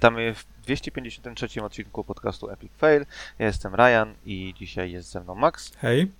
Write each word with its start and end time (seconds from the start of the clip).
witamy 0.00 0.34
w 0.34 0.44
253 0.62 1.62
odcinku 1.62 2.04
podcastu 2.04 2.50
Epic 2.50 2.72
Fail. 2.78 3.06
Ja 3.38 3.46
jestem 3.46 3.74
Ryan 3.74 4.14
i 4.26 4.54
dzisiaj 4.56 4.92
jest 4.92 5.10
ze 5.10 5.20
mną 5.20 5.34
Max. 5.34 5.72
Hej. 5.76 6.10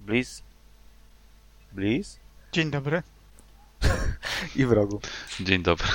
Bliz. 0.00 0.42
Bliz. 1.72 2.18
Dzień 2.52 2.70
dobry. 2.70 3.02
I 4.56 4.66
wrogu. 4.66 5.00
Dzień 5.40 5.62
dobry. 5.62 5.88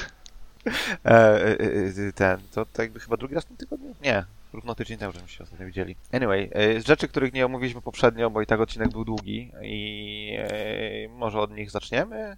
E, 1.05 1.11
e, 1.11 1.59
e, 2.07 2.13
ten, 2.15 2.39
to, 2.51 2.65
to 2.65 2.81
jakby 2.81 2.99
chyba 2.99 3.17
drugi 3.17 3.35
raz 3.35 3.43
w 3.43 3.47
tym 3.47 3.57
tygodniu? 3.57 3.95
Nie, 4.01 4.25
równo 4.53 4.75
tydzień 4.75 4.97
temu, 4.97 5.13
żeśmy 5.13 5.29
się 5.29 5.43
ostatnio 5.43 5.65
widzieli. 5.65 5.95
Anyway, 6.11 6.49
e, 6.53 6.81
z 6.81 6.85
rzeczy, 6.85 7.07
których 7.07 7.33
nie 7.33 7.45
omówiliśmy 7.45 7.81
poprzednio, 7.81 8.29
bo 8.29 8.41
i 8.41 8.45
tak 8.45 8.59
odcinek 8.59 8.89
był 8.91 9.05
długi 9.05 9.51
i 9.61 10.35
e, 10.37 11.09
może 11.09 11.39
od 11.39 11.51
nich 11.51 11.71
zaczniemy, 11.71 12.37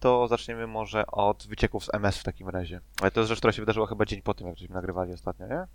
to 0.00 0.28
zaczniemy 0.28 0.66
może 0.66 1.06
od 1.06 1.46
wycieków 1.46 1.84
z 1.84 1.94
MS 1.94 2.18
w 2.18 2.22
takim 2.22 2.48
razie. 2.48 2.80
Ale 3.00 3.10
to 3.10 3.20
jest 3.20 3.28
rzecz, 3.28 3.38
która 3.38 3.52
się 3.52 3.62
wydarzyła 3.62 3.86
chyba 3.86 4.04
dzień 4.04 4.22
po 4.22 4.34
tym, 4.34 4.46
jak 4.46 4.58
żeśmy 4.58 4.74
nagrywali 4.74 5.12
ostatnio, 5.12 5.46
nie? 5.46 5.66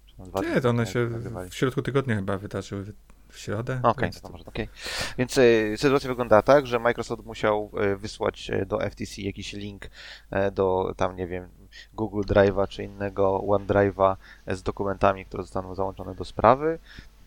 Nie, 0.41 0.61
to 0.61 0.69
one 0.69 0.85
się 0.85 0.99
nagrywali. 0.99 1.49
w 1.49 1.55
środku 1.55 1.81
tygodnia 1.81 2.15
chyba 2.15 2.37
wydarzyły 2.37 2.93
w 3.29 3.39
środę. 3.39 3.79
Okej, 3.83 4.03
więc 4.03 4.21
to 4.21 4.29
może 4.29 4.43
okej. 4.45 4.69
Więc 5.17 5.37
e, 5.37 5.77
sytuacja 5.77 6.09
wygląda 6.09 6.41
tak, 6.41 6.67
że 6.67 6.79
Microsoft 6.79 7.25
musiał 7.25 7.71
e, 7.77 7.95
wysłać 7.95 8.49
e, 8.49 8.65
do 8.65 8.79
FTC 8.89 9.21
jakiś 9.21 9.53
link 9.53 9.89
e, 10.31 10.51
do 10.51 10.93
tam, 10.97 11.15
nie 11.15 11.27
wiem, 11.27 11.49
Google 11.93 12.21
Drive'a 12.21 12.67
czy 12.67 12.83
innego 12.83 13.39
OneDrive'a 13.47 14.15
e, 14.45 14.55
z 14.55 14.63
dokumentami, 14.63 15.25
które 15.25 15.43
zostaną 15.43 15.75
załączone 15.75 16.15
do 16.15 16.25
sprawy. 16.25 16.79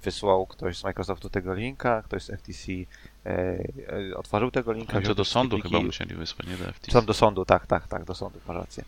Wysłał 0.02 0.46
ktoś 0.46 0.78
z 0.78 0.84
Microsoftu 0.84 1.30
tego 1.30 1.54
linka, 1.54 2.02
ktoś 2.02 2.22
z 2.22 2.30
FTC 2.40 2.72
otworzył 4.16 4.50
tego 4.50 4.72
linka. 4.72 4.92
To 4.92 5.00
wziął 5.00 5.14
do 5.14 5.24
sądu 5.24 5.56
pliki- 5.56 5.62
chyba 5.62 5.80
musieli 5.80 6.14
wysłać, 6.14 6.46
nie 6.46 6.56
do 6.56 6.72
FTC. 6.72 6.92
Tam 6.92 7.06
do 7.06 7.14
sądu, 7.14 7.44
tak, 7.44 7.66
tak, 7.66 7.88
tak, 7.88 8.04
do 8.04 8.14
sądu, 8.14 8.40
masz 8.48 8.56
rację. 8.56 8.84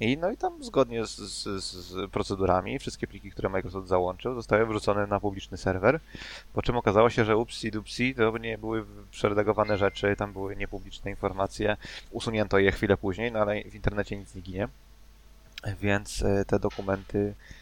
I 0.00 0.18
no 0.18 0.30
i 0.30 0.36
tam 0.36 0.64
zgodnie 0.64 1.06
z, 1.06 1.16
z, 1.16 1.64
z 1.64 2.10
procedurami 2.10 2.78
wszystkie 2.78 3.06
pliki, 3.06 3.30
które 3.30 3.48
Microsoft 3.48 3.88
załączył, 3.88 4.34
zostały 4.34 4.66
wrzucone 4.66 5.06
na 5.06 5.20
publiczny 5.20 5.56
serwer, 5.56 6.00
po 6.52 6.62
czym 6.62 6.76
okazało 6.76 7.10
się, 7.10 7.24
że 7.24 7.36
upsi 7.36 7.70
dupsi 7.70 8.14
to 8.14 8.38
nie 8.38 8.58
były 8.58 8.84
przeredagowane 9.10 9.78
rzeczy, 9.78 10.16
tam 10.16 10.32
były 10.32 10.56
niepubliczne 10.56 11.10
informacje, 11.10 11.76
usunięto 12.10 12.58
je 12.58 12.72
chwilę 12.72 12.96
później, 12.96 13.32
no 13.32 13.38
ale 13.38 13.62
w 13.64 13.74
internecie 13.74 14.16
nic 14.16 14.34
nie 14.34 14.42
ginie, 14.42 14.68
więc 15.80 16.22
e, 16.22 16.44
te 16.44 16.58
dokumenty 16.58 17.18
e, 17.18 17.61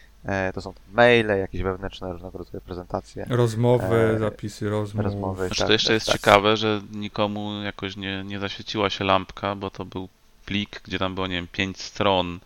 to 0.54 0.60
są 0.60 0.72
maile, 0.92 1.28
jakieś 1.38 1.62
wewnętrzne 1.62 2.12
różnego 2.12 2.38
rodzaju 2.38 2.60
prezentacje, 2.60 3.26
Rozmowy, 3.28 3.96
E, 3.96 4.18
zapisy 4.18 4.70
rozmów. 4.70 5.04
rozmowy. 5.04 5.46
Znaczy 5.46 5.58
tak, 5.58 5.66
to 5.66 5.72
jeszcze 5.72 5.92
jest 5.92 6.06
tak. 6.06 6.14
ciekawe, 6.16 6.56
że 6.56 6.80
nikomu 6.92 7.62
jakoś 7.62 7.96
nie, 7.96 8.24
nie 8.24 8.38
zaświeciła 8.38 8.90
się 8.90 9.04
lampka, 9.04 9.54
bo 9.54 9.70
to 9.70 9.84
był 9.84 10.08
plik, 10.46 10.80
gdzie 10.84 10.98
tam 10.98 11.14
było, 11.14 11.27
nie 11.27 11.34
wiem, 11.34 11.48
5 11.52 11.80
stron 11.80 12.40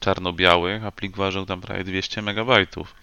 czarno-białych, 0.00 0.84
a 0.84 0.92
plik 0.92 1.16
ważył 1.16 1.46
tam 1.46 1.60
prawie 1.60 1.84
200 1.84 2.22
megabajtów. 2.22 2.94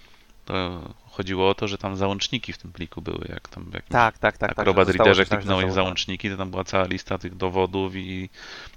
To 0.46 0.82
chodziło 1.12 1.50
o 1.50 1.56
to, 1.56 1.68
że 1.68 1.78
tam 1.78 1.96
załączniki 1.96 2.54
w 2.54 2.58
tym 2.58 2.72
pliku 2.72 3.02
były, 3.02 3.26
jak 3.30 3.48
tam 3.48 3.64
w 3.64 3.74
jakimś 3.74 3.92
Tak, 3.92 4.18
tak, 4.18 4.38
tak. 4.38 4.50
tak, 4.50 4.60
Acrobat 4.60 4.88
zostało 4.88 5.06
Readerze 5.08 5.26
kliknąłeś 5.26 5.74
załączniki, 5.74 6.30
to 6.30 6.38
tam 6.38 6.52
była 6.52 6.64
cała 6.64 6.86
lista 6.86 7.18
tych 7.18 7.36
dowodów 7.38 7.96
i 7.96 8.30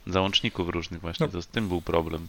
załączników 0.07 0.69
różnych 0.69 1.01
właśnie, 1.01 1.27
No. 1.27 1.33
to 1.33 1.43
z 1.43 1.47
tym 1.47 1.69
był 1.69 1.83
problem. 1.83 2.29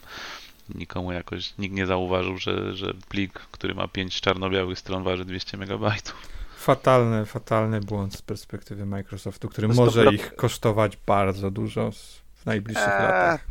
Nikomu 0.75 1.11
jakoś, 1.11 1.57
nikt 1.57 1.75
nie 1.75 1.85
zauważył, 1.85 2.37
że, 2.37 2.73
że 2.73 2.93
plik, 3.09 3.33
który 3.33 3.75
ma 3.75 3.87
5 3.87 4.21
czarno-białych 4.21 4.79
stron 4.79 5.03
waży 5.03 5.25
200 5.25 5.57
megabajtów. 5.57 6.27
Fatalny, 6.57 7.25
fatalny 7.25 7.79
błąd 7.81 8.15
z 8.15 8.21
perspektywy 8.21 8.85
Microsoftu, 8.85 9.49
który 9.49 9.67
może 9.67 10.03
dobra- 10.03 10.11
ich 10.13 10.35
kosztować 10.35 10.97
bardzo 11.05 11.51
dużo 11.51 11.91
w 12.35 12.45
najbliższych 12.45 12.87
Eee, 12.87 13.01
latach. 13.03 13.47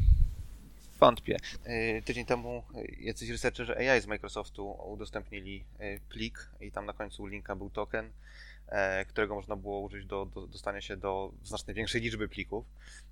Wątpię. 1.00 1.36
E, 1.64 2.02
Tydzień 2.02 2.24
temu 2.26 2.62
jacyś 3.00 3.28
researcherzy 3.30 3.76
AI 3.76 4.00
z 4.00 4.06
Microsoftu 4.06 4.70
udostępnili 4.92 5.64
e, 5.78 6.00
plik 6.00 6.50
i 6.60 6.72
tam 6.72 6.86
na 6.86 6.92
końcu 6.92 7.26
linka 7.26 7.56
był 7.56 7.70
token, 7.70 8.10
którego 9.08 9.34
można 9.34 9.56
było 9.56 9.80
użyć 9.80 10.06
do, 10.06 10.26
do 10.34 10.46
dostania 10.46 10.80
się 10.80 10.96
do 10.96 11.30
znacznie 11.44 11.74
większej 11.74 12.00
liczby 12.00 12.28
plików. 12.28 12.64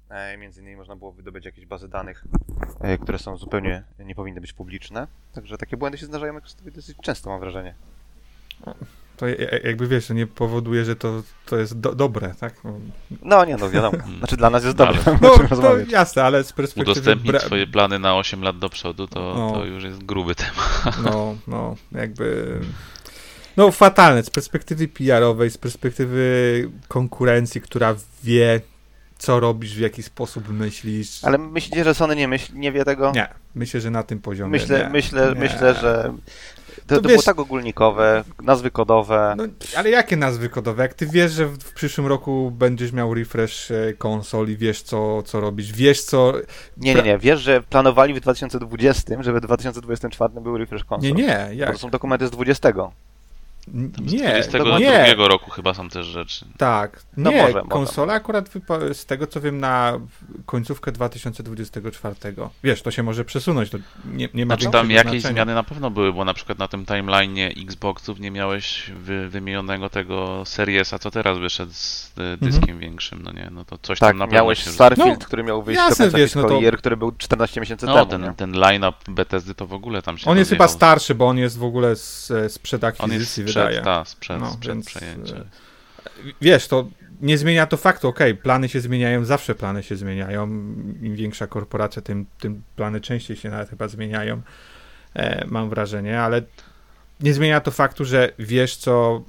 E, 0.08 0.36
Między 0.36 0.60
innymi 0.60 0.76
można 0.76 0.96
było 0.96 1.12
wydobyć 1.12 1.44
jakieś 1.44 1.66
bazy 1.66 1.88
danych, 1.88 2.24
e, 2.80 2.98
które 2.98 3.18
są 3.18 3.36
zupełnie 3.36 3.82
nie 3.98 4.14
powinny 4.14 4.40
być 4.40 4.52
publiczne. 4.52 5.06
Także 5.34 5.58
takie 5.58 5.76
błędy 5.76 5.98
się 5.98 6.06
zdarzają 6.06 6.34
dosyć 6.74 6.96
często, 7.02 7.30
mam 7.30 7.40
wrażenie. 7.40 7.74
To 9.16 9.26
jakby 9.64 9.88
wiesz, 9.88 10.06
to 10.06 10.14
nie 10.14 10.26
powoduje, 10.26 10.84
że 10.84 10.96
to, 10.96 11.22
to 11.46 11.56
jest 11.58 11.80
do, 11.80 11.94
dobre, 11.94 12.34
tak? 12.40 12.64
No, 12.64 12.78
No 13.22 13.44
nie, 13.44 13.56
no 13.56 13.70
wiadomo. 13.70 13.98
Znaczy 14.18 14.36
dla 14.36 14.50
nas 14.50 14.64
jest 14.64 14.76
dobrze. 14.76 15.00
Ale- 15.06 15.30
o 15.32 15.36
czym 15.38 15.46
no 15.50 15.56
to 15.56 15.78
jasne, 15.78 16.24
ale 16.24 16.44
z 16.44 16.52
perspektywy... 16.52 16.90
Udostępnić 16.92 17.32
bra- 17.32 17.40
swoje 17.46 17.66
plany 17.66 17.98
na 17.98 18.16
8 18.16 18.42
lat 18.42 18.58
do 18.58 18.68
przodu, 18.68 19.06
to, 19.06 19.34
No. 19.34 19.50
to 19.52 19.64
już 19.64 19.84
jest 19.84 20.04
gruby 20.04 20.34
temat. 20.34 20.98
No, 21.04 21.36
no, 21.46 21.74
jakby... 21.92 22.60
No 23.56 23.70
fatalne, 23.70 24.22
z 24.22 24.30
perspektywy 24.30 24.88
PR-owej, 24.88 25.50
z 25.50 25.58
perspektywy 25.58 26.70
konkurencji, 26.88 27.60
która 27.60 27.94
wie, 28.24 28.60
co 29.18 29.40
robisz, 29.40 29.74
w 29.74 29.80
jaki 29.80 30.02
sposób 30.02 30.48
myślisz. 30.48 31.24
Ale 31.24 31.38
myślicie, 31.38 31.84
że 31.84 31.94
Sony 31.94 32.16
nie, 32.16 32.28
myśli, 32.28 32.58
nie 32.58 32.72
wie 32.72 32.84
tego? 32.84 33.12
Nie, 33.14 33.28
myślę, 33.54 33.80
że 33.80 33.90
na 33.90 34.02
tym 34.02 34.18
poziomie 34.20 34.50
Myślę, 34.50 34.78
nie, 34.78 34.88
myślę, 34.88 35.28
nie. 35.34 35.40
myślę, 35.40 35.74
że 35.74 36.12
to, 36.86 36.94
To 36.96 37.00
to 37.02 37.08
wiesz- 37.08 37.12
było 37.12 37.22
tak 37.22 37.38
ogólnikowe, 37.38 38.24
nazwy 38.42 38.70
kodowe. 38.70 39.34
No, 39.36 39.44
ale 39.76 39.90
jakie 39.90 40.16
nazwy 40.16 40.48
kodowe? 40.48 40.82
Jak 40.82 40.94
ty 40.94 41.06
wiesz, 41.06 41.32
że 41.32 41.46
w, 41.46 41.58
w 41.58 41.72
przyszłym 41.72 42.06
roku 42.06 42.50
będziesz 42.50 42.92
miał 42.92 43.14
refresh 43.14 43.70
e, 43.70 43.92
konsol 43.98 44.48
i 44.48 44.56
wiesz, 44.56 44.82
co, 44.82 45.22
co 45.22 45.40
robisz, 45.40 45.72
wiesz, 45.72 46.02
co... 46.02 46.32
Nie, 46.76 46.94
nie, 46.94 47.02
nie. 47.02 47.18
Wiesz, 47.18 47.40
że 47.40 47.62
planowali 47.62 48.14
w 48.14 48.20
2020, 48.20 49.22
żeby 49.22 49.40
w 49.40 49.42
2024 49.42 50.40
był 50.40 50.58
refresh 50.58 50.84
konsol. 50.84 51.12
Nie, 51.12 51.22
nie, 51.26 51.46
Bo 51.48 51.54
jak? 51.54 51.72
to 51.72 51.78
są 51.78 51.90
dokumenty 51.90 52.26
z 52.26 52.30
20. 52.30 52.72
Tam 53.64 54.08
z 54.08 54.12
Nie, 54.12 54.18
22 54.18 54.78
nie, 54.78 55.14
roku 55.14 55.50
chyba 55.50 55.74
są 55.74 55.88
też 55.88 56.06
rzeczy. 56.06 56.46
tak, 56.58 57.02
No 57.16 57.30
nie, 57.30 57.42
może, 57.42 57.52
może. 57.54 57.68
konsola 57.68 58.12
akurat 58.12 58.48
wypa- 58.50 58.94
z 58.94 59.06
tego, 59.06 59.26
co 59.26 59.40
wiem, 59.40 59.58
na 59.60 60.00
końcówkę 60.46 60.92
2024. 60.92 62.14
Wiesz, 62.64 62.82
to 62.82 62.90
się 62.90 63.02
może 63.02 63.24
przesunąć, 63.24 63.70
to 63.70 63.78
nie, 64.04 64.28
nie 64.34 64.46
ma 64.46 64.54
Znaczy 64.56 64.70
tam 64.72 64.90
jakieś 64.90 65.10
znaczenia. 65.20 65.32
zmiany 65.34 65.54
na 65.54 65.62
pewno 65.62 65.90
były, 65.90 66.12
bo 66.12 66.24
na 66.24 66.34
przykład 66.34 66.58
na 66.58 66.68
tym 66.68 66.84
timeline'ie 66.84 67.62
Xboxów 67.64 68.20
nie 68.20 68.30
miałeś 68.30 68.90
wy, 68.96 69.28
wymienionego 69.28 69.90
tego 69.90 70.42
Seriesa, 70.46 70.98
co 70.98 71.10
teraz 71.10 71.38
wyszedł 71.38 71.72
z 71.72 72.12
y, 72.18 72.36
dyskiem 72.44 72.78
większym, 72.78 73.22
no 73.22 73.32
nie, 73.32 73.48
no 73.52 73.64
to 73.64 73.78
coś 73.78 73.98
Tak, 73.98 74.10
tam 74.10 74.18
na 74.18 74.24
pewno 74.24 74.34
miałeś 74.34 74.64
się... 74.64 74.70
Starfield, 74.70 75.20
No, 75.20 75.26
który 75.26 75.42
miał 75.42 75.62
wyjść 75.62 75.80
jasne, 75.80 76.10
do 76.10 76.18
wiesz, 76.18 76.34
no 76.34 76.44
to- 76.44 76.60
year, 76.60 76.78
który 76.78 76.96
był 76.96 77.12
14 77.18 77.60
miesięcy 77.60 77.86
No, 77.86 77.94
temu. 77.94 78.06
ten, 78.10 78.22
nie? 78.22 78.32
ten 78.36 78.52
line-up 78.52 78.98
Bethesdy 79.08 79.54
to 79.54 79.66
w 79.66 79.72
ogóle 79.72 80.02
tam 80.02 80.18
się 80.18 80.30
On 80.30 80.38
jest 80.38 80.50
chyba 80.50 80.68
starszy, 80.68 81.14
bo 81.14 81.26
on 81.28 81.38
jest 81.38 81.58
w 81.58 81.64
ogóle 81.64 81.96
z, 81.96 82.32
sprzed 82.52 82.84
On 82.84 82.90
jest 82.90 83.00
akwizycji, 83.02 83.42
sprzed, 83.42 83.53
wydaje. 83.60 83.82
ta, 83.82 84.04
sprzed, 84.04 84.40
No, 84.40 84.50
sprzed 84.52 84.74
więc, 84.74 84.86
przejęcia. 84.86 85.36
e, 85.36 85.44
wiesz, 86.40 86.68
to 86.68 86.88
nie 87.20 87.38
zmienia 87.38 87.66
to 87.66 87.76
faktu, 87.76 88.08
okej, 88.08 88.34
plany 88.34 88.68
się 88.68 88.80
zmieniają, 88.80 89.24
zawsze 89.24 89.54
plany 89.54 89.82
się 89.82 89.96
zmieniają, 89.96 90.46
im 91.02 91.16
większa 91.16 91.46
korporacja, 91.46 92.02
tym, 92.02 92.26
tym 92.40 92.62
plany 92.76 93.00
częściej 93.00 93.36
się 93.36 93.50
nawet 93.50 93.70
chyba 93.70 93.88
zmieniają, 93.88 94.42
e, 95.14 95.44
mam 95.46 95.68
wrażenie, 95.70 96.20
ale 96.20 96.42
nie 97.20 97.34
zmienia 97.34 97.60
to 97.60 97.70
faktu, 97.70 98.04
że 98.04 98.32
wiesz, 98.38 98.76
co, 98.76 99.22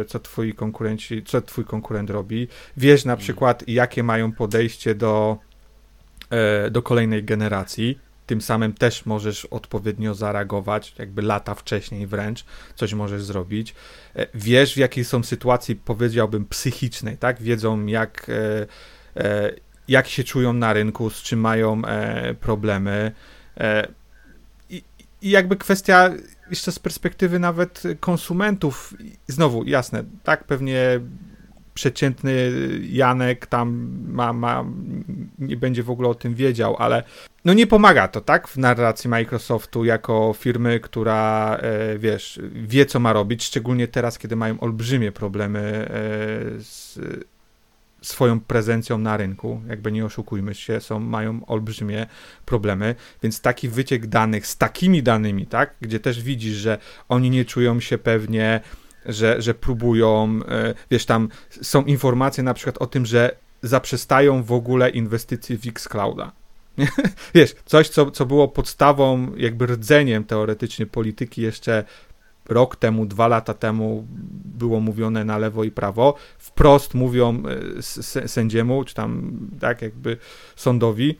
e, 0.00 0.04
co 0.04 0.18
twoi 0.20 0.52
konkurenci, 0.54 1.22
co 1.22 1.40
twój 1.42 1.64
konkurent 1.64 2.10
robi, 2.10 2.48
wiesz 2.76 3.04
na 3.04 3.16
przykład, 3.16 3.64
jakie 3.68 4.02
mają 4.02 4.32
podejście 4.32 4.94
do, 4.94 5.38
e, 6.30 6.70
do 6.70 6.82
kolejnej 6.82 7.24
generacji, 7.24 7.98
tym 8.26 8.40
samym 8.40 8.72
też 8.72 9.06
możesz 9.06 9.44
odpowiednio 9.44 10.14
zareagować, 10.14 10.94
jakby 10.98 11.22
lata 11.22 11.54
wcześniej 11.54 12.06
wręcz, 12.06 12.44
coś 12.74 12.94
możesz 12.94 13.22
zrobić. 13.22 13.74
E, 14.16 14.26
Wiesz, 14.34 14.74
w 14.74 14.76
jakiej 14.76 15.04
są 15.04 15.22
sytuacji, 15.22 15.76
powiedziałbym, 15.76 16.44
psychicznej, 16.46 17.18
tak? 17.18 17.42
Wiedzą, 17.42 17.86
jak, 17.86 18.26
e, 18.28 18.66
e, 19.24 19.52
jak 19.88 20.08
się 20.08 20.24
czują 20.24 20.52
na 20.52 20.72
rynku, 20.72 21.10
z 21.10 21.22
czym 21.22 21.40
mają 21.40 21.82
problemy. 22.40 23.12
I, 24.70 24.82
I 25.22 25.30
jakby 25.30 25.56
kwestia 25.56 26.10
jeszcze 26.50 26.72
z 26.72 26.78
perspektywy 26.78 27.38
nawet 27.38 27.82
konsumentów, 28.00 28.94
znowu, 29.26 29.64
jasne, 29.64 30.04
tak 30.24 30.44
pewnie 30.44 31.00
przeciętny 31.74 32.52
Janek 32.82 33.46
tam 33.46 33.90
ma, 34.08 34.32
ma, 34.32 34.64
nie 35.38 35.56
będzie 35.56 35.82
w 35.82 35.90
ogóle 35.90 36.08
o 36.08 36.14
tym 36.14 36.34
wiedział, 36.34 36.76
ale 36.78 37.02
no 37.44 37.52
nie 37.52 37.66
pomaga 37.66 38.08
to, 38.08 38.20
tak, 38.20 38.48
w 38.48 38.56
narracji 38.56 39.10
Microsoftu 39.10 39.84
jako 39.84 40.34
firmy, 40.38 40.80
która, 40.80 41.56
e, 41.62 41.98
wiesz, 41.98 42.40
wie 42.52 42.86
co 42.86 43.00
ma 43.00 43.12
robić, 43.12 43.44
szczególnie 43.44 43.88
teraz, 43.88 44.18
kiedy 44.18 44.36
mają 44.36 44.60
olbrzymie 44.60 45.12
problemy 45.12 45.60
e, 45.60 45.90
z 46.60 46.98
swoją 48.02 48.40
prezencją 48.40 48.98
na 48.98 49.16
rynku, 49.16 49.62
jakby 49.68 49.92
nie 49.92 50.04
oszukujmy 50.04 50.54
się, 50.54 50.80
są, 50.80 51.00
mają 51.00 51.46
olbrzymie 51.46 52.06
problemy, 52.44 52.94
więc 53.22 53.40
taki 53.40 53.68
wyciek 53.68 54.06
danych 54.06 54.46
z 54.46 54.56
takimi 54.56 55.02
danymi, 55.02 55.46
tak, 55.46 55.74
gdzie 55.80 56.00
też 56.00 56.22
widzisz, 56.22 56.54
że 56.54 56.78
oni 57.08 57.30
nie 57.30 57.44
czują 57.44 57.80
się 57.80 57.98
pewnie, 57.98 58.60
że, 59.06 59.42
że 59.42 59.54
próbują, 59.54 60.40
e, 60.48 60.74
wiesz, 60.90 61.06
tam 61.06 61.28
są 61.62 61.84
informacje 61.84 62.44
na 62.44 62.54
przykład 62.54 62.78
o 62.78 62.86
tym, 62.86 63.06
że 63.06 63.36
zaprzestają 63.62 64.42
w 64.42 64.52
ogóle 64.52 64.90
inwestycji 64.90 65.58
w 65.58 65.66
Xclouda. 65.66 66.32
Wiesz, 67.34 67.54
coś, 67.64 67.88
co, 67.88 68.10
co 68.10 68.26
było 68.26 68.48
podstawą, 68.48 69.32
jakby 69.36 69.66
rdzeniem 69.66 70.24
teoretycznie 70.24 70.86
polityki 70.86 71.42
jeszcze 71.42 71.84
rok 72.48 72.76
temu, 72.76 73.06
dwa 73.06 73.28
lata 73.28 73.54
temu 73.54 74.06
było 74.58 74.80
mówione 74.80 75.24
na 75.24 75.38
lewo 75.38 75.64
i 75.64 75.70
prawo, 75.70 76.14
wprost 76.38 76.94
mówią 76.94 77.42
e, 78.18 78.28
sędziemu, 78.28 78.84
czy 78.84 78.94
tam 78.94 79.32
tak 79.60 79.82
jakby 79.82 80.16
sądowi, 80.56 81.18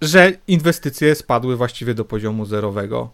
że 0.00 0.32
inwestycje 0.48 1.14
spadły 1.14 1.56
właściwie 1.56 1.94
do 1.94 2.04
poziomu 2.04 2.46
zerowego. 2.46 3.10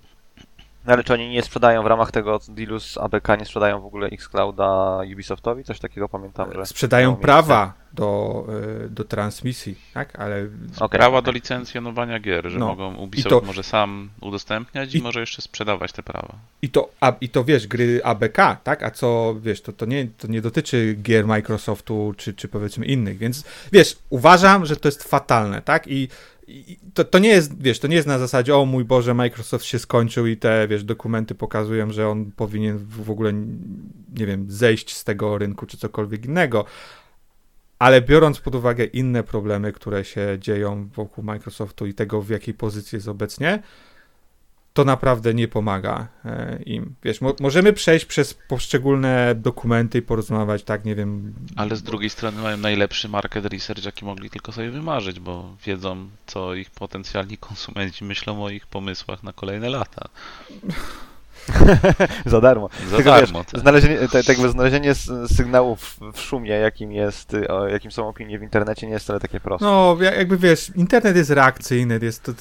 No 0.88 0.94
ale 0.94 1.04
czy 1.04 1.12
oni 1.12 1.28
nie 1.28 1.42
sprzedają 1.42 1.82
w 1.82 1.86
ramach 1.86 2.12
tego 2.12 2.40
dealu 2.48 2.80
z 2.80 2.98
ABK, 2.98 3.28
nie 3.38 3.44
sprzedają 3.44 3.80
w 3.80 3.86
ogóle 3.86 4.06
Xclouda 4.06 5.00
Ubisoftowi? 5.12 5.64
Coś 5.64 5.78
takiego 5.78 6.08
pamiętam, 6.08 6.52
że... 6.52 6.66
Sprzedają 6.66 7.16
prawa 7.16 7.72
do, 7.92 8.44
e, 8.84 8.88
do 8.88 9.04
transmisji, 9.04 9.78
tak? 9.94 10.20
Ale... 10.20 10.48
Okay, 10.76 10.98
prawa 10.98 11.18
okay. 11.18 11.22
do 11.22 11.32
licencjonowania 11.32 12.20
gier, 12.20 12.50
że 12.50 12.58
no. 12.58 12.66
mogą 12.66 12.94
Ubisoft 12.96 13.30
to... 13.30 13.46
może 13.46 13.62
sam 13.62 14.10
udostępniać 14.20 14.94
i, 14.94 14.98
i, 14.98 15.02
może 15.02 15.20
jeszcze 15.20 15.42
sprzedawać 15.42 15.92
te 15.92 16.02
prawa. 16.02 16.34
I 16.62 16.68
to, 16.68 16.90
a, 17.00 17.12
I 17.20 17.28
to 17.28 17.44
wiesz, 17.44 17.66
gry 17.66 18.00
ABK, 18.04 18.36
tak? 18.64 18.82
A 18.82 18.90
co, 18.90 19.36
wiesz, 19.40 19.62
to, 19.62 19.72
to, 19.72 19.86
nie, 19.86 20.06
to 20.18 20.28
nie 20.28 20.40
dotyczy 20.40 20.96
gier 21.02 21.26
Microsoftu 21.26 22.14
czy, 22.16 22.34
czy 22.34 22.48
powiedzmy 22.48 22.86
innych, 22.86 23.18
więc 23.18 23.44
wiesz, 23.72 23.96
uważam, 24.10 24.66
że 24.66 24.76
to 24.76 24.88
jest 24.88 25.04
fatalne, 25.04 25.62
tak? 25.62 25.88
I 25.88 26.08
to, 26.94 27.04
to 27.04 27.18
nie 27.18 27.28
jest, 27.28 27.62
wiesz, 27.62 27.78
to 27.78 27.88
nie 27.88 27.96
jest 27.96 28.08
na 28.08 28.18
zasadzie, 28.18 28.56
o 28.56 28.64
mój 28.64 28.84
Boże, 28.84 29.14
Microsoft 29.14 29.64
się 29.64 29.78
skończył 29.78 30.26
i 30.26 30.36
te, 30.36 30.68
wiesz, 30.68 30.84
dokumenty 30.84 31.34
pokazują, 31.34 31.90
że 31.90 32.08
on 32.08 32.32
powinien 32.32 32.78
w 32.78 33.10
ogóle, 33.10 33.32
nie 34.18 34.26
wiem, 34.26 34.46
zejść 34.48 34.96
z 34.96 35.04
tego 35.04 35.38
rynku 35.38 35.66
czy 35.66 35.76
cokolwiek 35.76 36.24
innego. 36.24 36.64
Ale 37.78 38.02
biorąc 38.02 38.40
pod 38.40 38.54
uwagę 38.54 38.84
inne 38.84 39.22
problemy, 39.22 39.72
które 39.72 40.04
się 40.04 40.36
dzieją 40.38 40.88
wokół 40.88 41.24
Microsoftu 41.24 41.86
i 41.86 41.94
tego, 41.94 42.22
w 42.22 42.28
jakiej 42.28 42.54
pozycji 42.54 42.96
jest 42.96 43.08
obecnie, 43.08 43.62
to 44.78 44.84
naprawdę 44.84 45.34
nie 45.34 45.48
pomaga 45.48 46.08
e, 46.24 46.62
im. 46.62 46.94
Wiesz, 47.04 47.20
mo 47.20 47.34
możemy 47.40 47.72
przejść 47.72 48.04
przez 48.04 48.34
poszczególne 48.34 49.34
dokumenty 49.34 49.98
i 49.98 50.02
porozmawiać, 50.02 50.62
tak, 50.62 50.84
nie 50.84 50.94
wiem. 50.94 51.34
Ale 51.56 51.76
z 51.76 51.82
drugiej 51.82 52.10
strony 52.10 52.42
mają 52.42 52.56
najlepszy 52.56 53.08
market 53.08 53.46
research, 53.46 53.84
jaki 53.84 54.04
mogli 54.04 54.30
tylko 54.30 54.52
sobie 54.52 54.70
wymarzyć, 54.70 55.20
bo 55.20 55.56
wiedzą, 55.66 56.08
co 56.26 56.54
ich 56.54 56.70
potencjalni 56.70 57.38
konsumenci 57.38 58.04
myślą 58.04 58.44
o 58.44 58.50
ich 58.50 58.66
pomysłach 58.66 59.22
na 59.22 59.32
kolejne 59.32 59.68
lata. 59.68 60.08
Za 62.26 62.40
darmo. 62.40 62.68
Za 62.90 62.96
Tylko, 62.96 63.10
darmo. 63.10 63.38
Wiesz, 63.38 63.52
tak. 63.52 63.60
znalezienie, 63.60 64.08
te 64.08 64.50
znalezienie 64.50 64.94
sygnałów 65.26 65.96
w 66.14 66.20
szumie, 66.20 66.50
jakim 66.50 66.92
jest, 66.92 67.36
o, 67.48 67.68
jakim 67.68 67.90
są 67.90 68.08
opinie 68.08 68.38
w 68.38 68.42
internecie, 68.42 68.86
nie 68.86 68.92
jest 68.92 69.04
wcale 69.04 69.20
takie 69.20 69.40
proste. 69.40 69.66
No, 69.66 69.96
jakby 70.00 70.36
wiesz, 70.36 70.72
internet 70.76 71.16
jest 71.16 71.30
reakcyjny, 71.30 71.98
jest 72.02 72.22
to 72.22 72.32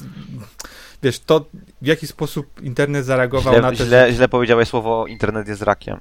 wiesz, 1.03 1.19
to 1.19 1.45
w 1.81 1.85
jaki 1.85 2.07
sposób 2.07 2.61
internet 2.61 3.05
zareagował 3.05 3.53
źle, 3.53 3.61
na 3.61 3.69
to, 3.69 3.75
źle, 3.75 4.07
że... 4.07 4.13
źle 4.13 4.29
powiedziałeś 4.29 4.67
słowo 4.67 5.07
internet 5.07 5.47
jest 5.47 5.61
rakiem. 5.61 5.99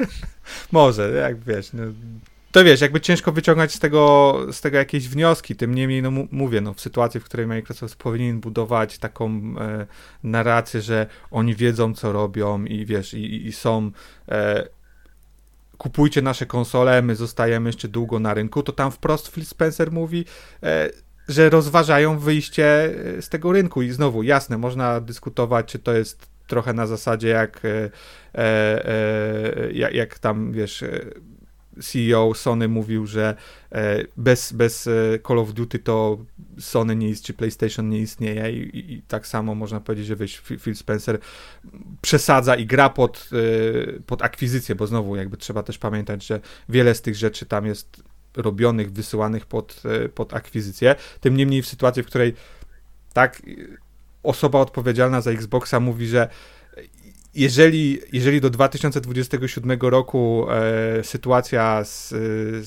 Może, 0.72 1.10
jak 1.10 1.44
wiesz, 1.44 1.72
no, 1.72 1.82
to 2.52 2.64
wiesz, 2.64 2.80
jakby 2.80 3.00
ciężko 3.00 3.32
wyciągać 3.32 3.74
z 3.74 3.78
tego, 3.78 4.36
z 4.52 4.60
tego 4.60 4.78
jakieś 4.78 5.08
wnioski, 5.08 5.56
tym 5.56 5.74
niemniej, 5.74 6.02
no 6.02 6.10
mówię, 6.30 6.60
no 6.60 6.74
w 6.74 6.80
sytuacji, 6.80 7.20
w 7.20 7.24
której 7.24 7.46
Microsoft 7.46 7.96
powinien 7.96 8.40
budować 8.40 8.98
taką 8.98 9.30
e, 9.60 9.86
narrację, 10.22 10.82
że 10.82 11.06
oni 11.30 11.54
wiedzą, 11.54 11.94
co 11.94 12.12
robią 12.12 12.64
i 12.64 12.86
wiesz, 12.86 13.14
i, 13.14 13.46
i 13.46 13.52
są 13.52 13.90
e, 14.28 14.68
kupujcie 15.78 16.22
nasze 16.22 16.46
konsole, 16.46 17.02
my 17.02 17.16
zostajemy 17.16 17.68
jeszcze 17.68 17.88
długo 17.88 18.18
na 18.18 18.34
rynku, 18.34 18.62
to 18.62 18.72
tam 18.72 18.90
wprost 18.90 19.28
Phil 19.28 19.44
Spencer 19.44 19.92
mówi, 19.92 20.24
e, 20.62 20.90
że 21.28 21.50
rozważają 21.50 22.18
wyjście 22.18 22.64
e, 22.64 23.22
z 23.22 23.28
tego 23.28 23.52
rynku. 23.52 23.82
I 23.82 23.90
znowu, 23.90 24.22
jasne, 24.22 24.58
można 24.58 25.00
dyskutować, 25.00 25.66
czy 25.66 25.78
to 25.78 25.92
jest 25.92 26.26
trochę 26.46 26.72
na 26.72 26.86
zasadzie 26.86 27.28
jak, 27.28 27.62
e, 27.64 27.90
e, 28.34 29.72
jak, 29.72 29.94
jak 29.94 30.18
tam, 30.18 30.52
wiesz, 30.52 30.84
CEO 31.82 32.34
Sony 32.34 32.68
mówił, 32.68 33.06
że 33.06 33.34
bez, 34.16 34.52
bez 34.52 34.88
Call 35.28 35.38
of 35.38 35.52
Duty 35.52 35.78
to 35.78 36.18
Sony 36.58 36.96
nie 36.96 37.08
istnieje, 37.08 37.26
czy 37.26 37.34
PlayStation 37.34 37.88
nie 37.88 37.98
istnieje 37.98 38.52
I, 38.52 38.76
i, 38.76 38.92
i, 38.92 39.02
tak 39.02 39.26
samo 39.26 39.54
można 39.54 39.80
powiedzieć, 39.80 40.06
że 40.06 40.16
wiesz, 40.16 40.42
Phil 40.60 40.74
Spencer 40.74 41.18
przesadza 42.00 42.56
i 42.56 42.66
gra 42.66 42.90
pod, 42.90 43.30
pod 44.06 44.22
akwizycję, 44.22 44.74
bo 44.74 44.86
znowu 44.86 45.16
jakby 45.16 45.36
trzeba 45.36 45.62
też 45.62 45.78
pamiętać, 45.78 46.26
że 46.26 46.40
wiele 46.68 46.94
z 46.94 47.02
tych 47.02 47.14
rzeczy 47.14 47.46
tam 47.46 47.66
jest 47.66 48.02
robionych, 48.36 48.92
wysyłanych 48.92 49.46
pod, 49.46 49.82
e, 50.04 50.08
pod 50.08 50.34
akwizycję. 50.34 50.94
Tym 51.20 51.36
niemniej 51.36 51.62
w 51.62 51.68
sytuacji, 51.68 52.02
w 52.02 52.06
której 52.06 52.34
tak 53.12 53.42
osoba 54.22 54.60
odpowiedzialna 54.60 55.20
za 55.20 55.30
Xboxa 55.30 55.80
mówi, 55.80 56.06
że 56.06 56.28
jeżeli, 57.38 57.98
jeżeli 58.12 58.40
do 58.40 58.50
2027 58.50 59.78
roku 59.80 60.46
e, 60.50 61.04
sytuacja 61.04 61.84
z, 61.84 62.08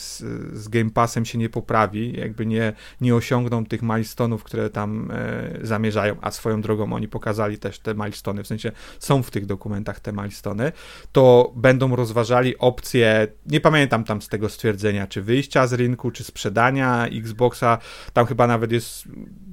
z, 0.02 0.18
z, 0.54 0.68
Game 0.68 0.90
Passem 0.90 1.26
się 1.26 1.38
nie 1.38 1.50
poprawi, 1.50 2.20
jakby 2.20 2.46
nie, 2.46 2.74
nie 3.02 3.16
osiągną 3.16 3.66
tych 3.66 3.84
milestone'ów, 3.84 4.38
które 4.38 4.70
tam 4.70 5.12
e, 5.12 5.60
zamierzają, 5.62 6.16
a 6.22 6.32
swoją 6.32 6.62
drogą 6.62 6.94
oni 6.94 7.08
pokazali 7.08 7.58
też 7.58 7.80
te 7.80 7.96
milestony, 7.96 8.44
w 8.44 8.48
sensie 8.48 8.72
są 9.00 9.24
w 9.24 9.32
tych 9.32 9.46
dokumentach 9.46 10.00
te 10.00 10.14
milestony, 10.14 10.72
to 11.12 11.54
będą 11.56 11.96
rozważali 11.96 12.58
opcje, 12.58 13.28
nie 13.46 13.62
pamiętam 13.62 14.04
tam 14.04 14.22
z 14.22 14.28
tego 14.28 14.50
stwierdzenia, 14.50 15.08
czy 15.08 15.22
wyjścia 15.22 15.68
z 15.68 15.74
rynku, 15.74 16.12
czy 16.12 16.24
sprzedania 16.24 17.08
Xboxa, 17.08 17.78
tam 18.14 18.26
chyba 18.26 18.48
nawet 18.48 18.72
jest 18.72 19.04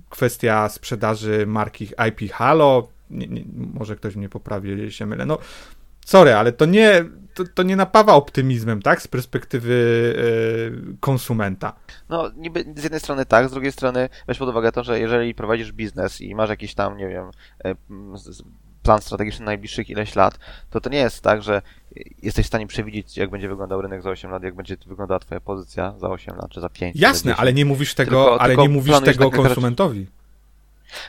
kwestia 0.09 0.69
sprzedaży 0.69 1.47
marki 1.47 1.85
IP 1.85 2.33
Halo, 2.33 2.89
nie, 3.11 3.27
nie, 3.27 3.45
może 3.75 3.97
ktoś 3.97 4.17
mnie 4.17 4.29
poprawi, 4.29 4.71
jeżeli 4.71 4.93
się 4.93 5.07
mylę. 5.07 5.27
No, 5.27 5.39
sorry, 6.07 6.35
ale 6.35 6.53
to 6.53 6.67
nie, 6.67 7.05
to, 7.35 7.45
to 7.55 7.63
nie 7.63 7.77
napawa 7.77 8.15
optymizmem, 8.15 8.83
tak, 8.83 9.03
z 9.03 9.09
perspektywy 9.09 9.75
yy, 10.87 10.97
konsumenta. 11.01 11.73
No, 12.09 12.31
niby 12.37 12.65
z 12.77 12.83
jednej 12.83 13.01
strony 13.01 13.27
tak, 13.27 13.49
z 13.49 13.53
drugiej 13.53 13.73
strony 13.73 14.09
weź 14.27 14.39
pod 14.39 14.49
uwagę 14.49 14.73
to, 14.73 14.85
że 14.85 15.01
jeżeli 15.01 15.35
prowadzisz 15.35 15.73
biznes 15.73 16.21
i 16.21 16.35
masz 16.35 16.51
jakiś 16.51 16.75
tam, 16.75 16.97
nie 16.97 17.09
wiem, 17.09 17.31
e, 17.65 17.75
plan 18.83 19.01
strategiczny 19.01 19.45
na 19.45 19.51
najbliższych 19.51 19.91
ileś 19.91 20.17
lat, 20.17 20.39
to 20.71 20.81
to 20.81 20.91
nie 20.91 20.99
jest 20.99 21.23
tak, 21.23 21.43
że 21.43 21.63
jesteś 22.23 22.45
w 22.45 22.49
stanie 22.49 22.67
przewidzieć, 22.67 23.17
jak 23.17 23.31
będzie 23.31 23.49
wyglądał 23.49 23.83
rynek 23.83 24.03
za 24.03 24.11
8 24.11 24.31
lat, 24.31 24.43
jak 24.43 24.55
będzie 24.55 24.77
wyglądała 24.87 25.19
twoja 25.19 25.41
pozycja 25.41 25.95
za 25.99 26.09
8 26.09 26.37
lat, 26.37 26.51
czy 26.51 26.61
za 26.61 26.69
5 26.69 26.97
Jasne, 26.97 27.37
ale 27.37 27.53
nie 27.53 27.65
mówisz 27.65 27.95
tego, 27.95 28.11
tylko, 28.11 28.41
ale 28.41 28.49
tylko 28.49 28.63
nie 28.63 28.69
mówisz 28.69 29.01
tego 29.01 29.31
konsumentowi. 29.31 30.07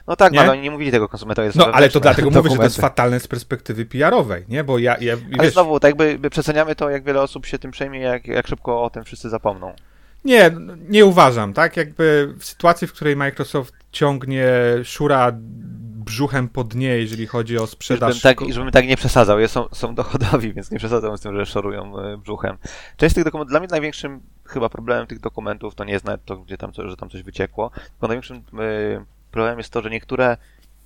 No 0.07 0.15
tak, 0.15 0.33
nie? 0.33 0.39
ale 0.39 0.51
oni 0.51 0.62
nie 0.62 0.71
mówili 0.71 0.91
tego 0.91 1.09
konsumentowi. 1.09 1.50
No 1.55 1.65
ale 1.65 1.89
to 1.89 2.00
dlatego 2.00 2.29
mówię, 2.36 2.50
że 2.50 2.57
to 2.57 2.63
jest 2.63 2.81
fatalne 2.81 3.19
z 3.19 3.27
perspektywy 3.27 3.86
PR-owej, 3.86 4.45
nie? 4.48 4.63
Bo 4.63 4.79
ja, 4.79 4.98
ja 5.01 5.13
Ale 5.13 5.43
wiesz, 5.43 5.53
znowu, 5.53 5.79
tak 5.79 6.00
jakby 6.00 6.29
przeceniamy 6.29 6.75
to, 6.75 6.89
jak 6.89 7.03
wiele 7.03 7.21
osób 7.21 7.45
się 7.45 7.59
tym 7.59 7.71
przejmie, 7.71 8.00
jak, 8.00 8.27
jak 8.27 8.48
szybko 8.48 8.83
o 8.83 8.89
tym 8.89 9.03
wszyscy 9.03 9.29
zapomną. 9.29 9.74
Nie, 10.25 10.51
nie 10.89 11.05
uważam, 11.05 11.53
tak? 11.53 11.77
Jakby 11.77 12.33
w 12.39 12.45
sytuacji, 12.45 12.88
w 12.88 12.93
której 12.93 13.15
Microsoft 13.15 13.74
ciągnie 13.91 14.51
szura 14.83 15.31
brzuchem 16.09 16.50
po 16.50 16.63
dnie, 16.63 16.88
jeżeli 16.88 17.27
chodzi 17.27 17.57
o 17.57 17.67
sprzedaż. 17.67 18.21
Żebym 18.21 18.36
tak, 18.38 18.53
żebym 18.53 18.71
tak 18.71 18.88
nie 18.88 18.98
przesadzał. 18.98 19.48
Są, 19.48 19.67
są 19.71 19.95
dochodowi, 19.95 20.53
więc 20.55 20.71
nie 20.71 20.77
przesadzam 20.77 21.17
z 21.17 21.21
tym, 21.21 21.36
że 21.36 21.45
szorują 21.45 22.00
e, 22.00 22.17
brzuchem. 22.17 22.57
Część 22.98 23.15
tych 23.15 23.24
dokumentów, 23.24 23.51
dla 23.51 23.59
mnie 23.59 23.69
największym 23.71 24.21
chyba 24.45 24.69
problemem 24.69 25.07
tych 25.07 25.19
dokumentów 25.19 25.75
to 25.75 25.83
nie 25.83 25.93
jest 25.93 26.05
nawet 26.05 26.25
to, 26.25 26.38
gdzie 26.38 26.57
tam, 26.57 26.71
że 26.74 26.98
tam 26.98 27.09
coś 27.09 27.24
wyciekło, 27.24 27.69
tylko 27.69 28.07
największym 28.07 28.43
yy, 28.53 29.05
Problemem 29.31 29.57
jest 29.57 29.69
to, 29.69 29.81
że 29.81 29.89
niektóre 29.89 30.38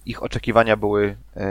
ich 0.05 0.23
oczekiwania 0.23 0.77
były 0.77 1.17
e, 1.35 1.47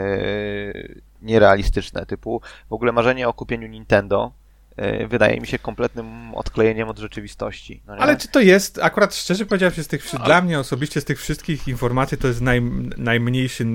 nierealistyczne, 1.21 2.05
typu 2.05 2.41
w 2.69 2.73
ogóle 2.73 2.91
marzenie 2.91 3.27
o 3.27 3.33
kupieniu 3.33 3.67
Nintendo 3.67 4.31
e, 4.75 5.07
wydaje 5.07 5.41
mi 5.41 5.47
się 5.47 5.59
kompletnym 5.59 6.35
odklejeniem 6.35 6.89
od 6.89 6.99
rzeczywistości. 6.99 7.81
No 7.87 7.93
Ale 7.93 8.17
czy 8.17 8.27
to 8.27 8.39
jest, 8.39 8.79
akurat 8.79 9.15
szczerze 9.15 9.45
powiedziawszy, 9.45 9.83
z 9.83 9.87
tych, 9.87 10.15
Ale... 10.15 10.25
dla 10.25 10.41
mnie 10.41 10.59
osobiście 10.59 11.01
z 11.01 11.05
tych 11.05 11.19
wszystkich 11.19 11.67
informacji 11.67 12.17
to 12.17 12.27
jest 12.27 12.41
naj, 12.41 12.61
najmniejszy 12.97 13.65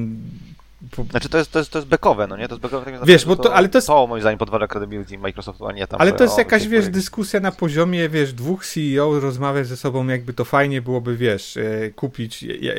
znaczy 1.11 1.29
to 1.29 1.39
jest, 1.39 1.53
to 1.53 1.59
jest, 1.59 1.71
to 1.71 1.79
jest 1.79 1.89
bekowe, 1.89 2.27
no 2.27 2.37
nie? 2.37 2.49
To 2.49 2.55
jest 2.55 2.63
bekowe 2.63 2.93
tak 2.93 3.05
Wiesz, 3.05 3.25
bo 3.25 3.37
to, 3.37 3.55
ale 3.55 3.69
to 3.69 3.79
jest... 3.79 3.87
To 3.87 4.07
moim 4.07 4.21
zdaniem 4.21 4.39
podważa 4.39 4.69
credibility 4.69 5.19
Microsoftu, 5.19 5.67
a 5.67 5.73
nie 5.73 5.87
tam... 5.87 6.01
Ale 6.01 6.13
to 6.13 6.25
jest 6.25 6.39
jakaś, 6.39 6.69
wiesz, 6.69 6.89
dyskusja 6.89 7.41
na 7.41 7.53
poziomie, 7.53 8.09
wiesz, 8.09 8.33
dwóch 8.33 8.67
CEO 8.67 9.21
rozmawiać 9.21 9.67
ze 9.67 9.77
sobą, 9.77 10.07
jakby 10.07 10.33
to 10.33 10.45
fajnie 10.45 10.83
byłoby, 10.83 11.17
wiesz, 11.17 11.57
e, 11.57 11.91
kupić, 11.91 12.43
ja, 12.43 12.73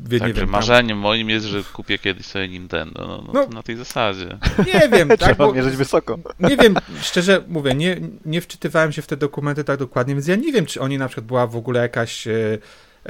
wie, 0.00 0.18
tak, 0.18 0.28
nie 0.28 0.34
wiem, 0.34 0.48
marzeniem 0.48 0.96
tam... 0.96 0.98
moim 0.98 1.30
jest, 1.30 1.46
że 1.46 1.62
kupię 1.72 1.98
kiedyś 1.98 2.26
sobie 2.26 2.48
Nintendo, 2.48 3.06
no, 3.06 3.22
no, 3.26 3.32
no 3.32 3.46
na 3.46 3.62
tej 3.62 3.76
zasadzie. 3.76 4.38
Nie 4.74 4.88
wiem, 4.88 5.08
tak, 5.18 5.18
Trzeba 5.20 5.46
bo, 5.46 5.52
mierzyć 5.52 5.76
wysoko. 5.76 6.18
Nie 6.50 6.56
wiem, 6.56 6.74
szczerze 7.00 7.44
mówię, 7.48 7.74
nie, 7.74 7.96
nie 8.24 8.40
wczytywałem 8.40 8.92
się 8.92 9.02
w 9.02 9.06
te 9.06 9.16
dokumenty 9.16 9.64
tak 9.64 9.78
dokładnie, 9.78 10.14
więc 10.14 10.26
ja 10.26 10.36
nie 10.36 10.52
wiem, 10.52 10.66
czy 10.66 10.80
oni 10.80 10.98
na 10.98 11.08
przykład 11.08 11.26
była 11.26 11.46
w 11.46 11.56
ogóle 11.56 11.80
jakaś... 11.80 12.26
E, 12.26 12.58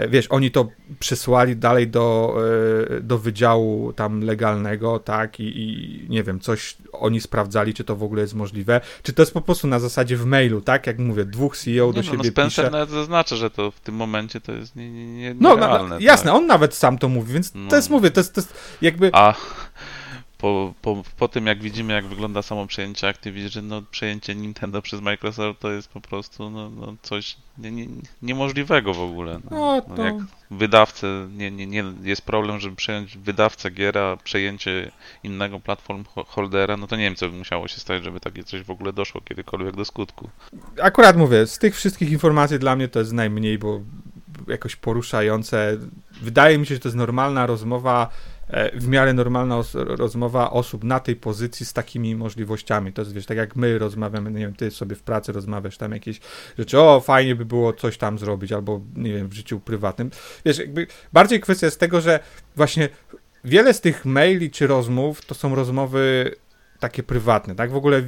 wiesz, 0.09 0.27
oni 0.31 0.51
to 0.51 0.69
przysłali 0.99 1.57
dalej 1.57 1.89
do, 1.89 2.37
e, 2.97 3.01
do 3.01 3.19
wydziału 3.19 3.93
tam 3.93 4.21
legalnego, 4.21 4.99
tak, 4.99 5.41
i, 5.41 5.45
i 5.63 6.07
nie 6.09 6.23
wiem, 6.23 6.41
coś 6.41 6.77
oni 6.93 7.21
sprawdzali, 7.21 7.75
czy 7.75 7.85
to 7.85 7.97
w 7.97 8.03
ogóle 8.03 8.23
jest 8.23 8.35
możliwe, 8.35 8.81
czy 9.03 9.13
to 9.13 9.23
jest 9.23 9.35
po 9.35 9.41
prostu 9.41 9.67
na 9.67 9.79
zasadzie 9.79 10.17
w 10.17 10.27
mailu, 10.27 10.61
tak, 10.61 10.87
jak 10.87 10.99
mówię, 10.99 11.25
dwóch 11.25 11.57
CEO 11.57 11.93
do 11.93 11.97
no, 11.97 12.03
siebie 12.03 12.19
no 12.19 12.25
Spencer 12.25 12.65
pisze. 12.65 12.71
nawet 12.71 12.91
zaznacza, 12.91 13.37
że 13.37 13.51
to 13.51 13.71
w 13.71 13.81
tym 13.81 13.95
momencie 13.95 14.41
to 14.41 14.53
jest 14.53 14.77
nie, 14.77 14.91
nie, 14.91 15.07
nie, 15.07 15.35
No, 15.41 15.57
jasne, 16.01 16.31
tak. 16.31 16.41
on 16.41 16.47
nawet 16.47 16.75
sam 16.75 16.99
to 16.99 17.09
mówi, 17.09 17.33
więc 17.33 17.53
to 17.53 17.59
No. 17.59 17.77
jest, 17.77 17.91
mówię, 17.91 18.11
to 18.11 18.21
jest, 18.21 18.35
to 18.35 18.41
jest 18.41 18.55
jakby... 18.83 19.11
A 19.13 19.35
po, 20.39 20.75
po, 20.83 21.03
po 21.17 21.29
tym, 21.29 21.47
jak 21.47 21.63
widzimy, 21.63 21.93
jak 21.93 22.07
wygląda 22.07 22.43
samo 22.43 22.67
przejęcie 22.67 23.09
Activision, 23.09 23.69
no 23.69 23.83
przejęcie 23.91 24.35
Nintendo 24.35 24.83
przez 24.83 25.01
Microsoft 25.01 25.61
to 25.61 25.71
jest 25.73 25.89
po 25.89 26.01
prostu 26.01 26.51
no, 26.51 26.71
no 26.71 26.95
coś 27.03 27.37
nie, 27.59 27.71
nie, 27.71 27.87
niemożliwego 28.23 28.95
w 28.95 29.01
ogóle. 29.01 29.41
No, 29.51 29.83
No, 29.89 29.97
to- 29.97 30.03
jak 30.05 30.15
wydawcę, 30.51 31.29
nie, 31.37 31.51
nie, 31.51 31.67
nie, 31.67 31.85
jest 32.03 32.23
problem, 32.23 32.61
żeby 32.61 32.77
przejąć 32.77 33.19
wydawcę 33.19 33.71
gier, 33.71 33.99
a 33.99 34.17
przejęcie 34.17 34.91
innego 35.23 35.61
platform 35.61 36.05
ho- 36.15 36.25
holdera, 36.29 36.77
no 36.77 36.87
to 36.87 36.97
nie 36.97 37.05
wiem, 37.05 37.17
co 37.17 37.29
by 37.29 37.37
musiało 37.37 37.69
się 37.69 37.81
stać, 37.81 38.05
żeby 38.05 38.21
takie 38.21 38.45
coś 38.45 38.63
w 38.63 38.71
ogóle 38.71 38.93
doszło 38.93 39.21
kiedykolwiek 39.21 39.77
do 39.77 39.85
skutku. 39.85 40.31
akurat 40.83 41.17
mówię, 41.17 41.47
z 41.47 41.59
tych 41.59 41.77
wszystkich 41.77 42.11
informacji 42.13 42.59
dla 42.59 42.77
mnie 42.77 42.89
to 42.89 42.99
jest 42.99 43.13
najmniej, 43.13 43.59
bo 43.59 43.81
jakoś 44.49 44.77
poruszające. 44.77 45.77
Wydaje 46.23 46.59
mi 46.59 46.67
się, 46.67 46.75
że 46.75 46.81
to 46.81 46.89
jest 46.89 46.97
normalna 46.97 47.47
rozmowa, 47.47 48.11
w 48.75 48.89
miarę 48.89 49.13
normalna 49.13 49.63
rozmowa 49.75 50.51
osób 50.51 50.85
na 50.85 51.01
tej 51.01 51.17
pozycji 51.17 51.67
z 51.67 51.73
takimi 51.73 52.17
możliwościami. 52.17 52.93
To 52.93 53.03
jest, 53.03 53.13
wiesz, 53.13 53.27
tak 53.27 53.37
jak 53.37 53.57
my 53.57 53.79
rozmawiamy, 53.79 54.31
nie 54.31 54.39
wiem, 54.39 54.55
ty 54.55 54.71
sobie 54.71 54.97
w 54.97 55.03
pracy 55.03 55.33
rozmawiasz 55.33 55.77
tam 55.79 55.93
jakieś 55.93 56.21
rzeczy, 56.59 56.81
o, 56.81 57.01
fajnie 57.01 57.35
by 57.35 57.45
było 57.45 57.73
coś 57.73 57.99
tam 57.99 58.19
zrobić, 58.19 58.53
albo, 58.53 58.81
nie 58.97 59.13
wiem, 59.13 59.29
w 59.29 59.33
życiu 59.33 59.61
prywatnym. 59.61 60.11
Wiesz, 60.45 60.59
jakby 60.59 60.87
bardziej 61.13 61.41
kwestia 61.41 61.67
jest 61.67 61.81
tego, 61.81 62.01
że 62.01 62.21
właśnie 62.57 62.89
wiele 63.45 63.75
z 63.75 63.81
tych 63.81 64.05
maili 64.05 64.51
czy 64.51 64.67
rozmów 64.67 65.27
to 65.27 65.35
są 65.35 65.55
rozmowy 65.55 66.35
takie 66.81 67.03
prywatne, 67.03 67.55
tak? 67.55 67.71
W 67.71 67.77
ogóle 67.77 68.03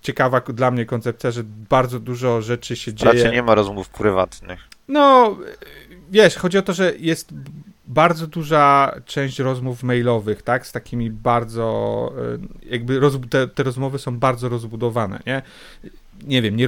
ciekawa 0.00 0.40
dla 0.40 0.70
mnie 0.70 0.86
koncepcja, 0.86 1.30
że 1.30 1.42
bardzo 1.44 2.00
dużo 2.00 2.42
rzeczy 2.42 2.76
się 2.76 2.92
Raczej 3.02 3.20
dzieje. 3.20 3.32
nie 3.32 3.42
ma 3.42 3.54
rozmów 3.54 3.88
prywatnych. 3.88 4.60
No, 4.88 5.36
wiesz, 6.10 6.36
chodzi 6.36 6.58
o 6.58 6.62
to, 6.62 6.72
że 6.72 6.92
jest 6.98 7.34
bardzo 7.88 8.26
duża 8.26 8.94
część 9.06 9.38
rozmów 9.38 9.82
mailowych, 9.82 10.42
tak? 10.42 10.66
Z 10.66 10.72
takimi 10.72 11.10
bardzo, 11.10 12.12
e, 12.64 12.70
jakby 12.70 13.00
roz, 13.00 13.18
te, 13.30 13.48
te 13.48 13.62
rozmowy 13.62 13.98
są 13.98 14.18
bardzo 14.18 14.48
rozbudowane, 14.48 15.20
nie? 15.26 15.42
Nie 16.22 16.42
wiem, 16.42 16.56
nie 16.56 16.66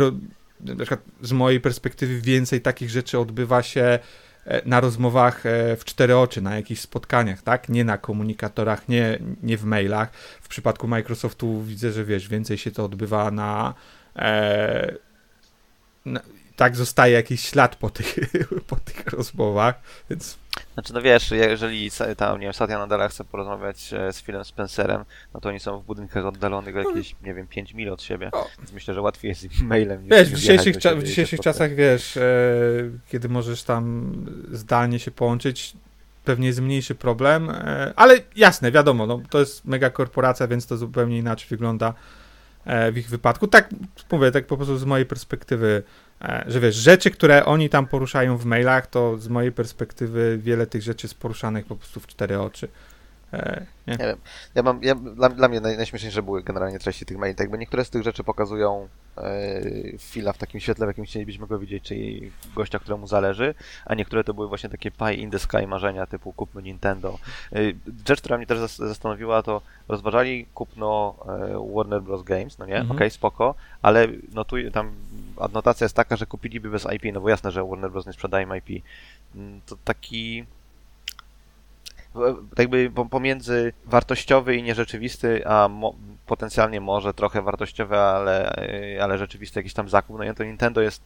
na 0.61 0.77
przykład 0.77 1.01
z 1.23 1.33
mojej 1.33 1.61
perspektywy 1.61 2.21
więcej 2.21 2.61
takich 2.61 2.91
rzeczy 2.91 3.19
odbywa 3.19 3.63
się 3.63 3.99
e, 4.45 4.69
na 4.69 4.81
rozmowach 4.81 5.47
e, 5.47 5.77
w 5.77 5.85
cztery 5.85 6.17
oczy, 6.17 6.43
na 6.43 6.57
jakichś 6.57 6.81
spotkaniach, 6.81 7.43
tak? 7.43 7.69
Nie 7.69 7.85
na 7.85 7.99
komunikatorach, 7.99 8.89
nie, 8.89 9.19
nie 9.43 9.57
w 9.57 9.65
mailach. 9.65 10.13
W 10.41 10.49
przypadku 10.49 10.89
Microsoftu 10.89 11.63
widzę, 11.63 11.93
że 11.93 12.05
wiesz, 12.05 12.29
więcej 12.29 12.59
się 12.59 12.71
to 12.71 12.85
odbywa 12.85 13.31
na, 13.31 13.75
e, 14.17 14.95
na 16.05 16.21
tak 16.57 16.77
zostaje 16.77 17.15
jakiś 17.15 17.41
ślad 17.41 17.77
po 17.77 17.91
tych, 17.91 18.19
po 18.71 18.77
tych 18.77 19.07
rozmowach, 19.07 19.81
więc 20.11 20.40
Znaczy, 20.75 20.95
no 20.95 21.03
wiesz, 21.03 21.31
jeżeli 21.31 21.91
tam, 22.17 22.41
nie 22.41 22.47
wiem, 22.47 22.53
Satya 22.53 22.79
Nadella 22.79 23.09
chce 23.09 23.25
porozmawiać 23.25 23.93
e, 23.93 24.13
z 24.13 24.23
Philem 24.23 24.45
Spencerem, 24.45 25.05
no 25.35 25.41
to 25.41 25.49
oni 25.49 25.61
są 25.61 25.81
w 25.81 25.85
budynkach 25.85 26.27
oddalonych 26.27 26.77
o 26.77 26.79
jakieś, 26.79 27.17
nie 27.23 27.35
wiem, 27.35 27.47
5 27.47 27.75
mil 27.75 27.93
od 27.93 28.03
siebie. 28.03 28.31
O. 28.33 28.47
Więc 28.59 28.73
myślę, 28.73 28.95
że 28.95 29.01
łatwiej 29.01 29.29
jest 29.29 29.45
im 29.45 29.67
mailem 29.69 30.03
niż 30.03 30.11
wiesz, 30.11 30.29
w 30.29 30.37
dzisiejszych, 30.37 30.77
cza- 30.77 30.97
w 30.97 31.03
dzisiejszych 31.03 31.39
spotkać. 31.39 31.55
czasach, 31.55 31.75
wiesz, 31.75 32.17
e, 32.17 32.23
kiedy 33.09 33.29
możesz 33.29 33.63
tam 33.63 34.13
zdalnie 34.53 34.99
się 34.99 35.11
połączyć, 35.11 35.77
pewnie 36.25 36.47
jest 36.47 36.61
mniejszy 36.61 36.95
problem, 36.95 37.51
e, 37.51 37.93
ale 37.97 38.19
jasne, 38.37 38.73
wiadomo, 38.73 39.07
no, 39.07 39.21
to 39.31 39.41
jest 39.41 39.65
mega 39.65 39.91
korporacja, 39.91 40.47
więc 40.49 40.67
to 40.67 40.77
zupełnie 40.77 41.19
inaczej 41.19 41.49
wygląda 41.49 41.95
e, 42.65 42.93
w 42.93 42.99
ich 42.99 43.09
wypadku. 43.09 43.47
Tak 43.47 43.69
mówię, 44.13 44.31
tak 44.31 44.47
po 44.47 44.57
prostu 44.57 44.79
z 44.79 44.85
mojej 44.85 45.07
perspektywy, 45.07 45.83
że 46.47 46.61
wiesz, 46.61 46.75
rzeczy, 46.75 47.11
które 47.11 47.45
oni 47.45 47.69
tam 47.69 47.87
poruszają 47.87 48.37
w 48.37 48.45
mailach, 48.45 48.87
to 48.87 49.19
z 49.19 49.29
mojej 49.29 49.53
perspektywy 49.53 50.39
wiele 50.39 50.67
tych 50.67 50.83
rzeczy 50.83 51.07
jest 51.07 51.19
poruszanych 51.19 51.67
po 51.67 51.77
prostu 51.77 52.01
w 52.01 52.07
cztery 52.07 52.41
oczy. 52.41 52.69
E, 53.33 53.67
nie? 53.87 53.97
Nie 53.97 54.05
wiem. 54.07 54.17
Ja 54.55 54.63
mam, 54.63 54.83
ja, 54.83 54.95
dla, 54.95 55.29
dla 55.29 55.49
mnie 55.49 55.61
naj, 55.61 55.77
najśmieszniejsze 55.77 56.23
były 56.23 56.43
generalnie 56.43 56.79
treści 56.79 57.07
tych 57.07 57.19
maili. 57.19 57.35
Tak 57.35 57.45
jakby 57.45 57.59
niektóre 57.59 57.85
z 57.85 57.91
tych 57.91 58.03
rzeczy 58.03 58.25
pokazują 58.25 58.89
e, 59.17 59.63
Phila 59.99 60.33
w 60.33 60.39
takim 60.39 60.61
świetle, 60.61 60.87
w 60.87 60.89
jakim 60.89 61.05
chcielibyśmy 61.05 61.47
go 61.47 61.59
widzieć, 61.59 61.85
czyli 61.85 62.33
gościa, 62.57 62.79
któremu 62.79 63.07
zależy, 63.07 63.55
a 63.85 63.95
niektóre 63.95 64.25
to 64.25 64.35
były 64.35 64.49
właśnie 64.49 64.71
takie 64.71 64.91
pie 64.91 65.15
in 65.15 65.31
the 65.31 65.39
sky 65.39 65.67
marzenia 65.67 66.07
typu 66.07 66.33
kupmy 66.33 66.63
Nintendo. 66.63 67.19
E, 67.53 67.59
rzecz, 68.09 68.21
która 68.21 68.37
mnie 68.37 68.47
też 68.47 68.59
zas- 68.59 68.89
zastanowiła, 68.89 69.43
to 69.43 69.63
rozważali 69.89 70.47
kupno 70.55 71.15
e, 71.29 71.75
Warner 71.75 72.03
Bros. 72.03 72.23
Games, 72.23 72.59
no 72.59 72.67
nie? 72.67 72.77
Mhm. 72.77 72.97
Okej, 72.97 73.11
spoko, 73.11 73.55
ale 73.83 74.09
notuj, 74.35 74.71
tam 74.73 74.93
adnotacja 75.43 75.85
jest 75.85 75.97
taka, 75.97 76.17
że 76.17 76.27
kupiliby 76.27 76.71
bez 76.71 76.87
IP, 76.93 77.03
no 77.15 77.21
bo 77.21 77.29
jasne, 77.29 77.51
że 77.51 77.65
Warner 77.65 77.91
Bros. 77.91 78.07
nie 78.07 78.13
sprzedaje 78.13 78.47
IP. 78.59 78.85
Mm, 79.35 79.61
To 79.67 79.77
taki 79.85 80.45
tak 82.15 82.59
jakby 82.59 82.91
po- 82.95 83.05
pomiędzy 83.07 83.73
wartościowy 83.85 84.57
i 84.57 84.63
nierzeczywisty, 84.63 85.47
a 85.47 85.69
mo, 85.69 85.95
potencjalnie 86.27 86.81
może 86.81 87.15
trochę 87.15 87.43
wartościowy, 87.43 87.97
ale, 87.99 88.57
y, 88.97 89.03
ale 89.03 89.19
rzeczywisty 89.19 89.59
jakiś 89.61 89.75
tam 89.75 89.89
zakup, 89.89 90.19
no 90.19 90.25
i 90.25 90.35
to 90.35 90.45
Nintendo 90.45 90.81
jest, 90.81 91.03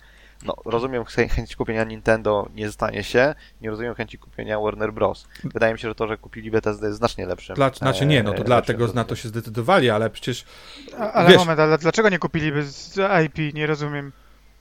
no 0.47 0.55
rozumiem 0.65 1.03
chę- 1.03 1.29
chęć 1.29 1.57
kupienia 1.57 1.85
Nintendo 1.85 2.49
nie 2.55 2.73
stanie 2.73 3.03
się, 3.05 3.35
nie 3.61 3.71
rozumiem 3.71 3.95
chęci 3.95 4.19
kupienia 4.19 4.61
Warner 4.61 4.93
Bros. 4.93 5.29
Wydaje 5.45 5.73
mi 5.73 5.79
się, 5.79 5.89
że 5.89 5.95
to, 5.95 6.07
że 6.09 6.17
kupili 6.19 6.51
Bethesda 6.51 6.87
jest 6.87 6.99
znacznie 6.99 7.27
lepszym. 7.27 7.57
Dla, 7.57 7.71
znaczy 7.71 8.07
nie, 8.07 8.23
no 8.23 8.33
to 8.33 8.41
e, 8.43 8.45
dlatego 8.45 8.87
na 8.87 9.05
to 9.05 9.17
się 9.17 9.29
zdecydowali, 9.29 9.91
ale 9.91 10.11
przecież 10.11 10.45
A, 10.99 11.13
ale 11.13 11.29
Wiesz- 11.29 11.39
moment, 11.39 11.61
ale 11.61 11.79
dlaczego 11.79 12.09
nie 12.09 12.19
kupiliby 12.19 12.63
z 12.63 12.97
IP? 13.27 13.55
Nie 13.55 13.67
rozumiem. 13.67 14.13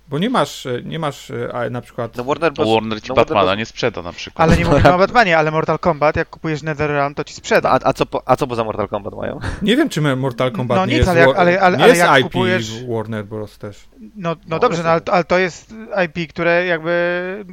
Bo 0.08 0.20
nie 0.20 0.30
masz, 0.30 0.66
e, 0.66 0.82
nie 0.86 1.00
masz 1.00 1.32
e, 1.32 1.54
a 1.56 1.70
na 1.70 1.82
przykład. 1.82 2.16
No 2.18 2.24
Warner 2.24 2.54
Bros. 2.54 2.70
Warner 2.74 3.02
ci 3.02 3.10
no 3.10 3.16
Warner 3.16 3.28
Batmana 3.36 3.46
Bros. 3.52 3.58
nie 3.58 3.66
sprzeda 3.66 4.02
na 4.02 4.14
przykład. 4.14 4.48
Ale 4.50 4.58
nie 4.58 4.66
mówimy 4.66 4.94
o 4.96 4.98
Batmanie, 4.98 5.38
ale 5.38 5.52
Mortal 5.52 5.80
Kombat, 5.80 6.16
jak 6.16 6.30
kupujesz 6.30 6.64
NetherRealm, 6.64 7.16
to 7.16 7.24
ci 7.24 7.34
sprzeda. 7.34 7.70
A, 7.70 7.80
a, 7.84 7.94
co, 7.94 8.06
po, 8.06 8.22
a 8.26 8.36
co 8.36 8.48
poza 8.48 8.64
Mortal 8.64 8.88
Kombat 8.88 9.14
mają? 9.14 9.40
Nie 9.62 9.78
wiem, 9.78 9.90
czy 9.90 10.02
Mortal 10.02 10.52
Kombat 10.52 10.78
No 10.78 10.86
nie 10.86 10.92
nic, 10.92 10.98
jest, 10.98 11.10
ale 11.10 11.20
jak- 11.20 11.38
ale- 11.38 11.62
ale- 11.62 11.78
nie 11.78 11.84
ale 11.84 11.94
jest 11.96 12.06
jak 12.08 12.20
IP 12.20 12.26
kupujesz- 12.28 12.96
Warner 12.96 13.26
Bros. 13.26 13.58
też. 13.58 13.86
No, 14.00 14.30
no 14.30 14.36
No, 14.48 14.60
dobrze, 14.60 14.84
no, 14.84 14.90
ale- 14.90 15.02
ale 15.12 15.24
to 15.24 15.38
jest 15.38 15.74
IP, 16.06 16.30
które 16.30 16.66
jakby... 16.66 17.46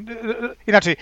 Inaczej, 0.67 0.97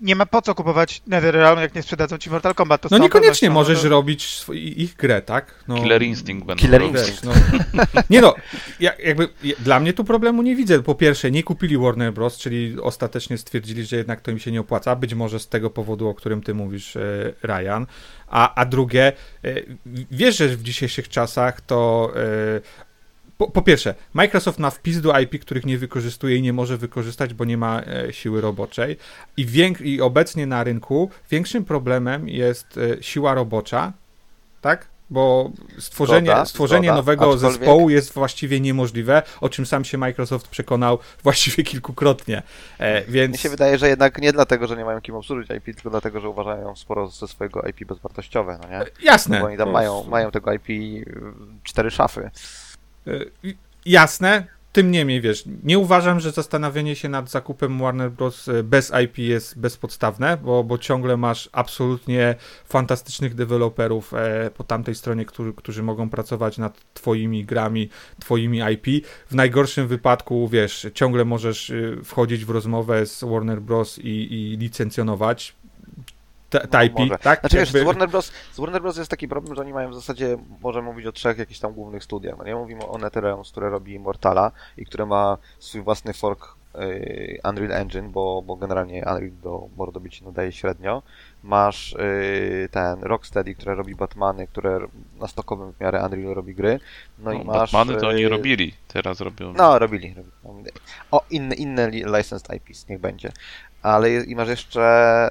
nie 0.00 0.16
ma 0.16 0.26
po 0.26 0.42
co 0.42 0.54
kupować 0.54 1.02
NetherRealm, 1.06 1.60
jak 1.60 1.74
nie 1.74 1.82
sprzedadzą 1.82 2.18
ci 2.18 2.30
Mortal 2.30 2.54
Kombat. 2.54 2.80
To 2.80 2.88
No 2.90 2.98
niekoniecznie 2.98 3.48
pewnością, 3.48 3.72
możesz 3.72 3.78
no 3.78 3.82
to- 3.82 3.88
robić 3.88 4.44
ich 4.54 4.96
grę, 4.96 5.22
tak? 5.22 5.54
No, 5.68 5.74
Killer 5.82 6.02
Instinct 6.02 6.46
będą 6.46 6.60
Killer 6.62 6.80
robić. 6.80 6.98
Instinct. 6.98 7.24
No. 7.24 7.32
Nie 8.10 8.20
no, 8.20 8.34
ja, 8.80 8.92
jakby 9.04 9.28
ja, 9.44 9.54
dla 9.58 9.80
mnie 9.80 9.92
tu 9.92 10.04
problemu 10.04 10.42
nie 10.42 10.56
widzę. 10.56 10.82
Po 10.82 10.94
pierwsze, 10.94 11.30
nie 11.30 11.42
kupili 11.42 11.78
Warner 11.78 12.12
Bros., 12.12 12.38
czyli 12.38 12.80
ostatecznie 12.80 13.38
stwierdzili, 13.38 13.84
że 13.84 13.96
jednak 13.96 14.20
to 14.20 14.30
im 14.30 14.38
się 14.38 14.52
nie 14.52 14.60
opłaca. 14.60 14.96
Być 14.96 15.14
może 15.14 15.38
z 15.38 15.48
tego 15.48 15.70
powodu, 15.70 16.08
o 16.08 16.14
którym 16.14 16.42
ty 16.42 16.54
mówisz, 16.54 16.96
e, 16.96 17.32
Ryan. 17.42 17.86
A, 18.28 18.54
a 18.54 18.64
drugie, 18.64 19.12
e, 19.44 19.54
wiesz, 20.10 20.36
że 20.36 20.48
w 20.48 20.62
dzisiejszych 20.62 21.08
czasach 21.08 21.60
to. 21.60 22.12
E, 23.38 23.44
po, 23.44 23.50
po 23.50 23.62
pierwsze, 23.62 23.94
Microsoft 24.14 24.58
ma 24.58 24.70
wpis 24.70 25.00
do 25.00 25.20
IP, 25.20 25.40
których 25.42 25.66
nie 25.66 25.78
wykorzystuje 25.78 26.36
i 26.36 26.42
nie 26.42 26.52
może 26.52 26.76
wykorzystać, 26.76 27.34
bo 27.34 27.44
nie 27.44 27.56
ma 27.56 27.82
e, 27.82 28.12
siły 28.12 28.40
roboczej. 28.40 28.96
I, 29.36 29.46
wiek, 29.46 29.80
I 29.80 30.00
obecnie 30.00 30.46
na 30.46 30.64
rynku 30.64 31.10
większym 31.30 31.64
problemem 31.64 32.28
jest 32.28 32.78
e, 32.78 33.02
siła 33.02 33.34
robocza, 33.34 33.92
tak? 34.60 34.86
Bo 35.10 35.50
stworzenie, 35.78 36.26
Zgoda, 36.26 36.44
stworzenie 36.46 36.88
zgoda, 36.88 36.96
nowego 36.96 37.24
aczkolwiek- 37.24 37.38
zespołu 37.38 37.90
jest 37.90 38.12
właściwie 38.12 38.60
niemożliwe, 38.60 39.22
o 39.40 39.48
czym 39.48 39.66
sam 39.66 39.84
się 39.84 39.98
Microsoft 39.98 40.48
przekonał 40.48 40.98
właściwie 41.24 41.62
kilkukrotnie. 41.64 42.42
E, 42.78 43.02
więc 43.04 43.30
Mnie 43.30 43.38
się 43.38 43.48
wydaje, 43.48 43.78
że 43.78 43.88
jednak 43.88 44.18
nie 44.18 44.32
dlatego, 44.32 44.66
że 44.66 44.76
nie 44.76 44.84
mają 44.84 45.00
kim 45.00 45.14
obsłużyć 45.14 45.50
IP, 45.50 45.64
tylko 45.64 45.90
dlatego, 45.90 46.20
że 46.20 46.28
uważają 46.28 46.76
sporo 46.76 47.08
ze 47.08 47.28
swojego 47.28 47.62
IP 47.62 47.84
bezwartościowe, 47.84 48.58
no 48.62 48.68
nie? 48.68 48.84
jasne. 49.02 49.40
Bo 49.40 49.46
oni 49.46 49.56
tam 49.56 49.70
mają, 49.70 50.04
mają 50.04 50.30
tego 50.30 50.52
IP 50.52 50.70
y, 50.70 51.04
cztery 51.62 51.90
szafy. 51.90 52.30
Y, 53.08 53.56
Jasne, 53.86 54.46
tym 54.72 54.90
niemniej 54.90 55.20
wiesz, 55.20 55.44
nie 55.64 55.78
uważam, 55.78 56.20
że 56.20 56.30
zastanawianie 56.30 56.96
się 56.96 57.08
nad 57.08 57.30
zakupem 57.30 57.78
Warner 57.78 58.10
Bros. 58.10 58.50
bez 58.64 58.92
IP 59.04 59.18
jest 59.18 59.58
bezpodstawne, 59.58 60.36
bo, 60.36 60.64
bo 60.64 60.78
ciągle 60.78 61.16
masz 61.16 61.48
absolutnie 61.52 62.34
fantastycznych 62.64 63.34
deweloperów 63.34 64.14
e, 64.14 64.50
po 64.56 64.64
tamtej 64.64 64.94
stronie, 64.94 65.24
którzy, 65.24 65.52
którzy 65.52 65.82
mogą 65.82 66.10
pracować 66.10 66.58
nad 66.58 66.94
twoimi 66.94 67.44
grami, 67.44 67.88
twoimi 68.20 68.60
IP. 68.72 69.06
W 69.30 69.34
najgorszym 69.34 69.88
wypadku, 69.88 70.48
wiesz, 70.48 70.86
ciągle 70.94 71.24
możesz 71.24 71.70
y, 71.70 72.00
wchodzić 72.04 72.44
w 72.44 72.50
rozmowę 72.50 73.06
z 73.06 73.24
Warner 73.24 73.60
Bros. 73.60 73.98
i, 73.98 74.08
i 74.08 74.56
licencjonować 74.56 75.54
No, 76.72 76.82
IP, 76.82 76.98
może. 76.98 77.18
tak? 77.18 77.40
Znaczy 77.40 77.56
wiesz, 77.56 77.68
Jakby- 77.68 77.80
z 77.80 77.84
Warner, 77.84 78.08
Bros, 78.08 78.32
z 78.52 78.60
Warner 78.60 78.82
Bros 78.82 78.96
jest 78.96 79.10
taki 79.10 79.28
problem, 79.28 79.54
że 79.54 79.60
oni 79.62 79.72
mają 79.72 79.90
w 79.90 79.94
zasadzie, 79.94 80.36
możemy 80.60 80.86
mówić 80.86 81.06
o 81.06 81.12
trzech 81.12 81.38
jakichś 81.38 81.60
tam 81.60 81.72
głównych 81.72 82.04
studiach. 82.04 82.38
No 82.38 82.44
nie 82.44 82.54
mówimy 82.54 82.86
o 82.86 82.98
NetherRealm, 82.98 83.42
które 83.52 83.70
robi 83.70 83.94
Immortala 83.94 84.50
i 84.76 84.86
które 84.86 85.06
ma 85.06 85.38
swój 85.58 85.82
własny 85.82 86.12
fork 86.12 86.56
y, 86.74 87.40
Unreal 87.44 87.72
Engine, 87.72 88.08
bo, 88.10 88.42
bo 88.46 88.56
generalnie 88.56 88.98
Unreal 88.98 89.30
do 89.42 89.68
mordobici 89.76 90.24
nadaje 90.24 90.52
średnio. 90.52 91.02
Masz 91.42 91.92
y, 91.92 92.68
ten 92.70 93.02
Rocksteady, 93.02 93.54
które 93.54 93.74
robi 93.74 93.94
Batmany, 93.94 94.46
które 94.46 94.80
na 95.20 95.28
stokowym 95.28 95.72
w 95.72 95.80
miarę 95.80 96.04
Unreal 96.04 96.34
robi 96.34 96.54
gry. 96.54 96.80
No, 97.18 97.32
i 97.32 97.44
masz... 97.44 97.72
Batmany 97.72 98.00
to 98.00 98.08
oni 98.08 98.24
y, 98.24 98.28
robili, 98.28 98.74
teraz 98.88 99.20
robią... 99.20 99.52
No, 99.52 99.78
robili. 99.78 100.14
robili. 100.44 100.70
O, 101.10 101.24
inne, 101.30 101.54
inne 101.54 101.88
li- 101.90 102.04
licensed 102.16 102.54
IPs, 102.56 102.88
niech 102.88 103.00
będzie. 103.00 103.32
Ale 103.82 104.14
i 104.24 104.36
masz 104.36 104.48
jeszcze 104.48 104.82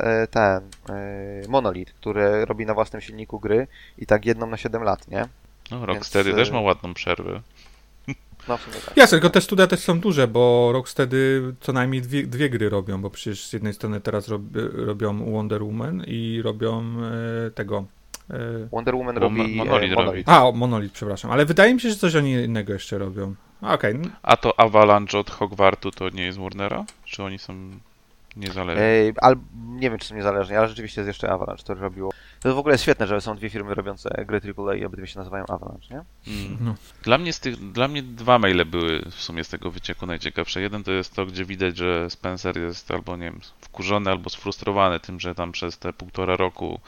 e, 0.02 0.28
ten 0.28 0.62
e, 0.90 1.48
Monolith, 1.48 1.94
który 1.94 2.46
robi 2.46 2.66
na 2.66 2.74
własnym 2.74 3.02
silniku 3.02 3.40
gry 3.40 3.68
i 3.98 4.06
tak 4.06 4.26
jedną 4.26 4.48
na 4.48 4.58
7 4.58 4.84
lat, 4.84 5.08
nie? 5.08 5.26
No, 5.72 5.86
Rocksteady 5.86 6.30
Więc, 6.30 6.38
też 6.38 6.52
ma 6.52 6.60
ładną 6.62 6.94
przerwę. 6.94 7.42
No 8.48 8.58
w 8.58 8.62
sumie 8.62 8.76
tak. 8.86 8.98
Jasne, 8.98 9.16
tylko 9.18 9.30
te 9.30 9.42
studia 9.42 9.68
też 9.68 9.80
są 9.80 10.00
duże, 10.00 10.28
bo 10.28 10.70
Rocksteady 10.74 11.54
co 11.60 11.74
najmniej 11.74 12.02
dwie, 12.02 12.28
dwie 12.28 12.50
gry 12.50 12.70
robią, 12.70 13.02
bo 13.02 13.10
przecież 13.10 13.48
z 13.48 13.54
jednej 13.54 13.74
strony 13.74 14.02
teraz 14.02 14.28
rob, 14.28 14.42
robią 14.74 15.32
Wonder 15.32 15.64
Woman 15.64 16.04
i 16.08 16.42
robią 16.44 16.84
e, 17.48 17.52
tego... 17.52 17.86
E, 18.30 18.68
Wonder 18.72 18.96
Woman 18.96 19.16
Bo 19.16 19.22
robi 19.22 19.56
Mo- 19.56 19.66
Monolith 19.66 19.94
e. 19.94 19.96
Monolith. 19.96 20.30
a, 20.30 20.52
Monolith, 20.52 20.94
przepraszam, 20.94 21.32
ale 21.32 21.46
wydaje 21.46 21.74
mi 21.74 21.82
się, 21.82 21.90
że 21.90 21.96
coś 21.96 22.16
oni 22.16 22.32
innego 22.32 22.74
jeszcze 22.74 22.98
robią. 22.98 23.36
A, 23.62 23.74
Okej, 23.74 23.96
no, 23.96 24.10
A 24.24 24.38
to 24.38 24.60
Avalanche 24.60 25.18
od 25.18 25.30
Hogwartu 25.30 25.92
to 25.92 26.10
nie 26.10 26.24
jest 26.24 26.40
Warnera? 26.40 26.86
Czy 27.06 27.24
oni 27.24 27.40
są 27.40 27.54
niezależni? 28.38 28.84
E, 28.84 29.24
al, 29.24 29.36
nie 29.56 29.90
wiem, 29.90 30.00
czy 30.00 30.08
są 30.08 30.16
niezależni, 30.16 30.56
ale 30.56 30.68
rzeczywiście 30.68 31.02
jest 31.02 31.08
jeszcze 31.08 31.30
Avalanche, 31.30 31.64
które 31.64 31.82
robiło. 31.82 32.12
To 32.40 32.56
w 32.56 32.58
ogóle 32.58 32.74
jest 32.74 32.84
świetne, 32.84 33.08
że 33.08 33.22
są 33.22 33.36
dwie 33.36 33.50
firmy 33.50 33.76
robiące 33.76 34.26
gry 34.28 34.42
AAA 34.58 34.76
i 34.76 34.86
obydwie 34.86 35.08
się 35.08 35.20
nazywają 35.20 35.46
Avalanche, 35.48 35.88
nie? 35.96 36.34
Mm. 36.34 36.58
no. 36.62 36.76
Dla 37.04 37.18
mnie, 37.18 37.34
z 37.34 37.40
tych, 37.40 37.72
dla 37.72 37.88
mnie 37.88 38.04
dwa 38.04 38.40
maile 38.40 38.66
były 38.66 39.02
w 39.12 39.22
sumie 39.22 39.44
z 39.44 39.50
tego 39.50 39.72
wycieku 39.72 40.06
najciekawsze. 40.06 40.62
Jeden 40.62 40.84
to 40.84 40.92
jest 40.92 41.16
to, 41.16 41.26
gdzie 41.26 41.46
widać, 41.46 41.78
że 41.78 42.10
Spencer 42.10 42.58
jest 42.58 42.92
albo, 42.92 43.18
nie 43.18 43.26
wiem, 43.26 43.40
wkurzony, 43.62 44.10
albo 44.10 44.30
sfrustrowany 44.30 45.00
tym, 45.00 45.20
że 45.20 45.36
tam 45.36 45.52
przez 45.52 45.78
te 45.78 45.94
półtora 45.94 46.36
roku 46.36 46.80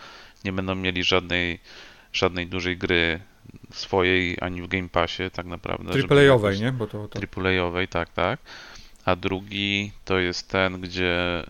nie 0.46 0.54
będą 0.54 0.76
mieli 0.76 1.04
żadnej, 1.04 1.60
żadnej 2.14 2.48
dużej 2.48 2.78
gry 2.78 3.20
swojej 3.72 4.38
ani 4.42 4.62
w 4.62 4.68
Game 4.68 4.90
Passie 4.90 5.32
tak 5.32 5.46
naprawdę. 5.46 5.94
jakoś- 6.50 6.60
nie? 6.60 6.72
Bo 6.72 6.88
to, 6.88 7.08
to... 7.08 7.20
AAA-owej, 7.20 7.88
tak, 7.88 8.10
tak. 8.14 8.40
A 9.10 9.16
drugi 9.16 9.92
to 10.06 10.20
jest 10.20 10.48
ten, 10.50 10.82
gdzie 10.82 11.44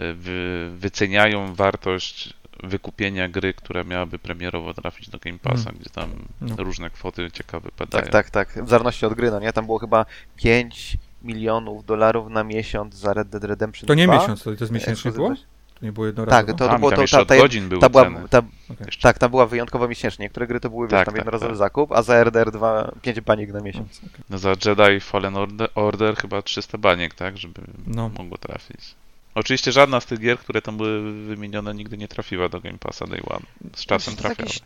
y, 0.00 0.14
wy, 0.14 0.70
wyceniają 0.76 1.54
wartość 1.54 2.34
wykupienia 2.62 3.28
gry, 3.28 3.54
która 3.54 3.84
miałaby 3.84 4.18
premierowo 4.18 4.74
trafić 4.74 5.08
do 5.08 5.18
Game 5.18 5.38
Passa, 5.38 5.70
Mm. 5.70 5.80
gdzie 5.80 5.90
tam 5.90 6.10
No. 6.40 6.56
różne 6.58 6.90
kwoty 6.90 7.30
ciekawe 7.30 7.70
padają. 7.76 8.02
Tak, 8.04 8.10
tak, 8.12 8.30
tak. 8.30 8.64
W 8.64 8.68
zależności 8.68 9.06
od 9.06 9.14
gry, 9.14 9.30
no 9.30 9.40
nie? 9.40 9.52
Tam 9.52 9.66
było 9.66 9.78
chyba 9.78 10.06
5 10.36 10.96
milionów 11.22 11.84
dolarów 11.86 12.30
na 12.30 12.44
miesiąc 12.44 12.94
za 12.94 13.12
Red 13.14 13.28
Dead 13.28 13.44
Redemption 13.44 13.86
To 13.86 13.94
nie 13.94 14.04
2. 14.06 14.18
miesiąc, 14.20 14.42
to, 14.42 14.44
to 14.56 14.64
jest 14.64 14.72
miesięcznie 14.72 15.12
było? 15.12 15.34
To 15.80 15.84
nie 15.86 15.92
było 15.92 16.06
jednorazowo? 16.06 16.36
Tak, 16.36 16.46
to, 16.46 16.52
to 16.64 16.68
Tam, 16.68 16.78
było 16.80 16.90
tam 16.90 16.96
to, 16.96 17.02
jeszcze 17.02 17.16
ta, 17.16 17.22
od 17.22 17.28
ta, 17.28 17.36
godzin 17.36 17.68
były 17.68 17.80
ta 17.80 17.88
była, 17.88 18.04
ceny. 18.04 18.28
ta. 18.30 18.42
Jeszcze. 18.86 19.02
tak, 19.02 19.18
ta 19.18 19.28
była 19.28 19.46
wyjątkowo 19.46 19.88
miesięcznie. 19.88 20.22
Niektóre 20.24 20.46
gry 20.46 20.60
to 20.60 20.70
były, 20.70 20.86
wiesz, 20.86 20.90
Tak, 20.90 21.04
tam 21.06 21.12
tak, 21.14 21.18
jednorazowy 21.18 21.50
tak. 21.50 21.58
zakup, 21.58 21.92
a 21.92 22.02
za 22.02 22.24
RDR 22.24 22.50
2 22.50 22.92
5 23.02 23.20
baniek 23.20 23.52
na 23.52 23.60
miesiąc. 23.60 24.00
No 24.30 24.38
za 24.38 24.50
Jedi 24.50 25.00
Fallen 25.00 25.36
Order, 25.36 25.68
Order 25.74 26.16
chyba 26.16 26.42
300 26.42 26.78
baniek, 26.78 27.14
tak, 27.14 27.38
żeby 27.38 27.60
No. 27.86 28.08
mogło 28.18 28.38
trafić. 28.38 28.94
Oczywiście 29.34 29.72
żadna 29.72 30.00
z 30.00 30.06
tych 30.06 30.20
gier, 30.20 30.38
które 30.38 30.62
tam 30.62 30.76
były 30.76 31.12
wymienione, 31.12 31.74
nigdy 31.74 31.96
nie 31.98 32.08
trafiła 32.08 32.48
do 32.48 32.60
Game 32.60 32.78
Passa 32.78 33.06
Day 33.06 33.20
One. 33.26 33.40
Z 33.76 33.86
czasem 33.86 34.12
jest 34.12 34.22
trafiały. 34.22 34.46
jakiś- 34.48 34.60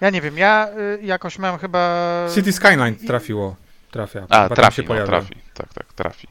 Ja 0.00 0.10
nie 0.10 0.20
wiem, 0.20 0.38
ja 0.38 0.68
y, 1.00 1.02
jakoś 1.02 1.38
mam 1.38 1.58
chyba... 1.58 2.08
City 2.34 2.52
Skyline 2.52 2.94
trafiło, 3.06 3.56
trafia. 3.90 4.20
A, 4.20 4.22
Chyba 4.42 4.48
tam 4.48 4.56
trafi, 4.56 4.82
się 4.82 4.94
no, 4.94 5.04
trafi. 5.06 5.34
Tak, 5.54 5.74
tak, 5.74 5.92
trafi. 5.92 6.26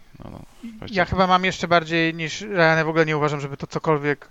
Właściwie- 0.64 0.98
Ja 1.00 1.06
chyba 1.06 1.28
mam 1.28 1.46
jeszcze 1.46 1.68
bardziej 1.68 2.14
niż 2.14 2.42
Ryan, 2.42 2.78
ja 2.78 2.86
w 2.86 2.90
ogóle 2.90 3.06
nie 3.06 3.18
uważam, 3.18 3.40
żeby 3.40 3.58
to 3.58 3.68
cokolwiek 3.68 4.30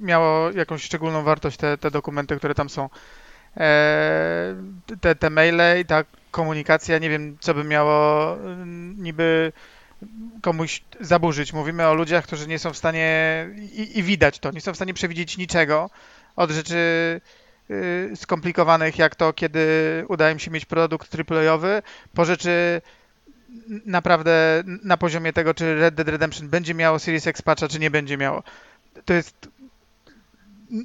miało 0.00 0.50
jakąś 0.50 0.82
szczególną 0.82 1.22
wartość, 1.22 1.56
te, 1.56 1.78
te 1.78 1.90
dokumenty, 1.90 2.36
które 2.36 2.54
tam 2.54 2.68
są. 2.68 2.88
Eee, 3.56 4.56
te, 5.00 5.14
te 5.14 5.30
maile 5.30 5.80
i 5.80 5.84
ta 5.84 6.04
komunikacja, 6.30 6.98
nie 6.98 7.10
wiem, 7.10 7.36
co 7.40 7.54
by 7.54 7.64
miało 7.64 8.34
mm, 8.36 9.02
niby 9.02 9.52
komuś 10.42 10.82
zaburzyć. 11.00 11.52
Mówimy 11.52 11.86
o 11.86 11.94
ludziach, 11.94 12.24
którzy 12.24 12.48
nie 12.48 12.58
są 12.58 12.72
w 12.72 12.76
stanie, 12.76 13.46
i, 13.72 13.98
i 13.98 14.02
widać 14.02 14.38
to, 14.38 14.50
nie 14.50 14.60
są 14.60 14.72
w 14.72 14.76
stanie 14.76 14.94
przewidzieć 14.94 15.38
niczego 15.38 15.90
od 16.36 16.50
rzeczy 16.50 17.20
y, 17.70 18.10
skomplikowanych, 18.16 18.98
jak 18.98 19.14
to, 19.16 19.32
kiedy 19.32 19.66
udaje 20.08 20.32
im 20.32 20.38
się 20.38 20.50
mieć 20.50 20.64
produkt 20.64 21.16
AAA-owy, 21.30 21.82
po 22.14 22.24
rzeczy 22.24 22.82
naprawdę 23.86 24.62
na 24.84 24.96
poziomie 24.96 25.32
tego, 25.32 25.54
czy 25.54 25.74
Red 25.74 25.94
Dead 25.94 26.08
Redemption 26.08 26.48
będzie 26.48 26.74
miało 26.74 26.98
Series 26.98 27.26
X 27.26 27.42
patcha, 27.42 27.68
czy 27.68 27.78
nie 27.78 27.90
będzie 27.90 28.16
miało. 28.16 28.42
To 29.04 29.14
jest 29.14 29.48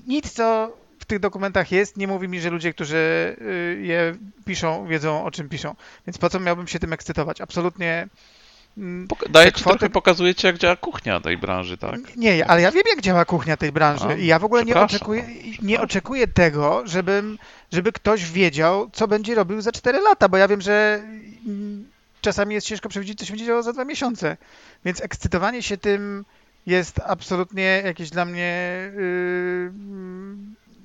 nic, 0.07 0.31
co 0.31 0.77
w 0.99 1.05
tych 1.05 1.19
dokumentach 1.19 1.71
jest, 1.71 1.97
nie 1.97 2.07
mówi 2.07 2.27
mi, 2.27 2.41
że 2.41 2.49
ludzie, 2.49 2.73
którzy 2.73 3.35
y, 3.41 3.81
je 3.81 4.15
piszą, 4.45 4.87
wiedzą 4.87 5.23
o 5.25 5.31
czym 5.31 5.49
piszą. 5.49 5.75
Więc 6.07 6.17
po 6.17 6.29
co 6.29 6.39
miałbym 6.39 6.67
się 6.67 6.79
tym 6.79 6.93
ekscytować? 6.93 7.41
Absolutnie. 7.41 8.07
mm, 8.77 9.07
Daje 9.29 9.51
kwoty- 9.51 9.63
trochę, 9.63 9.89
pokazujecie 9.89 10.47
jak 10.47 10.57
działa 10.57 10.75
kuchnia 10.75 11.19
tej 11.19 11.37
branży, 11.37 11.77
tak? 11.77 12.15
Nie, 12.15 12.47
ale 12.49 12.61
ja 12.61 12.71
wiem, 12.71 12.83
jak 12.89 13.01
działa 13.01 13.25
kuchnia 13.25 13.57
tej 13.57 13.71
branży 13.71 14.05
A, 14.07 14.13
i 14.13 14.25
ja 14.25 14.39
w 14.39 14.45
ogóle 14.45 14.65
nie 14.65 14.75
oczekuję, 14.75 15.23
przepraszam. 15.23 15.67
nie 15.67 15.81
oczekuję 15.81 16.27
tego, 16.27 16.81
żebym, 16.85 17.37
żeby 17.71 17.91
ktoś 17.91 18.31
wiedział, 18.31 18.89
co 18.93 19.07
będzie 19.07 19.35
robił 19.35 19.61
za 19.61 19.71
4 19.71 19.99
lata, 20.01 20.29
bo 20.29 20.37
ja 20.37 20.47
wiem, 20.47 20.61
że 20.61 21.03
mm, 21.47 21.90
czasami 22.21 22.55
jest 22.55 22.67
ciężko 22.67 22.89
przewidzieć, 22.89 23.19
co 23.19 23.25
się 23.25 23.31
będzie 23.31 23.45
działo 23.45 23.63
za 23.63 23.73
dwa 23.73 23.85
miesiące. 23.85 24.37
Więc 24.85 25.01
ekscytowanie 25.01 25.63
się 25.63 25.77
tym 25.77 26.25
jest 26.65 26.99
absolutnie 27.05 27.81
jakieś 27.85 28.09
dla 28.09 28.25
mnie. 28.25 28.91
Yy, 28.95 29.71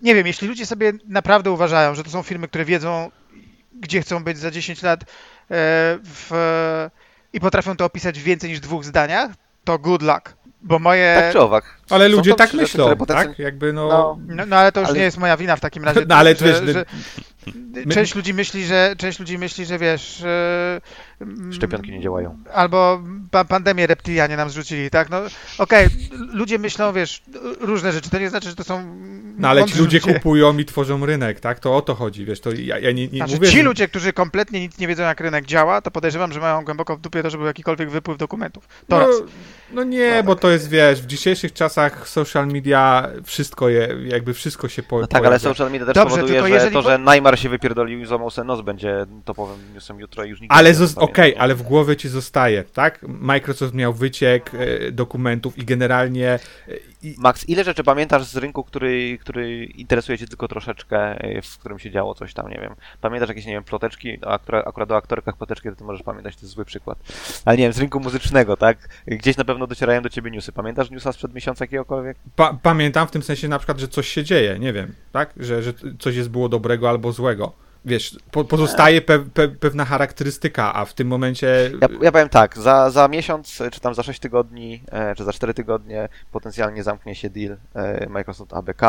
nie 0.03 0.15
wiem, 0.15 0.27
jeśli 0.27 0.49
ludzie 0.49 0.67
sobie 0.67 0.93
naprawdę 1.09 1.51
uważają, 1.51 1.95
że 1.95 2.05
to 2.05 2.11
są 2.11 2.23
firmy, 2.23 2.49
które 2.49 2.65
wiedzą, 2.65 3.11
gdzie 3.81 4.03
chcą 4.03 4.25
być 4.25 4.39
za 4.39 4.51
10 4.51 4.83
lat 4.83 5.03
e, 5.03 5.07
w, 6.05 6.31
i 7.33 7.41
potrafią 7.41 7.77
to 7.77 7.85
opisać 7.85 8.21
w 8.21 8.23
więcej 8.23 8.51
niż 8.51 8.61
dwóch 8.61 8.85
zdaniach, 8.85 9.31
to 9.65 9.79
good 9.79 10.03
luck. 10.03 10.37
Bo 10.63 10.79
moje. 10.79 11.15
Tak 11.21 11.33
czy 11.33 11.41
owak. 11.41 11.76
Ale 11.91 12.09
ludzie 12.09 12.35
tak 12.35 12.51
rzeczy, 12.51 12.63
myślą, 12.63 12.97
tak? 12.97 13.39
Jakby 13.39 13.73
no... 13.73 13.89
No. 13.89 14.19
No, 14.27 14.47
no 14.47 14.57
ale 14.57 14.73
to 14.73 14.81
już 14.81 14.89
Ale- 14.89 14.99
nie 14.99 15.05
jest 15.05 15.19
moja 15.19 15.37
wina 15.37 15.57
w 15.57 15.61
takim 15.61 15.85
razie. 15.85 16.01
No 16.09 16.15
ale 16.15 16.35
że, 16.37 16.45
wiesz, 16.45 16.75
że, 16.75 16.85
my- 17.55 17.95
część 17.95 18.15
ludzi 18.15 18.35
myśli, 18.35 18.65
że 18.67 18.95
część 18.99 19.19
ludzi 19.19 19.39
myśli, 19.39 19.67
że 19.67 19.79
wiesz. 19.79 20.25
mm, 21.21 21.53
Szczepionki 21.53 21.91
nie 21.91 22.01
działają. 22.01 22.39
Albo 22.53 23.03
pa 23.31 23.45
pandemię 23.45 23.87
reptilianie 23.87 24.37
nam 24.37 24.51
zrzucili, 24.51 24.91
tak? 24.91 25.11
No 25.11 25.21
okej, 25.59 25.87
ludzie 26.33 26.59
myślą, 26.59 26.93
wiesz, 26.93 27.23
różne 27.61 27.93
rzeczy. 27.93 28.11
To 28.11 28.19
nie 28.19 28.31
znaczy, 28.31 28.49
że 28.49 28.57
to 28.57 28.65
są. 28.65 28.97
No 29.39 29.49
ale 29.49 29.61
ci 29.61 29.63
mądrzy 29.65 29.83
ludzie 29.83 30.01
kupują 30.01 30.59
i 30.59 30.65
tworzą 30.65 31.07
rynek, 31.07 31.41
tak? 31.41 31.61
To 31.61 31.77
o 31.77 31.83
to 31.83 31.95
chodzi, 31.95 32.25
wiesz, 32.25 32.41
to 32.41 32.51
ja, 32.53 32.79
ja 32.79 32.93
nie, 32.93 33.09
nie 33.09 33.19
Znaczy, 33.19 33.35
mówię... 33.35 33.49
ci 33.49 33.57
że- 33.57 33.63
ludzie, 33.63 33.89
którzy 33.89 34.13
kompletnie 34.13 34.61
nic 34.61 34.79
nie 34.79 34.89
wiedzą, 34.89 35.03
jak 35.03 35.21
rynek 35.21 35.47
działa, 35.47 35.81
to 35.81 35.91
podejrzewam, 35.91 36.33
że 36.33 36.41
mają 36.41 36.65
głęboko 36.65 36.97
w 36.97 37.01
dupie 37.01 37.23
to, 37.23 37.31
żeby 37.31 37.41
był 37.41 37.47
jakikolwiek 37.47 37.91
wypływ 37.91 38.19
dokumentów. 38.19 38.69
To 38.89 38.99
no, 38.99 39.07
raz. 39.07 39.17
no 39.73 39.85
nie, 39.85 40.23
bo 40.27 40.37
to 40.37 40.51
jest, 40.51 40.69
wiesz, 40.69 41.03
w 41.03 41.07
dzisiejszych 41.07 41.53
czasach 41.53 41.76
social 42.05 42.47
media 42.47 43.09
wszystko 43.25 43.69
je, 43.69 43.89
jakby 44.07 44.35
wszystko 44.35 44.69
się 44.69 44.83
po, 44.83 45.01
No 45.01 45.07
tak, 45.07 45.25
ale 45.27 45.39
social 45.39 45.71
media 45.71 45.87
też 45.87 45.95
Dobrze, 45.95 46.17
powoduje, 46.17 46.43
że 46.43 46.51
jeżeli 46.51 46.73
to, 46.75 46.83
po- 46.83 46.89
że 46.89 46.99
Neymar 46.99 47.39
się 47.39 47.49
wypierdolił 47.49 48.01
i 48.01 48.07
złamał 48.07 48.31
sobie 48.31 48.47
nos 48.47 48.61
będzie 48.61 49.07
topowym 49.25 49.57
newsem 49.75 50.01
jutro 50.01 50.25
i 50.25 50.29
już 50.31 50.41
nikt 50.41 50.55
Ale 50.55 50.71
nie 50.71 50.75
zos- 50.77 50.95
pamięta. 50.95 51.01
okej, 51.13 51.37
ale 51.39 51.55
w 51.55 51.63
głowie 51.63 51.97
ci 51.97 52.09
zostaje, 52.09 52.65
tak? 52.65 52.99
Microsoft 53.09 53.75
miał 53.75 53.93
wyciek 53.95 54.51
e, 54.55 54.93
dokumentów 54.93 55.59
i 55.59 55.65
generalnie 55.65 56.29
e, 56.29 56.39
i, 57.07 57.15
Max, 57.19 57.49
ile 57.49 57.65
rzeczy 57.65 57.85
pamiętasz 57.85 58.25
z 58.25 58.37
rynku, 58.37 58.65
który, 58.65 59.19
który 59.21 59.65
interesuje 59.65 60.19
cię 60.19 60.27
tylko 60.27 60.49
troszeczkę, 60.49 60.99
e, 60.99 61.43
w 61.43 61.59
którym 61.59 61.79
się 61.79 61.91
działo 61.91 62.15
coś 62.15 62.35
tam, 62.35 62.49
nie 62.49 62.59
wiem. 62.61 62.75
Pamiętasz 63.01 63.29
jakieś, 63.29 63.47
nie 63.47 63.53
wiem, 63.53 63.65
ploteczki, 63.65 64.19
a 64.23 64.39
aktura- 64.39 64.63
akurat 64.67 64.91
o 64.91 64.97
aktorkach 64.97 65.37
ploteczki 65.37 65.69
to 65.69 65.77
ty 65.77 65.85
możesz 65.85 66.03
pamiętać, 66.03 66.37
to 66.37 66.41
jest 66.43 66.55
zły 66.55 66.65
przykład. 66.65 66.99
Ale 67.45 67.57
nie 67.57 67.63
wiem, 67.63 67.73
z 67.73 67.79
rynku 67.79 68.01
muzycznego, 68.01 68.57
tak? 68.57 68.89
Gdzieś 69.07 69.37
na 69.37 69.45
pewno 69.45 69.67
docierają 69.67 70.03
do 70.03 70.09
ciebie 70.09 70.31
newsy. 70.31 70.53
Pamiętasz 70.53 70.91
newsa 70.91 71.13
sprzed 71.13 71.35
miesiąca 71.35 71.65
jakiegokolwiek? 71.65 72.17
pa- 72.37 72.59
pamiętam 72.63 73.09
w 73.09 73.11
tym 73.11 73.23
sensie 73.23 73.49
na 73.49 73.59
przykład, 73.59 73.79
że 73.79 73.89
coś 73.89 74.09
się 74.09 74.25
dzieje, 74.25 74.59
nie 74.59 74.73
wiem, 74.73 74.95
tak? 75.13 75.31
Że, 75.37 75.63
że 75.63 75.73
coś 75.99 76.17
jest 76.17 76.29
było 76.31 76.49
dobrego 76.49 76.91
albo 76.91 77.13
złego. 77.13 77.66
Wiesz, 77.87 78.17
po, 78.31 78.45
pozostaje 78.45 79.01
pe, 79.03 79.19
pe, 79.19 79.49
pewna 79.49 79.85
charakterystyka, 79.85 80.75
a 80.75 80.85
w 80.85 80.95
tym 80.95 81.09
momencie... 81.09 81.71
Ja, 81.83 81.89
ja 82.03 82.13
powiem 82.13 82.29
tak, 82.29 82.59
za, 82.59 82.91
za 82.91 83.09
miesiąc, 83.09 83.63
czy 83.73 83.81
tam 83.81 83.95
za 83.95 84.03
6 84.03 84.21
tygodni, 84.21 84.83
e, 84.93 85.15
czy 85.15 85.25
za 85.25 85.33
4 85.33 85.55
tygodnie 85.55 86.09
potencjalnie 86.33 86.83
zamknie 86.83 87.15
się 87.15 87.31
deal 87.31 87.57
e, 87.75 88.07
Microsoft 88.09 88.55
ABK. 88.55 88.83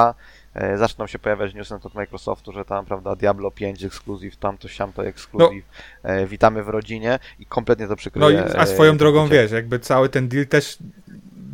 E, 0.54 0.78
zaczną 0.78 1.08
się 1.08 1.20
pojawiać 1.20 1.54
newsy 1.54 1.76
od 1.76 1.96
Microsoftu, 1.96 2.52
że 2.52 2.66
tam, 2.66 2.86
prawda, 2.86 3.16
Diablo 3.16 3.52
5 3.52 3.84
ekskluzyw, 3.84 4.38
tamto, 4.38 4.68
siamto 4.68 5.06
ekskluzyw, 5.06 5.64
e, 6.04 6.26
witamy 6.26 6.64
w 6.64 6.70
rodzinie 6.70 7.20
i 7.40 7.46
kompletnie 7.46 7.86
to 7.86 7.92
No 7.92 7.98
przykryje. 7.98 8.46
i, 8.54 8.58
a 8.58 8.66
swoją 8.66 8.98
drogą, 8.98 9.28
wiesz, 9.28 9.52
jakby 9.52 9.80
cały 9.80 10.10
ten 10.10 10.28
deal 10.28 10.46
też 10.46 10.78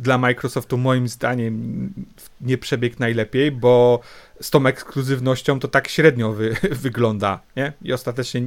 dla 0.00 0.18
Microsoftu 0.18 0.78
moim 0.78 1.08
zdaniem 1.08 1.92
nie 2.40 2.58
przebiegł 2.58 2.96
najlepiej, 2.98 3.52
bo 3.52 4.00
z 4.40 4.50
tą 4.50 4.66
ekskluzywnością 4.66 5.60
to 5.60 5.68
tak 5.68 5.88
średnio 5.88 6.32
wy, 6.32 6.56
wygląda, 6.86 7.40
nie? 7.56 7.72
I 7.82 7.92
ostatecznie 7.92 8.42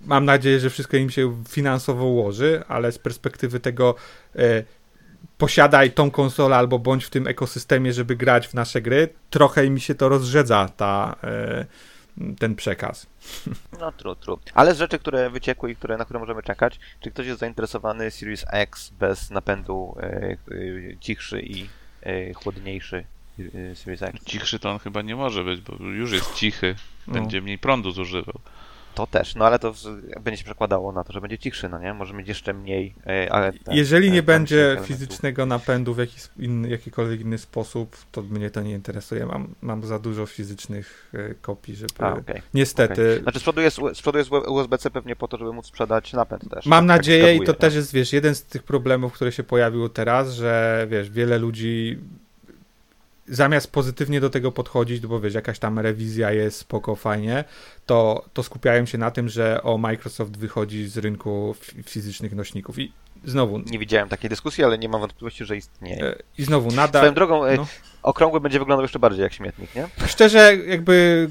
mam 0.00 0.24
nadzieję, 0.24 0.60
że 0.60 0.70
wszystko 0.70 0.96
im 0.96 1.10
się 1.10 1.42
finansowo 1.48 2.04
ułoży, 2.04 2.62
ale 2.68 2.92
z 2.92 2.98
perspektywy 2.98 3.60
tego 3.60 3.94
e, 4.36 4.64
posiadaj 5.38 5.92
tą 5.92 6.10
konsolę 6.10 6.56
albo 6.56 6.78
bądź 6.78 7.04
w 7.04 7.10
tym 7.10 7.26
ekosystemie, 7.26 7.92
żeby 7.92 8.16
grać 8.16 8.48
w 8.48 8.54
nasze 8.54 8.82
gry, 8.82 9.08
trochę 9.30 9.70
mi 9.70 9.80
się 9.80 9.94
to 9.94 10.08
rozrzedza 10.08 10.68
ta, 10.76 11.16
e, 11.24 11.66
ten 12.38 12.56
przekaz. 12.56 13.06
No, 13.80 13.92
true, 13.92 14.16
true. 14.16 14.38
Ale 14.54 14.74
z 14.74 14.78
rzeczy, 14.78 14.98
które 14.98 15.30
wyciekły 15.30 15.70
i 15.70 15.76
które, 15.76 15.96
na 15.96 16.04
które 16.04 16.20
możemy 16.20 16.42
czekać, 16.42 16.80
czy 17.00 17.10
ktoś 17.10 17.26
jest 17.26 17.40
zainteresowany 17.40 18.10
Series 18.10 18.44
X 18.52 18.90
bez 18.90 19.30
napędu 19.30 19.96
e, 20.00 20.02
e, 20.02 20.36
cichszy 21.00 21.40
i 21.40 21.68
e, 22.02 22.32
chłodniejszy 22.32 23.04
e, 23.38 23.76
Series 23.76 24.02
X? 24.02 24.24
Cichszy 24.24 24.58
to 24.58 24.70
on 24.70 24.78
chyba 24.78 25.02
nie 25.02 25.16
może 25.16 25.44
być, 25.44 25.60
bo 25.60 25.84
już 25.84 26.12
jest 26.12 26.34
cichy. 26.34 26.74
No. 27.06 27.14
Będzie 27.14 27.42
mniej 27.42 27.58
prądu 27.58 27.90
zużywał. 27.90 28.40
To 28.96 29.06
też, 29.06 29.34
no 29.34 29.46
ale 29.46 29.58
to 29.58 29.74
będzie 30.20 30.38
się 30.38 30.44
przekładało 30.44 30.92
na 30.92 31.04
to, 31.04 31.12
że 31.12 31.20
będzie 31.20 31.38
cichszy, 31.38 31.68
no 31.68 31.78
nie? 31.78 31.94
Może 31.94 32.14
mieć 32.14 32.28
jeszcze 32.28 32.54
mniej, 32.54 32.94
e, 33.06 33.32
ale... 33.32 33.52
Jeżeli 33.70 34.08
e, 34.08 34.10
nie 34.10 34.22
będzie 34.22 34.56
elementów- 34.56 34.86
fizycznego 34.86 35.46
napędu 35.46 35.94
w 35.94 35.98
jakiś 35.98 36.28
inny, 36.38 36.68
jakikolwiek 36.68 37.20
inny 37.20 37.38
sposób, 37.38 37.96
to 38.12 38.22
mnie 38.22 38.50
to 38.50 38.62
nie 38.62 38.72
interesuje. 38.72 39.26
Mam, 39.26 39.54
mam 39.62 39.84
za 39.84 39.98
dużo 39.98 40.26
fizycznych 40.26 41.10
e, 41.14 41.34
kopii, 41.34 41.76
żeby... 41.76 41.92
A, 41.98 42.12
okej. 42.12 42.42
Niestety. 42.54 43.20
Znaczy 43.22 43.38
z 43.38 43.42
przodu 43.42 43.60
jest, 43.60 43.76
z 43.94 44.00
przodu 44.00 44.18
jest 44.18 44.30
USB-C 44.32 44.90
pewnie 44.90 45.16
po 45.16 45.28
to, 45.28 45.36
żeby 45.36 45.52
móc 45.52 45.66
sprzedać 45.66 46.12
napęd 46.12 46.50
też. 46.50 46.66
Mam 46.66 46.86
Tak- 46.86 46.96
tak 46.96 46.98
nadzieję 46.98 47.34
i 47.34 47.38
to 47.38 47.44
zgaduję, 47.44 47.60
też 47.60 47.74
jest, 47.74 47.92
wiesz, 47.92 48.12
jeden 48.12 48.34
z 48.34 48.42
tych 48.42 48.62
problemów, 48.62 49.12
które 49.12 49.32
się 49.32 49.42
pojawiły 49.42 49.90
teraz, 49.90 50.32
że 50.32 50.86
wiesz, 50.90 51.10
wiele 51.10 51.38
ludzi 51.38 51.98
zamiast 53.28 53.72
pozytywnie 53.72 54.20
do 54.20 54.30
tego 54.30 54.52
podchodzić, 54.52 55.06
bo 55.06 55.20
wiesz, 55.20 55.34
jakaś 55.34 55.58
tam 55.58 55.78
rewizja 55.78 56.32
jest 56.32 56.58
spoko, 56.58 56.96
fajnie, 56.96 57.44
to, 57.86 58.24
to 58.32 58.42
skupiają 58.42 58.86
się 58.86 58.98
na 58.98 59.10
tym, 59.10 59.28
że 59.28 59.62
o 59.62 59.78
Microsoft 59.78 60.36
wychodzi 60.36 60.88
z 60.88 60.98
rynku 60.98 61.54
fizycznych 61.86 62.32
nośników 62.34 62.78
i 62.78 62.92
znowu, 63.24 63.58
Nie 63.58 63.78
widziałem 63.78 64.08
takiej 64.08 64.30
dyskusji, 64.30 64.64
ale 64.64 64.78
nie 64.78 64.88
mam 64.88 65.00
wątpliwości, 65.00 65.44
że 65.44 65.56
istnieje. 65.56 66.04
e, 66.04 66.16
i 66.38 66.44
znowu 66.44 66.70
nadal, 66.72 67.00
Swoją 67.02 67.14
drogą, 67.14 67.44
e, 67.44 67.56
no. 67.56 67.66
okrągły 68.02 68.40
będzie 68.40 68.58
wyglądał 68.58 68.82
jeszcze 68.82 68.98
bardziej 68.98 69.22
jak 69.22 69.32
śmietnik, 69.32 69.74
nie? 69.74 69.88
szczerze 70.06 70.56
jakby 70.66 71.28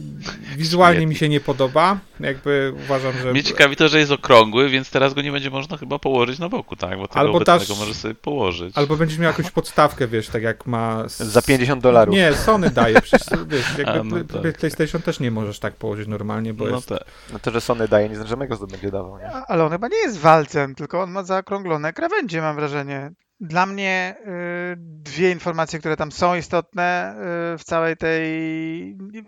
wizualnie 0.57 0.99
mi 0.99 1.03
Śmietnik. 1.03 1.19
się 1.19 1.29
nie 1.29 1.39
podoba, 1.39 1.97
jakby 2.19 2.73
uważam, 2.85 3.13
że... 3.23 3.31
Mnie 3.31 3.43
ciekawi 3.43 3.75
to, 3.75 3.87
że 3.87 3.99
jest 3.99 4.11
okrągły, 4.11 4.69
więc 4.69 4.89
teraz 4.91 5.13
go 5.13 5.21
nie 5.21 5.31
będzie 5.31 5.49
można 5.49 5.77
chyba 5.77 5.99
położyć 5.99 6.39
na 6.39 6.49
boku, 6.49 6.75
tak? 6.75 6.97
Bo 6.99 7.07
tego 7.07 7.19
Albo 7.19 7.33
obecnego 7.37 7.59
dasz- 7.73 7.79
może 7.79 7.93
sobie 7.93 8.15
położyć. 8.15 8.77
Albo 8.77 8.95
będziesz 8.97 9.17
miał 9.19 9.31
jakąś 9.31 9.51
podstawkę, 9.51 10.07
wiesz, 10.07 10.27
tak 10.27 10.43
jak 10.43 10.65
ma... 10.65 11.03
Za 11.07 11.41
50 11.41 11.83
dolarów. 11.83 12.15
Nie, 12.15 12.33
Sony 12.33 12.69
daje, 12.69 13.01
przecież 13.01 13.27
wiesz, 13.47 13.77
jakby 13.77 13.91
A, 13.99 14.03
no 14.03 14.41
tak. 14.43 14.57
PlayStation 14.57 15.01
też 15.01 15.19
nie 15.19 15.31
możesz 15.31 15.59
tak 15.59 15.73
położyć 15.75 16.07
normalnie, 16.07 16.44
bo 16.53 16.65
No 16.65 16.75
jest... 16.75 16.89
tak. 16.89 17.03
No 17.33 17.39
to, 17.39 17.51
że 17.51 17.61
Sony 17.61 17.87
daje, 17.87 18.09
nie 18.09 18.15
znaczy, 18.15 18.29
że 18.29 18.35
Microsoft 18.35 18.71
będzie 18.71 18.91
dawał, 18.91 19.17
nie? 19.19 19.31
Ale 19.31 19.63
on 19.65 19.71
chyba 19.71 19.87
nie 19.87 19.97
jest 19.97 20.17
walcem, 20.19 20.75
tylko 20.75 21.01
on 21.01 21.11
ma 21.11 21.23
zaokrąglone 21.23 21.93
krawędzie, 21.93 22.41
mam 22.41 22.55
wrażenie. 22.55 23.11
Dla 23.39 23.65
mnie 23.65 24.15
y, 24.19 24.75
dwie 24.77 25.31
informacje, 25.31 25.79
które 25.79 25.97
tam 25.97 26.11
są 26.11 26.35
istotne 26.35 27.15
y, 27.53 27.57
w 27.57 27.63
całej 27.63 27.97
tej, 27.97 28.21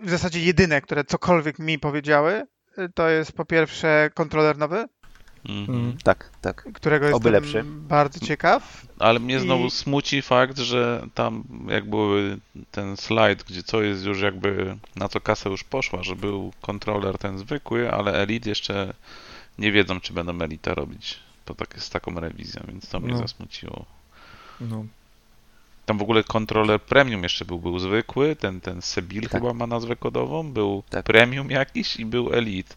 w 0.03 0.09
zasadzie 0.09 0.39
jedyne, 0.39 0.81
które 0.81 1.03
cokolwiek 1.03 1.59
mi 1.59 1.79
powiedziały, 1.79 2.43
y, 2.79 2.89
to 2.95 3.09
jest 3.09 3.31
po 3.31 3.45
pierwsze 3.45 4.09
kontroler 4.13 4.57
nowy, 4.57 4.85
Mhm. 5.47 5.77
Mm. 5.79 5.97
Tak, 6.03 6.29
tak. 6.41 6.67
którego 6.73 7.05
Oby 7.05 7.13
jestem 7.29 7.33
lepszy. 7.33 7.63
bardzo 7.65 8.19
ciekaw. 8.25 8.85
Ale 8.99 9.19
mnie 9.19 9.39
znowu 9.39 9.65
I- 9.65 9.71
smuci 9.71 10.21
fakt, 10.21 10.57
że 10.57 11.07
tam 11.13 11.43
jak 11.69 11.89
były 11.89 12.37
ten 12.71 12.97
slajd, 12.97 13.43
gdzie 13.43 13.63
co 13.63 13.81
jest 13.81 14.05
już 14.05 14.21
jakby, 14.21 14.77
na 14.95 15.07
co 15.09 15.21
kasa 15.21 15.49
już 15.49 15.63
poszła, 15.63 16.03
że 16.03 16.15
był 16.15 16.53
kontroler 16.61 17.17
ten 17.17 17.37
zwykły, 17.37 17.91
ale 17.93 18.13
Elite 18.13 18.49
jeszcze 18.49 18.93
nie 19.59 19.71
wiedzą, 19.71 19.99
czy 19.99 20.13
będą 20.13 20.41
Elite 20.41 20.75
robić. 20.75 21.19
To 21.45 21.55
tak 21.55 21.79
z 21.83 21.89
taką 21.89 22.19
rewizją, 22.19 22.61
więc 22.67 22.89
to 22.89 22.99
mnie 22.99 23.11
No. 23.13 23.17
zasmuciło. 23.17 23.85
No. 24.61 24.85
Tam 25.85 25.97
w 25.97 26.01
ogóle 26.01 26.23
kontroler 26.23 26.81
premium 26.81 27.23
jeszcze 27.23 27.45
był, 27.45 27.59
był 27.59 27.79
zwykły, 27.79 28.35
ten, 28.35 28.61
ten 28.61 28.81
Sebil 28.81 29.21
Tak. 29.23 29.31
chyba 29.31 29.53
ma 29.53 29.67
nazwę 29.67 29.95
kodową, 29.95 30.51
był 30.51 30.83
Tak. 30.89 31.05
premium 31.05 31.49
jakiś 31.51 31.95
i 31.95 32.05
był 32.05 32.33
Elite. 32.33 32.75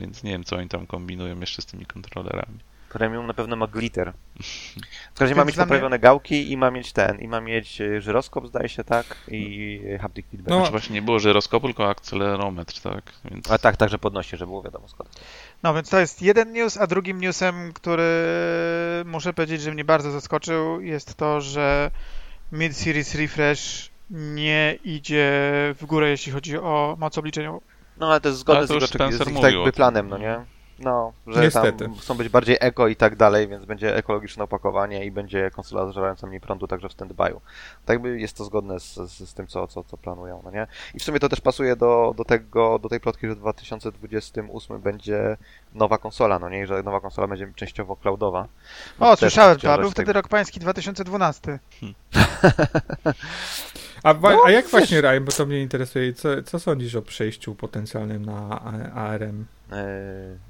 Więc 0.00 0.22
nie 0.22 0.30
wiem, 0.30 0.44
co 0.44 0.56
oni 0.56 0.68
tam 0.68 0.86
kombinują 0.86 1.40
jeszcze 1.40 1.62
z 1.62 1.66
tymi 1.66 1.86
kontrolerami. 1.86 2.58
Premium 2.92 3.26
na 3.26 3.34
pewno 3.34 3.56
ma 3.56 3.66
glitter. 3.66 4.12
W 5.14 5.18
każdym 5.18 5.18
razie 5.18 5.34
ma 5.34 5.44
mieć 5.44 5.54
dla 5.54 5.64
mnie- 5.64 5.68
poprawione 5.68 5.98
gałki 5.98 6.52
i 6.52 6.56
ma 6.56 6.70
mieć 6.70 6.92
ten, 6.92 7.18
i 7.20 7.28
ma 7.28 7.40
mieć 7.40 7.80
e, 7.80 8.00
żyroskop, 8.00 8.46
zdaje 8.46 8.68
się, 8.68 8.84
tak? 8.84 9.16
I 9.28 9.80
e, 9.94 9.98
haptic 9.98 10.26
feedback. 10.26 10.50
No. 10.50 10.56
Znaczy 10.56 10.70
właśnie 10.70 10.94
nie 10.94 11.02
było 11.02 11.18
żyroskopu, 11.18 11.66
tylko 11.66 11.88
akcelerometr, 11.88 12.80
tak? 12.80 13.02
Więc 13.30 13.50
A 13.50 13.58
tak, 13.58 13.76
tak, 13.76 13.90
że 13.90 13.98
podnosi, 13.98 14.36
żeby 14.36 14.46
było 14.46 14.62
wiadomo 14.62 14.88
skąd. 14.88 15.20
No 15.62 15.74
więc 15.74 15.90
to 15.90 16.00
jest 16.00 16.22
jeden 16.22 16.52
news, 16.52 16.76
a 16.76 16.86
drugim 16.86 17.20
newsem, 17.20 17.72
który 17.72 18.08
muszę 19.04 19.32
powiedzieć, 19.32 19.62
że 19.62 19.72
mnie 19.72 19.84
bardzo 19.84 20.10
zaskoczył, 20.10 20.80
jest 20.80 21.14
to, 21.14 21.40
że 21.40 21.90
Mid-Series 22.52 23.18
Refresh 23.18 23.90
nie 24.10 24.78
idzie 24.84 25.30
w 25.80 25.84
górę, 25.86 26.10
jeśli 26.10 26.32
chodzi 26.32 26.58
o 26.58 26.96
moc 26.98 27.18
obliczeniową. 27.18 27.60
No 28.00 28.10
ale 28.10 28.20
to 28.20 28.28
jest 28.28 28.40
zgodne 28.40 28.64
z 28.64 28.68
to 28.68 28.74
jego 28.74 28.84
już 28.84 28.90
Spencer 28.90 29.26
z 29.26 29.30
ich 29.30 29.40
tak 29.40 29.74
planem, 29.74 30.08
no 30.08 30.18
nie? 30.18 30.44
No, 30.80 31.12
że 31.26 31.40
Niestety. 31.40 31.84
tam 31.84 31.94
chcą 31.94 32.14
być 32.14 32.28
bardziej 32.28 32.56
eko 32.60 32.88
i 32.88 32.96
tak 32.96 33.16
dalej, 33.16 33.48
więc 33.48 33.64
będzie 33.64 33.96
ekologiczne 33.96 34.44
opakowanie 34.44 35.04
i 35.04 35.10
będzie 35.10 35.50
konsola 35.50 35.86
zażerająca 35.86 36.26
mniej 36.26 36.40
prądu 36.40 36.66
także 36.66 36.88
w 36.88 36.92
stand-by'u. 36.92 37.40
Tak 37.84 37.94
jakby 37.94 38.20
jest 38.20 38.36
to 38.36 38.44
zgodne 38.44 38.80
z, 38.80 38.94
z, 38.94 39.28
z 39.30 39.34
tym, 39.34 39.46
co, 39.46 39.66
co, 39.66 39.84
co 39.84 39.96
planują, 39.96 40.40
no 40.44 40.50
nie? 40.50 40.66
I 40.94 40.98
w 40.98 41.02
sumie 41.02 41.20
to 41.20 41.28
też 41.28 41.40
pasuje 41.40 41.76
do, 41.76 42.14
do 42.16 42.24
tego, 42.24 42.78
do 42.78 42.88
tej 42.88 43.00
plotki, 43.00 43.26
że 43.26 43.34
w 43.34 43.38
2028 43.38 44.80
będzie 44.80 45.36
nowa 45.74 45.98
konsola, 45.98 46.38
no 46.38 46.48
nie? 46.48 46.62
I 46.62 46.66
że 46.66 46.82
nowa 46.82 47.00
konsola 47.00 47.28
będzie 47.28 47.52
częściowo 47.56 47.96
cloudowa. 47.96 48.48
No 49.00 49.10
O, 49.10 49.16
słyszałem 49.16 49.58
to, 49.58 49.78
był 49.78 49.88
z 49.88 49.92
wtedy 49.92 50.12
rok 50.12 50.28
pański 50.28 50.60
2012. 50.60 51.58
A, 54.02 54.14
wa- 54.14 54.32
No, 54.32 54.42
a 54.46 54.50
jak 54.50 54.64
wiesz- 54.64 54.70
właśnie, 54.70 55.00
Ryan, 55.00 55.24
bo 55.24 55.32
to 55.32 55.46
mnie 55.46 55.60
interesuje, 55.62 56.12
co, 56.12 56.42
co 56.42 56.58
sądzisz 56.58 56.94
o 56.94 57.02
przejściu 57.02 57.54
potencjalnym 57.54 58.24
na 58.26 58.60
ARM? 58.94 59.44
Yy, 59.70 59.76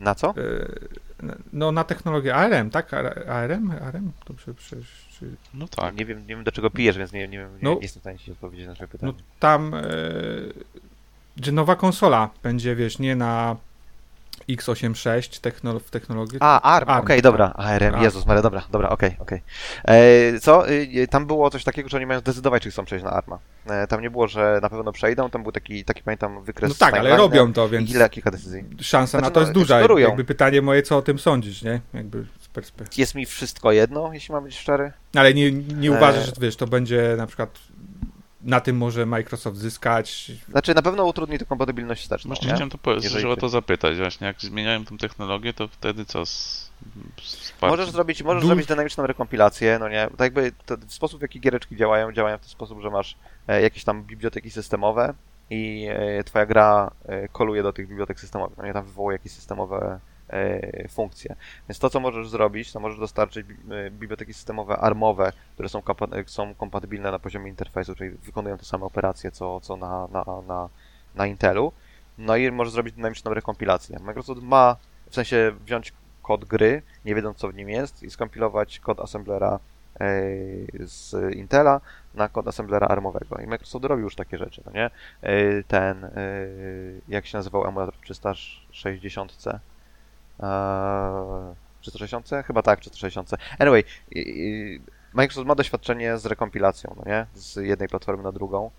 na 0.00 0.14
co? 0.14 0.30
E, 0.30 0.32
No, 1.52 1.72
na 1.72 1.84
technologię 1.84 2.34
ARM, 2.34 2.70
tak? 2.70 2.94
ARM? 3.28 3.70
ARM? 3.82 4.12
Dobrze, 4.28 4.54
przecież... 4.54 5.06
Czy... 5.18 5.26
no 5.54 5.68
tak. 5.68 5.96
Nie 5.96 6.04
wiem, 6.04 6.20
nie 6.20 6.26
wiem 6.26 6.44
do 6.44 6.52
czego 6.52 6.70
pijesz, 6.70 6.98
więc 6.98 7.12
nie, 7.12 7.28
nie, 7.28 7.38
wiem, 7.38 7.52
nie, 7.52 7.58
No. 7.62 7.74
nie 7.74 7.80
jestem 7.80 8.00
w 8.00 8.02
stanie 8.02 8.18
ci 8.18 8.32
odpowiedzieć 8.32 8.66
na 8.66 8.74
twoje 8.74 8.88
pytanie. 8.88 9.12
No 9.16 9.22
tam, 9.38 9.74
e, 9.74 9.80
że 11.44 11.52
nowa 11.52 11.76
konsola 11.76 12.30
będzie, 12.42 12.76
wiesz, 12.76 12.98
nie 12.98 13.16
na 13.16 13.56
x86 14.56 15.40
technolo- 15.40 15.80
w 15.80 15.90
technologii. 15.90 16.38
A, 16.40 16.60
ARM, 16.62 16.90
ARM, 16.90 17.04
okej, 17.04 17.16
tak. 17.16 17.22
dobra. 17.24 17.52
ARM, 17.56 17.94
ARM. 17.94 18.02
Jezus 18.02 18.26
Maria, 18.26 18.42
dobra, 18.42 18.62
dobra, 18.72 18.88
okej, 18.88 19.16
okej. 19.18 19.42
E, 19.84 20.40
Co? 20.40 20.70
Y, 20.70 21.08
Tam 21.10 21.26
było 21.26 21.50
coś 21.50 21.64
takiego, 21.64 21.88
że 21.88 21.96
oni 21.96 22.06
mają 22.06 22.20
zdecydować, 22.20 22.62
czy 22.62 22.70
chcą 22.70 22.84
przejść 22.84 23.04
na 23.04 23.10
ARMA. 23.10 23.38
E, 23.66 23.86
Tam 23.86 24.00
nie 24.00 24.10
było, 24.10 24.28
że 24.28 24.58
na 24.62 24.70
pewno 24.70 24.92
przejdą, 24.92 25.30
tam 25.30 25.42
był 25.42 25.52
taki, 25.52 25.84
taki 25.84 26.02
pamiętam, 26.02 26.42
wykres 26.44 26.68
No 26.68 26.74
tak, 26.78 26.94
ale 26.94 27.16
robią 27.16 27.52
to, 27.52 27.68
więc 27.68 27.90
Ile, 27.90 28.08
kilka 28.10 28.30
decyzji. 28.30 28.64
szansa 28.80 29.18
na 29.18 29.22
Znaczy, 29.22 29.34
to 29.34 29.40
no, 29.40 29.46
jest 29.46 29.52
duża. 29.54 29.76
eksplorują. 29.76 30.08
Jakby 30.08 30.24
pytanie 30.24 30.62
moje, 30.62 30.82
co 30.82 30.96
o 30.96 31.02
tym 31.02 31.18
sądzisz, 31.18 31.62
nie? 31.62 31.80
Jakby 31.94 32.24
z 32.40 32.48
perspektywy. 32.48 33.00
Jest 33.00 33.14
mi 33.14 33.26
wszystko 33.26 33.72
jedno, 33.72 34.12
jeśli 34.12 34.32
mam 34.34 34.44
być 34.44 34.58
szczery. 34.58 34.92
Ale 35.16 35.34
nie, 35.34 35.52
nie 35.52 35.88
E. 35.88 35.92
uważasz, 35.92 36.26
że 36.26 36.32
wiesz, 36.40 36.56
to 36.56 36.66
będzie 36.66 37.14
na 37.18 37.26
przykład 37.26 37.58
na 38.42 38.60
tym 38.60 38.76
może 38.76 39.06
Microsoft 39.06 39.56
zyskać. 39.56 40.32
Znaczy, 40.48 40.74
na 40.74 40.82
pewno 40.82 41.04
utrudni 41.04 41.38
to 41.38 41.46
kompatybilność 41.46 42.02
wsteczną, 42.02 42.34
nie? 42.42 42.48
chciałem 42.48 42.70
to 42.70 42.78
powiedzieć, 42.78 43.12
Jeżeli 43.12 43.34
ty- 43.34 43.40
to 43.40 43.48
zapytać 43.48 43.96
właśnie, 43.96 44.26
jak 44.26 44.40
zmieniają 44.40 44.84
tą 44.84 44.98
technologię, 44.98 45.52
to 45.52 45.68
wtedy 45.68 46.04
co 46.04 46.26
z? 46.26 46.70
Możesz 47.62 47.90
zrobić, 47.90 48.22
możesz 48.22 48.46
zrobić 48.46 48.66
dynamiczną 48.66 49.06
rekompilację, 49.06 49.78
no 49.78 49.88
nie? 49.88 50.08
Tak 50.16 50.20
jakby 50.20 50.52
to, 50.66 50.76
w 50.76 50.92
sposób, 50.92 51.18
w 51.18 51.22
jaki 51.22 51.40
giereczki 51.40 51.76
działają, 51.76 52.12
działają 52.12 52.38
w 52.38 52.40
ten 52.40 52.50
sposób, 52.50 52.80
że 52.80 52.90
masz 52.90 53.16
e, 53.48 53.62
jakieś 53.62 53.84
tam 53.84 54.02
biblioteki 54.02 54.50
systemowe 54.50 55.14
i 55.50 55.86
e, 55.90 56.24
twoja 56.24 56.46
gra 56.46 56.90
e, 57.06 57.28
koluje 57.28 57.62
do 57.62 57.72
tych 57.72 57.88
bibliotek 57.88 58.20
systemowych, 58.20 58.58
no 58.58 58.64
nie? 58.64 58.72
Tam 58.72 58.84
wywołuje 58.84 59.14
jakieś 59.14 59.32
systemowe 59.32 60.00
funkcje. 60.88 61.36
Więc 61.68 61.78
to, 61.78 61.90
co 61.90 62.00
możesz 62.00 62.28
zrobić, 62.28 62.72
to 62.72 62.80
możesz 62.80 62.98
dostarczyć 62.98 63.46
e, 63.70 63.90
biblioteki 63.90 64.34
systemowe 64.34 64.76
armowe, 64.76 65.32
które 65.54 65.68
są, 65.68 65.82
e, 66.12 66.24
są 66.26 66.54
kompatybilne 66.54 67.10
na 67.10 67.18
poziomie 67.18 67.48
interfejsu, 67.48 67.94
czyli 67.94 68.10
wykonują 68.10 68.58
te 68.58 68.64
same 68.64 68.84
operacje, 68.84 69.30
co, 69.30 69.60
co 69.60 69.76
na, 69.76 70.08
na, 70.12 70.24
na, 70.46 70.68
na 71.14 71.26
Intelu. 71.26 71.72
No 72.18 72.36
i 72.36 72.50
możesz 72.50 72.72
zrobić 72.72 72.94
dynamiczną 72.94 73.34
rekompilację. 73.34 73.98
Microsoft 73.98 74.42
ma, 74.42 74.76
w 75.10 75.14
sensie 75.14 75.52
wziąć 75.64 75.92
kod 76.22 76.44
gry, 76.44 76.82
nie 77.04 77.14
wiedząc 77.14 77.38
co 77.38 77.48
w 77.48 77.54
nim 77.54 77.68
jest, 77.68 78.02
i 78.02 78.10
skompilować 78.10 78.80
kod 78.80 79.00
assemblera 79.00 79.58
e, 80.00 80.08
z 80.80 81.34
Intela 81.34 81.80
na 82.14 82.28
kod 82.28 82.48
assemblera 82.48 82.86
armowego. 82.86 83.38
I 83.38 83.46
Microsoft 83.46 83.84
robi 83.84 84.02
już 84.02 84.16
takie 84.16 84.38
rzeczy, 84.38 84.62
no 84.66 84.72
nie? 84.72 84.90
E, 85.22 85.62
Ten, 85.62 86.04
e, 86.04 86.10
jak 87.08 87.26
się 87.26 87.38
nazywał 87.38 87.66
emulator 87.66 87.94
w 87.94 88.00
360? 88.00 89.38
Eee, 90.42 91.54
360? 91.80 92.30
Chyba 92.46 92.62
tak, 92.62 92.80
360. 92.80 93.30
Anyway, 93.58 93.84
Microsoft 95.14 95.46
ma 95.46 95.54
doświadczenie 95.54 96.18
z 96.18 96.26
rekompilacją, 96.26 96.94
no 96.96 97.02
nie? 97.06 97.26
Z 97.34 97.56
jednej 97.56 97.88
platformy 97.88 98.22
na 98.22 98.32
drugą. 98.32 98.70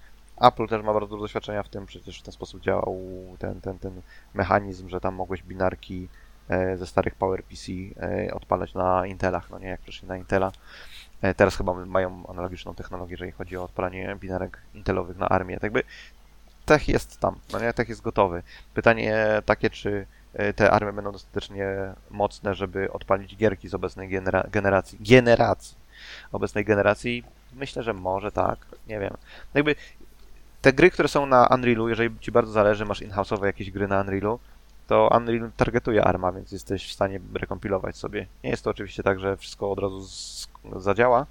Apple 0.41 0.67
też 0.67 0.83
ma 0.83 0.93
bardzo 0.93 1.07
dużo 1.07 1.21
doświadczenia 1.21 1.63
w 1.63 1.69
tym, 1.69 1.85
przecież 1.85 2.19
w 2.19 2.23
ten 2.23 2.31
sposób 2.31 2.61
działał 2.61 2.97
ten, 3.39 3.61
ten, 3.61 3.79
ten 3.79 4.01
mechanizm, 4.33 4.89
że 4.89 5.01
tam 5.01 5.15
mogłeś 5.15 5.43
binarki 5.43 6.07
e, 6.49 6.77
ze 6.77 6.87
starych 6.87 7.15
PowerPC 7.15 7.71
e, 7.97 8.33
odpalać 8.33 8.73
na 8.73 9.07
Intelach, 9.07 9.49
no 9.49 9.59
nie, 9.59 9.67
jak 9.67 9.81
przeszli 9.81 10.07
na 10.07 10.17
Intela. 10.17 10.51
E, 11.21 11.33
Teraz 11.33 11.57
chyba 11.57 11.73
mają 11.73 12.27
analogiczną 12.27 12.75
technologię, 12.75 13.11
jeżeli 13.11 13.31
chodzi 13.31 13.57
o 13.57 13.63
odpalanie 13.63 14.15
binarek 14.19 14.61
Intelowych 14.73 15.17
na 15.17 15.29
armię. 15.29 15.55
Tak 15.55 15.63
jakby 15.63 15.83
tech 16.65 16.87
jest 16.87 17.19
tam, 17.19 17.35
no 17.53 17.59
nie, 17.59 17.73
tech 17.73 17.89
jest 17.89 18.01
gotowy. 18.01 18.43
Pytanie 18.73 19.41
takie, 19.45 19.69
czy 19.69 20.05
te 20.55 20.71
armie 20.71 20.93
będą 20.93 21.11
dostatecznie 21.11 21.67
mocne, 22.09 22.55
żeby 22.55 22.91
odpalić 22.91 23.35
gierki 23.35 23.69
z 23.69 23.73
obecnej 23.73 24.09
genera 24.09 24.43
generacji. 24.51 24.97
Generacji. 25.01 25.77
Obecnej 26.31 26.65
generacji. 26.65 27.23
Myślę, 27.53 27.83
że 27.83 27.93
może 27.93 28.31
tak. 28.31 28.57
Nie 28.87 28.99
wiem. 28.99 29.13
Jakby 29.53 29.75
te 30.61 30.73
gry, 30.73 30.91
które 30.91 31.07
są 31.07 31.25
na 31.25 31.47
Unrealu, 31.47 31.89
jeżeli 31.89 32.19
ci 32.19 32.31
bardzo 32.31 32.51
zależy, 32.51 32.85
masz 32.85 33.01
in-house'owe 33.01 33.45
jakieś 33.45 33.71
gry 33.71 33.87
na 33.87 34.01
Unrealu, 34.01 34.39
to 34.87 35.09
Unreal 35.17 35.51
targetuje 35.57 36.03
ARMA, 36.03 36.31
więc 36.31 36.51
jesteś 36.51 36.89
w 36.89 36.93
stanie 36.93 37.19
rekompilować 37.33 37.97
sobie. 37.97 38.27
Nie 38.43 38.49
jest 38.49 38.63
to 38.63 38.69
oczywiście 38.69 39.03
tak, 39.03 39.19
że 39.19 39.37
wszystko 39.37 39.71
od 39.71 39.79
razu 39.79 40.07
zadziała, 40.75 41.25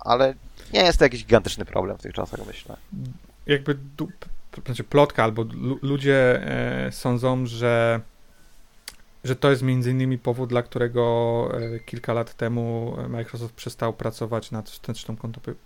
ale 0.00 0.34
nie 0.72 0.80
jest 0.80 0.98
to 0.98 1.04
jakiś 1.04 1.24
gigantyczny 1.24 1.64
problem 1.64 1.98
w 1.98 2.02
tych 2.02 2.12
czasach, 2.12 2.40
myślę. 2.46 2.76
Jakby 3.46 3.76
znaczy 4.66 4.84
plotka 4.84 5.24
albo 5.24 5.42
lu, 5.42 5.78
ludzie 5.82 6.42
e, 6.86 6.92
sądzą, 6.92 7.46
że 7.46 8.00
że 9.26 9.36
to 9.36 9.50
jest 9.50 9.62
między 9.62 9.90
innymi 9.90 10.18
powód, 10.18 10.48
dla 10.48 10.62
którego 10.62 11.48
e, 11.74 11.80
kilka 11.80 12.12
lat 12.12 12.34
temu 12.34 12.96
Microsoft 13.08 13.54
przestał 13.54 13.92
pracować 13.92 14.50
nad 14.50 14.70
wsteczną 14.70 15.16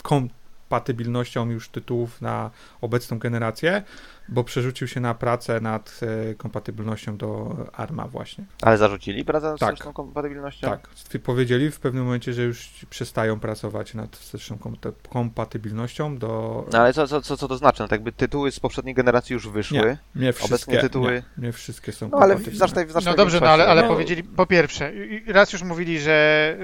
kompatybilnością 0.02 1.50
już 1.50 1.68
tytułów 1.68 2.20
na 2.20 2.50
obecną 2.80 3.18
generację, 3.18 3.82
bo 4.30 4.44
przerzucił 4.44 4.88
się 4.88 5.00
na 5.00 5.14
pracę 5.14 5.60
nad 5.60 6.00
e, 6.30 6.34
kompatybilnością 6.34 7.16
do 7.16 7.56
ARMA 7.72 8.08
właśnie. 8.08 8.44
Ale 8.62 8.78
zarzucili 8.78 9.24
pracę 9.24 9.46
nad 9.50 9.60
Tak. 9.60 9.74
wsteczną 9.74 9.92
kompatybilnością? 9.92 10.68
Tak, 10.68 10.88
powiedzieli 11.24 11.70
w 11.70 11.80
pewnym 11.80 12.04
momencie, 12.04 12.32
że 12.32 12.42
już 12.42 12.68
przestają 12.90 13.40
pracować 13.40 13.94
nad 13.94 14.16
wsteczną 14.16 14.58
kom- 14.58 14.76
kompatybilnością 15.08 16.18
do... 16.18 16.64
No 16.72 16.78
ale 16.78 16.92
co, 16.92 17.08
co, 17.08 17.20
co, 17.22 17.36
co 17.36 17.48
to 17.48 17.56
znaczy? 17.56 17.82
No 17.82 17.88
tak 17.88 17.98
jakby 17.98 18.12
tytuły 18.12 18.50
z 18.52 18.60
poprzedniej 18.60 18.94
generacji 18.94 19.34
już 19.34 19.48
wyszły. 19.48 19.96
Nie 20.14 20.32
wszystkie, 20.32 20.54
Obecnie 20.54 20.78
tytuły- 20.88 21.22
nie, 21.38 21.46
nie 21.46 21.52
wszystkie 21.52 21.92
są 21.92 22.08
No 22.08 22.18
ale 22.18 22.26
w 22.34 22.36
kompatybilne. 22.36 22.58
znacznej, 22.58 22.86
w 22.86 22.90
znacznej 22.92 23.12
No 23.12 23.16
dobrze, 23.16 23.40
no 23.40 23.46
ale, 23.48 23.66
ale 23.66 23.82
No. 23.82 23.88
powiedzieli, 23.88 24.24
po 24.24 24.46
pierwsze, 24.46 24.92
raz 25.26 25.52
już 25.52 25.62
mówili, 25.62 26.00
że 26.00 26.56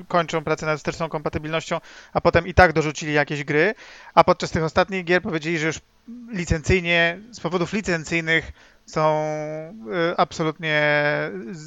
y, 0.00 0.04
kończą 0.08 0.44
pracę 0.44 0.66
nad 0.66 0.78
wsteczną 0.78 1.08
kompatybilnością, 1.08 1.78
a 2.12 2.20
potem 2.20 2.46
i 2.46 2.54
tak 2.54 2.72
dorzucili 2.72 3.12
jakieś 3.12 3.44
gry, 3.44 3.74
a 4.14 4.24
podczas 4.24 4.50
tych 4.50 4.62
ostatnich 4.64 5.04
gier 5.04 5.22
powiedzieli, 5.22 5.58
że 5.58 5.66
już 5.66 5.80
licencyjnie, 6.32 7.20
z 7.30 7.40
powodów 7.40 7.72
licencyjnych 7.72 8.52
są 8.86 9.24
y, 10.10 10.16
absolutnie 10.16 10.82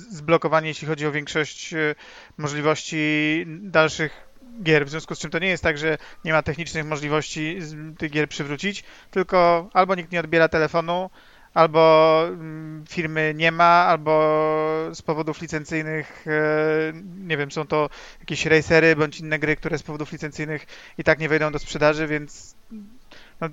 zblokowani, 0.10 0.68
jeśli 0.68 0.88
chodzi 0.88 1.08
o 1.08 1.12
większość 1.12 1.74
y, 1.74 1.96
możliwości 2.38 3.46
dalszych 3.48 4.36
gier, 4.64 4.86
w 4.86 4.90
związku 4.90 5.16
z 5.16 5.20
czym 5.20 5.32
to 5.32 5.40
nie 5.40 5.48
jest 5.48 5.64
tak, 5.64 5.78
że 5.78 5.98
nie 6.26 6.34
ma 6.34 6.42
technicznych 6.42 6.86
możliwości 6.86 7.60
tych 7.98 8.12
gier 8.12 8.30
przywrócić, 8.30 8.84
tylko 9.12 9.70
albo 9.74 9.96
nikt 9.96 10.12
nie 10.12 10.20
odbiera 10.20 10.50
telefonu, 10.50 11.10
albo 11.54 12.22
mm, 12.28 12.86
firmy 12.90 13.34
nie 13.36 13.52
ma, 13.52 13.86
albo 13.86 14.12
z 14.94 15.02
powodów 15.02 15.42
licencyjnych, 15.42 16.26
e, 16.28 16.94
nie 17.28 17.38
wiem, 17.38 17.52
są 17.52 17.68
to 17.68 17.90
jakieś 18.20 18.46
racery 18.46 18.96
bądź 18.96 19.20
inne 19.20 19.40
gry, 19.40 19.56
które 19.56 19.78
z 19.78 19.84
powodów 19.84 20.12
licencyjnych 20.12 20.66
i 20.98 21.04
tak 21.04 21.20
nie 21.20 21.30
wejdą 21.30 21.52
do 21.52 21.60
sprzedaży, 21.60 22.08
więc 22.08 22.56
no, 23.42 23.50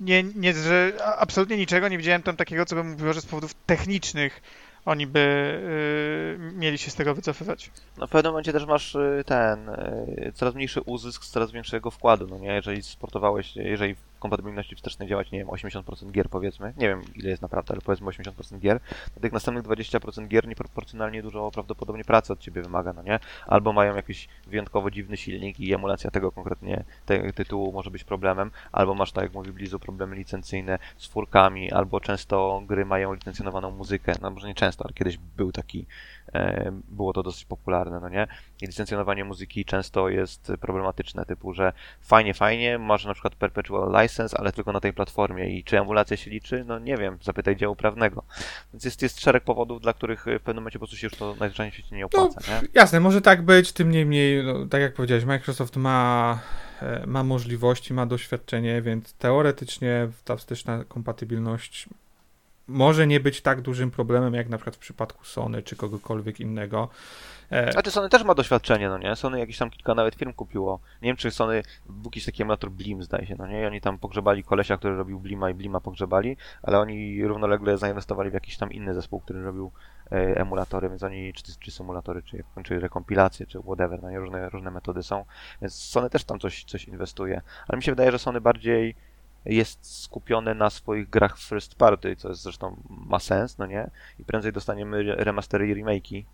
nie, 0.00 0.22
nie, 0.22 0.54
że 0.54 0.92
absolutnie 1.18 1.56
niczego 1.56 1.88
nie 1.88 1.98
widziałem 1.98 2.22
tam 2.22 2.36
takiego, 2.36 2.64
co 2.64 2.76
by 2.76 2.84
mówiło, 2.84 3.12
że 3.12 3.20
z 3.20 3.26
powodów 3.26 3.54
technicznych 3.54 4.42
oni 4.84 5.06
by 5.06 5.20
y, 5.20 6.52
mieli 6.54 6.78
się 6.78 6.90
z 6.90 6.94
tego 6.94 7.14
wycofywać. 7.14 7.70
No 7.98 8.06
w 8.06 8.10
pewnym 8.10 8.32
momencie 8.32 8.52
też 8.52 8.66
masz 8.66 8.94
y, 8.94 9.22
ten 9.26 9.68
y, 9.68 10.32
coraz 10.34 10.54
mniejszy 10.54 10.80
uzysk 10.80 11.24
z 11.24 11.30
coraz 11.30 11.50
większego 11.50 11.90
wkładu, 11.90 12.26
no 12.26 12.38
nie? 12.38 12.52
Jeżeli 12.52 12.82
sportowałeś, 12.82 13.56
jeżeli 13.56 13.96
kompatybilności 14.20 14.76
wstecznej 14.76 15.08
działać, 15.08 15.30
nie 15.30 15.38
wiem, 15.38 15.48
80% 15.48 16.10
gier 16.10 16.28
powiedzmy, 16.28 16.72
nie 16.76 16.88
wiem 16.88 17.02
ile 17.14 17.30
jest 17.30 17.42
naprawdę, 17.42 17.72
ale 17.74 17.80
powiedzmy 17.80 18.06
80% 18.06 18.58
gier, 18.58 18.80
to 19.14 19.20
tych 19.20 19.32
następnych 19.32 19.64
20% 19.64 20.28
gier 20.28 20.48
nieproporcjonalnie 20.48 21.22
dużo 21.22 21.50
prawdopodobnie 21.50 22.04
pracy 22.04 22.32
od 22.32 22.40
ciebie 22.40 22.62
wymaga, 22.62 22.92
no 22.92 23.02
nie? 23.02 23.18
Albo 23.46 23.72
mają 23.72 23.96
jakiś 23.96 24.28
wyjątkowo 24.46 24.90
dziwny 24.90 25.16
silnik 25.16 25.60
i 25.60 25.74
emulacja 25.74 26.10
tego 26.10 26.32
konkretnie 26.32 26.84
tytułu 27.34 27.72
może 27.72 27.90
być 27.90 28.04
problemem, 28.04 28.50
albo 28.72 28.94
masz, 28.94 29.12
tak 29.12 29.24
jak 29.24 29.34
mówi 29.34 29.52
Blizu, 29.52 29.78
problemy 29.78 30.16
licencyjne 30.16 30.78
z 30.96 31.06
furkami, 31.06 31.72
albo 31.72 32.00
często 32.00 32.62
gry 32.66 32.84
mają 32.84 33.14
licencjonowaną 33.14 33.70
muzykę, 33.70 34.12
no 34.22 34.30
może 34.30 34.48
nie 34.48 34.54
często, 34.54 34.84
ale 34.84 34.92
kiedyś 34.92 35.16
był 35.16 35.52
taki, 35.52 35.86
było 36.88 37.12
to 37.12 37.22
dosyć 37.22 37.44
popularne, 37.44 38.00
no 38.00 38.08
nie? 38.08 38.26
I 38.62 38.66
licencjonowanie 38.66 39.24
muzyki 39.24 39.64
często 39.64 40.08
jest 40.08 40.52
problematyczne, 40.60 41.24
typu, 41.24 41.54
że 41.54 41.72
fajnie, 42.00 42.34
fajnie, 42.34 42.78
masz 42.78 43.04
na 43.04 43.12
przykład 43.12 43.34
perpetual 43.34 44.02
license, 44.02 44.38
ale 44.38 44.52
tylko 44.52 44.72
na 44.72 44.80
tej 44.80 44.92
platformie 44.92 45.58
i 45.58 45.64
czy 45.64 45.78
emulacja 45.78 46.16
się 46.16 46.30
liczy? 46.30 46.64
No 46.66 46.78
nie 46.78 46.96
wiem, 46.96 47.18
zapytaj 47.22 47.56
działu 47.56 47.76
prawnego. 47.76 48.22
Więc 48.72 48.84
jest, 48.84 49.02
jest 49.02 49.20
szereg 49.20 49.44
powodów, 49.44 49.80
dla 49.80 49.92
których 49.92 50.20
w 50.20 50.42
pewnym 50.42 50.56
momencie 50.56 50.78
po 50.78 50.86
prostu 50.86 50.96
się 50.96 51.06
już 51.06 51.16
to 51.16 51.36
najzwyczajniej 51.40 51.70
w 51.70 51.74
świecie 51.74 51.96
nie 51.96 52.06
opłaca, 52.06 52.40
nie? 52.48 52.68
Jasne, 52.74 53.00
może 53.00 53.20
tak 53.20 53.42
być, 53.42 53.72
tym 53.72 53.90
niemniej, 53.90 54.44
no, 54.44 54.66
tak 54.66 54.80
jak 54.80 54.94
powiedziałeś, 54.94 55.24
Microsoft 55.24 55.76
ma, 55.76 56.38
e, 56.82 57.06
ma 57.06 57.24
możliwości, 57.24 57.94
ma 57.94 58.06
doświadczenie, 58.06 58.82
więc 58.82 59.14
teoretycznie 59.14 60.08
ta 60.24 60.36
wsteczna 60.36 60.84
kompatybilność 60.84 61.88
może 62.70 63.06
nie 63.06 63.20
być 63.20 63.42
tak 63.42 63.60
dużym 63.60 63.90
problemem, 63.90 64.34
jak 64.34 64.48
na 64.48 64.56
przykład 64.56 64.76
w 64.76 64.78
przypadku 64.78 65.24
Sony 65.24 65.62
czy 65.62 65.76
kogokolwiek 65.76 66.40
innego. 66.40 66.88
E, 67.50 67.72
Znaczy 67.72 67.90
Sony 67.90 68.08
też 68.08 68.24
ma 68.24 68.34
doświadczenie, 68.34 68.88
no 68.88 68.98
nie? 68.98 69.16
Sony 69.16 69.38
jakieś 69.38 69.58
tam 69.58 69.70
kilka 69.70 69.94
nawet 69.94 70.14
firm 70.14 70.32
kupiło. 70.32 70.80
Nie 71.02 71.06
wiem, 71.08 71.16
czy 71.16 71.30
Sony 71.30 71.62
był 71.86 72.04
jakiś 72.04 72.24
taki 72.24 72.42
emulator 72.42 72.70
Blim, 72.70 73.02
zdaje 73.02 73.26
się, 73.26 73.34
no 73.38 73.46
nie? 73.46 73.62
I 73.62 73.66
oni 73.66 73.80
tam 73.80 73.98
pogrzebali 73.98 74.44
kolesia, 74.44 74.76
który 74.76 74.96
robił 74.96 75.20
Blima 75.20 75.50
i 75.50 75.54
Blima 75.54 75.80
pogrzebali, 75.80 76.36
ale 76.62 76.78
oni 76.78 77.24
równolegle 77.26 77.78
zainwestowali 77.78 78.30
w 78.30 78.34
jakiś 78.34 78.56
tam 78.56 78.72
inny 78.72 78.94
zespół, 78.94 79.20
który 79.20 79.42
robił 79.42 79.70
e, 80.12 80.40
emulatory, 80.40 80.88
więc 80.88 81.02
oni, 81.02 81.32
czy, 81.32 81.42
czy 81.60 81.70
symulatory, 81.70 82.22
czy, 82.22 82.44
czy 82.64 82.80
rekompilacje, 82.80 83.46
czy 83.46 83.62
whatever, 83.62 84.02
no 84.02 84.10
nie? 84.10 84.18
Różne, 84.18 84.48
różne 84.48 84.70
metody 84.70 85.02
są. 85.02 85.24
Więc 85.62 85.74
Sony 85.74 86.10
też 86.10 86.24
tam 86.24 86.38
coś, 86.38 86.64
coś 86.64 86.84
inwestuje. 86.84 87.40
Ale 87.68 87.76
mi 87.76 87.82
się 87.82 87.92
wydaje, 87.92 88.12
że 88.12 88.18
Sony 88.18 88.40
bardziej 88.40 88.94
jest 89.44 90.00
skupione 90.02 90.54
na 90.54 90.70
swoich 90.70 91.10
grach 91.10 91.38
first 91.38 91.74
party, 91.74 92.16
co 92.16 92.28
jest 92.28 92.42
zresztą 92.42 92.76
ma 92.88 93.18
sens, 93.18 93.58
no 93.58 93.66
nie? 93.66 93.90
I 94.18 94.24
prędzej 94.24 94.52
dostaniemy 94.52 95.02
remastery 95.16 95.68
i 95.68 95.74
remake'i, 95.74 96.24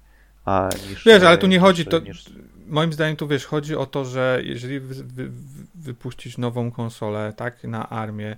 a 0.45 0.69
niż... 0.91 1.05
Wiesz, 1.05 1.23
ale 1.23 1.39
tu 1.39 1.47
nie 1.47 1.57
niż- 1.57 1.63
chodzi, 1.63 1.87
to 1.87 1.99
niż- 1.99 2.31
moim 2.67 2.93
zdaniem 2.93 3.17
tu 3.17 3.29
wiesz, 3.29 3.47
chodzi 3.47 3.77
o 3.77 3.87
to, 3.87 4.05
że 4.05 4.41
jeżeli 4.45 4.81
wy, 4.81 4.95
wy, 4.95 5.29
wy- 5.29 5.31
wypuścisz 5.75 6.39
nową 6.39 6.71
konsolę, 6.71 7.33
tak, 7.37 7.65
na 7.65 7.89
armię 7.89 8.37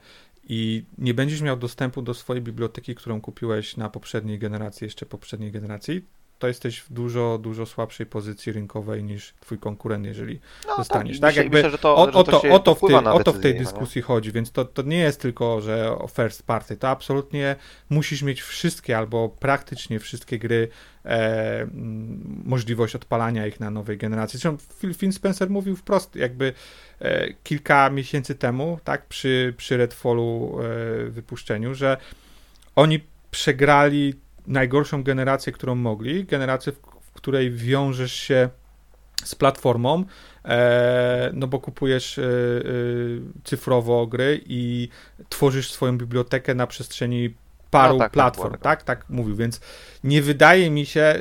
i 0.51 0.85
nie 0.99 1.15
będziesz 1.15 1.41
miał 1.41 1.57
dostępu 1.57 2.03
do 2.03 2.15
swojej 2.15 2.43
biblioteki, 2.43 2.95
którą 2.95 3.21
kupiłeś 3.21 3.77
na 3.77 3.91
poprzedniej 3.91 4.39
generacji, 4.39 4.85
jeszcze 4.85 5.07
poprzedniej 5.07 5.53
generacji, 5.53 6.05
to 6.39 6.49
jesteś 6.49 6.79
w 6.79 6.93
dużo, 6.93 7.39
dużo 7.39 7.67
słabszej 7.67 8.07
pozycji 8.07 8.53
rynkowej 8.53 9.05
niż 9.05 9.35
twój 9.41 9.59
konkurent, 9.59 10.07
jeżeli 10.07 10.41
No, 10.67 10.77
dostaniesz. 10.77 11.17
i 11.17 11.21
Tak, 11.21 11.31
myślę, 11.31 11.43
jakby 11.43 11.63
myślę, 11.63 11.79
to, 11.79 11.97
o, 11.97 12.25
to, 12.25 12.41
się 12.41 12.53
o, 12.53 12.59
to 12.59 12.75
w 12.75 12.81
tej, 12.81 12.97
o 12.97 13.25
to 13.25 13.33
w 13.33 13.41
tej 13.41 13.55
nie? 13.55 13.61
dyskusji 13.61 14.03
chodzi, 14.03 14.33
więc 14.33 14.53
to, 14.53 14.65
to 14.65 14.83
nie 14.83 14.99
jest 14.99 15.21
tylko, 15.21 15.61
że 15.61 15.99
o 15.99 16.09
first 16.09 16.43
party, 16.43 16.77
to 16.77 16.89
absolutnie 16.89 17.57
musisz 17.91 18.23
mieć 18.23 18.43
wszystkie 18.43 18.99
albo 18.99 19.29
praktycznie 19.29 19.99
wszystkie 20.01 20.39
gry, 20.39 20.69
e, 21.05 21.67
możliwość 22.45 22.95
odpalania 22.95 23.47
ich 23.47 23.61
na 23.61 23.71
nowej 23.71 23.99
generacji. 23.99 24.39
Zresztą 24.39 24.59
Phil, 24.81 24.95
Phil 24.95 25.13
Spencer 25.13 25.51
mówił 25.51 25.77
wprost, 25.77 26.17
jakby 26.17 26.53
e, 27.01 27.33
kilka 27.33 27.91
miesięcy 27.91 28.35
temu, 28.35 28.79
tak, 28.85 29.07
przy, 29.07 29.55
przy 29.57 29.77
Redfallu 29.77 30.59
e, 30.61 31.11
wypuszczeniu, 31.11 31.75
że 31.75 31.97
oni 32.77 33.01
przegrali 33.31 34.15
najgorszą 34.49 35.03
generację, 35.03 35.53
którą 35.53 35.75
mogli, 35.75 36.25
generację, 36.25 36.73
w, 36.73 37.13
której 37.13 37.51
wiążesz 37.51 38.13
się 38.13 38.49
z 39.25 39.35
platformą, 39.35 40.05
e, 40.45 41.31
no 41.35 41.47
bo 41.47 41.61
kupujesz 41.61 42.19
e, 42.19 42.23
e, 42.23 42.25
cyfrowo 43.45 44.07
gry 44.07 44.41
i 44.47 44.89
tworzysz 45.29 45.73
swoją 45.73 45.99
bibliotekę 45.99 46.55
na 46.55 46.67
przestrzeni 46.67 47.35
paru 47.71 47.93
No 47.93 47.99
tak, 47.99 48.07
tak, 48.07 48.13
platform, 48.13 48.51
było, 48.51 48.63
tak, 48.63 48.83
tak 48.83 49.05
mówił, 49.09 49.37
więc 49.37 49.61
nie 50.05 50.23
wydaje 50.23 50.71
mi 50.71 50.87
się 50.87 51.21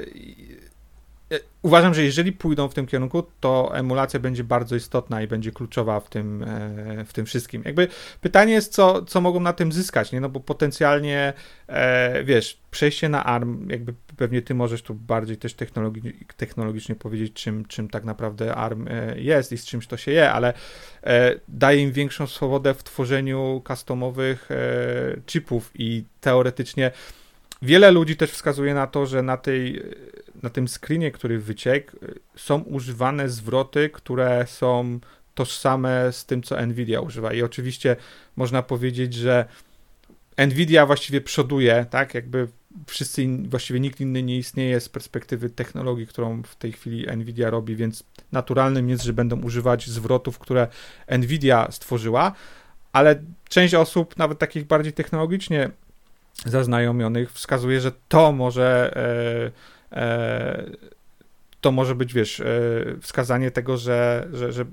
uważam, 1.61 1.93
że 1.93 2.03
jeżeli 2.03 2.31
pójdą 2.31 2.67
w 2.67 2.73
tym 2.73 2.87
kierunku, 2.87 3.23
to 3.39 3.71
emulacja 3.73 4.19
będzie 4.19 4.43
bardzo 4.43 4.75
istotna 4.75 5.21
i 5.21 5.27
będzie 5.27 5.51
kluczowa 5.51 5.99
w 5.99 6.09
tym, 6.09 6.43
e, 6.43 7.05
w 7.05 7.13
tym 7.13 7.25
wszystkim. 7.25 7.61
Jakby 7.65 7.87
pytanie 8.21 8.53
jest, 8.53 8.73
co, 8.73 9.05
co 9.05 9.21
mogą 9.21 9.39
na 9.39 9.53
tym 9.53 9.71
zyskać, 9.71 10.11
nie? 10.11 10.21
No 10.21 10.29
bo 10.29 10.39
potencjalnie, 10.39 11.33
e, 11.67 12.23
wiesz, 12.23 12.59
przejście 12.71 13.09
na 13.09 13.25
ARM, 13.25 13.69
jakby 13.69 13.93
pewnie 14.17 14.41
ty 14.41 14.55
możesz 14.55 14.81
tu 14.81 14.95
bardziej 14.95 15.37
też 15.37 15.53
technologi 15.53 16.13
technologicznie 16.37 16.95
powiedzieć, 16.95 17.33
czym, 17.33 17.65
czym 17.65 17.89
tak 17.89 18.03
naprawdę 18.03 18.55
ARM 18.55 18.87
e, 18.87 19.19
jest 19.19 19.51
i 19.51 19.57
z 19.57 19.65
czymś 19.65 19.87
to 19.87 19.97
się 19.97 20.11
je, 20.11 20.31
ale 20.31 20.53
daje 21.47 21.81
im 21.81 21.91
większą 21.91 22.27
swobodę 22.27 22.73
w 22.73 22.83
tworzeniu 22.83 23.61
customowych 23.67 24.49
chipów 25.25 25.71
i 25.75 26.03
teoretycznie 26.21 26.91
wiele 27.61 27.91
ludzi 27.91 28.15
też 28.15 28.31
wskazuje 28.31 28.73
na 28.73 28.87
to, 28.87 29.05
że 29.05 29.23
na 29.23 29.37
tej 29.37 29.83
na 30.43 30.49
tym 30.49 30.67
screenie, 30.67 31.11
który 31.11 31.39
wyciekł, 31.39 31.97
są 32.35 32.59
używane 32.61 33.29
zwroty, 33.29 33.89
które 33.89 34.45
są 34.47 34.99
tożsame 35.35 36.13
z 36.13 36.25
tym, 36.25 36.43
co 36.43 36.65
Nvidia 36.65 37.01
używa. 37.01 37.33
I 37.33 37.41
oczywiście 37.41 37.95
można 38.35 38.63
powiedzieć, 38.63 39.13
że 39.13 39.45
Nvidia 40.37 40.85
właściwie 40.85 41.21
przoduje, 41.21 41.85
tak? 41.89 42.13
Jakby 42.13 42.47
wszyscy, 42.87 43.27
właściwie 43.49 43.79
nikt 43.79 44.01
inny 44.01 44.23
nie 44.23 44.37
istnieje 44.37 44.79
z 44.79 44.89
perspektywy 44.89 45.49
technologii, 45.49 46.07
którą 46.07 46.43
w 46.43 46.55
tej 46.55 46.71
chwili 46.71 47.17
Nvidia 47.17 47.49
robi, 47.49 47.75
więc 47.75 48.03
naturalnym 48.31 48.89
jest, 48.89 49.03
że 49.03 49.13
będą 49.13 49.41
używać 49.41 49.87
zwrotów, 49.87 50.39
które 50.39 50.67
Nvidia 51.17 51.67
stworzyła, 51.71 52.31
ale 52.93 53.21
część 53.49 53.73
osób, 53.73 54.17
nawet 54.17 54.39
takich 54.39 54.65
bardziej 54.65 54.93
technologicznie 54.93 55.69
zaznajomionych, 56.45 57.31
wskazuje, 57.33 57.81
że 57.81 57.91
to 58.07 58.31
może. 58.31 58.93
E, 59.53 59.76
to 61.61 61.71
może 61.71 61.95
być, 61.95 62.13
wiesz, 62.13 62.39
e, 62.39 62.45
wskazanie 63.01 63.51
tego, 63.51 63.77
że, 63.77 64.27
że, 64.33 64.51
że 64.51 64.65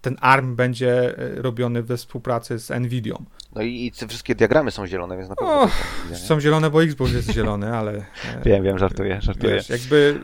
ten 0.00 0.16
ARM 0.20 0.56
będzie 0.56 1.18
e, 1.18 1.42
robiony 1.42 1.82
we 1.82 1.96
współpracy 1.96 2.58
z 2.58 2.70
NVIDIA. 2.70 3.18
No 3.54 3.62
i, 3.62 3.86
i 3.86 3.92
te 3.92 4.08
wszystkie 4.08 4.34
diagramy 4.34 4.70
są 4.70 4.86
zielone, 4.86 5.16
więc 5.16 5.28
na 5.28 5.36
pewno. 5.36 5.62
O, 5.62 5.68
są 6.14 6.40
zielone, 6.40 6.70
bo 6.70 6.82
Xbox 6.82 7.12
jest 7.12 7.30
zielony, 7.30 7.76
ale. 7.76 8.04
wiem, 8.44 8.64
wiem, 8.64 8.78
żartuję, 8.78 9.18
żartuję. 9.22 9.54
Wiesz, 9.54 9.68
jakby. 9.68 10.20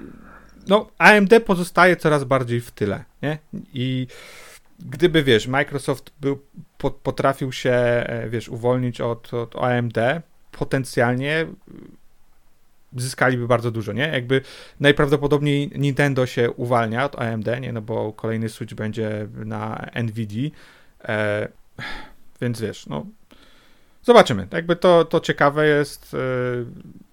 No, 0.69 0.89
AMD 0.99 1.31
pozostaje 1.47 1.97
coraz 1.97 2.25
bardziej 2.25 2.61
w 2.61 2.71
tyle, 2.71 3.05
nie? 3.23 3.39
I 3.75 4.07
gdyby, 4.79 5.23
wiesz, 5.23 5.47
Microsoft 5.47 6.13
był, 6.21 6.39
potrafił 7.03 7.53
się, 7.53 8.07
wiesz, 8.29 8.49
uwolnić 8.49 9.01
od, 9.01 9.35
od 9.35 9.57
AMD, 9.57 9.99
potencjalnie 10.53 11.47
zyskaliby 12.97 13.47
bardzo 13.47 13.71
dużo, 13.71 13.93
nie? 13.93 14.09
Jakby 14.09 14.41
najprawdopodobniej 14.81 15.71
Nintendo 15.75 16.27
się 16.27 16.51
uwalnia 16.51 17.05
od 17.05 17.19
AMD, 17.19 17.47
nie? 17.61 17.73
No 17.73 17.83
bo 17.83 18.13
kolejny 18.13 18.49
Switch 18.49 18.75
będzie 18.75 19.29
na 19.35 19.87
NVIDIA, 19.95 20.51
e, 21.05 21.49
więc 22.41 22.61
wiesz, 22.61 22.87
no 22.87 23.07
zobaczymy. 24.03 24.49
Jakby 24.53 24.77
to, 24.77 25.05
to 25.05 25.21
ciekawe 25.21 25.67
jest 25.67 26.15
e, 26.15 26.19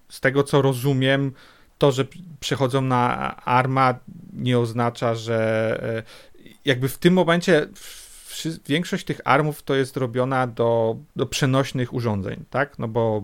z 0.08 0.20
tego, 0.20 0.42
co 0.42 0.62
rozumiem, 0.62 1.32
to, 1.78 1.92
że 1.92 2.04
przechodzą 2.40 2.80
na 2.80 3.36
ARMA 3.36 3.94
nie 4.32 4.58
oznacza, 4.58 5.14
że 5.14 5.78
e, 5.96 6.02
jakby 6.64 6.88
w 6.88 6.98
tym 6.98 7.14
momencie 7.14 7.68
większość 8.66 9.04
tych 9.04 9.20
ARMów 9.24 9.62
to 9.62 9.74
jest 9.74 9.96
robiona 9.96 10.46
do, 10.46 10.96
do 11.16 11.26
przenośnych 11.26 11.94
urządzeń, 11.94 12.44
tak? 12.50 12.78
No 12.78 12.88
bo 12.88 13.22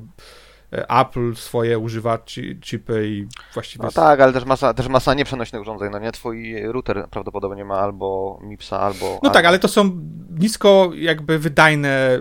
Apple 0.70 1.34
swoje 1.34 1.78
używa 1.78 2.18
chipy 2.60 3.08
i 3.08 3.26
właściwie... 3.54 3.84
No 3.84 3.90
tak, 3.90 4.20
ale 4.20 4.32
też 4.32 4.44
masa, 4.44 4.74
też 4.74 4.88
masa 4.88 5.14
nieprzenośnych 5.14 5.62
urządzeń, 5.62 5.90
no 5.92 5.98
nie? 5.98 6.12
Twój 6.12 6.62
router 6.62 7.08
prawdopodobnie 7.10 7.64
ma 7.64 7.78
albo 7.78 8.38
MIPSa, 8.42 8.80
albo... 8.80 9.06
No 9.06 9.14
albo... 9.14 9.30
tak, 9.30 9.44
ale 9.44 9.58
to 9.58 9.68
są 9.68 9.90
nisko 10.30 10.90
jakby 10.94 11.38
wydajne 11.38 12.20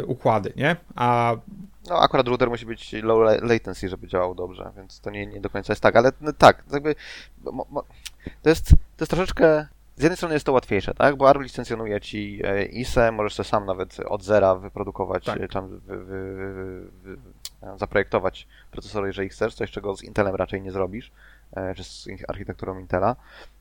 y, 0.00 0.06
układy, 0.06 0.52
nie? 0.56 0.76
A... 0.94 1.36
No 1.88 2.00
akurat 2.00 2.28
router 2.28 2.50
musi 2.50 2.66
być 2.66 2.92
low 2.92 3.42
latency, 3.42 3.88
żeby 3.88 4.08
działał 4.08 4.34
dobrze, 4.34 4.72
więc 4.76 5.00
to 5.00 5.10
nie, 5.10 5.26
nie 5.26 5.40
do 5.40 5.50
końca 5.50 5.72
jest 5.72 5.82
tak, 5.82 5.96
ale 5.96 6.12
no, 6.20 6.32
tak, 6.32 6.64
jakby... 6.72 6.94
Mo, 7.44 7.66
mo, 7.70 7.84
to, 8.42 8.48
jest, 8.48 8.68
to 8.70 8.76
jest 9.00 9.10
troszeczkę 9.10 9.66
z 10.00 10.02
jednej 10.02 10.16
strony 10.16 10.34
jest 10.34 10.46
to 10.46 10.52
łatwiejsze, 10.52 10.94
tak? 10.94 11.16
Bo 11.16 11.28
ARM 11.28 11.42
licencjonuje 11.42 12.00
ci 12.00 12.40
e, 12.44 12.64
ISE, 12.64 13.12
możesz 13.12 13.34
sobie 13.34 13.48
sam 13.48 13.66
nawet 13.66 14.00
od 14.00 14.22
zera 14.22 14.54
wyprodukować, 14.54 15.24
tak. 15.24 15.52
tam 15.52 15.68
wy, 15.68 16.04
wy, 16.04 16.44
wy, 16.92 17.16
zaprojektować 17.76 18.48
procesor, 18.70 19.06
jeżeli 19.06 19.28
chcesz, 19.28 19.54
coś 19.54 19.70
czego 19.70 19.96
z 19.96 20.02
Intelem 20.02 20.34
raczej 20.34 20.62
nie 20.62 20.72
zrobisz, 20.72 21.12
e, 21.52 21.74
czy 21.74 21.84
z 21.84 22.08
architekturą 22.28 22.78
Intela. 22.78 23.16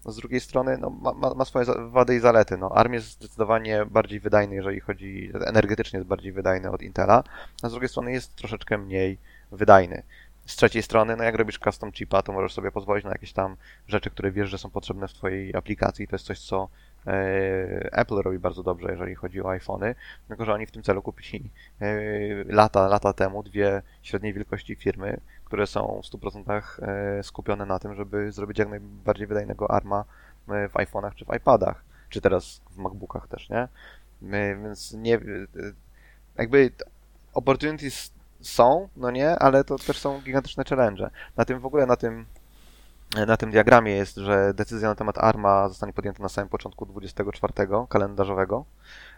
Z 0.06 0.15
drugiej 0.15 0.39
strony 0.39 0.78
no, 0.78 0.89
ma, 0.89 1.34
ma, 1.34 1.45
swoje 1.45 1.65
wady 1.89 2.15
i 2.15 2.19
zalety. 2.19 2.58
No, 2.58 2.71
ARM 2.71 2.93
jest 2.93 3.12
zdecydowanie 3.12 3.86
bardziej 3.86 4.19
wydajny, 4.19 4.56
jeżeli 4.56 4.80
chodzi, 4.80 5.32
energetycznie 5.45 5.97
jest 5.97 6.10
bardziej 6.10 6.32
wydajny 6.32 6.71
od 6.71 6.82
Intela, 6.82 7.23
a 7.63 7.69
z 7.69 7.71
drugiej 7.71 7.89
strony 7.89 8.12
jest 8.12 8.36
troszeczkę 8.36 8.78
mniej 8.78 9.17
wydajny. 9.52 10.04
Z 10.50 10.56
trzeciej 10.56 10.84
strony, 10.84 11.16
no 11.16 11.24
jak 11.24 11.36
robisz 11.36 11.60
custom 11.60 11.92
chipa, 11.92 12.22
to 12.22 12.34
możesz 12.34 12.54
sobie 12.54 12.72
pozwolić 12.72 13.06
na 13.06 13.12
jakieś 13.12 13.34
tam 13.34 13.58
rzeczy, 13.88 14.10
które 14.10 14.32
wiesz, 14.32 14.50
że 14.50 14.58
są 14.58 14.70
potrzebne 14.70 15.08
w 15.08 15.14
twojej 15.14 15.56
aplikacji. 15.56 16.08
To 16.08 16.16
jest 16.16 16.26
coś, 16.26 16.40
co 16.40 16.70
e, 17.08 17.12
Apple 17.92 18.16
robi 18.16 18.40
bardzo 18.40 18.64
dobrze, 18.64 18.92
jeżeli 18.92 19.16
chodzi 19.16 19.42
o 19.42 19.50
iPhony, 19.50 19.96
tylko 20.28 20.46
że 20.46 20.54
oni 20.54 20.66
w 20.66 20.72
tym 20.72 20.84
celu 20.84 21.02
kupili 21.02 21.50
e, 21.82 21.90
lata, 22.44 22.88
lata 22.88 23.14
temu 23.14 23.44
dwie 23.44 23.82
średniej 24.02 24.34
wielkości 24.34 24.76
firmy, 24.76 25.20
które 25.46 25.68
są 25.68 26.02
w 26.04 26.06
100% 26.06 26.62
e, 26.82 27.24
skupione 27.24 27.66
na 27.66 27.80
tym, 27.80 27.96
żeby 27.96 28.32
zrobić 28.32 28.60
jak 28.60 28.70
najbardziej 28.70 29.28
wydajnego 29.28 29.72
ARMA 29.72 30.06
w 30.48 30.74
iPhone'ach 30.74 31.16
czy 31.16 31.26
w 31.26 31.36
iPadach, 31.36 31.84
czy 32.10 32.22
teraz 32.22 32.62
w 32.72 32.78
MacBookach 32.78 33.28
też, 33.28 33.50
nie? 33.50 33.68
Więc 34.64 34.94
nie, 34.94 35.20
jakby 36.38 36.72
opportunities 37.34 38.18
są, 38.41 38.89
no 38.95 39.12
nie, 39.12 39.39
ale 39.39 39.63
to 39.63 39.78
też 39.78 39.97
są 39.97 40.21
gigantyczne 40.21 40.63
challenge. 40.69 41.10
Na 41.38 41.45
tym 41.45 41.60
w 41.60 41.65
ogóle, 41.65 41.86
na 41.86 41.95
tym 41.95 42.25
na 43.15 43.38
tym 43.38 43.52
diagramie 43.52 43.91
jest, 43.91 44.15
że 44.15 44.54
decyzja 44.54 44.89
na 44.89 44.95
temat 44.95 45.17
ARMA 45.17 45.69
zostanie 45.69 45.93
podjęta 45.93 46.24
na 46.24 46.30
samym 46.30 46.50
początku 46.50 46.86
24 46.86 47.54
kalendarzowego. 47.89 48.65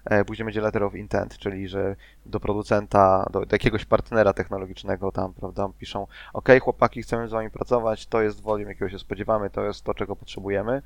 E, 0.05 0.25
później 0.25 0.45
będzie 0.45 0.61
letter 0.61 0.83
of 0.83 0.95
intent, 0.95 1.37
czyli 1.37 1.67
że 1.67 1.95
do 2.25 2.39
producenta, 2.39 3.25
do, 3.31 3.39
do 3.39 3.55
jakiegoś 3.55 3.85
partnera 3.85 4.33
technologicznego 4.33 5.11
tam, 5.11 5.33
prawda, 5.33 5.69
piszą 5.79 6.07
OK, 6.33 6.49
chłopaki, 6.61 7.01
chcemy 7.01 7.27
z 7.27 7.31
wami 7.31 7.49
pracować, 7.49 8.07
to 8.07 8.21
jest 8.21 8.41
volume, 8.41 8.69
jakiego 8.69 8.89
się 8.89 8.99
spodziewamy, 8.99 9.49
to 9.49 9.63
jest 9.63 9.83
to, 9.83 9.93
czego 9.93 10.15
potrzebujemy. 10.15 10.81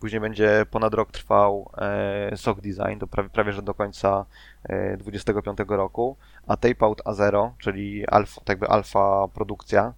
Później 0.00 0.20
będzie 0.20 0.66
ponad 0.70 0.94
rok 0.94 1.12
trwał 1.12 1.70
e, 1.78 2.36
SOC 2.36 2.60
design, 2.60 2.98
do 2.98 3.06
prawie, 3.06 3.28
prawie 3.28 3.52
że 3.52 3.62
do 3.62 3.74
końca 3.74 4.24
e, 4.64 4.96
25 4.96 5.58
roku, 5.68 6.16
a 6.46 6.56
tape 6.56 6.86
out 6.86 7.02
A0, 7.04 7.50
czyli 7.58 8.06
alfa, 8.06 8.40
tak 8.40 8.48
jakby 8.48 8.68
alfa 8.68 9.28
produkcja, 9.28 9.92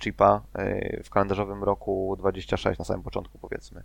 chipa 0.00 0.42
e, 0.54 1.02
w 1.02 1.10
kalendarzowym 1.10 1.64
roku 1.64 2.16
26, 2.18 2.78
na 2.78 2.84
samym 2.84 3.02
początku 3.02 3.38
powiedzmy. 3.38 3.82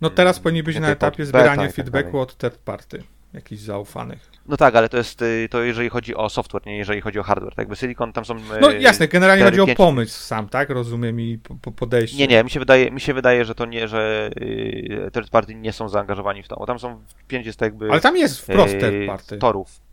No 0.00 0.10
teraz 0.10 0.36
mm, 0.36 0.42
powinni 0.42 0.62
być 0.62 0.78
na 0.78 0.88
etapie 0.88 1.26
zbierania 1.26 1.66
tak 1.66 1.74
feedbacku 1.74 2.18
od 2.18 2.38
third 2.38 2.58
party, 2.58 3.02
jakichś 3.32 3.62
zaufanych. 3.62 4.30
No 4.46 4.56
tak, 4.56 4.76
ale 4.76 4.88
to 4.88 4.96
jest 4.96 5.22
y, 5.22 5.48
to 5.50 5.62
jeżeli 5.62 5.88
chodzi 5.88 6.14
o 6.14 6.28
software, 6.28 6.66
nie 6.66 6.76
jeżeli 6.76 7.00
chodzi 7.00 7.18
o 7.18 7.22
hardware. 7.22 7.50
Tak 7.50 7.58
jakby 7.58 7.76
Silicon 7.76 8.12
tam 8.12 8.24
są. 8.24 8.34
No 8.60 8.72
y, 8.72 8.80
jasne, 8.80 9.08
generalnie 9.08 9.42
4, 9.42 9.56
chodzi 9.56 9.66
5... 9.66 9.76
o 9.80 9.84
pomysł 9.84 10.22
sam, 10.22 10.48
tak? 10.48 10.70
Rozumiem 10.70 11.20
i 11.20 11.38
po, 11.62 11.72
podejście. 11.72 12.18
Nie, 12.18 12.26
nie, 12.26 12.44
mi 12.44 12.50
się 12.50 12.60
wydaje, 12.60 12.90
mi 12.90 13.00
się 13.00 13.14
wydaje, 13.14 13.44
że 13.44 13.54
to 13.54 13.66
nie, 13.66 13.88
że 13.88 14.30
y, 14.40 15.10
third 15.12 15.30
party 15.30 15.54
nie 15.54 15.72
są 15.72 15.88
zaangażowani 15.88 16.42
w 16.42 16.48
to. 16.48 16.56
Bo 16.56 16.66
tam 16.66 16.78
są 16.78 17.02
pięć 17.28 17.46
jest 17.46 17.60
jakby. 17.60 17.90
Ale 17.90 18.00
tam 18.00 18.16
jest 18.16 18.40
wprost 18.40 18.78
third 18.78 19.06
party. 19.06 19.38
Torów. 19.38 19.87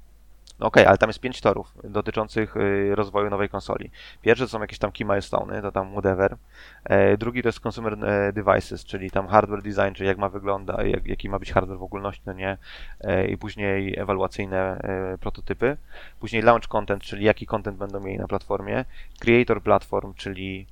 No 0.60 0.68
okej, 0.68 0.84
okay, 0.84 0.90
ale 0.90 0.98
tam 0.98 1.10
jest 1.10 1.20
pięć 1.20 1.42
torów 1.42 1.74
dotyczących 1.84 2.58
y, 2.58 2.96
rozwoju 2.96 3.30
nowej 3.30 3.50
konsoli. 3.50 3.92
Pierwszy 4.22 4.44
to 4.44 4.50
są 4.50 4.62
jakieś 4.62 4.80
tam 4.80 4.92
key 4.92 5.06
milestone, 5.06 5.62
to 5.62 5.72
tam 5.72 5.92
whatever. 5.92 6.38
E, 6.84 7.18
drugi 7.18 7.42
to 7.42 7.50
jest 7.50 7.66
consumer 7.66 8.06
e, 8.06 8.34
devices, 8.34 8.86
czyli 8.86 9.12
tam 9.12 9.28
hardware 9.28 9.62
design, 9.62 9.94
czyli 9.94 10.08
jak 10.08 10.18
ma 10.18 10.30
wyglądać, 10.30 10.88
jak, 10.88 11.08
jaki 11.08 11.30
ma 11.30 11.40
być 11.40 11.52
hardware 11.52 11.78
w 11.78 11.84
ogólności, 11.84 12.22
no 12.26 12.34
nie. 12.34 12.58
E, 13.02 13.28
I 13.28 13.38
później 13.38 14.00
ewaluacyjne 14.00 14.80
prototypy. 15.20 15.78
Później 16.20 16.42
launch 16.42 16.68
content, 16.68 17.04
czyli 17.04 17.26
jaki 17.26 17.46
content 17.46 17.78
będą 17.78 18.00
mieli 18.00 18.18
na 18.18 18.28
platformie. 18.28 18.86
Creator 19.20 19.62
platform, 19.62 20.14
czyli 20.14 20.68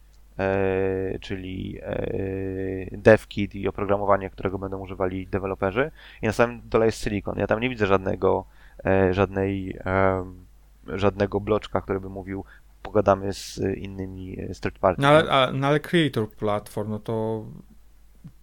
czyli 1.21 1.79
dev 2.91 3.27
kit 3.27 3.55
i 3.55 3.67
oprogramowanie, 3.67 4.29
którego 4.29 4.59
będą 4.59 4.79
używali 4.79 5.27
deweloperzy. 5.27 5.91
I 6.21 6.25
na 6.25 6.31
samym 6.31 6.61
dole 6.65 6.85
jest 6.85 7.03
silicon. 7.03 7.39
Ja 7.39 7.47
tam 7.47 7.59
nie 7.59 7.69
widzę 7.69 7.87
żadnego 7.87 8.45
żadnej, 9.11 9.79
żadnego 10.87 11.39
bloczka, 11.39 11.81
który 11.81 11.99
by 11.99 12.09
mówił 12.09 12.43
pogadamy 12.81 13.33
z 13.33 13.59
innymi 13.77 14.37
z 14.53 14.59
third 14.59 14.79
party. 14.79 15.01
No 15.01 15.07
ale, 15.07 15.53
no 15.53 15.67
ale 15.67 15.79
creator 15.79 16.29
platform, 16.29 16.89
no 16.89 16.99
to 16.99 17.45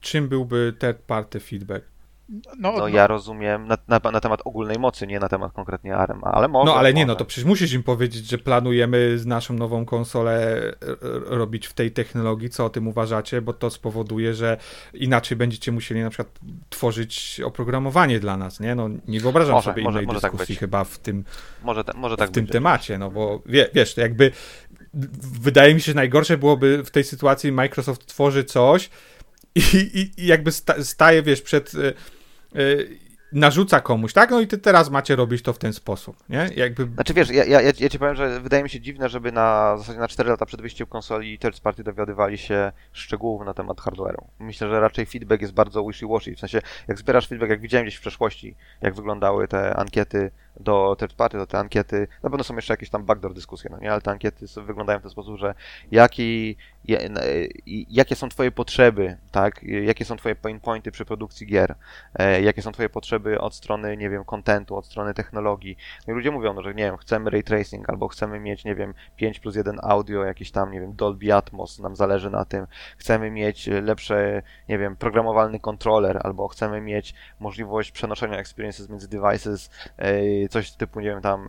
czym 0.01 0.29
byłby 0.29 0.75
third 0.81 0.99
party 0.99 1.41
feedback? 1.41 1.90
No, 2.59 2.73
No 2.79 2.89
ja 2.89 3.07
rozumiem 3.07 3.67
na, 3.67 3.79
na, 3.89 4.01
na 4.13 4.21
temat 4.21 4.41
ogólnej 4.45 4.79
mocy, 4.79 5.07
nie 5.07 5.21
na 5.21 5.29
temat 5.29 5.53
konkretnie 5.53 5.97
ARM, 5.97 6.21
ale 6.25 6.49
może. 6.49 6.73
No 6.73 6.79
ale 6.79 6.95
nie, 6.95 7.03
może. 7.03 7.07
no 7.13 7.17
to 7.17 7.25
przecież 7.25 7.45
musisz 7.45 7.73
im 7.73 7.83
powiedzieć, 7.83 8.27
że 8.27 8.39
planujemy 8.39 9.19
z 9.19 9.27
naszą 9.27 9.55
nową 9.55 9.85
konsolę 9.87 10.33
e, 10.57 10.71
e, 10.73 10.97
robić 11.25 11.67
w 11.67 11.73
tej 11.73 11.91
technologii, 11.93 12.51
co 12.51 12.65
o 12.65 12.71
tym 12.71 12.89
uważacie, 12.89 13.43
bo 13.43 13.53
to 13.53 13.71
spowoduje, 13.71 14.35
że 14.35 14.57
inaczej 14.95 15.37
będziecie 15.37 15.73
musieli 15.73 16.03
na 16.03 16.11
przykład 16.11 16.39
tworzyć 16.69 17.41
oprogramowanie 17.45 18.21
dla 18.21 18.37
nas, 18.37 18.61
nie? 18.61 18.75
No 18.75 18.89
nie 19.09 19.21
wyobrażam 19.21 19.55
Może, 19.55 19.71
sobie 19.71 19.83
może- 19.83 19.99
innej 19.99 20.07
może 20.07 20.21
tak 20.21 20.33
dyskusji 20.33 20.55
być. 20.55 20.61
chyba 20.61 20.85
w 20.85 20.99
tym, 20.99 21.25
Może, 21.65 21.85
te, 21.85 21.93
może 21.97 22.17
tak 22.17 22.31
w 22.31 22.33
tym 22.33 22.45
być. 22.45 22.53
temacie, 22.53 22.99
no 22.99 23.11
bo 23.11 23.43
wie, 23.47 23.69
wiesz, 23.75 23.95
to 23.95 24.01
jakby 24.01 24.31
wydaje 25.41 25.75
mi 25.75 25.81
się, 25.81 25.93
że 25.93 25.97
najgorsze 25.97 26.39
byłoby 26.39 26.85
w 26.85 26.91
tej 26.91 27.05
sytuacji 27.05 27.53
Microsoft 27.53 28.07
tworzy 28.07 28.45
coś 28.45 28.91
i, 29.55 29.61
i, 29.95 30.23
i 30.23 30.27
jakby 30.27 30.53
sta, 30.53 30.85
staje, 30.85 31.23
wiesz, 31.23 31.43
przed... 31.43 31.73
y, 32.57 33.11
narzuca 33.33 33.81
komuś, 33.81 34.13
tak? 34.13 34.31
No 34.31 34.41
i 34.41 34.47
ty 34.47 34.59
teraz 34.59 34.91
macie 34.91 35.17
robić 35.17 35.43
to 35.43 35.53
w 35.53 35.59
ten 35.59 35.73
sposób, 35.73 36.17
nie? 36.29 36.51
Jakby 36.57 36.87
Znaczy 36.95 37.15
wiesz, 37.15 37.31
ja, 37.31 37.45
ja, 37.45 37.61
ja 37.61 37.89
ci 37.89 37.99
powiem, 37.99 38.15
że 38.15 38.41
wydaje 38.41 38.63
mi 38.63 38.71
się 38.71 38.81
dziwne, 38.81 39.09
żeby 39.09 39.33
na 39.33 39.77
zasadzie 39.79 39.99
na 39.99 40.09
4 40.09 40.31
lata 40.31 40.47
przed 40.47 40.61
wyjściem 40.61 40.87
konsoli 40.87 41.39
third 41.39 41.61
party 41.61 41.85
dowiadywali 41.85 42.39
się 42.39 42.73
szczegółów 42.93 43.47
na 43.47 43.55
temat 43.55 43.79
hardware'u. 43.79 44.25
Myślę, 44.39 44.69
że 44.69 44.81
raczej 44.81 45.07
feedback 45.07 45.43
jest 45.43 45.55
bardzo 45.55 45.83
wishy-washy. 45.83 46.37
W 46.37 46.41
sensie, 46.41 46.61
jak 46.89 46.99
zbierasz 46.99 47.29
feedback, 47.29 47.51
jak 47.51 47.61
widziałem 47.61 47.87
gdzieś 47.87 47.97
w 47.97 48.01
przeszłości, 48.01 48.57
jak 48.83 48.95
wyglądały 48.95 49.49
te 49.49 49.77
ankiety 49.77 50.31
do 50.61 50.97
third 50.99 51.15
party, 51.15 51.39
to 51.39 51.47
te 51.47 51.59
ankiety, 51.59 52.09
na 52.23 52.31
pewno 52.31 52.45
są 52.45 52.57
jeszcze 52.57 52.73
jakieś 52.73 52.91
tam 52.91 53.05
backdoor 53.05 53.35
dyskusje, 53.35 53.71
no 53.71 53.79
nie? 53.79 53.93
Ale 53.93 54.01
te 54.01 54.11
ankiety 54.11 54.47
wyglądają 54.67 54.99
w 54.99 55.03
ten 55.03 55.11
sposób, 55.11 55.39
że 55.39 55.55
jaki, 55.91 56.57
jakie 57.91 58.17
są 58.17 58.29
twoje 58.29 58.51
potrzeby, 58.51 59.17
tak? 59.31 59.63
Jakie 59.63 60.05
są 60.05 60.17
twoje 60.17 60.35
pain 60.35 60.61
pointy 60.61 60.93
przy 60.93 61.05
produkcji 61.05 61.47
gier? 61.47 61.75
E, 62.15 62.43
jakie 62.43 62.63
są 62.63 62.73
twoje 62.73 62.89
potrzeby 62.89 63.41
od 63.41 63.55
strony, 63.55 63.97
nie 63.97 64.11
wiem, 64.11 64.25
kontentu, 64.25 64.77
od 64.77 64.87
strony 64.87 65.15
technologii? 65.15 65.77
No 66.07 66.13
i 66.13 66.17
ludzie 66.17 66.31
mówią, 66.31 66.55
no, 66.55 66.63
że 66.63 66.75
nie 66.75 66.85
wiem, 66.85 66.97
chcemy 66.97 67.31
ray 67.31 67.43
tracing, 67.43 67.91
albo 67.91 68.09
chcemy 68.09 68.41
mieć, 68.41 68.65
nie 68.65 68.75
wiem, 68.75 68.95
5 69.17 69.41
plus 69.41 69.57
1 69.57 69.79
audio, 69.83 70.25
jakieś 70.25 70.51
tam, 70.51 70.73
nie 70.73 70.81
wiem, 70.81 70.93
Dolby 70.97 71.35
Atmos, 71.35 71.79
nam 71.79 71.97
zależy 71.97 72.31
na 72.31 72.45
tym. 72.45 72.67
Chcemy 72.99 73.31
mieć 73.31 73.69
e, 73.69 73.81
lepsze, 73.81 74.43
nie 74.69 74.79
wiem, 74.79 74.97
programowalny 74.97 75.61
kontroler, 75.61 76.21
albo 76.23 76.49
chcemy 76.49 76.81
mieć 76.81 77.15
możliwość 77.41 77.93
przenoszenia 77.93 78.39
experiences 78.39 78.89
między 78.89 79.09
devices, 79.09 79.71
e, 79.97 80.49
coś 80.49 80.73
typu, 80.73 81.01
nie 81.01 81.09
wiem, 81.09 81.21
tam 81.21 81.43
e, 81.43 81.47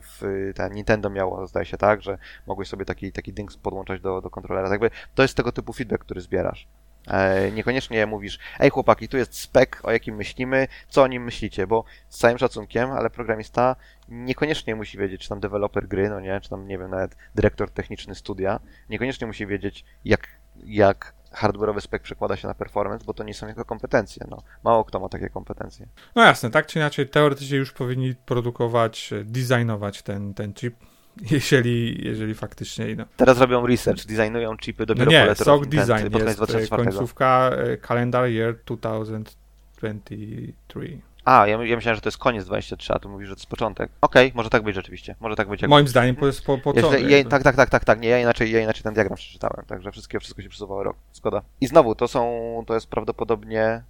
w 0.00 0.52
ta 0.54 0.68
Nintendo 0.68 1.10
miało, 1.10 1.46
zdaje 1.46 1.66
się 1.66 1.76
tak, 1.76 2.02
że 2.02 2.18
mogłeś 2.46 2.68
sobie 2.68 2.84
taki, 2.84 3.12
taki 3.12 3.32
dings 3.32 3.56
podłączać 3.56 4.00
do, 4.00 4.20
do 4.20 4.30
kontrolera. 4.30 4.63
Tak 4.68 4.82
jakby 4.82 4.90
to 5.14 5.22
jest 5.22 5.36
tego 5.36 5.52
typu 5.52 5.72
feedback, 5.72 6.04
który 6.04 6.20
zbierasz. 6.20 6.68
E, 7.06 7.52
Niekoniecznie 7.52 8.06
mówisz, 8.06 8.38
ej 8.60 8.70
chłopaki, 8.70 9.08
tu 9.08 9.16
jest 9.16 9.38
spec, 9.38 9.68
o 9.82 9.90
jakim 9.90 10.16
myślimy, 10.16 10.68
co 10.88 11.02
o 11.02 11.06
nim 11.06 11.24
myślicie, 11.24 11.66
bo 11.66 11.84
z 12.08 12.18
całym 12.18 12.38
szacunkiem, 12.38 12.90
ale 12.90 13.10
programista 13.10 13.76
niekoniecznie 14.08 14.74
musi 14.74 14.98
wiedzieć, 14.98 15.22
czy 15.22 15.28
tam 15.28 15.40
deweloper 15.40 15.88
gry, 15.88 16.08
no 16.08 16.20
nie, 16.20 16.40
czy 16.40 16.50
tam, 16.50 16.68
nie 16.68 16.78
wiem, 16.78 16.90
nawet 16.90 17.16
dyrektor 17.34 17.70
techniczny 17.70 18.14
studia, 18.14 18.60
niekoniecznie 18.90 19.26
musi 19.26 19.46
wiedzieć, 19.46 19.84
jak, 20.04 20.28
jak 20.64 21.14
hardware'owy 21.34 21.80
spec 21.80 22.02
przekłada 22.02 22.36
się 22.36 22.48
na 22.48 22.54
performance, 22.54 23.04
bo 23.04 23.14
to 23.14 23.24
nie 23.24 23.34
są 23.34 23.46
jego 23.46 23.64
kompetencje, 23.64 24.26
no. 24.30 24.42
Mało 24.64 24.84
kto 24.84 25.00
ma 25.00 25.08
takie 25.08 25.28
kompetencje. 25.28 25.86
No 26.14 26.22
jasne, 26.22 26.50
tak 26.50 26.66
czy 26.66 26.78
inaczej, 26.78 27.08
teoretycznie 27.08 27.58
już 27.58 27.72
powinni 27.72 28.14
produkować, 28.14 29.12
e, 29.12 29.24
designować 29.24 30.02
ten, 30.02 30.34
ten 30.34 30.54
chip, 30.54 30.74
jeżeli, 31.30 32.06
jeżeli 32.06 32.34
faktycznie. 32.34 32.96
No, 32.96 33.04
Teraz 33.16 33.38
robią 33.38 33.66
research, 33.66 34.06
designują 34.06 34.56
chipy 34.56 34.82
no 34.82 34.86
dopiero 34.86 35.06
po 35.06 35.12
nie, 35.12 35.26
Letter 35.26 35.44
SOC 35.44 35.66
Design 35.66 36.10
koniec 36.10 36.12
jest 36.12 36.28
e, 36.28 36.34
2004. 36.34 36.84
końcówka 36.84 37.50
e, 37.50 37.76
calendar 37.76 38.28
year 38.28 38.56
2023. 38.66 40.98
A, 41.24 41.46
ja, 41.46 41.64
ja 41.64 41.76
myślałem, 41.76 41.94
że 41.94 42.00
to 42.00 42.08
jest 42.08 42.18
koniec 42.18 42.44
23, 42.44 42.92
a 42.92 42.98
tu 42.98 43.08
mówisz, 43.08 43.28
że 43.28 43.34
to 43.34 43.40
jest 43.40 43.50
początek. 43.50 43.90
Okej, 44.00 44.32
może 44.34 44.50
tak 44.50 44.62
być 44.62 44.74
rzeczywiście, 44.74 45.14
może 45.20 45.36
tak 45.36 45.48
być. 45.48 45.62
Jak... 45.62 45.68
Moim 45.68 45.88
zdaniem 45.88 46.16
to 46.16 46.26
jest 46.26 46.44
po, 46.44 46.58
po 46.58 46.72
Ja, 46.76 46.98
ja, 46.98 47.24
tak, 47.24 47.42
tak, 47.42 47.56
tak, 47.56 47.70
tak, 47.70 47.84
tak, 47.84 48.00
nie, 48.00 48.08
ja 48.08 48.18
inaczej, 48.18 48.52
ja 48.52 48.60
inaczej 48.60 48.82
ten 48.82 48.94
diagram 48.94 49.16
przeczytałem, 49.16 49.66
także 49.66 49.92
wszystkie, 49.92 50.20
wszystko 50.20 50.42
się 50.42 50.48
przesuwało 50.48 50.82
rok, 50.82 50.96
zgoda. 51.12 51.42
I 51.60 51.66
znowu, 51.66 51.94
to 51.94 52.08
są, 52.08 52.64
to 52.66 52.74
jest 52.74 52.86
prawdopodobnie, 52.86 53.82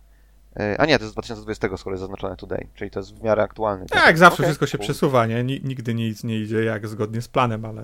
a 0.78 0.86
nie, 0.86 0.98
to 0.98 1.05
jest 1.05 1.11
z 1.11 1.14
2020, 1.14 1.76
skoro 1.76 1.94
jest 1.94 2.00
zaznaczone 2.00 2.36
today, 2.36 2.68
czyli 2.74 2.90
to 2.90 3.00
jest 3.00 3.14
w 3.18 3.22
miarę 3.22 3.42
aktualny. 3.42 3.86
Tak, 3.86 4.18
zawsze 4.18 4.34
Okej, 4.34 4.46
wszystko 4.46 4.66
się 4.66 4.78
przesuwa, 4.78 5.26
nie? 5.26 5.44
Ni- 5.44 5.61
Nigdy 5.64 5.94
nic 5.94 6.24
nie 6.24 6.38
idzie 6.38 6.64
jak 6.64 6.88
zgodnie 6.88 7.22
z 7.22 7.28
planem, 7.28 7.64
ale 7.64 7.82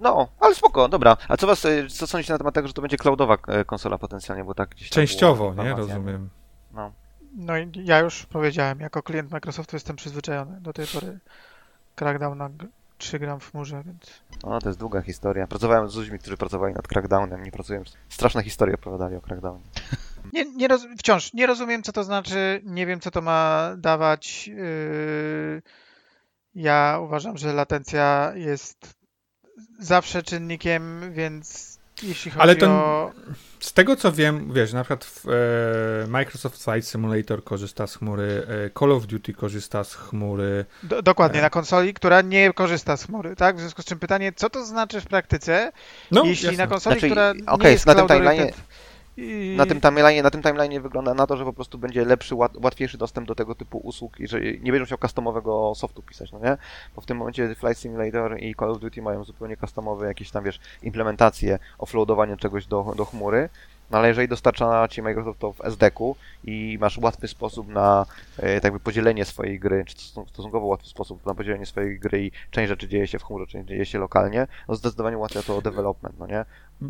No, 0.00 0.28
ale 0.40 0.54
spoko, 0.54 0.88
dobra. 0.88 1.16
A 1.28 1.36
co 1.36 1.46
was, 1.46 1.64
y, 1.64 1.86
co 1.88 2.06
sądzicie 2.06 2.32
na 2.32 2.38
temat 2.38 2.54
tego, 2.54 2.68
że 2.68 2.74
to 2.74 2.82
będzie 2.82 2.96
cloudowa 2.96 3.38
e, 3.48 3.64
konsola 3.64 3.98
potencjalnie, 3.98 4.44
bo 4.44 4.54
tak 4.54 4.68
gdzieś 4.68 4.90
częściowo, 4.90 5.54
nie? 5.54 5.74
Rozumiem. 5.74 6.30
No. 6.72 6.92
No 7.36 7.58
i 7.58 7.70
ja 7.84 7.98
już 7.98 8.26
powiedziałem, 8.26 8.80
jako 8.80 9.02
klient 9.02 9.30
Microsoftu 9.30 9.76
jestem 9.76 9.96
przyzwyczajony. 9.96 10.60
Do 10.60 10.72
tej 10.72 10.86
pory 10.86 11.18
Crackdown 11.94 12.38
na 12.38 12.50
3 12.98 13.18
gram 13.18 13.40
w 13.40 13.50
chmurze, 13.50 13.82
więc... 13.86 14.20
O, 14.42 14.60
to 14.60 14.68
jest 14.68 14.78
długa 14.78 15.02
historia. 15.02 15.46
Pracowałem 15.46 15.88
z 15.90 15.96
ludźmi, 15.96 16.18
którzy 16.18 16.36
pracowali 16.36 16.74
nad 16.74 16.88
Crackdownem, 16.88 17.42
nie 17.42 17.52
pracuję. 17.52 17.82
Straszne 18.08 18.42
historie 18.42 18.74
opowiadali 18.74 19.16
o 19.16 19.20
Crackdownie. 19.20 19.64
Nie, 20.32 20.44
nie 20.44 20.68
roz... 20.68 20.86
Wciąż 20.98 21.32
nie 21.32 21.46
rozumiem, 21.46 21.82
co 21.82 21.92
to 21.92 22.04
znaczy, 22.04 22.60
nie 22.64 22.86
wiem, 22.86 23.00
co 23.00 23.10
to 23.10 23.22
ma 23.22 23.70
dawać. 23.76 24.48
Yy... 24.48 25.62
Ja 26.54 26.98
uważam, 27.02 27.36
że 27.38 27.52
latencja 27.52 28.32
jest 28.34 28.94
zawsze 29.78 30.22
czynnikiem, 30.22 31.12
więc 31.12 31.78
jeśli 32.02 32.30
chodzi 32.30 32.42
Ale 32.42 32.56
to- 32.56 32.66
o... 32.70 33.12
Z 33.60 33.72
tego 33.72 33.96
co 33.96 34.12
wiem, 34.12 34.52
wiesz, 34.52 34.72
na 34.72 34.82
przykład 34.84 35.04
w, 35.04 35.24
e, 36.04 36.06
Microsoft 36.08 36.64
Flight 36.64 36.88
Simulator 36.90 37.44
korzysta 37.44 37.86
z 37.86 37.96
chmury, 37.96 38.46
e, 38.66 38.70
Call 38.78 38.92
of 38.92 39.06
Duty 39.06 39.32
korzysta 39.32 39.84
z 39.84 39.94
chmury. 39.94 40.64
Do, 40.82 41.02
dokładnie, 41.02 41.38
E. 41.38 41.42
na 41.42 41.50
konsoli, 41.50 41.94
która 41.94 42.20
nie 42.20 42.52
korzysta 42.52 42.96
z 42.96 43.04
chmury, 43.04 43.36
tak? 43.36 43.56
W 43.56 43.60
związku 43.60 43.82
z 43.82 43.84
czym 43.84 43.98
pytanie, 43.98 44.32
co 44.36 44.50
to 44.50 44.64
znaczy 44.64 45.00
w 45.00 45.06
praktyce, 45.06 45.72
No, 46.10 46.24
jeśli 46.24 46.46
jasne. 46.46 46.64
na 46.64 46.66
konsoli, 46.70 47.00
Znaczy, 47.00 47.10
która 47.10 47.30
okej, 47.46 47.66
nie 47.66 47.72
jest 47.72 47.86
na 47.86 47.94
tym 47.94 48.04
oriented 48.04 48.54
i... 49.16 49.54
Na 49.56 49.66
tym 49.66 49.80
timeline'ie, 49.80 50.22
na 50.22 50.30
tym 50.30 50.42
timeline'ie 50.42 50.80
wygląda 50.80 51.14
na 51.14 51.26
to, 51.26 51.36
że 51.36 51.44
po 51.44 51.52
prostu 51.52 51.78
będzie 51.78 52.04
lepszy, 52.04 52.34
łat, 52.34 52.56
łatwiejszy 52.56 52.98
dostęp 52.98 53.28
do 53.28 53.34
tego 53.34 53.54
typu 53.54 53.78
usług 53.78 54.20
i 54.20 54.28
że 54.28 54.40
nie 54.40 54.72
będziesz 54.72 54.80
musiał 54.80 54.98
customowego 54.98 55.72
softu 55.74 56.02
pisać, 56.02 56.32
no 56.32 56.38
nie? 56.38 56.56
Bo 56.94 57.00
w 57.00 57.06
tym 57.06 57.16
momencie 57.16 57.54
Flight 57.54 57.78
Simulator 57.78 58.40
i 58.40 58.54
Call 58.54 58.70
of 58.70 58.80
Duty 58.80 59.02
mają 59.02 59.24
zupełnie 59.24 59.56
customowe 59.56 60.06
jakieś 60.06 60.30
tam, 60.30 60.44
wiesz, 60.44 60.60
implementacje, 60.82 61.58
offloadowanie 61.78 62.36
czegoś 62.36 62.66
do, 62.66 62.94
do 62.96 63.04
chmury, 63.04 63.48
no 63.90 63.98
ale 63.98 64.08
jeżeli 64.08 64.28
dostarcza 64.28 64.88
Ci 64.88 65.02
Microsoft 65.02 65.38
to 65.38 65.52
w 65.52 65.64
SDK-u 65.64 66.16
i 66.44 66.78
masz 66.80 66.98
łatwy 66.98 67.28
sposób 67.28 67.68
na 67.68 68.06
e, 68.36 68.60
tak 68.60 68.78
podzielenie 68.78 69.24
swojej 69.24 69.60
gry, 69.60 69.84
czy 69.84 69.96
stos- 69.96 70.28
stosunkowo 70.28 70.66
łatwy 70.66 70.88
sposób 70.88 71.26
na 71.26 71.34
podzielenie 71.34 71.66
swojej 71.66 71.98
gry 71.98 72.24
i 72.24 72.30
część 72.50 72.68
rzeczy 72.68 72.88
dzieje 72.88 73.06
się 73.06 73.18
w 73.18 73.24
chmurze, 73.24 73.46
część 73.46 73.68
dzieje 73.68 73.86
się 73.86 73.98
lokalnie, 73.98 74.46
no 74.68 74.74
zdecydowanie 74.74 75.18
ułatwia 75.18 75.42
to 75.42 75.62
development, 75.62 76.18
no 76.18 76.26
nie? 76.26 76.44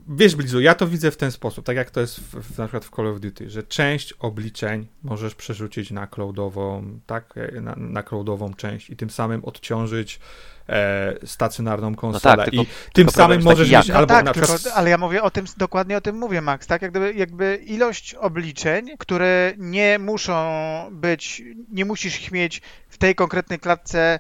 Wiesz, 0.09 0.37
Blizu, 0.37 0.61
ja 0.61 0.75
to 0.75 0.87
widzę 0.87 1.11
w 1.11 1.17
ten 1.17 1.31
sposób, 1.33 1.65
tak 1.65 1.77
jak 1.77 1.91
to 1.91 2.01
jest 2.01 2.21
w, 2.21 2.53
w, 2.53 2.59
na 2.59 2.65
przykład 2.65 2.85
w 2.85 2.91
Call 2.91 3.07
of 3.07 3.21
Duty, 3.21 3.51
że 3.51 3.63
część 3.63 4.13
obliczeń 4.13 4.87
możesz 5.03 5.35
przerzucić 5.35 5.91
na 5.91 6.07
cloudową, 6.07 6.85
tak, 7.07 7.35
e, 7.37 7.61
na, 7.61 7.75
na 7.77 8.03
cloudową 8.03 8.55
część 8.55 8.91
i 8.91 8.97
tym 8.97 9.11
samym 9.11 9.45
odciążyć 9.45 10.21
e, 10.69 11.15
stacjonarną 11.27 11.95
konsolę. 11.95 12.37
tak, 12.37 12.51
tylko- 12.51 12.63
I 12.63 12.67
tym 12.93 13.09
samym 13.11 13.43
możesz 13.43 13.71
mieć 13.71 13.89
No 13.89 13.95
albo 13.95 14.15
tak, 14.15 14.25
na 14.25 14.33
tylko, 14.33 14.55
przykład... 14.55 14.75
ale 14.77 14.91
ja 14.91 14.99
mówię 14.99 15.23
o 15.23 15.31
tym, 15.31 15.47
dokładnie 15.57 15.97
o 15.97 16.01
tym 16.01 16.17
mówię, 16.17 16.41
Max, 16.41 16.67
tak? 16.67 16.83
Jak 16.83 16.91
gdyby, 16.91 17.15
jakby 17.15 17.57
ilość 17.67 18.15
obliczeń, 18.15 18.91
które 18.99 19.53
nie 19.59 19.99
muszą 19.99 20.45
być, 20.93 21.43
nie 21.73 21.85
musisz 21.85 22.21
ich 22.21 22.33
mieć 22.33 22.63
w 22.89 22.99
tej 22.99 23.15
konkretnej 23.15 23.59
klatce 23.59 24.19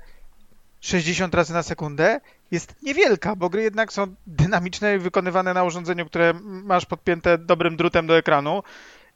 60 0.80 1.34
razy 1.34 1.52
na 1.52 1.62
sekundę, 1.62 2.20
jest 2.50 2.82
niewielka, 2.82 3.36
bo 3.36 3.50
gry 3.50 3.62
jednak 3.62 3.92
są 3.92 4.14
dynamiczne 4.26 4.96
i 4.96 4.98
wykonywane 4.98 5.54
na 5.54 5.64
urządzeniu, 5.64 6.06
które 6.06 6.32
masz 6.42 6.86
podpięte 6.86 7.38
dobrym 7.38 7.76
drutem 7.76 8.06
do 8.06 8.16
ekranu. 8.16 8.62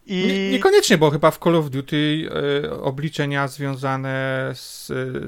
I 0.06 0.26
Nie, 0.26 0.50
niekoniecznie, 0.50 0.98
bo 0.98 1.10
chyba 1.10 1.30
w 1.30 1.38
Call 1.38 1.56
of 1.56 1.70
Duty 1.70 2.30
e, 2.64 2.70
obliczenia 2.70 3.48
związane 3.48 4.50
z, 4.54 4.86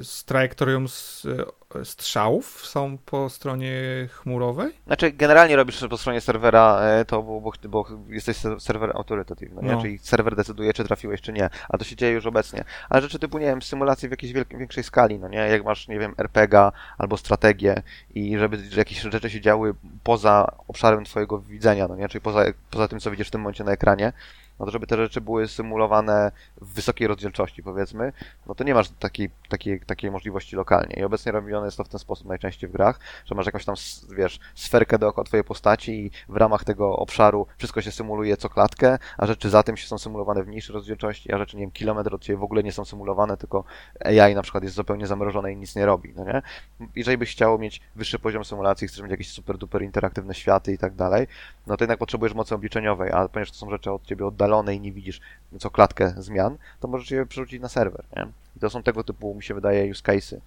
z 0.09 0.25
trajektorią 0.25 0.89
z, 0.89 1.25
e, 1.25 1.45
strzałów 1.85 2.67
są 2.67 2.99
po 2.99 3.31
stronie 3.31 3.73
chmurowej? 4.13 4.73
Znaczy, 4.87 5.13
generalnie 5.13 5.57
robisz 5.57 5.85
po 5.91 5.99
stronie 5.99 6.21
serwera 6.21 6.81
e, 6.81 7.05
to, 7.05 7.23
bo, 7.23 7.41
bo, 7.41 7.53
bo 7.69 7.87
jesteś 8.09 8.37
ser- 8.37 8.61
serwer 8.61 8.91
autorytative, 8.95 9.53
no. 9.63 9.81
Czyli 9.81 9.99
serwer 9.99 10.37
decyduje, 10.37 10.73
czy 10.73 10.85
trafiłeś, 10.85 11.21
czy 11.21 11.33
nie. 11.33 11.51
A 11.69 11.79
to 11.79 11.85
się 11.85 11.97
dzieje 11.97 12.13
już 12.13 12.27
obecnie. 12.27 12.65
Ale 12.89 13.03
rzeczy 13.03 13.19
typu, 13.19 13.39
nie 13.39 13.47
wiem, 13.47 13.63
symulacje 13.63 14.09
w 14.09 14.13
jakiejś 14.13 14.33
większej 14.33 14.85
skali, 14.85 15.19
no 15.19 15.29
nie? 15.29 15.39
Jak 15.39 15.65
masz, 15.65 15.89
nie 15.89 15.99
wiem, 15.99 16.15
RPG 16.19 16.71
albo 16.99 17.17
strategię 17.17 17.83
i 18.15 18.39
żeby 18.39 18.57
że 18.71 18.81
jakieś 18.81 19.01
rzeczy 19.01 19.31
się 19.31 19.41
działy 19.41 19.75
poza 20.03 20.53
obszarem 20.69 21.05
twojego 21.05 21.41
widzenia, 21.41 21.89
no 21.89 21.97
nie? 21.97 22.09
Czyli 22.09 22.23
poza, 22.23 22.45
poza 22.71 22.89
tym, 22.89 23.01
co 23.01 23.11
widzisz 23.11 23.29
w 23.29 23.31
tym 23.31 23.41
momencie 23.41 23.65
na 23.65 23.73
ekranie, 23.73 24.13
no 24.59 24.67
to 24.67 24.73
żeby 24.73 24.87
te 24.87 24.97
rzeczy 24.97 25.21
były 25.21 25.49
symulowane 25.49 26.33
w 26.61 26.75
wysokiej 26.75 27.09
rozdzielczości, 27.09 27.63
powiedzmy, 27.63 28.13
no 28.47 28.55
to 28.55 28.65
nie 28.65 28.75
masz 28.75 28.89
takiej, 28.89 29.31
takiej, 29.49 29.81
takiej 29.81 30.11
możliwości 30.11 30.57
lokalnie. 30.57 30.97
I 30.97 31.05
obecnie 31.05 31.33
robione 31.33 31.67
jest 31.67 31.77
to 31.77 31.85
w 31.85 31.89
ten 31.89 32.01
sposób 32.01 32.27
najczęściej 32.27 32.71
w 32.71 32.73
grach, 32.73 33.01
że 33.25 33.35
masz 33.35 33.47
jakąś 33.47 33.65
tam, 33.65 33.75
wiesz, 34.17 34.41
sferkę 34.55 34.99
dookoła 34.99 35.25
twojej 35.25 35.45
postaci 35.45 35.93
i 35.93 36.11
w 36.29 36.37
ramach 36.37 36.65
tego 36.65 36.97
obszaru 36.97 37.47
wszystko 37.59 37.83
się 37.83 37.93
symuluje 37.93 38.37
co 38.37 38.49
klatkę, 38.49 38.99
a 39.19 39.27
rzeczy 39.27 39.51
za 39.51 39.63
tym 39.63 39.77
się 39.77 39.87
są 39.87 39.99
symulowane 39.99 40.43
w 40.43 40.49
mniejszej 40.49 40.75
rozdzielczości, 40.75 41.33
a 41.33 41.39
rzeczy, 41.39 41.57
nie 41.57 41.63
wiem, 41.63 41.71
kilometr 41.71 42.15
od 42.15 42.23
ciebie 42.23 42.37
w 42.37 42.43
ogóle 42.43 42.63
nie 42.63 42.73
są 42.73 42.85
symulowane, 42.85 43.37
tylko 43.37 43.65
AI 44.05 44.35
na 44.35 44.43
przykład 44.43 44.65
jest 44.65 44.77
zupełnie 44.77 45.07
zamrożone 45.07 45.53
i 45.53 45.57
nic 45.57 45.77
nie 45.77 45.87
robi, 45.87 46.13
no 46.17 46.25
nie? 46.25 46.43
Jeżeli 46.97 47.19
byś 47.19 47.33
chciał 47.33 47.59
mieć 47.59 47.81
wyższy 47.97 48.19
poziom 48.19 48.45
symulacji, 48.45 48.89
chcesz 48.89 49.01
mieć 49.01 49.11
jakieś 49.11 49.31
super 49.31 49.59
duper 49.59 49.83
interaktywne 49.83 50.35
światy 50.35 50.73
i 50.73 50.79
tak 50.79 50.95
dalej, 50.95 51.27
no 51.67 51.77
to 51.77 51.85
jednak 51.85 51.99
potrzebujesz 51.99 52.35
mocy 52.35 52.55
obliczeniowej, 52.55 53.13
a 53.13 53.29
ponieważ 53.29 53.51
to 53.51 53.57
są 53.57 53.71
rzeczy 53.71 53.93
od 53.93 54.07
ciebie 54.07 54.27
oddalone 54.27 54.42
i 54.75 54.81
nie 54.81 54.93
widzisz 54.93 55.21
co 55.61 55.71
klatkę 55.71 56.15
zmian, 56.19 56.59
to 56.81 56.89
możesz 56.89 57.11
je 57.11 57.27
przerzucić 57.27 57.63
na 57.63 57.69
serwer, 57.69 58.05
nie? 58.17 58.27
I 58.57 58.61
to 58.61 58.71
są 58.71 58.83
tego 58.83 59.05
typu, 59.05 59.35
mi 59.35 59.43
się 59.43 59.55
wydaje, 59.55 59.91
use 59.91 60.03
case'y. 60.03 60.41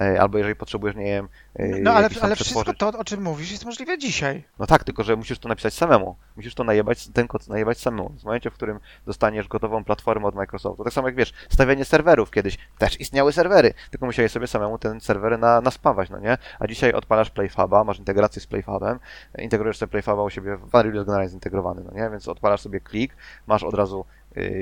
E, 0.00 0.20
Albo 0.20 0.38
jeżeli 0.38 0.56
potrzebujesz, 0.56 0.96
nie 0.96 1.04
wiem, 1.04 1.28
e, 1.54 1.68
No 1.68 1.92
ale, 1.92 2.08
ale 2.20 2.36
wszystko 2.36 2.74
to, 2.74 2.88
o 2.88 3.04
czym 3.04 3.22
mówisz, 3.22 3.50
jest 3.50 3.64
możliwe 3.64 3.98
dzisiaj. 3.98 4.44
no 4.58 4.66
tak, 4.66 4.84
tylko 4.84 5.02
że 5.04 5.16
musisz 5.16 5.38
to 5.38 5.48
napisać 5.48 5.74
samemu. 5.74 6.16
Musisz 6.36 6.54
to 6.54 6.64
najebać, 6.64 7.08
ten 7.08 7.28
kod 7.28 7.48
najebać 7.48 7.80
samemu. 7.80 8.08
W 8.20 8.24
momencie, 8.24 8.50
w 8.50 8.54
którym 8.54 8.80
dostaniesz 9.06 9.48
gotową 9.48 9.84
platformę 9.84 10.26
od 10.28 10.34
Microsoftu, 10.34 10.84
tak 10.84 10.92
samo 10.92 11.08
jak 11.08 11.16
wiesz, 11.16 11.32
stawianie 11.48 11.84
serwerów 11.84 12.30
kiedyś, 12.30 12.58
też 12.78 13.00
istniały 13.00 13.32
serwery, 13.32 13.74
tylko 13.90 14.06
musiałeś 14.06 14.32
sobie 14.32 14.46
samemu 14.46 14.78
ten 14.78 15.00
serwer 15.00 15.38
na, 15.38 15.60
naspawać, 15.60 16.10
no 16.10 16.18
nie? 16.18 16.38
A 16.58 16.66
dzisiaj 16.66 16.92
odpalasz 16.92 17.30
PlayFaba, 17.30 17.84
masz 17.84 17.98
integrację 17.98 18.42
z 18.42 18.46
PlayFabem, 18.46 18.98
integrujesz 19.38 19.78
sobie 19.78 19.90
PlayFaba 19.90 20.22
u 20.22 20.30
siebie, 20.30 20.56
w 20.56 20.64
Unreal 20.74 20.94
jest 20.94 21.06
generalnie 21.06 21.28
zintegrowany, 21.28 21.82
no 21.84 21.92
nie? 21.92 22.10
Więc 22.10 22.28
odpalasz 22.28 22.60
sobie 22.60 22.80
klik, 22.80 23.16
masz 23.46 23.62
od 23.64 23.74
razu 23.74 24.04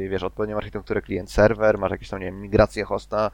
wiesz, 0.09 0.23
odpowiednią 0.23 0.57
architekturę 0.57 1.03
klient-serwer, 1.03 1.79
masz 1.79 1.91
jakieś 1.91 2.09
tam, 2.09 2.21
nie 2.21 2.27
wiem, 2.27 2.41
migrację 2.41 2.85
hosta, 2.85 3.31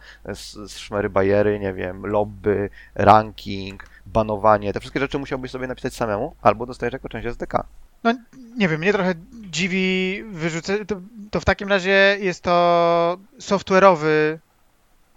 szmery 0.69 1.11
bajery, 1.11 1.59
nie 1.59 1.73
wiem, 1.73 2.07
lobby, 2.07 2.71
ranking, 2.95 3.85
banowanie, 4.07 4.73
te 4.73 4.81
wszystkie 4.81 5.01
rzeczy 5.01 5.19
musiałbyś 5.19 5.51
sobie 5.51 5.67
napisać 5.67 5.95
samemu, 5.95 6.35
albo 6.43 6.67
dostajesz 6.67 6.93
jako 6.93 7.09
część 7.09 7.27
SDK. 7.27 7.67
No 8.05 8.15
nie 8.57 8.69
wiem, 8.69 8.81
mnie 8.81 8.93
trochę 8.93 9.15
dziwi 9.51 10.23
wyrzucę. 10.31 10.85
To, 10.85 11.01
to 11.31 11.41
w 11.41 11.45
takim 11.45 11.69
razie 11.69 12.17
jest 12.21 12.43
to 12.43 13.19
software'owy 13.39 14.39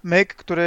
myk, 0.06 0.36
który 0.36 0.66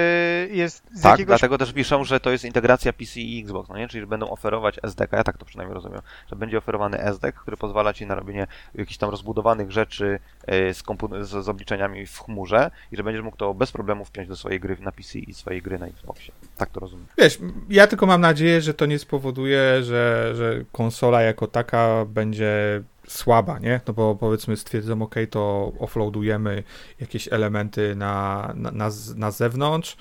jest 0.53 0.85
z 0.95 1.03
Tak, 1.03 1.11
jakiegoś 1.11 1.27
dlatego 1.27 1.59
też 1.59 1.73
piszą, 1.73 2.05
że 2.05 2.21
to 2.21 2.31
jest 2.31 2.45
integracja 2.45 2.93
PC 2.93 3.21
i 3.21 3.41
Xbox, 3.41 3.69
no 3.69 3.79
nie? 3.79 3.89
Czyli 3.89 4.01
że 4.01 4.07
będą 4.07 4.31
oferować 4.31 4.77
SDK, 4.83 5.17
ja 5.17 5.25
tak 5.25 5.39
to 5.39 5.45
przynajmniej 5.45 5.75
rozumiem, 5.75 6.01
że 6.31 6.37
będzie 6.37 6.59
oferowany 6.59 7.01
SDK, 7.01 7.41
który 7.41 7.57
pozwala 7.57 7.93
Ci 7.93 8.07
na 8.07 8.15
robienie 8.15 8.47
jakichś 8.75 8.99
tam 8.99 9.11
rozbudowanych 9.11 9.71
rzeczy 9.71 10.19
e, 10.47 10.75
z, 10.75 10.83
kompu- 10.83 11.25
z, 11.25 11.45
z 11.45 11.49
obliczeniami 11.49 12.07
w 12.07 12.19
chmurze 12.19 12.71
i 12.93 12.97
że 12.97 13.03
będziesz 13.03 13.23
mógł 13.23 13.37
to 13.37 13.55
bez 13.55 13.73
problemu 13.73 14.05
wpiąć 14.05 14.29
do 14.29 14.37
swojej 14.37 14.61
gry 14.61 14.77
na 14.81 14.93
PC 14.93 15.19
i 15.19 15.35
swojej 15.35 15.63
gry 15.63 15.79
na 15.79 15.87
Xboxie. 15.87 16.33
Tak 16.57 16.71
to 16.71 16.81
rozumiem. 16.81 17.07
Wiesz, 17.19 17.39
ja 17.71 17.87
tylko 17.87 18.07
mam 18.07 18.21
nadzieję, 18.21 18.61
że 18.61 18.75
to 18.75 18.87
nie 18.87 18.99
spowoduje, 18.99 19.83
że, 19.83 20.33
że 20.35 20.65
konsola 20.73 21.23
jako 21.23 21.47
taka 21.47 22.05
będzie 22.05 22.83
słaba, 23.09 23.59
nie? 23.59 23.81
No 23.87 23.95
bo 23.95 24.15
powiedzmy 24.15 24.57
stwierdzą, 24.57 25.03
ok, 25.03 25.15
to 25.31 25.73
offloadujemy 25.79 26.63
jakieś 27.01 27.29
elementy 27.33 27.97
na, 27.97 28.53
na, 28.55 28.71
na, 28.71 28.91
na 29.17 29.31
zewnątrz. 29.31 29.97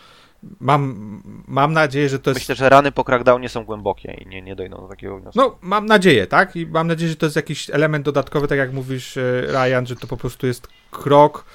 Mam, 0.60 1.22
mam 1.47 1.74
nadzieję, 1.74 2.10
że 2.10 2.20
to 2.20 2.30
jest... 2.30 2.41
Myślę, 2.41 2.55
że 2.55 2.70
rany 2.70 2.91
po 2.91 3.03
crackdownie 3.03 3.49
są 3.49 3.66
głębokie 3.66 4.18
i 4.22 4.28
nie, 4.28 4.41
nie 4.41 4.55
dojdą 4.55 4.78
do 4.78 4.88
takiego 4.88 5.20
wniosku. 5.20 5.39
No, 5.39 5.58
mam 5.62 5.86
nadzieję, 5.86 6.28
tak? 6.28 6.55
I 6.55 6.68
mam 6.68 6.88
nadzieję, 6.88 7.10
że 7.10 7.16
to 7.16 7.26
jest 7.26 7.36
jakiś 7.36 7.70
element 7.70 8.05
dodatkowy, 8.05 8.47
tak 8.47 8.58
jak 8.58 8.74
mówisz, 8.74 9.18
e, 9.18 9.41
Ryan, 9.41 9.86
że 9.86 9.95
to 9.95 10.08
po 10.08 10.18
prostu 10.18 10.47
jest 10.47 10.68
krok. 10.91 11.45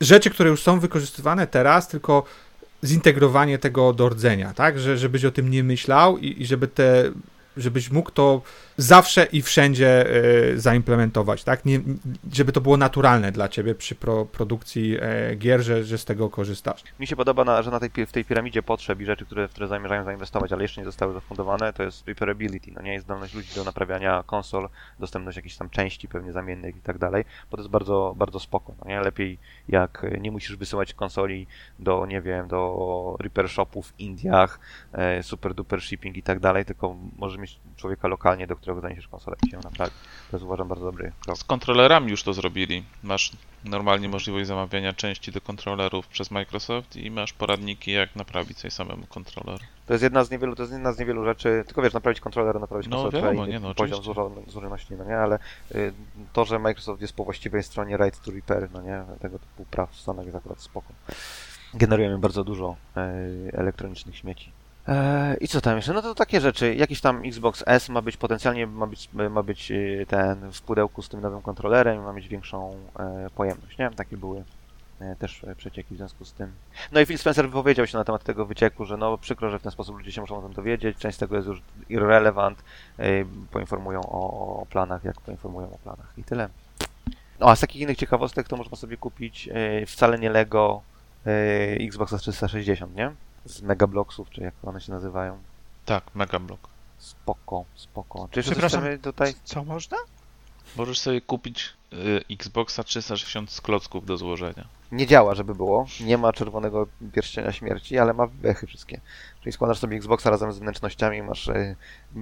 Rzeczy, 0.00 0.30
które 0.30 0.50
już 0.50 0.62
są 0.62 0.80
wykorzystywane 0.80 1.46
teraz, 1.46 1.88
tylko 1.88 2.22
zintegrowanie 2.84 3.58
tego 3.58 3.92
do 3.92 4.08
rdzenia, 4.08 4.52
tak? 4.54 4.78
Że, 4.78 4.98
żebyś 4.98 5.24
o 5.24 5.30
tym 5.30 5.50
nie 5.50 5.64
myślał 5.64 6.18
i, 6.18 6.42
i 6.42 6.46
żeby 6.46 6.68
te, 6.68 7.04
żebyś 7.56 7.90
mógł 7.90 8.10
to 8.10 8.42
zawsze 8.76 9.24
i 9.24 9.42
wszędzie 9.42 10.06
e, 10.52 10.58
zaimplementować, 10.58 11.44
tak? 11.44 11.64
Nie, 11.64 11.80
żeby 12.32 12.52
to 12.52 12.60
było 12.60 12.76
naturalne 12.76 13.32
dla 13.32 13.48
ciebie 13.48 13.74
przy 13.74 13.94
pro, 13.94 14.24
produkcji 14.24 14.96
e, 15.00 15.36
gier, 15.36 15.60
że, 15.60 15.84
że 15.84 15.98
z 15.98 16.04
tego 16.04 16.30
korzystasz. 16.30 16.84
Mi 17.00 17.06
się 17.06 17.16
podoba, 17.16 17.44
na, 17.44 17.62
że 17.62 17.70
na 17.70 17.80
tej, 17.80 18.06
w 18.06 18.12
tej 18.12 18.24
piramidzie 18.24 18.62
potrzeb 18.62 19.00
i 19.00 19.04
rzeczy, 19.04 19.26
które, 19.26 19.48
które 19.48 19.68
zamierzają 19.68 20.04
zainwestować, 20.04 20.52
ale 20.52 20.62
jeszcze 20.62 20.80
nie 20.80 20.84
zostały 20.84 21.14
zafundowane, 21.14 21.72
to 21.72 21.82
jest 21.82 22.08
repairability, 22.08 22.72
no 22.74 22.82
nie 22.82 22.92
jest 22.92 23.04
zdolność 23.04 23.34
ludzi 23.34 23.54
do 23.54 23.64
naprawiania 23.64 24.22
konsol, 24.26 24.68
dostępność 24.98 25.36
jakichś 25.36 25.56
tam 25.56 25.70
części 25.70 26.08
pewnie 26.08 26.32
zamiennych 26.32 26.76
i 26.76 26.80
tak 26.80 26.98
dalej, 26.98 27.24
bo 27.50 27.56
to 27.56 27.62
jest 27.62 27.70
bardzo, 27.70 28.14
bardzo 28.16 28.40
spoko, 28.40 28.74
no 28.78 28.88
nie? 28.90 29.00
Lepiej 29.00 29.38
jak 29.68 30.06
nie 30.20 30.30
musisz 30.30 30.56
wysyłać 30.56 30.94
konsoli 30.94 31.46
do, 31.78 32.06
nie 32.06 32.22
wiem, 32.22 32.48
do 32.48 33.16
repair 33.20 33.48
shopów 33.48 33.86
w 33.86 34.00
Indiach, 34.00 34.60
e, 34.92 35.22
super 35.22 35.54
duper 35.54 35.82
shipping 35.82 36.16
i 36.16 36.22
tak 36.22 36.40
dalej, 36.40 36.64
tylko 36.64 36.96
możesz 37.18 37.38
mieć 37.38 37.60
człowieka 37.76 38.08
lokalnie, 38.08 38.46
do 38.46 38.56
którego 38.56 38.71
konsolę 39.10 39.36
i 39.46 39.50
się 39.50 39.56
ją 39.56 39.62
naprawi. 39.62 39.92
To 40.30 40.36
jest 40.36 40.44
uważam 40.44 40.68
bardzo 40.68 40.84
dobry 40.84 41.12
krok. 41.24 41.38
Z 41.38 41.44
kontrolerami 41.44 42.10
już 42.10 42.22
to 42.22 42.32
zrobili. 42.32 42.84
Masz 43.02 43.32
normalnie 43.64 44.08
możliwość 44.08 44.46
zamawiania 44.46 44.92
części 44.92 45.32
do 45.32 45.40
kontrolerów 45.40 46.06
przez 46.06 46.30
Microsoft 46.30 46.96
i 46.96 47.10
masz 47.10 47.32
poradniki, 47.32 47.92
jak 47.92 48.16
naprawić 48.16 48.58
sobie 48.58 48.70
samemu 48.70 49.06
kontroler. 49.06 49.58
To 49.86 49.92
jest 49.94 50.02
jedna 50.02 50.24
z 50.24 50.30
niewielu, 50.30 50.56
to 50.56 50.62
jest 50.62 50.72
jedna 50.72 50.92
z 50.92 50.98
niewielu 50.98 51.24
rzeczy, 51.24 51.62
tylko 51.66 51.82
wiesz, 51.82 51.92
naprawić 51.92 52.20
kontroler, 52.20 52.60
naprawić 52.60 52.88
No, 52.88 53.02
konsolę, 53.02 53.22
wiadomo, 53.22 53.46
nie, 53.46 53.60
no, 53.60 53.74
poziom 53.74 54.02
złożoności, 54.46 54.94
no 54.94 55.04
nie, 55.04 55.16
ale 55.18 55.38
y, 55.74 55.92
to, 56.32 56.44
że 56.44 56.58
Microsoft 56.58 57.02
jest 57.02 57.12
po 57.12 57.24
właściwej 57.24 57.62
stronie 57.62 57.96
right 57.96 58.24
to 58.24 58.30
repair, 58.30 58.68
no 58.72 58.82
nie, 58.82 59.04
tego 59.20 59.38
typu 59.38 59.64
praw 59.70 59.90
w 59.90 60.00
Stanach 60.00 60.24
jest 60.24 60.36
akurat 60.36 60.60
spoko. 60.60 60.92
Generujemy 61.74 62.18
bardzo 62.18 62.44
dużo 62.44 62.76
y, 62.96 63.52
elektronicznych 63.52 64.16
śmieci. 64.16 64.52
E, 64.88 65.36
I 65.40 65.48
co 65.48 65.60
tam 65.60 65.76
jeszcze? 65.76 65.92
No 65.92 66.02
to 66.02 66.14
takie 66.14 66.40
rzeczy. 66.40 66.74
Jakiś 66.74 67.00
tam 67.00 67.22
Xbox 67.24 67.64
S 67.66 67.88
ma 67.88 68.02
być 68.02 68.16
potencjalnie, 68.16 68.66
ma 68.66 68.86
być, 68.86 69.08
ma 69.30 69.42
być 69.42 69.70
y, 69.70 70.06
ten 70.08 70.52
w 70.52 70.62
pudełku 70.62 71.02
z 71.02 71.08
tym 71.08 71.20
nowym 71.20 71.42
kontrolerem, 71.42 72.02
ma 72.02 72.12
mieć 72.12 72.28
większą 72.28 72.76
e, 72.98 73.30
pojemność, 73.34 73.78
nie? 73.78 73.90
Takie 73.90 74.16
były 74.16 74.44
e, 75.00 75.16
też 75.16 75.44
e, 75.44 75.54
przecieki 75.54 75.94
w 75.94 75.96
związku 75.96 76.24
z 76.24 76.32
tym. 76.32 76.52
No 76.92 77.00
i 77.00 77.06
Phil 77.06 77.18
Spencer 77.18 77.46
wypowiedział 77.46 77.86
się 77.86 77.98
na 77.98 78.04
temat 78.04 78.24
tego 78.24 78.46
wycieku, 78.46 78.84
że 78.84 78.96
no 78.96 79.18
przykro, 79.18 79.50
że 79.50 79.58
w 79.58 79.62
ten 79.62 79.72
sposób 79.72 79.96
ludzie 79.98 80.12
się 80.12 80.20
muszą 80.20 80.38
o 80.38 80.42
tym 80.42 80.52
dowiedzieć, 80.52 80.98
część 80.98 81.16
z 81.16 81.20
tego 81.20 81.36
jest 81.36 81.48
już 81.48 81.62
irrelevant, 81.88 82.62
e, 82.98 83.24
poinformują 83.50 84.00
o, 84.00 84.60
o 84.62 84.66
planach, 84.66 85.04
jak 85.04 85.20
poinformują 85.20 85.72
o 85.72 85.78
planach 85.78 86.12
i 86.16 86.24
tyle. 86.24 86.48
No 87.40 87.50
a 87.50 87.56
z 87.56 87.60
takich 87.60 87.82
innych 87.82 87.96
ciekawostek 87.96 88.48
to 88.48 88.56
można 88.56 88.76
sobie 88.76 88.96
kupić 88.96 89.48
e, 89.52 89.86
wcale 89.86 90.18
nie 90.18 90.30
Lego 90.30 90.82
e, 91.26 91.30
Xboxa 91.80 92.18
360, 92.18 92.96
nie? 92.96 93.12
Z 93.44 93.62
Megablocksów, 93.62 94.30
czy 94.30 94.40
jak 94.40 94.54
one 94.62 94.80
się 94.80 94.92
nazywają. 94.92 95.38
Tak, 95.84 96.14
Mega 96.14 96.38
Block. 96.38 96.68
Spoko, 96.98 97.64
spoko. 97.74 98.28
Czy 98.30 98.42
Przepraszam. 98.42 98.84
tutaj? 99.02 99.34
Co 99.44 99.64
można? 99.64 99.96
Możesz 100.76 100.98
sobie 100.98 101.20
kupić 101.20 101.72
y, 101.92 102.24
Xboxa 102.30 102.84
360 102.84 103.50
z 103.50 103.60
klocków 103.60 104.06
do 104.06 104.16
złożenia. 104.16 104.64
Nie 104.92 105.06
działa, 105.06 105.34
żeby 105.34 105.54
było. 105.54 105.86
Nie 106.00 106.18
ma 106.18 106.32
czerwonego 106.32 106.86
pierścienia 107.12 107.52
śmierci, 107.52 107.98
ale 107.98 108.14
ma 108.14 108.26
bechy 108.26 108.66
wszystkie. 108.66 109.00
Czyli 109.40 109.52
składasz 109.52 109.78
sobie 109.78 109.96
Xboxa 109.96 110.30
razem 110.30 110.52
z 110.52 110.58
wnętrznościami 110.58 111.18
i 111.18 111.22
masz 111.22 111.48
e, 111.48 111.76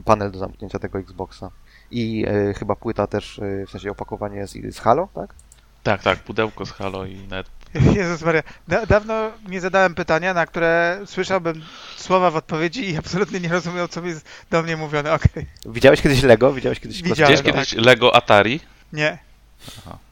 panel 0.05 0.31
do 0.31 0.39
zamknięcia 0.39 0.79
tego 0.79 0.99
Xboxa. 0.99 1.51
I 1.91 2.25
e, 2.29 2.55
chyba 2.55 2.77
płyta 2.77 3.07
też, 3.07 3.39
e, 3.39 3.66
w 3.66 3.71
sensie 3.71 3.91
opakowanie 3.91 4.47
z, 4.47 4.75
z 4.75 4.79
Halo, 4.79 5.09
tak? 5.14 5.35
Tak, 5.83 6.03
tak, 6.03 6.18
pudełko 6.18 6.66
z 6.66 6.71
Halo 6.71 7.07
i 7.07 7.18
nawet 7.29 7.51
Jezus 7.97 8.23
Maria. 8.23 8.43
Da, 8.68 8.87
dawno 8.87 9.31
nie 9.49 9.61
zadałem 9.61 9.95
pytania, 9.95 10.35
na 10.35 10.47
które 10.47 11.01
słyszałbym 11.07 11.62
słowa 11.97 12.31
w 12.31 12.37
odpowiedzi 12.37 12.91
i 12.91 12.97
absolutnie 12.97 13.41
nie 13.41 13.49
rozumiał, 13.49 13.89
co 13.89 14.07
jest 14.07 14.29
do 14.51 14.62
mnie 14.62 14.77
mówione. 14.77 15.12
Okej. 15.21 15.47
Widziałeś 15.66 16.03
kiedyś 16.03 16.23
Lego? 16.23 16.53
Widziałeś 16.53 16.81
kiedyś 16.81 17.03
Widziałem. 17.03 17.33
Widziałeś 17.33 17.57
tak. 17.57 17.66
kiedyś 17.68 17.87
Lego 17.87 18.16
Atari? 18.16 18.61
Nie. 18.93 19.18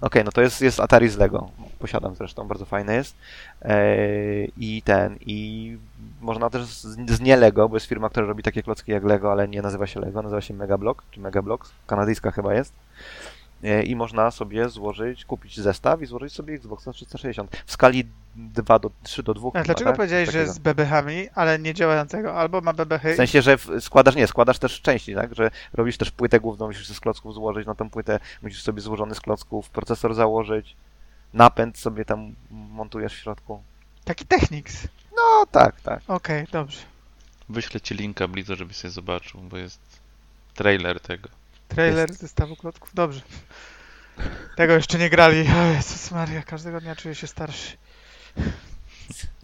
Okej, 0.01 0.25
no 0.25 0.33
to 0.33 0.41
jest, 0.41 0.61
jest 0.61 0.81
Atari 0.81 1.09
z 1.09 1.17
Lego. 1.17 1.51
Posiadam 1.79 2.15
zresztą, 2.15 2.49
bardzo 2.49 2.65
fajne 2.65 2.95
jest. 2.95 3.17
Eee, 3.63 4.53
I 4.57 4.83
ten, 4.83 5.17
i 5.21 5.77
można 6.21 6.51
też 6.51 6.65
z, 6.65 7.11
z 7.11 7.21
nie 7.21 7.37
Lego, 7.37 7.69
bo 7.69 7.77
jest 7.77 7.87
firma, 7.87 8.09
która 8.11 8.27
robi 8.27 8.43
takie 8.43 8.63
klocki 8.63 8.93
jak 8.93 9.05
Lego, 9.05 9.33
ale 9.33 9.49
nie 9.49 9.63
nazywa 9.63 9.87
się 9.87 10.01
Lego, 10.01 10.23
nazywa 10.23 10.41
się 10.41 10.55
Megablock, 10.55 11.03
czy 11.11 11.21
Megablocks, 11.21 11.71
kanadyjska 11.87 12.31
chyba 12.31 12.55
jest. 12.55 12.73
Eee, 13.65 13.91
I 13.91 13.97
można 13.97 14.31
sobie 14.31 14.69
złożyć, 14.69 15.25
kupić 15.25 15.61
zestaw 15.61 16.03
i 16.03 16.07
złożyć 16.07 16.33
sobie 16.33 16.55
Xboxa 16.55 16.93
360 16.93 17.63
w 17.67 17.73
skali 17.73 18.05
2 18.37 18.79
do 18.79 18.91
3 19.03 19.23
do 19.23 19.35
2. 19.35 19.51
A 19.55 19.63
dlaczego 19.63 19.91
tak? 19.91 19.97
powiedziałeś, 19.97 20.31
że 20.31 20.47
z 20.47 20.59
bebechami, 20.59 21.29
ale 21.35 21.59
nie 21.59 21.75
działającego? 21.75 22.35
Albo 22.35 22.61
ma 22.61 22.73
bebechy 22.73 23.13
W 23.13 23.17
sensie, 23.17 23.43
że 23.43 23.57
składasz, 23.81 24.17
nie, 24.17 24.27
składasz 24.27 24.59
też 24.59 24.81
części, 24.81 25.15
tak? 25.15 25.35
Że 25.35 25.51
robisz 25.73 25.99
też 25.99 26.11
płytę 26.11 26.41
główną, 26.41 26.67
musisz 26.67 26.89
z 26.89 27.01
klocków 27.01 27.35
złożyć, 27.35 27.67
na 27.67 27.75
tą 27.75 27.91
płytę 27.91 28.21
musisz 28.43 28.63
sobie 28.63 28.81
złożony 28.81 29.15
z 29.15 29.21
klocków 29.21 29.71
procesor 29.71 30.15
założyć, 30.15 30.77
napęd 31.35 31.79
sobie 31.79 32.05
tam 32.05 32.35
montujesz 32.51 33.15
w 33.15 33.19
środku. 33.19 33.63
Taki 34.05 34.27
Technics. 34.27 34.89
No 35.17 35.47
tak, 35.51 35.81
tak. 35.81 36.01
Okej, 36.09 36.47
dobrze. 36.53 36.79
Wyślę 37.49 37.81
ci 37.81 37.95
linka 37.95 38.29
blizo, 38.29 38.57
żebyś 38.57 38.77
sobie 38.77 38.91
zobaczył, 38.91 39.41
bo 39.41 39.57
jest 39.57 39.81
trailer 40.55 41.01
tego. 41.01 41.29
Trailer 41.69 42.13
zestawu 42.15 42.57
klocków. 42.57 42.91
Dobrze. 42.95 43.21
Tego 44.57 44.73
jeszcze 44.73 44.99
nie 44.99 45.11
grali. 45.11 45.49
O 45.61 45.63
Jezus 45.63 46.11
Maria, 46.11 46.43
każdego 46.43 46.81
dnia 46.81 46.97
czuję 46.97 47.15
się 47.15 47.27
starszy. 47.27 47.77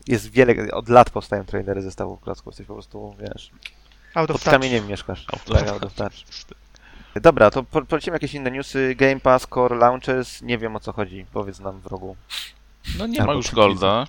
Jest 0.07 0.31
wiele, 0.31 0.55
od 0.73 0.89
lat 0.89 1.11
powstają 1.11 1.45
trailery 1.45 1.83
zestawów 1.83 2.21
klocków, 2.21 2.53
jesteś 2.53 2.67
po 2.67 2.73
prostu, 2.73 3.17
wiesz, 3.21 3.51
Out 4.15 4.29
pod 4.33 4.43
kamieniem 4.45 4.87
mieszkasz. 4.87 5.27
Out 5.33 5.51
of 5.51 5.59
Tak, 5.59 5.69
out 5.69 5.85
of 5.85 5.95
touch. 5.95 6.13
Dobra, 7.23 7.51
to 7.51 7.63
po- 7.63 7.83
polecimy 7.83 8.15
jakieś 8.15 8.35
inne 8.35 8.51
newsy. 8.51 8.95
Game 8.95 9.21
Pass, 9.21 9.47
Core 9.55 9.77
Launches, 9.77 10.43
nie 10.43 10.59
wiem 10.59 10.77
o 10.77 10.81
co 10.81 10.93
chodzi, 10.93 11.27
powiedz 11.33 11.61
nam 11.61 11.81
wrogu. 11.81 12.17
No 12.99 13.07
nie 13.07 13.21
Albo 13.21 13.33
ma 13.33 13.37
już. 13.37 13.51
Golda. 13.55 14.07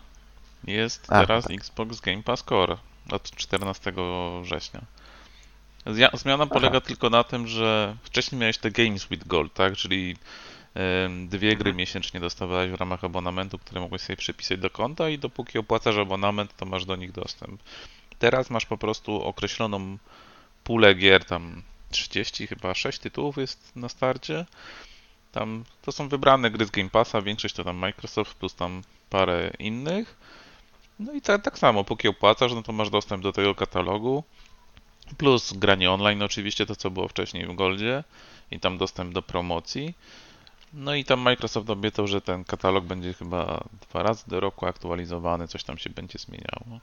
Jest 0.64 1.06
A, 1.10 1.22
teraz 1.26 1.44
tak. 1.44 1.54
Xbox 1.54 2.00
Game 2.02 2.24
Pass 2.24 2.44
Core 2.44 2.78
od 3.12 3.32
14 3.32 3.94
września. 4.42 4.82
Zmiana 6.14 6.48
polega 6.48 6.82
tylko 6.82 7.10
na 7.10 7.24
tym, 7.24 7.48
że 7.48 7.96
wcześniej 8.04 8.42
miałeś 8.42 8.58
te 8.58 8.72
Games 8.72 9.06
with 9.08 9.28
Gold, 9.28 9.54
tak? 9.54 9.76
Czyli 9.76 10.16
dwie 11.28 11.56
gry 11.56 11.74
miesięcznie 11.74 12.20
dostawałeś 12.20 12.72
w 12.72 12.76
ramach 12.76 13.04
abonamentu, 13.04 13.60
które 13.60 13.82
mogłeś 13.82 14.02
sobie 14.02 14.18
przypisać 14.18 14.60
do 14.60 14.70
konta 14.70 15.10
i 15.10 15.20
dopóki 15.20 15.58
opłacasz 15.58 15.98
abonament, 15.98 16.56
to 16.58 16.66
masz 16.66 16.86
do 16.86 16.96
nich 16.96 17.12
dostęp. 17.12 17.62
Teraz 18.20 18.50
masz 18.50 18.66
po 18.66 18.78
prostu 18.78 19.24
określoną 19.24 19.98
pulę 20.64 20.96
gier, 20.96 21.26
tam 21.26 21.62
30 21.92 22.48
chyba 22.48 22.74
6 22.74 23.00
tytułów 23.00 23.38
jest 23.38 23.76
na 23.76 23.90
starcie. 23.90 24.46
Tam 25.32 25.64
to 25.82 25.92
są 25.92 26.10
wybrane 26.10 26.52
gry 26.52 26.66
z 26.66 26.72
Game 26.72 26.90
Passa, 26.90 27.22
większość 27.22 27.56
to 27.56 27.64
tam 27.64 27.78
Microsoft 27.78 28.34
plus 28.34 28.56
tam 28.56 28.82
parę 29.10 29.52
innych. 29.60 30.16
No 31.00 31.14
i 31.14 31.22
tak, 31.22 31.42
tak 31.42 31.60
samo, 31.60 31.84
póki 31.84 32.08
opłacasz, 32.08 32.54
no 32.54 32.64
to 32.64 32.72
masz 32.72 32.90
dostęp 32.90 33.24
do 33.24 33.32
tego 33.32 33.56
katalogu. 33.56 34.24
Plus 35.18 35.54
granie 35.54 35.92
online 35.92 36.22
oczywiście, 36.24 36.66
to 36.66 36.76
co 36.76 36.90
było 36.90 37.08
wcześniej 37.08 37.48
w 37.48 37.56
Goldzie 37.56 38.04
i 38.52 38.60
tam 38.60 38.78
dostęp 38.78 39.14
do 39.14 39.22
promocji. 39.22 39.94
No 40.74 40.96
i 40.96 41.06
tam 41.06 41.20
Microsoft 41.20 41.70
obiecał, 41.70 42.08
że 42.08 42.22
ten 42.22 42.44
katalog 42.44 42.86
będzie 42.86 43.14
chyba 43.14 43.64
dwa 43.90 44.04
razy 44.04 44.24
do 44.28 44.40
roku 44.40 44.66
aktualizowany, 44.66 45.48
coś 45.48 45.64
tam 45.64 45.78
się 45.78 45.90
będzie 45.90 46.20
zmieniało. 46.20 46.80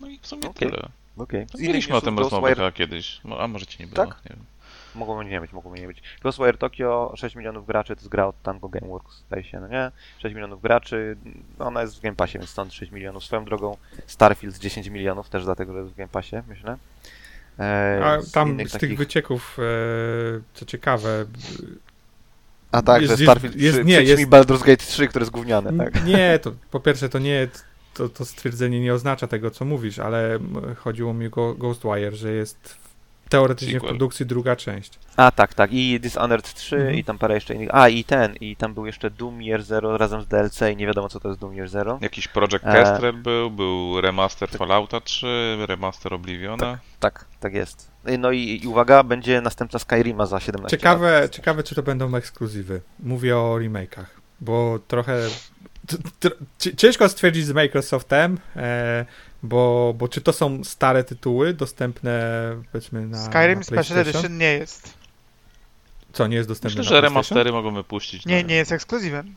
No 0.00 0.08
i 0.08 0.18
w 0.18 0.26
sumie 0.26 0.48
Okej. 0.50 0.70
tyle. 0.70 0.88
Okej. 1.18 1.46
No, 1.54 1.60
Mieliśmy 1.60 1.96
o 1.96 2.00
tym 2.00 2.18
rozmowę 2.18 2.48
Ghostwire... 2.48 2.72
kiedyś, 2.72 3.20
Mo- 3.24 3.40
a 3.40 3.48
może 3.48 3.66
ci 3.66 3.76
nie 3.82 3.86
było, 3.86 4.06
Tak? 4.06 4.24
nie 4.24 4.36
wiem. 4.36 4.44
Mogło 4.94 5.22
nie 5.22 5.40
być, 5.40 5.52
mogło 5.52 5.76
nie 5.76 5.86
być. 5.86 6.02
Ghostwire 6.22 6.58
Tokyo, 6.58 7.12
6 7.16 7.36
milionów 7.36 7.66
graczy, 7.66 7.96
to 7.96 8.00
jest 8.00 8.08
gra 8.08 8.26
od 8.26 8.42
Tango 8.42 8.68
Gameworks, 8.68 9.22
zdaje 9.26 9.44
się, 9.44 9.60
no 9.60 9.68
nie? 9.68 9.90
6 10.18 10.34
milionów 10.34 10.62
graczy, 10.62 11.16
no 11.58 11.66
ona 11.66 11.82
jest 11.82 11.98
w 11.98 12.00
Game 12.00 12.16
Passie, 12.16 12.38
więc 12.38 12.50
stąd 12.50 12.72
6 12.74 12.92
milionów. 12.92 13.24
Swoją 13.24 13.44
drogą 13.44 13.76
Starfield 14.06 14.54
z 14.54 14.58
10 14.58 14.86
milionów, 14.86 15.28
też 15.30 15.44
dlatego, 15.44 15.72
że 15.72 15.78
jest 15.78 15.92
w 15.92 15.96
Game 15.96 16.08
Passie, 16.08 16.36
myślę. 16.48 16.76
E, 17.58 18.00
A 18.04 18.20
z 18.22 18.30
tam 18.32 18.54
z 18.54 18.56
tych 18.56 18.72
takich- 18.72 18.98
wycieków, 18.98 19.58
e, 19.58 19.62
co 20.54 20.64
ciekawe, 20.66 21.24
A 22.72 22.82
tak, 22.82 23.02
jest- 23.02 23.16
że 23.18 23.24
Starfield 23.24 23.56
jest- 23.56 23.76
przy, 23.78 23.84
nie, 23.84 23.94
przyjdź 23.94 24.08
jest- 24.08 24.22
mi 24.22 24.28
Baldur's 24.28 24.58
Gate 24.58 24.76
3, 24.76 25.08
które 25.08 25.22
jest 25.22 25.32
gówniane, 25.32 25.72
tak? 25.84 26.04
Nie, 26.04 26.38
to 26.42 26.52
po 26.70 26.80
pierwsze 26.80 27.08
to 27.08 27.18
nie, 27.18 27.48
to, 27.94 28.08
to 28.08 28.24
stwierdzenie 28.24 28.80
nie 28.80 28.94
oznacza 28.94 29.26
tego, 29.26 29.50
co 29.50 29.64
mówisz, 29.64 29.98
ale 29.98 30.38
chodziło 30.76 31.14
mi 31.14 31.26
o 31.26 31.54
Ghostwire, 31.54 32.16
że 32.16 32.32
jest 32.32 32.68
w- 32.68 32.87
teoretycznie 33.28 33.74
Sequel. 33.74 33.88
w 33.88 33.90
produkcji 33.92 34.26
druga 34.26 34.56
część. 34.56 34.98
A 35.16 35.30
tak, 35.30 35.54
tak. 35.54 35.72
I 35.72 36.00
Dishonored 36.00 36.54
3 36.54 36.76
Mhm. 36.76 36.94
i 36.94 37.04
tam 37.04 37.18
parę 37.18 37.34
jeszcze 37.34 37.54
innych. 37.54 37.68
A 37.72 37.88
i 37.88 38.04
ten, 38.04 38.34
i 38.40 38.56
tam 38.56 38.74
był 38.74 38.86
jeszcze 38.86 39.10
Doom 39.10 39.42
Year 39.42 39.62
Zero 39.62 39.98
razem 39.98 40.22
z 40.22 40.26
DLC 40.26 40.60
i 40.72 40.76
nie 40.76 40.86
wiadomo 40.86 41.08
co 41.08 41.20
to 41.20 41.28
jest 41.28 41.40
Doom 41.40 41.54
Year 41.54 41.68
Zero. 41.68 41.98
Jakiś 42.00 42.28
Project 42.28 42.64
E, 42.66 42.72
Kestrel 42.72 43.12
był, 43.12 43.50
był 43.50 44.00
remaster 44.00 44.48
Fallouta 44.48 45.00
3, 45.00 45.56
remaster 45.68 46.14
Obliviona. 46.14 46.78
Tak, 47.00 47.24
tak 47.40 47.54
jest. 47.54 47.90
No 48.18 48.30
i, 48.32 48.60
i 48.62 48.66
uwaga, 48.66 49.02
będzie 49.02 49.40
następca 49.40 49.78
Skyrima 49.78 50.26
za 50.26 50.40
17 50.40 50.76
Ciekawe, 50.76 51.20
lat. 51.20 51.30
ciekawe, 51.30 51.62
czy 51.62 51.74
to 51.74 51.82
będą 51.82 52.14
ekskluzywy. 52.14 52.80
Mówię 53.00 53.36
o 53.38 53.56
remake'ach, 53.58 54.04
bo 54.40 54.78
trochę 54.88 55.18
ciężko 56.76 57.08
stwierdzić 57.08 57.46
z 57.46 57.52
Microsoftem, 57.52 58.38
e, 58.56 59.04
bo, 59.42 59.94
bo 59.98 60.08
czy 60.08 60.20
to 60.20 60.32
są 60.32 60.64
stare 60.64 61.04
tytuły 61.04 61.54
dostępne 61.54 62.22
powiedzmy 62.72 63.06
na 63.06 63.24
Skyrim 63.24 63.58
na 63.58 63.64
Special? 63.64 63.98
Edition 63.98 64.38
nie 64.38 64.52
jest. 64.52 64.94
Co, 66.12 66.26
nie 66.26 66.36
jest 66.36 66.48
dostępne 66.48 66.80
Myślę, 66.80 66.90
na 66.96 66.96
że 66.96 67.00
remastery 67.00 67.52
mogą 67.52 67.74
wypuścić. 67.74 68.26
Nie, 68.26 68.42
na- 68.42 68.48
nie 68.48 68.54
jest 68.54 68.72
ekskluzywem. 68.72 69.34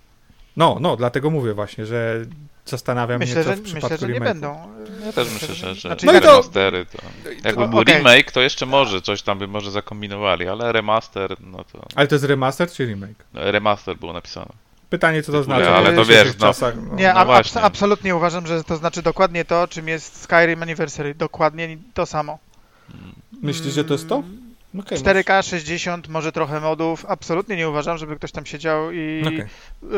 No, 0.57 0.77
no, 0.81 0.95
dlatego 0.97 1.29
mówię 1.29 1.53
właśnie, 1.53 1.85
że 1.85 2.25
zastanawiam 2.65 3.19
Myślę, 3.19 3.35
mnie, 3.35 3.43
co 3.43 3.49
że, 3.49 3.55
w 3.55 3.61
myślę, 3.61 3.79
przypadku 3.79 4.05
że 4.05 4.13
nie 4.13 4.19
będą. 4.19 4.73
Ja 5.05 5.13
też 5.13 5.33
myślę, 5.33 5.55
że, 5.55 5.75
że 5.75 5.89
Znaczy, 5.89 6.05
No 6.05 6.11
remastery 6.11 6.85
to... 6.85 6.97
Jakby 7.43 7.67
był 7.67 7.79
okej. 7.79 7.95
remake, 7.95 8.31
to 8.31 8.41
jeszcze 8.41 8.65
może 8.65 9.01
coś 9.01 9.21
tam 9.21 9.39
by 9.39 9.47
może 9.47 9.71
zakombinowali, 9.71 10.47
ale 10.47 10.71
remaster, 10.71 11.35
no 11.39 11.63
to... 11.63 11.85
Ale 11.95 12.07
to 12.07 12.15
jest 12.15 12.25
remaster 12.25 12.71
czy 12.71 12.85
remake? 12.85 13.25
Remaster 13.33 13.97
było 13.97 14.13
napisane. 14.13 14.51
Pytanie, 14.91 15.23
co 15.23 15.31
to 15.31 15.43
znaczy. 15.43 15.69
ale 15.69 15.91
w 15.91 15.95
to 15.95 16.05
wiesz, 16.05 16.27
no. 16.27 16.47
czasach, 16.47 16.75
no. 16.75 16.95
Nie, 16.95 17.13
no 17.13 17.19
abs- 17.19 17.59
absolutnie 17.61 18.15
uważam, 18.15 18.47
że 18.47 18.63
to 18.63 18.77
znaczy 18.77 19.01
dokładnie 19.01 19.45
to, 19.45 19.67
czym 19.67 19.87
jest 19.87 20.21
Skyrim 20.21 20.63
Anniversary. 20.63 21.15
Dokładnie 21.15 21.77
to 21.93 22.05
samo. 22.05 22.39
Myślisz, 23.41 23.73
że 23.73 23.83
to 23.83 23.93
jest 23.93 24.09
to? 24.09 24.23
Okej, 24.79 24.97
4K, 24.97 25.49
60, 25.49 26.07
może 26.07 26.31
trochę 26.31 26.59
modów. 26.59 27.05
Absolutnie 27.05 27.55
nie 27.55 27.69
uważam, 27.69 27.97
żeby 27.97 28.15
ktoś 28.15 28.31
tam 28.31 28.45
siedział 28.45 28.91
i 28.91 29.23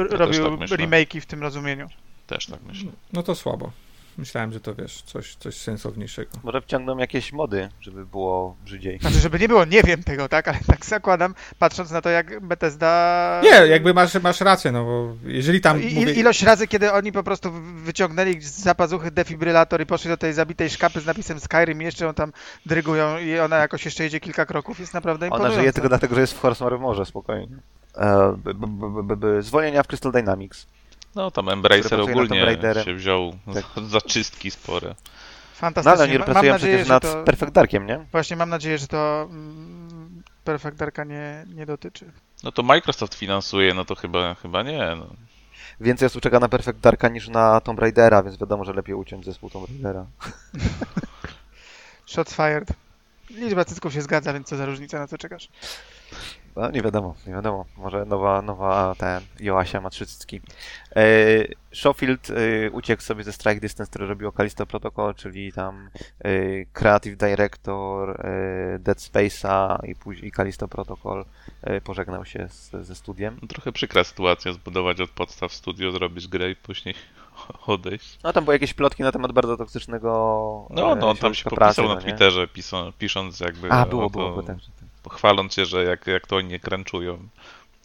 też 0.10 0.20
robił 0.20 0.50
tak 0.50 0.60
myślę. 0.60 0.78
remake'i 0.78 1.22
w 1.22 1.26
tym 1.26 1.42
rozumieniu. 1.42 1.88
Też 2.28 2.46
tak 2.46 2.60
myślę. 2.68 2.92
No 3.14 3.24
to 3.24 3.36
słabo. 3.36 3.72
Myślałem, 4.18 4.54
że 4.54 4.60
to 4.60 4.76
wiesz, 4.76 5.02
coś, 5.02 5.36
coś 5.36 5.56
sensowniejszego. 5.56 6.32
Może 6.44 6.62
wciągną 6.62 6.98
jakieś 6.98 7.34
mody, 7.34 7.70
żeby 7.82 8.06
było 8.06 8.56
brzydziej. 8.66 9.00
Znaczy, 9.00 9.20
żeby 9.20 9.40
nie 9.40 9.48
było, 9.48 9.66
nie 9.66 9.84
wiem 9.84 10.04
tego, 10.04 10.30
tak, 10.30 10.48
ale 10.48 10.58
tak 10.68 10.86
zakładam, 10.86 11.36
patrząc 11.60 11.92
na 11.92 12.02
to, 12.02 12.10
jak 12.10 12.40
Bethesda... 12.40 13.42
Nie, 13.44 13.50
jakby 13.50 13.94
masz, 13.94 14.14
masz 14.14 14.42
rację, 14.42 14.72
no 14.72 14.86
bo 14.86 15.16
jeżeli 15.26 15.62
tam 15.62 15.84
I, 15.84 15.96
mówię, 15.96 16.14
Ilość 16.14 16.44
razy, 16.44 16.68
kiedy 16.68 16.92
oni 16.92 17.12
po 17.12 17.24
prostu 17.24 17.52
wyciągnęli 17.76 18.42
z 18.42 18.52
zapazuchy 18.52 19.12
defibrylator 19.12 19.82
i 19.82 19.86
poszli 19.86 20.10
do 20.10 20.18
tej 20.18 20.34
zabitej 20.34 20.70
szkapy 20.70 21.02
z 21.02 21.06
napisem 21.06 21.40
Skyrim 21.40 21.82
i 21.82 21.86
jeszcze 21.86 22.06
ją 22.06 22.14
tam 22.14 22.34
drygują 22.66 23.18
i 23.18 23.40
ona 23.40 23.58
jakoś 23.58 23.86
jeszcze 23.86 24.04
jedzie 24.04 24.20
kilka 24.20 24.46
kroków, 24.46 24.80
jest 24.80 24.94
naprawdę 24.94 25.26
Ona 25.26 25.36
imponująca. 25.36 25.60
żyje 25.60 25.74
tylko 25.74 25.90
dlatego, 25.90 26.16
że 26.16 26.22
jest 26.22 26.34
w 26.34 26.40
Horse 26.40 26.78
Morze, 26.78 27.06
spokojnie. 27.06 27.58
E, 27.96 28.38
b, 28.38 28.54
b, 28.54 28.68
b, 28.68 29.04
b, 29.04 29.16
b, 29.16 29.42
zwolnienia 29.42 29.84
w 29.84 29.88
Crystal 29.88 30.12
Dynamics. 30.12 30.68
No 31.16 31.32
tam 31.32 31.50
Embracer 31.50 32.02
ogólnie 32.02 32.58
się 32.86 32.94
wziął 32.94 33.36
Tak. 33.54 33.66
za, 33.76 33.82
za 33.90 34.02
czystki 34.02 34.52
spore. 34.52 34.88
No 34.90 34.96
Fantastycznie. 35.54 35.92
ale 35.92 36.04
oni 36.04 36.24
pracują 36.24 36.36
mam 36.36 36.46
nadzieję, 36.46 36.76
przecież 36.76 36.88
że 36.88 36.94
nad 36.94 37.04
to... 37.04 37.24
Perfect 37.24 37.52
Darkiem, 37.52 37.86
nie? 37.86 38.06
Właśnie 38.12 38.36
mam 38.36 38.50
nadzieję, 38.50 38.78
że 38.78 38.88
to 38.88 39.28
mm, 39.30 40.24
Perfect 40.44 40.78
Darka 40.78 41.04
nie, 41.04 41.46
nie 41.56 41.66
dotyczy. 41.66 42.12
No 42.44 42.52
to 42.52 42.64
Microsoft 42.64 43.16
finansuje, 43.16 43.74
no 43.74 43.86
to 43.86 43.96
chyba, 43.96 44.36
chyba 44.36 44.64
nie. 44.64 44.96
No. 44.98 45.08
Więcej 45.80 46.06
osób 46.06 46.22
czeka 46.22 46.40
na 46.40 46.50
Perfect 46.50 46.80
Darka 46.80 47.08
niż 47.10 47.28
na 47.30 47.62
Tomb 47.62 47.80
Raidera, 47.80 48.24
więc 48.24 48.38
wiadomo, 48.38 48.66
że 48.66 48.74
lepiej 48.74 48.96
uciąć 48.96 49.26
zespół 49.26 49.50
Tomb 49.50 49.68
Raidera. 49.70 50.06
Shots 52.06 52.36
fired. 52.36 52.68
Liczba 53.30 53.66
cycków 53.66 53.94
się 53.94 54.02
zgadza, 54.02 54.34
więc 54.34 54.48
co 54.48 54.58
za 54.58 54.66
różnica, 54.66 55.00
na 55.00 55.08
co 55.08 55.18
czekasz? 55.18 55.50
No, 56.56 56.72
nie 56.72 56.82
wiadomo, 56.82 57.16
nie 57.28 57.34
wiadomo. 57.34 57.66
Może 57.78 58.06
nowa, 58.06 58.42
nowa 58.42 58.96
ten 58.98 59.22
Joasia 59.40 59.82
ma 59.82 59.90
trzy 59.90 60.06
cycki. 60.06 60.42
E, 60.96 61.04
Schofield 61.72 62.30
e, 62.30 62.72
uciekł 62.72 63.02
sobie 63.02 63.24
ze 63.24 63.34
Strike 63.34 63.60
Distance, 63.60 63.90
który 63.90 64.08
robił 64.08 64.32
Callisto 64.32 64.66
Protocol, 64.66 65.16
czyli 65.16 65.54
tam 65.54 65.90
e, 66.20 66.30
Creative 66.66 67.18
Director 67.18 68.10
e, 68.12 68.80
Dead 68.80 68.98
Space'a 68.98 69.86
i 69.88 69.96
później 69.96 70.32
Callisto 70.32 70.68
Protocol 70.68 71.26
e, 71.62 71.82
pożegnał 71.82 72.26
się 72.26 72.48
z, 72.50 72.72
ze 72.72 72.96
studiem. 72.96 73.40
no 73.42 73.48
trochę 73.48 73.72
przykra 73.72 74.04
sytuacja 74.04 74.54
zbudować 74.54 75.02
od 75.02 75.10
podstaw 75.10 75.54
studio, 75.54 75.92
zrobić 75.92 76.28
grę 76.28 76.52
i 76.52 76.56
później 76.56 76.96
odejść. 77.68 78.20
No 78.24 78.34
tam 78.34 78.44
były 78.44 78.56
jakieś 78.56 78.74
plotki 78.74 79.04
na 79.04 79.12
temat 79.12 79.32
bardzo 79.32 79.58
toksycznego 79.58 80.10
No, 80.70 80.92
e, 80.92 80.96
no 80.96 81.10
on 81.10 81.18
tam 81.18 81.34
się 81.34 81.44
popisał 81.44 81.58
pracy, 81.58 81.82
na 81.82 81.88
no? 81.88 82.02
Twitterze, 82.02 82.48
piso, 82.48 82.94
pisząc 82.98 83.40
jakby 83.40 83.72
A, 83.72 83.86
było, 83.86 84.10
było, 84.10 84.30
było 84.30 84.44
tak. 84.44 84.58
Chwaląc 85.10 85.54
się, 85.54 85.66
że 85.66 85.84
jak, 85.84 86.08
jak 86.08 86.28
to 86.28 86.36
oni 86.36 86.48
nie 86.48 86.60
crunchują. 86.60 87.18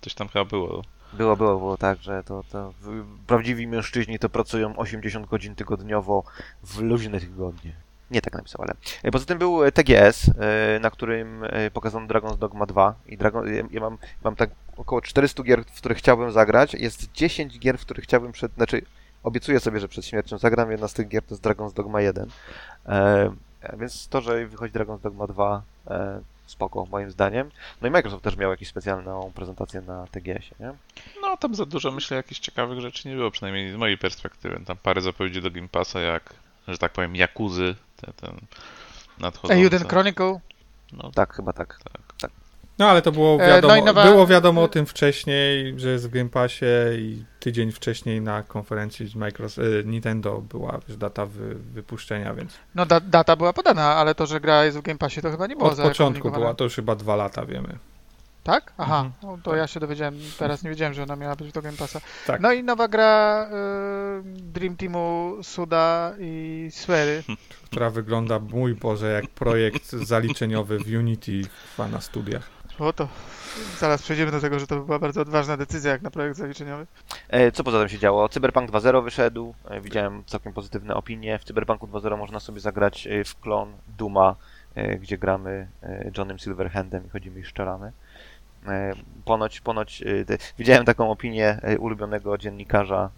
Coś 0.00 0.14
tam 0.14 0.28
chyba 0.28 0.44
było. 0.44 0.82
Było, 1.12 1.36
było, 1.36 1.58
było 1.58 1.76
tak, 1.76 1.98
że 2.02 2.22
to, 2.24 2.44
to 2.52 2.72
prawdziwi 3.26 3.66
mężczyźni 3.66 4.18
to 4.18 4.28
pracują 4.28 4.76
80 4.76 5.26
godzin 5.26 5.54
tygodniowo 5.54 6.24
w 6.62 6.78
luźne 6.80 7.20
tygodnie. 7.20 7.72
Nie 8.10 8.20
tak 8.22 8.32
napisał, 8.34 8.62
ale. 8.62 8.74
E, 9.02 9.10
Poza 9.10 9.24
tym 9.26 9.38
był 9.38 9.64
e, 9.64 9.72
TGS, 9.72 10.30
e, 10.38 10.78
na 10.80 10.90
którym 10.90 11.44
pokazano 11.72 12.06
Dragon's 12.06 12.38
Dogma 12.38 12.66
2 12.66 12.94
i 13.06 13.16
Dragon, 13.18 13.54
ja- 13.70 13.80
mam, 13.80 13.98
mam 14.24 14.36
tak 14.36 14.50
około 14.76 15.00
400 15.02 15.42
gier, 15.42 15.64
w 15.64 15.78
których 15.78 15.98
chciałbym 15.98 16.32
zagrać. 16.32 16.74
Jest 16.74 17.12
10 17.12 17.58
gier, 17.58 17.78
w 17.78 17.80
których 17.80 18.04
chciałbym 18.04 18.32
przed, 18.32 18.54
znaczy 18.54 18.82
obiecuję 19.22 19.60
sobie, 19.60 19.80
że 19.80 19.88
przed 19.88 20.06
śmiercią 20.06 20.38
zagram. 20.38 20.70
Jedna 20.70 20.88
z 20.88 20.94
tych 20.94 21.08
gier 21.08 21.22
to 21.22 21.34
jest 21.34 21.44
Dragon's 21.44 21.72
Dogma 21.72 22.00
1. 22.00 22.28
E, 22.86 23.30
więc 23.78 24.08
to, 24.08 24.20
że 24.20 24.46
wychodzi 24.46 24.72
Dragon's 24.74 25.00
Dogma 25.00 25.26
2, 25.26 25.62
e, 25.86 26.20
spoko, 26.50 26.86
moim 26.90 27.10
zdaniem. 27.10 27.50
No 27.82 27.88
i 27.88 27.90
Microsoft 27.90 28.24
też 28.24 28.36
miał 28.36 28.50
jakąś 28.50 28.68
specjalną 28.68 29.32
prezentację 29.34 29.80
na 29.80 30.06
TGS-ie, 30.06 30.54
nie? 30.60 30.72
No 31.22 31.36
tam 31.36 31.54
za 31.54 31.66
dużo 31.66 31.90
myślę 31.90 32.16
jakichś 32.16 32.40
ciekawych 32.40 32.80
rzeczy 32.80 33.08
nie 33.08 33.14
było, 33.14 33.30
przynajmniej 33.30 33.72
z 33.72 33.76
mojej 33.76 33.98
perspektywy. 33.98 34.60
Tam 34.66 34.76
parę 34.76 35.00
zapowiedzi 35.00 35.42
do 35.42 35.50
Game 35.50 35.68
Passa 35.68 36.00
jak, 36.00 36.34
że 36.68 36.78
tak 36.78 36.92
powiem, 36.92 37.16
Jakuzy, 37.16 37.74
te, 37.96 38.12
ten 38.12 38.40
nadchodzące. 39.18 39.62
Euden 39.62 39.88
Chronicle. 39.88 40.40
No 40.92 41.10
Tak, 41.14 41.34
chyba 41.34 41.52
tak. 41.52 41.78
tak. 41.92 42.07
No 42.78 42.86
ale 42.90 43.02
to 43.02 43.12
było 43.12 43.42
E, 43.42 43.46
wiadomo, 43.48 43.76
no 43.76 43.84
nowa- 43.92 44.04
było 44.04 44.26
wiadomo 44.26 44.62
o 44.62 44.68
tym 44.68 44.86
wcześniej, 44.86 45.74
że 45.80 45.88
jest 45.88 46.08
w 46.08 46.10
Game 46.10 46.28
Passie 46.28 46.66
i 46.98 47.24
tydzień 47.40 47.72
wcześniej 47.72 48.20
na 48.20 48.42
konferencji 48.42 49.06
z 49.08 49.14
Microsoft, 49.14 49.68
e, 49.80 49.84
Nintendo 49.84 50.38
była 50.40 50.80
już 50.88 50.96
data 50.96 51.26
wy, 51.26 51.54
wypuszczenia, 51.54 52.34
więc 52.34 52.52
No 52.74 52.86
da, 52.86 53.00
data 53.00 53.36
była 53.36 53.52
podana, 53.52 53.84
ale 53.94 54.14
to, 54.14 54.26
że 54.26 54.40
gra 54.40 54.64
jest 54.64 54.78
w 54.78 54.82
Game 54.82 54.98
Passie 54.98 55.20
to 55.22 55.30
chyba 55.30 55.46
nie 55.46 55.56
było 55.56 55.70
od 55.70 55.78
początku 55.80 56.30
była, 56.30 56.54
to 56.54 56.64
już 56.64 56.74
chyba 56.74 56.94
dwa 56.94 57.16
lata 57.16 57.46
wiemy. 57.46 57.78
Tak? 58.44 58.72
Aha, 58.78 58.96
Mhm. 59.04 59.12
no, 59.22 59.38
to 59.42 59.56
ja 59.56 59.66
się 59.66 59.80
dowiedziałem, 59.80 60.14
teraz 60.38 60.62
nie 60.62 60.70
wiedziałem, 60.70 60.94
że 60.94 61.02
ona 61.02 61.16
miała 61.16 61.36
być 61.36 61.52
do 61.52 61.62
Game 61.62 61.76
Passa. 61.76 62.00
Tak. 62.26 62.40
No 62.40 62.52
i 62.52 62.64
nowa 62.64 62.88
gra 62.88 63.46
y, 63.50 64.22
Dream 64.42 64.76
Teamu 64.76 65.36
Suda 65.42 66.12
i 66.20 66.68
Swery. 66.72 67.22
która 67.66 67.90
wygląda, 67.90 68.38
mój 68.38 68.74
Boże, 68.74 69.12
jak 69.12 69.26
projekt 69.30 69.90
zaliczeniowy 69.92 70.78
w 70.78 70.86
Unity 70.98 71.42
w 71.78 71.90
na 71.92 72.00
studiach. 72.00 72.57
O 72.78 72.92
to 72.92 73.08
zaraz 73.78 74.02
przejdziemy 74.02 74.30
do 74.32 74.40
tego, 74.40 74.58
że 74.58 74.66
to 74.66 74.80
była 74.80 74.98
bardzo 74.98 75.20
odważna 75.20 75.56
decyzja 75.56 75.90
jak 75.92 76.02
na 76.02 76.10
projekt 76.10 76.36
zaliczeniowy. 76.36 76.86
E, 77.28 77.52
Co 77.52 77.64
poza 77.64 77.78
tym 77.78 77.88
się 77.88 77.98
działo? 77.98 78.28
Cyberpunk 78.28 78.70
2.0 78.70 79.04
wyszedł, 79.04 79.54
e, 79.64 79.80
widziałem 79.80 80.22
całkiem 80.26 80.52
pozytywne 80.52 80.94
opinie. 80.94 81.38
W 81.38 81.44
Cyberpunku 81.44 81.86
2.0 81.86 82.18
można 82.18 82.40
sobie 82.40 82.60
zagrać 82.60 83.06
e, 83.06 83.24
w 83.24 83.40
klon 83.40 83.72
Duma, 83.98 84.36
gdzie 85.00 85.18
gramy 85.18 85.68
Johnem 86.18 86.38
Silverhandem 86.38 87.06
i 87.06 87.08
chodzimy 87.08 87.40
i 87.40 87.44
szczeramy. 87.44 87.92
E, 88.66 88.92
Ponoć, 89.24 89.60
ponoć 89.60 90.04
widziałem 90.58 90.84
taką 90.84 91.10
opinię 91.10 91.60
ulubionego 91.78 92.38
dziennikarza 92.38 93.10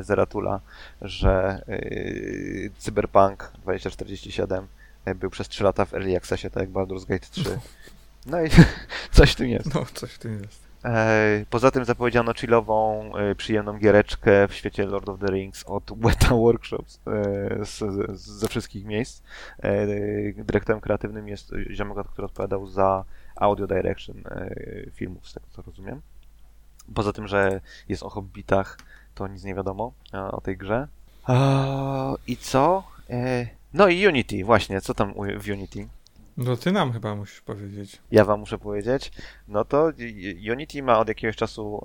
Zeratula, 0.00 0.60
że 1.02 1.62
Cyberpunk 2.78 3.52
2047 3.62 4.66
e, 5.04 5.14
był 5.14 5.30
przez 5.30 5.48
3 5.48 5.64
lata 5.64 5.84
w 5.84 5.94
Early 5.94 6.16
Accessie, 6.16 6.50
tak 6.50 6.60
jak 6.60 6.70
Baldur's 6.70 7.06
Gate 7.06 7.26
3. 7.30 7.58
No 8.26 8.42
i 8.42 8.48
coś 9.18 9.32
w 9.32 9.34
tym 9.34 9.48
jest. 9.48 9.74
No, 9.74 9.84
coś 9.94 10.12
w 10.12 10.18
tym 10.18 10.42
jest. 10.42 10.68
Poza 11.50 11.70
tym 11.70 11.84
zapowiedziano 11.84 12.34
chillową, 12.34 13.10
e, 13.16 13.34
przyjemną 13.34 13.78
giereczkę 13.78 14.48
w 14.48 14.54
świecie 14.54 14.86
Lord 14.86 15.08
of 15.08 15.20
the 15.20 15.26
Rings 15.26 15.64
od 15.64 15.98
Weta 16.00 16.34
Workshops 16.34 17.00
e, 17.06 17.64
z, 17.64 17.78
z, 17.78 18.20
ze 18.20 18.48
wszystkich 18.48 18.84
miejsc. 18.84 19.22
E, 19.58 19.86
Dyrektorem 20.44 20.80
kreatywnym 20.80 21.28
jest 21.28 21.52
ziomek, 21.70 22.06
który 22.06 22.26
odpowiadał 22.26 22.66
za 22.66 23.04
audio 23.36 23.66
direction 23.66 24.22
filmów, 24.92 25.28
z 25.28 25.34
tego 25.34 25.46
co 25.50 25.62
rozumiem. 25.62 26.00
Poza 26.94 27.12
tym, 27.12 27.28
że 27.28 27.60
jest 27.88 28.02
o 28.02 28.08
hobbitach, 28.08 28.78
to 29.14 29.28
nic 29.28 29.44
nie 29.44 29.54
wiadomo 29.54 29.92
o 30.12 30.40
tej 30.40 30.56
grze. 30.56 30.88
I 32.26 32.36
co? 32.36 32.82
No 33.74 33.88
i 33.88 34.06
Unity, 34.06 34.44
właśnie, 34.44 34.80
co 34.80 34.94
tam 34.94 35.14
w 35.38 35.48
Unity? 35.48 35.88
No 36.38 36.56
ty 36.56 36.72
nam 36.72 36.92
chyba 36.92 37.14
musisz 37.14 37.40
powiedzieć. 37.40 38.02
ja 38.10 38.24
wam 38.24 38.40
muszę 38.40 38.58
powiedzieć, 38.58 39.12
no 39.48 39.64
to 39.64 39.90
Unity 40.52 40.82
ma 40.82 40.98
od 40.98 41.08
jakiegoś 41.08 41.36
czasu 41.36 41.84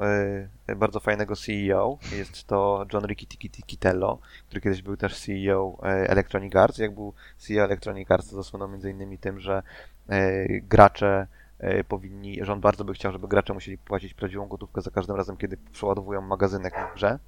e, 0.68 0.76
bardzo 0.76 1.00
fajnego 1.00 1.36
CEO. 1.36 1.98
Jest 2.18 2.44
to 2.44 2.86
John 2.94 3.06
Riccitello, 3.06 4.20
który 4.48 4.62
kiedyś 4.62 4.82
był 4.82 4.98
też 4.98 5.20
CEO 5.20 5.78
e, 5.84 5.86
Electronic 5.86 6.56
Arts. 6.56 6.78
Jak 6.78 6.94
był 6.94 7.14
CEO 7.38 7.66
Electronic 7.66 8.12
Arts, 8.12 8.30
to 8.30 8.36
zasłynął 8.36 8.70
między 8.70 8.92
innymi 8.92 9.18
tym, 9.18 9.40
że 9.40 9.64
e, 10.10 10.48
gracze 10.60 11.28
e, 11.60 11.84
powinni, 11.84 12.42
on 12.42 12.62
bardzo 12.62 12.86
by 12.86 12.94
chciał, 12.94 13.12
żeby 13.12 13.28
gracze 13.28 13.54
musieli 13.54 13.78
płacić 13.78 14.14
prawdziwą 14.14 14.48
gotówkę 14.48 14.82
za 14.82 14.92
każdym 14.92 15.16
razem, 15.16 15.38
kiedy 15.38 15.58
przeładowują 15.72 16.22
magazynek 16.22 16.74
w 16.92 16.96
grze. 16.96 17.20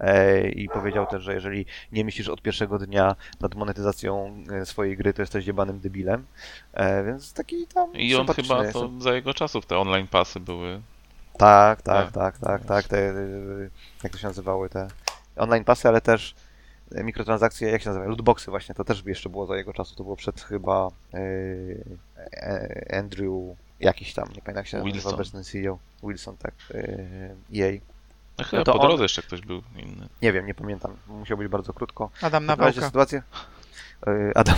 E, 0.00 0.48
I 0.48 0.68
powiedział 0.68 1.06
też, 1.06 1.22
że 1.22 1.34
jeżeli 1.34 1.66
nie 1.92 2.04
myślisz 2.04 2.28
od 2.28 2.42
pierwszego 2.42 2.78
dnia 2.78 3.16
nad 3.40 3.54
monetyzacją 3.54 4.34
e, 4.52 4.66
swojej 4.66 4.96
gry, 4.96 5.12
to 5.14 5.22
jesteś 5.22 5.46
jebanym 5.46 5.80
debilem. 5.80 6.26
E, 6.72 7.04
więc 7.04 7.32
taki 7.32 7.66
tam 7.66 7.92
I 7.94 8.14
on 8.14 8.26
chyba 8.26 8.72
to 8.72 8.90
za 8.98 9.14
jego 9.14 9.34
czasów 9.34 9.66
te 9.66 9.78
online 9.78 10.06
pasy 10.08 10.40
były. 10.40 10.80
Tak, 11.36 11.82
tak, 11.82 12.12
Tak. 12.12 12.12
tak, 12.12 12.38
tak, 12.38 12.64
tak. 12.64 12.88
Te, 12.88 13.14
jak 14.02 14.12
to 14.12 14.18
się 14.18 14.26
nazywały 14.26 14.68
te 14.68 14.88
online 15.36 15.64
pasy, 15.64 15.88
ale 15.88 16.00
też 16.00 16.34
mikrotransakcje, 16.90 17.68
jak 17.70 17.82
się 17.82 17.88
nazywają? 17.88 18.10
Lootboxy 18.10 18.50
właśnie, 18.50 18.74
to 18.74 18.84
też 18.84 19.02
jeszcze 19.06 19.28
było 19.28 19.46
za 19.46 19.56
jego 19.56 19.72
czasu. 19.72 19.94
To 19.96 20.04
było 20.04 20.16
przed 20.16 20.40
chyba 20.40 20.88
Andrew 22.98 23.32
jakiś 23.80 24.14
tam, 24.14 24.28
nie 24.28 24.42
pamiętam 24.42 24.56
jak 24.56 24.66
się 24.66 24.76
nazywa 24.76 24.92
Wilson. 24.92 25.14
obecny 25.14 25.44
CEO. 25.44 25.78
Wilson, 26.02 26.36
tak. 26.36 26.54
Jej. 27.50 27.80
No 28.38 28.44
chyba 28.44 28.64
to 28.64 28.72
po 28.72 28.78
on- 28.80 28.86
drodze 28.88 29.02
jeszcze 29.02 29.22
ktoś 29.22 29.40
był 29.40 29.62
inny. 29.76 30.08
Nie 30.22 30.32
wiem, 30.32 30.46
nie 30.46 30.54
pamiętam. 30.54 30.96
Musiał 31.06 31.38
być 31.38 31.48
bardzo 31.48 31.72
krótko. 31.72 32.10
Adam 32.22 32.46
każdym 32.46 32.64
razie 32.66 32.80
sytuację. 32.86 33.22
y, 34.08 34.32
Adam. 34.34 34.56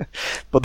pod, 0.50 0.64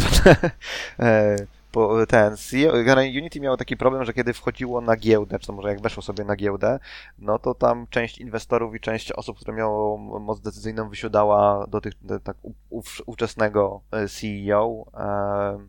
e, 1.00 1.36
po, 1.72 2.06
ten 2.06 2.38
CEO, 2.38 2.72
generalnie 2.74 3.20
Unity 3.20 3.40
miało 3.40 3.58
taki 3.58 3.78
problem, 3.78 4.06
że 4.06 4.14
kiedy 4.14 4.34
wchodziło 4.34 4.82
na 4.82 4.96
giełdę, 4.96 5.40
czy 5.40 5.48
to 5.48 5.54
może 5.54 5.70
jak 5.70 5.82
weszło 5.82 6.04
sobie 6.04 6.24
na 6.24 6.36
giełdę, 6.36 6.80
no 7.20 7.40
to 7.40 7.56
tam 7.56 7.88
część 7.90 8.18
inwestorów 8.18 8.76
i 8.76 8.80
część 8.80 9.12
osób, 9.12 9.40
które 9.40 9.58
miało 9.58 9.98
moc 9.98 10.42
decyzyjną, 10.42 10.90
wysiadała 10.90 11.68
do 11.68 11.82
tych 11.82 11.94
tak 12.24 12.38
ów- 12.70 13.02
ówczesnego 13.06 13.82
e, 13.92 14.08
CEO, 14.08 14.86
e, 14.94 15.60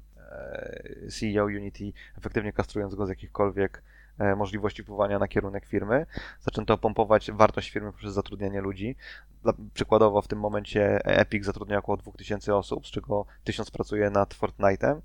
e, 1.07 1.11
CEO 1.11 1.45
Unity, 1.45 1.93
efektywnie 2.19 2.53
kastrując 2.53 2.95
go 2.95 3.07
z 3.07 3.09
jakichkolwiek 3.09 3.77
e, 3.79 3.83
możliwości 4.37 4.83
wpływania 4.83 5.19
na 5.19 5.29
kierunek 5.29 5.67
firmy. 5.67 6.07
Zaczęto 6.41 6.79
pompować 6.79 7.31
wartość 7.33 7.71
firmy 7.71 7.93
poprzez 7.93 8.15
zatrudnianie 8.15 8.61
ludzi. 8.61 8.97
Przykładowo 9.75 10.23
w 10.23 10.29
tym 10.29 10.39
momencie 10.39 11.05
Epic 11.05 11.45
zatrudnia 11.45 11.79
około 11.79 11.97
2000 11.97 12.57
osób, 12.57 12.87
z 12.87 12.91
czego 12.91 13.27
1000 13.45 13.71
pracuje 13.71 14.11
nad 14.11 14.35
Fortnite'em. 14.35 15.01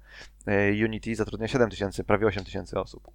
E, 0.48 0.86
Unity 0.86 1.16
zatrudnia 1.16 1.48
7000, 1.48 2.04
prawie 2.04 2.28
8000 2.28 2.80
osób. 2.82 3.08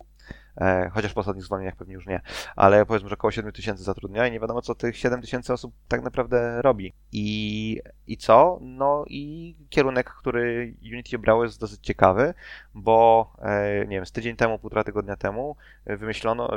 E, 0.57 0.91
Chociaż 0.95 1.13
po 1.13 1.21
ostatnich 1.21 1.45
zwolnieniach 1.45 1.77
pewnie 1.77 1.95
już 1.95 2.07
nie. 2.07 2.21
Ale 2.57 2.87
powiedzmy, 2.87 3.09
że 3.09 3.15
około 3.15 3.31
7000 3.31 3.85
zatrudnia 3.85 4.27
i 4.27 4.33
nie 4.33 4.41
wiadomo, 4.41 4.63
co 4.63 4.75
tych 4.75 4.97
7000 4.97 5.53
osób 5.53 5.75
tak 5.89 6.03
naprawdę 6.03 6.63
robi. 6.63 6.93
I, 7.13 7.81
I 8.07 8.17
co? 8.17 8.59
No 8.61 9.05
i 9.07 9.57
kierunek, 9.71 10.11
który 10.11 10.75
Unity 10.93 11.17
obrało 11.17 11.45
jest 11.45 11.61
dosyć 11.61 11.81
ciekawy, 11.81 12.35
bo 12.75 13.31
e, 13.39 13.87
nie 13.87 13.97
wiem, 13.97 14.07
z 14.07 14.13
tydzień 14.13 14.37
temu, 14.37 14.59
półtora 14.59 14.85
tygodnia 14.85 15.17
temu 15.17 15.57
wymyślono, 15.87 16.51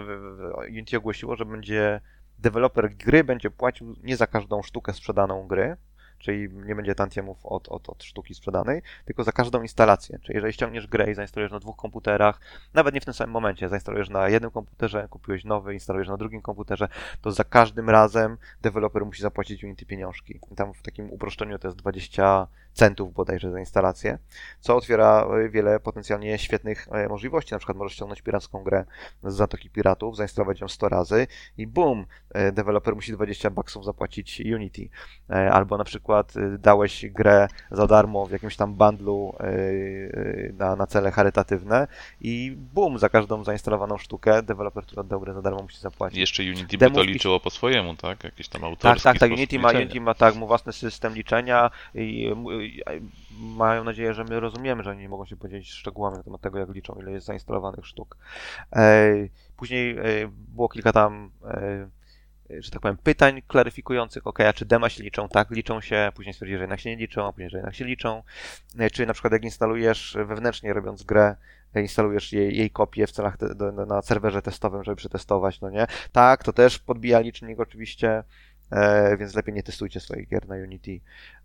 Unity 0.69 0.97
ogłosiło, 0.97 1.35
że 1.35 1.45
będzie 1.45 2.01
deweloper 2.39 2.95
gry 2.95 3.23
będzie 3.23 3.51
płacił 3.51 3.95
nie 4.03 4.17
za 4.17 4.27
każdą 4.27 4.61
sztukę 4.61 4.93
sprzedaną 4.93 5.47
gry, 5.47 5.77
czyli 6.21 6.49
nie 6.53 6.75
będzie 6.75 6.95
tantiemów 6.95 7.45
od, 7.45 7.69
od, 7.69 7.89
od 7.89 8.03
sztuki 8.03 8.35
sprzedanej, 8.35 8.81
tylko 9.05 9.23
za 9.23 9.31
każdą 9.31 9.61
instalację. 9.61 10.19
Czyli 10.19 10.35
jeżeli 10.35 10.53
ściągniesz 10.53 10.87
grę 10.87 11.11
i 11.11 11.13
zainstalujesz 11.13 11.51
na 11.51 11.59
dwóch 11.59 11.75
komputerach, 11.75 12.39
nawet 12.73 12.93
nie 12.93 13.01
w 13.01 13.05
tym 13.05 13.13
samym 13.13 13.33
momencie, 13.33 13.69
zainstalujesz 13.69 14.09
na 14.09 14.29
jednym 14.29 14.51
komputerze, 14.51 15.07
kupiłeś 15.09 15.43
nowy, 15.45 15.73
instalujesz 15.73 16.07
na 16.07 16.17
drugim 16.17 16.41
komputerze, 16.41 16.87
to 17.21 17.31
za 17.31 17.43
każdym 17.43 17.89
razem 17.89 18.37
deweloper 18.61 19.05
musi 19.05 19.21
zapłacić 19.21 19.63
Unity 19.63 19.85
pieniążki. 19.85 20.39
I 20.51 20.55
tam 20.55 20.73
w 20.73 20.81
takim 20.81 21.11
uproszczeniu 21.11 21.59
to 21.59 21.67
jest 21.67 21.77
20 21.77 22.47
centów 22.73 23.13
bodajże 23.13 23.51
za 23.51 23.59
instalację, 23.59 24.17
co 24.59 24.75
otwiera 24.75 25.27
e, 25.45 25.49
wiele 25.49 25.79
potencjalnie 25.79 26.37
świetnych 26.39 26.87
e, 26.91 27.07
możliwości. 27.07 27.53
Na 27.53 27.57
przykład 27.59 27.77
możesz 27.77 27.93
ściągnąć 27.93 28.21
piracką 28.21 28.63
grę 28.63 28.85
z 29.23 29.33
Zatoki 29.33 29.69
Piratów, 29.69 30.17
zainstalować 30.17 30.61
ją 30.61 30.67
100 30.67 30.89
razy 30.89 31.27
i 31.57 31.67
bum, 31.67 32.05
e, 32.29 32.51
deweloper 32.51 32.95
musi 32.95 33.11
20 33.11 33.49
baksów 33.49 33.85
zapłacić 33.85 34.41
Unity. 34.55 34.89
Albo 35.51 35.77
na 35.77 35.83
przykład 35.83 36.33
dałeś 36.59 37.05
grę 37.05 37.47
za 37.71 37.87
darmo 37.87 38.25
w 38.25 38.31
jakimś 38.31 38.55
tam 38.55 38.73
bundlu 38.73 39.35
na, 40.53 40.75
na 40.75 40.87
cele 40.87 41.11
charytatywne 41.11 41.87
i 42.21 42.57
bum, 42.73 42.99
za 42.99 43.09
każdą 43.09 43.43
zainstalowaną 43.43 43.97
sztukę 43.97 44.43
deweloper, 44.43 44.83
który 44.83 45.01
oddał 45.01 45.19
grę 45.19 45.33
za 45.33 45.41
darmo 45.41 45.61
musi 45.61 45.77
zapłacić. 45.77 46.19
Jeszcze 46.19 46.43
Unity 46.43 46.77
by 46.77 46.91
to 46.91 47.03
liczyło 47.03 47.39
po 47.39 47.49
swojemu, 47.49 47.95
tak? 47.95 48.23
Jakiś 48.23 48.47
tam 48.47 48.61
Tak, 48.61 48.69
autorski 48.69 49.03
tak, 49.03 49.03
tak. 49.03 49.17
sposób 49.17 49.37
Unity 49.37 49.59
ma, 49.59 49.67
liczenia. 49.67 49.85
Unity 49.85 50.01
ma 50.01 50.13
tak, 50.13 50.35
mu 50.35 50.47
własny 50.47 50.73
system 50.73 51.13
liczenia 51.13 51.71
i 51.95 52.31
mają 53.39 53.83
nadzieję, 53.83 54.13
że 54.13 54.23
my 54.23 54.39
rozumiemy, 54.39 54.83
że 54.83 54.89
oni 54.89 54.99
nie 54.99 55.09
mogą 55.09 55.25
się 55.25 55.35
podzielić 55.35 55.71
szczegółami 55.71 56.17
na 56.17 56.23
temat 56.23 56.41
tego, 56.41 56.59
jak 56.59 56.69
liczą, 56.69 56.95
ile 57.01 57.11
jest 57.11 57.25
zainstalowanych 57.25 57.85
sztuk. 57.85 58.17
Później 59.57 59.95
było 60.29 60.69
kilka 60.69 60.93
tam, 60.93 61.31
że 62.59 62.71
tak 62.71 62.81
powiem, 62.81 62.97
pytań 62.97 63.41
klaryfikujących, 63.47 64.27
ok, 64.27 64.39
a 64.39 64.53
czy 64.53 64.65
dema 64.65 64.89
się 64.89 65.03
liczą? 65.03 65.29
Tak, 65.29 65.51
liczą 65.51 65.81
się, 65.81 66.11
później 66.15 66.33
stwierdzili, 66.33 66.57
że 66.57 66.63
jednak 66.63 66.79
się 66.79 66.89
nie 66.89 66.95
liczą, 66.95 67.27
a 67.27 67.31
później, 67.31 67.49
że 67.49 67.57
jednak 67.57 67.75
się 67.75 67.85
liczą. 67.85 68.23
Czy 68.93 69.05
na 69.05 69.13
przykład 69.13 69.33
jak 69.33 69.43
instalujesz 69.43 70.17
wewnętrznie, 70.27 70.73
robiąc 70.73 71.03
grę, 71.03 71.35
instalujesz 71.75 72.33
jej, 72.33 72.57
jej 72.57 72.69
kopię 72.69 73.07
w 73.07 73.11
celach 73.11 73.37
te, 73.37 73.71
na 73.87 74.01
serwerze 74.01 74.41
testowym, 74.41 74.83
żeby 74.83 74.95
przetestować, 74.95 75.61
no 75.61 75.69
nie? 75.69 75.87
Tak, 76.11 76.43
to 76.43 76.53
też 76.53 76.79
podbija 76.79 77.19
licznik 77.19 77.59
oczywiście, 77.59 78.23
więc 79.19 79.35
lepiej 79.35 79.53
nie 79.53 79.63
testujcie 79.63 79.99
swoich 79.99 80.27
gier 80.29 80.47
na 80.47 80.55
Unity. 80.55 80.99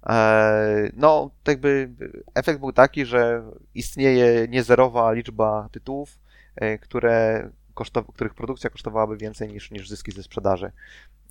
E, 0.07 0.91
no, 0.97 1.31
to 1.43 1.51
jakby 1.51 1.91
efekt 2.35 2.61
był 2.61 2.72
taki, 2.72 3.07
że 3.07 3.43
istnieje 3.74 4.49
niezerowa 4.49 5.12
liczba 5.12 5.68
tytułów, 5.72 6.18
e, 6.57 6.79
które 6.79 7.51
kosztow- 7.74 8.12
których 8.14 8.35
produkcja 8.35 8.70
kosztowałaby 8.70 9.16
więcej 9.16 9.49
niż, 9.49 9.70
niż 9.70 9.89
zyski 9.89 10.12
ze 10.12 10.22
sprzedaży. 10.22 10.72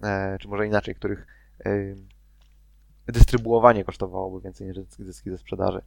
E, 0.03 0.37
czy 0.39 0.47
może 0.47 0.67
inaczej, 0.67 0.95
których 0.95 1.27
e, 1.65 1.71
dystrybuowanie 3.07 3.83
kosztowałoby 3.83 4.41
więcej 4.41 4.67
niż 4.67 4.77
zyski- 4.77 5.31
ze 5.31 5.37
sprzedaży. 5.37 5.81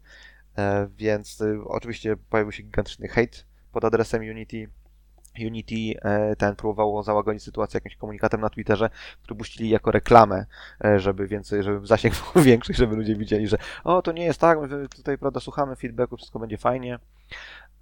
E, 0.59 0.88
więc 0.96 1.40
e, 1.40 1.64
oczywiście 1.64 2.16
pojawił 2.16 2.52
się 2.52 2.62
gigantyczny 2.62 3.09
hejt 3.09 3.46
pod 3.72 3.84
adresem 3.84 4.22
Unity 4.22 4.68
Unity 5.47 6.01
e, 6.03 6.37
ten 6.37 6.57
próbowało 6.57 7.03
załagodzić 7.03 7.43
sytuację 7.43 7.79
jakimś 7.79 7.97
komunikatem 7.97 8.41
na 8.41 8.51
Twitterze, 8.51 8.91
który 9.22 9.39
puścili 9.39 9.70
jako 9.70 9.91
reklamę, 9.91 10.47
e, 10.85 11.01
żeby 11.01 11.26
więcej, 11.26 11.62
żeby 11.62 11.87
zasięg 11.87 12.14
był 12.35 12.43
większy, 12.43 12.74
żeby 12.74 12.97
ludzie 12.97 13.16
widzieli, 13.16 13.49
że 13.49 13.59
o, 13.85 14.03
to 14.03 14.12
nie 14.12 14.24
jest 14.24 14.41
tak, 14.41 14.61
my 14.61 14.89
tutaj, 14.89 15.18
prawda, 15.18 15.41
słuchamy 15.41 15.76
feedbacku, 15.76 16.16
wszystko 16.16 16.39
będzie 16.39 16.59
fajnie. 16.59 16.99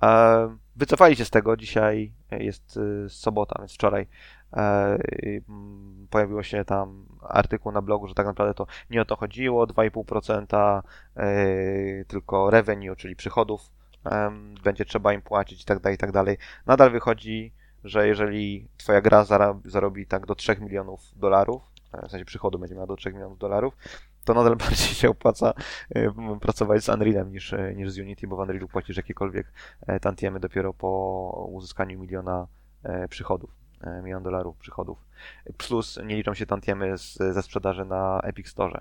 E, 0.02 0.56
wycofali 0.76 1.16
się 1.16 1.24
z 1.24 1.30
tego, 1.30 1.56
dzisiaj 1.56 2.12
jest 2.30 2.78
sobota, 3.08 3.56
więc 3.58 3.74
wczoraj 3.74 4.06
pojawiło 6.10 6.42
się 6.42 6.64
tam 6.64 7.06
artykuł 7.22 7.72
na 7.72 7.82
blogu, 7.82 8.08
że 8.08 8.14
tak 8.14 8.26
naprawdę 8.26 8.54
to 8.54 8.66
nie 8.90 9.02
o 9.02 9.04
to 9.04 9.16
chodziło, 9.16 9.66
2,5% 9.66 10.82
tylko 12.06 12.50
revenue, 12.50 12.96
czyli 12.96 13.16
przychodów 13.16 13.70
będzie 14.64 14.84
trzeba 14.84 15.12
im 15.12 15.22
płacić 15.22 15.62
i 15.62 15.64
tak 15.64 15.80
dalej, 15.80 15.94
i 15.94 15.98
tak 15.98 16.12
dalej. 16.12 16.38
Nadal 16.66 16.90
wychodzi, 16.90 17.52
że 17.84 18.08
jeżeli 18.08 18.68
twoja 18.76 19.00
gra 19.00 19.24
zarobi, 19.64 20.06
tak 20.06 20.26
do 20.26 20.34
3 20.34 20.56
milionów 20.60 21.00
dolarów, 21.16 21.62
e, 21.92 22.08
w 22.08 22.10
sensie 22.10 22.24
przychodu 22.24 22.58
będzie 22.58 22.74
miała 22.74 22.86
do 22.86 22.96
3 22.96 23.12
milionów 23.12 23.38
dolarów, 23.38 23.76
to 24.24 24.34
nadal 24.34 24.56
bardziej 24.66 24.76
się 24.76 25.10
opłaca 25.10 25.54
e, 25.94 26.38
pracować 26.40 26.84
z 26.84 26.88
Unrealem 26.88 27.32
niż, 27.32 27.52
e, 27.52 27.74
niż 27.74 27.90
z 27.90 27.98
Unity, 27.98 28.26
bo 28.26 28.36
w 28.36 28.38
Unrealu 28.38 28.68
płacisz 28.68 28.96
jakiekolwiek 28.96 29.52
tantiemy 30.00 30.40
dopiero 30.40 30.74
po 30.74 31.48
uzyskaniu 31.52 31.98
miliona 31.98 32.46
przychodów, 33.10 33.50
milion 34.02 34.22
dolarów 34.22 34.56
przychodów. 34.56 34.98
Plus 35.56 35.98
nie 36.04 36.16
liczą 36.16 36.34
się 36.34 36.46
tantiemy 36.46 36.98
z, 36.98 37.16
ze 37.16 37.42
sprzedaży 37.42 37.84
na 37.84 38.20
Epic 38.20 38.48
Store. 38.48 38.80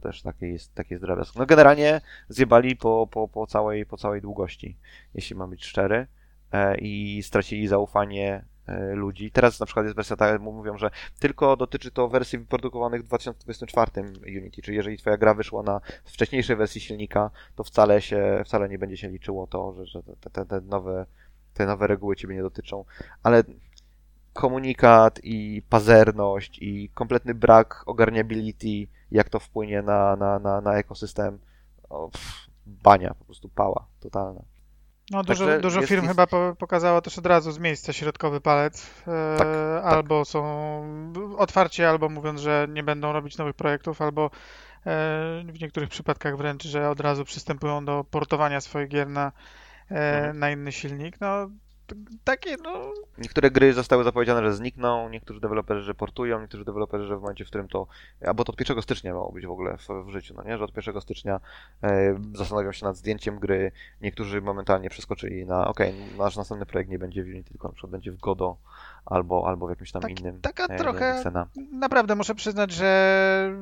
Też 0.00 0.22
taki 0.22 0.44
jest, 0.44 0.74
taki 0.74 0.94
jest 0.94 1.04
drobiazg. 1.04 1.36
No 1.36 1.46
generalnie 1.46 2.00
zjebali 2.28 2.76
po, 2.76 3.08
po, 3.10 3.28
po, 3.28 3.46
całej, 3.46 3.86
po 3.86 3.96
całej 3.96 4.20
długości, 4.20 4.76
jeśli 5.14 5.36
mam 5.36 5.50
być 5.50 5.64
szczery, 5.64 6.06
e, 6.52 6.78
i 6.78 7.22
stracili 7.22 7.68
zaufanie 7.68 8.44
e, 8.66 8.94
ludzi. 8.94 9.30
Teraz 9.30 9.60
na 9.60 9.66
przykład 9.66 9.84
jest 9.86 9.96
wersja 9.96 10.16
taka, 10.16 10.38
mówią, 10.38 10.78
że 10.78 10.90
tylko 11.18 11.56
dotyczy 11.56 11.90
to 11.90 12.08
wersji 12.08 12.38
wyprodukowanych 12.38 13.02
w 13.02 13.04
2024 13.04 13.90
Unity, 14.26 14.62
czyli 14.62 14.76
jeżeli 14.76 14.98
twoja 14.98 15.16
gra 15.16 15.34
wyszła 15.34 15.62
na 15.62 15.80
wcześniejszej 16.04 16.56
wersji 16.56 16.80
silnika, 16.80 17.30
to 17.56 17.64
wcale 17.64 18.02
się, 18.02 18.42
wcale 18.44 18.68
nie 18.68 18.78
będzie 18.78 18.96
się 18.96 19.08
liczyło 19.08 19.46
to, 19.46 19.74
że, 19.74 19.86
że 19.86 20.02
te, 20.02 20.30
te, 20.30 20.46
te 20.46 20.60
nowe 20.60 21.06
te 21.54 21.66
nowe 21.66 21.86
reguły 21.86 22.16
ciebie 22.16 22.34
nie 22.34 22.42
dotyczą, 22.42 22.84
ale 23.22 23.44
komunikat 24.32 25.20
i 25.22 25.62
pazerność 25.68 26.58
i 26.62 26.90
kompletny 26.94 27.34
brak 27.34 27.82
ogarniability, 27.86 28.86
jak 29.10 29.28
to 29.28 29.40
wpłynie 29.40 29.82
na, 29.82 30.16
na, 30.16 30.38
na, 30.38 30.60
na 30.60 30.74
ekosystem, 30.74 31.38
o, 31.88 32.08
pff, 32.08 32.46
bania, 32.66 33.14
po 33.18 33.24
prostu 33.24 33.48
pała 33.48 33.86
totalna. 34.00 34.42
No, 35.10 35.22
dużo, 35.22 35.44
Także 35.44 35.60
dużo 35.60 35.82
firm 35.82 36.02
jest... 36.02 36.20
chyba 36.20 36.54
pokazało 36.54 37.00
też 37.00 37.18
od 37.18 37.26
razu 37.26 37.52
z 37.52 37.58
miejsca 37.58 37.92
środkowy 37.92 38.40
palec. 38.40 38.90
E, 39.02 39.36
tak, 39.38 39.48
tak. 39.48 39.84
albo 39.84 40.20
tak. 40.20 40.28
są 40.28 40.42
otwarcie, 41.38 41.88
albo 41.88 42.08
mówiąc, 42.08 42.40
że 42.40 42.66
nie 42.70 42.82
będą 42.82 43.12
robić 43.12 43.38
nowych 43.38 43.54
projektów, 43.54 44.02
albo 44.02 44.24
e, 44.24 44.30
w 45.52 45.60
niektórych 45.60 45.88
przypadkach 45.88 46.36
wręcz, 46.36 46.64
że 46.64 46.90
od 46.90 47.00
razu 47.00 47.24
przystępują 47.24 47.84
do 47.84 48.04
portowania 48.10 48.60
swoich 48.60 48.88
gier 48.88 49.08
na, 49.08 49.32
e, 49.90 50.16
mhm. 50.16 50.38
na 50.38 50.50
inny 50.50 50.72
silnik. 50.72 51.20
No, 51.20 51.48
takie, 52.24 52.56
no... 52.56 52.92
Niektóre 53.18 53.50
gry 53.50 53.72
zostały 53.72 54.04
zapowiedziane, 54.04 54.42
że 54.42 54.54
znikną, 54.54 55.08
niektórzy 55.08 55.40
deweloperzy 55.40 55.88
reportują, 55.88 56.40
niektórzy 56.40 56.64
deweloperzy, 56.64 57.06
że 57.06 57.16
w 57.16 57.20
momencie, 57.20 57.44
w 57.44 57.48
którym 57.48 57.68
to... 57.68 57.86
Albo 58.26 58.44
to 58.44 58.52
od 58.52 58.60
1 58.60 58.82
stycznia 58.82 59.12
miało 59.12 59.32
być 59.32 59.46
w 59.46 59.50
ogóle 59.50 59.76
w, 59.76 59.88
w 60.06 60.10
życiu, 60.10 60.34
no 60.34 60.42
nie? 60.42 60.58
Że 60.58 60.64
od 60.64 60.76
1 60.76 61.00
stycznia 61.00 61.40
e, 61.82 62.18
zastanawiam 62.34 62.72
się 62.72 62.86
nad 62.86 62.96
zdjęciem 62.96 63.38
gry, 63.38 63.72
niektórzy 64.00 64.40
momentalnie 64.40 64.90
przeskoczyli 64.90 65.46
na 65.46 65.68
ok, 65.68 65.78
nasz 66.18 66.36
następny 66.36 66.66
projekt 66.66 66.90
nie 66.90 66.98
będzie 66.98 67.24
w 67.24 67.26
Unity, 67.26 67.50
tylko 67.50 67.68
na 67.68 67.74
przykład 67.74 67.90
będzie 67.90 68.12
w 68.12 68.16
Godo, 68.16 68.56
albo, 69.06 69.48
albo 69.48 69.66
w 69.66 69.70
jakimś 69.70 69.92
tam 69.92 70.02
tak, 70.02 70.20
innym. 70.20 70.40
Taka 70.40 70.66
e, 70.66 70.78
trochę. 70.78 71.22
Naprawdę 71.72 72.14
muszę 72.14 72.34
przyznać, 72.34 72.72
że 72.72 73.52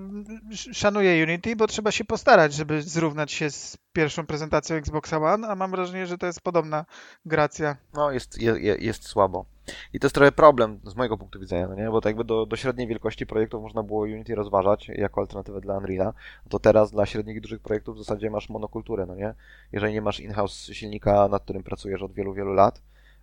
szanuję 0.52 1.24
Unity, 1.24 1.56
bo 1.56 1.66
trzeba 1.66 1.90
się 1.90 2.04
postarać, 2.04 2.54
żeby 2.54 2.82
zrównać 2.82 3.32
się 3.32 3.50
z 3.50 3.78
pierwszą 3.92 4.26
prezentacją 4.26 4.76
Xbox 4.76 5.12
One, 5.12 5.48
a 5.48 5.54
mam 5.54 5.70
wrażenie, 5.70 6.06
że 6.06 6.18
to 6.18 6.26
jest 6.26 6.40
podobna 6.40 6.84
gracja. 7.26 7.76
No, 7.94 8.10
jest, 8.10 8.42
jest, 8.42 8.60
jest 8.82 9.08
słabo. 9.08 9.46
I 9.92 10.00
to 10.00 10.06
jest 10.06 10.14
trochę 10.14 10.32
problem 10.32 10.80
z 10.84 10.96
mojego 10.96 11.18
punktu 11.18 11.40
widzenia, 11.40 11.68
no 11.68 11.74
nie? 11.74 11.90
bo 11.90 12.00
tak 12.00 12.10
jakby 12.10 12.24
do, 12.24 12.46
do 12.46 12.56
średniej 12.56 12.86
wielkości 12.86 13.26
projektów 13.26 13.62
można 13.62 13.82
było 13.82 14.02
Unity 14.02 14.34
rozważać 14.34 14.88
jako 14.88 15.20
alternatywę 15.20 15.60
dla 15.60 15.78
Unreala, 15.78 16.12
to 16.48 16.58
teraz 16.58 16.90
dla 16.90 17.06
średnich 17.06 17.36
i 17.36 17.40
dużych 17.40 17.60
projektów 17.60 17.96
w 17.96 17.98
zasadzie 17.98 18.30
masz 18.30 18.48
monokulturę, 18.48 19.06
no 19.06 19.14
nie? 19.14 19.34
Jeżeli 19.72 19.92
nie 19.94 20.02
masz 20.02 20.20
in-house 20.20 20.70
silnika, 20.72 21.28
nad 21.28 21.42
którym 21.42 21.62
pracujesz 21.62 22.02
od 22.02 22.12
wielu, 22.12 22.34
wielu 22.34 22.52
lat, 22.52 22.82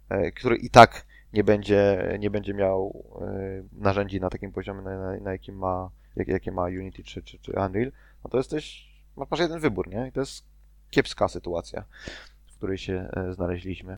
e, 0.09 0.31
który 0.31 0.55
i 0.55 0.69
tak 0.69 1.05
nie 1.33 1.43
będzie, 1.43 2.13
nie 2.19 2.29
będzie 2.29 2.53
miał 2.53 3.03
y, 3.21 3.63
narzędzi 3.81 4.21
na 4.21 4.29
takim 4.29 4.51
poziomie, 4.51 4.81
na, 4.81 4.99
na, 4.99 5.19
na 5.19 5.31
jakim 5.31 5.57
ma, 5.57 5.89
jak, 6.15 6.27
jakie 6.27 6.51
ma 6.51 6.63
Unity 6.63 7.03
czy, 7.03 7.23
czy, 7.23 7.39
czy 7.39 7.51
Unreal, 7.51 7.91
no 8.23 8.29
to 8.29 8.37
jesteś, 8.37 8.87
masz 9.31 9.39
jeden 9.39 9.59
wybór, 9.59 9.89
nie? 9.89 10.07
I 10.07 10.11
to 10.11 10.19
jest 10.19 10.45
kiepska 10.89 11.27
sytuacja, 11.27 11.83
w 12.47 12.57
której 12.57 12.77
się 12.77 13.09
e, 13.13 13.33
znaleźliśmy. 13.33 13.97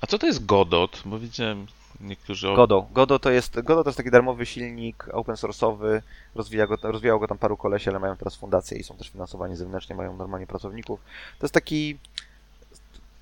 A 0.00 0.06
co 0.06 0.18
to 0.18 0.26
jest 0.26 0.46
Godot? 0.46 1.02
Bo 1.04 1.18
widziałem 1.18 1.66
niektórzy... 2.00 2.46
Godot. 2.56 2.92
Godot 2.92 3.22
to 3.22 3.30
jest, 3.30 3.60
Godot 3.60 3.84
to 3.84 3.88
jest 3.88 3.96
taki 3.96 4.10
darmowy 4.10 4.46
silnik 4.46 5.08
open 5.12 5.34
source'owy, 5.34 6.02
rozwija 6.34 6.66
go, 6.66 6.76
rozwijało 6.82 7.20
go 7.20 7.28
tam 7.28 7.38
paru 7.38 7.56
kolesi, 7.56 7.90
ale 7.90 7.98
mają 7.98 8.16
teraz 8.16 8.36
fundację 8.36 8.78
i 8.78 8.82
są 8.84 8.96
też 8.96 9.08
finansowani 9.08 9.56
zewnętrznie, 9.56 9.96
mają 9.96 10.16
normalnie 10.16 10.46
pracowników. 10.46 11.00
To 11.38 11.46
jest 11.46 11.54
taki 11.54 11.98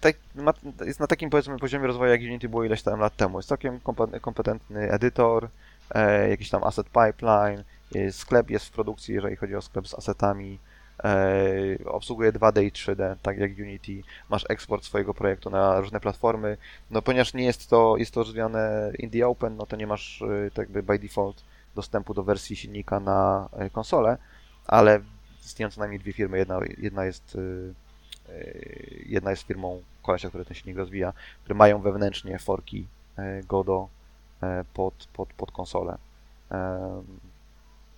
tak, 0.00 0.16
jest 0.86 1.00
na 1.00 1.06
takim 1.06 1.30
powiedzmy 1.30 1.58
poziomie 1.58 1.86
rozwoju, 1.86 2.10
jak 2.10 2.20
Unity 2.20 2.48
było 2.48 2.64
ileś 2.64 2.82
tam 2.82 3.00
lat 3.00 3.16
temu. 3.16 3.38
Jest 3.38 3.48
całkiem 3.48 3.80
kompetentny 4.20 4.90
edytor, 4.92 5.48
e, 5.90 6.28
jakiś 6.28 6.50
tam 6.50 6.64
asset 6.64 6.86
pipeline, 6.86 7.64
sklep 8.10 8.50
jest 8.50 8.66
w 8.66 8.70
produkcji, 8.70 9.14
jeżeli 9.14 9.36
chodzi 9.36 9.56
o 9.56 9.62
sklep 9.62 9.88
z 9.88 9.94
assetami, 9.94 10.58
e, 11.04 11.84
obsługuje 11.84 12.32
2D 12.32 12.64
i 12.64 12.72
3D, 12.72 13.16
tak 13.22 13.38
jak 13.38 13.50
Unity, 13.58 14.02
masz 14.30 14.44
eksport 14.48 14.84
swojego 14.84 15.14
projektu 15.14 15.50
na 15.50 15.80
różne 15.80 16.00
platformy, 16.00 16.56
no 16.90 17.02
ponieważ 17.02 17.34
nie 17.34 17.44
jest 17.44 17.70
to, 17.70 17.96
jest 17.96 18.14
to 18.14 18.20
rozwijane 18.20 18.92
in 18.98 19.10
the 19.10 19.26
open, 19.26 19.56
no 19.56 19.66
to 19.66 19.76
nie 19.76 19.86
masz 19.86 20.22
e, 20.22 20.50
tak 20.50 20.58
jakby 20.58 20.82
by 20.82 20.98
default 20.98 21.44
dostępu 21.74 22.14
do 22.14 22.22
wersji 22.22 22.56
silnika 22.56 23.00
na 23.00 23.48
e, 23.52 23.70
konsolę, 23.70 24.18
ale 24.66 25.00
istnieją 25.44 25.70
co 25.70 25.80
najmniej 25.80 26.00
dwie 26.00 26.12
firmy, 26.12 26.38
jedna, 26.38 26.60
jedna 26.78 27.04
jest 27.04 27.36
E, 27.36 27.87
jedna 29.06 29.30
jest 29.30 29.42
firmą 29.42 29.82
kolesia, 30.02 30.28
który 30.28 30.44
ten 30.44 30.54
silnik 30.54 30.76
rozwija, 30.76 31.12
które 31.42 31.54
mają 31.54 31.80
wewnętrznie 31.80 32.38
forki 32.38 32.86
e, 33.18 33.42
Godo 33.42 33.88
e, 34.42 34.64
pod, 34.74 34.94
pod, 35.12 35.28
pod 35.32 35.52
konsolę. 35.52 35.98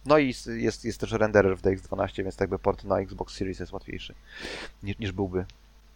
No 0.07 0.19
i 0.19 0.35
jest, 0.47 0.85
jest 0.85 1.01
też 1.01 1.13
renderer 1.13 1.57
w 1.57 1.63
DX12, 1.63 2.23
więc 2.23 2.41
jakby 2.41 2.59
port 2.59 2.85
na 2.85 2.99
Xbox 2.99 3.35
Series 3.35 3.61
jest 3.61 3.73
łatwiejszy 3.73 4.15
niż, 4.83 4.99
niż 4.99 5.13
byłby 5.13 5.45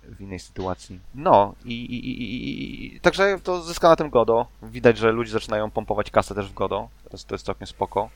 w 0.08 0.20
innej 0.20 0.38
sytuacji. 0.38 1.00
No 1.14 1.54
i, 1.64 1.84
i, 1.84 2.10
i, 2.10 2.96
i, 2.96 3.00
także 3.00 3.38
to 3.42 3.62
zyska 3.62 3.88
na 3.88 3.96
tym 3.96 4.10
Godo. 4.10 4.46
Widać, 4.62 4.98
że 4.98 5.12
ludzie 5.12 5.32
zaczynają 5.32 5.70
pompować 5.70 6.10
kasę 6.10 6.34
też 6.34 6.50
w 6.50 6.54
Godo. 6.54 6.88
To 7.04 7.10
jest, 7.12 7.26
to 7.26 7.34
jest 7.34 7.46
całkiem 7.46 7.66
spoko. 7.66 8.10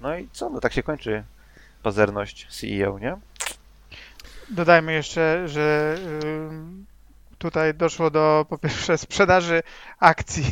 No 0.00 0.18
i 0.18 0.28
co? 0.32 0.50
No 0.50 0.60
tak 0.60 0.72
się 0.72 0.82
kończy 0.82 1.24
pazerność 1.82 2.46
CEO, 2.50 2.98
nie? 2.98 3.16
Dodajmy 4.50 4.92
jeszcze, 4.92 5.48
że 5.48 5.96
tutaj 7.38 7.74
doszło 7.74 8.10
do 8.10 8.46
po 8.48 8.58
pierwsze 8.58 8.98
sprzedaży 8.98 9.62
akcji 10.00 10.44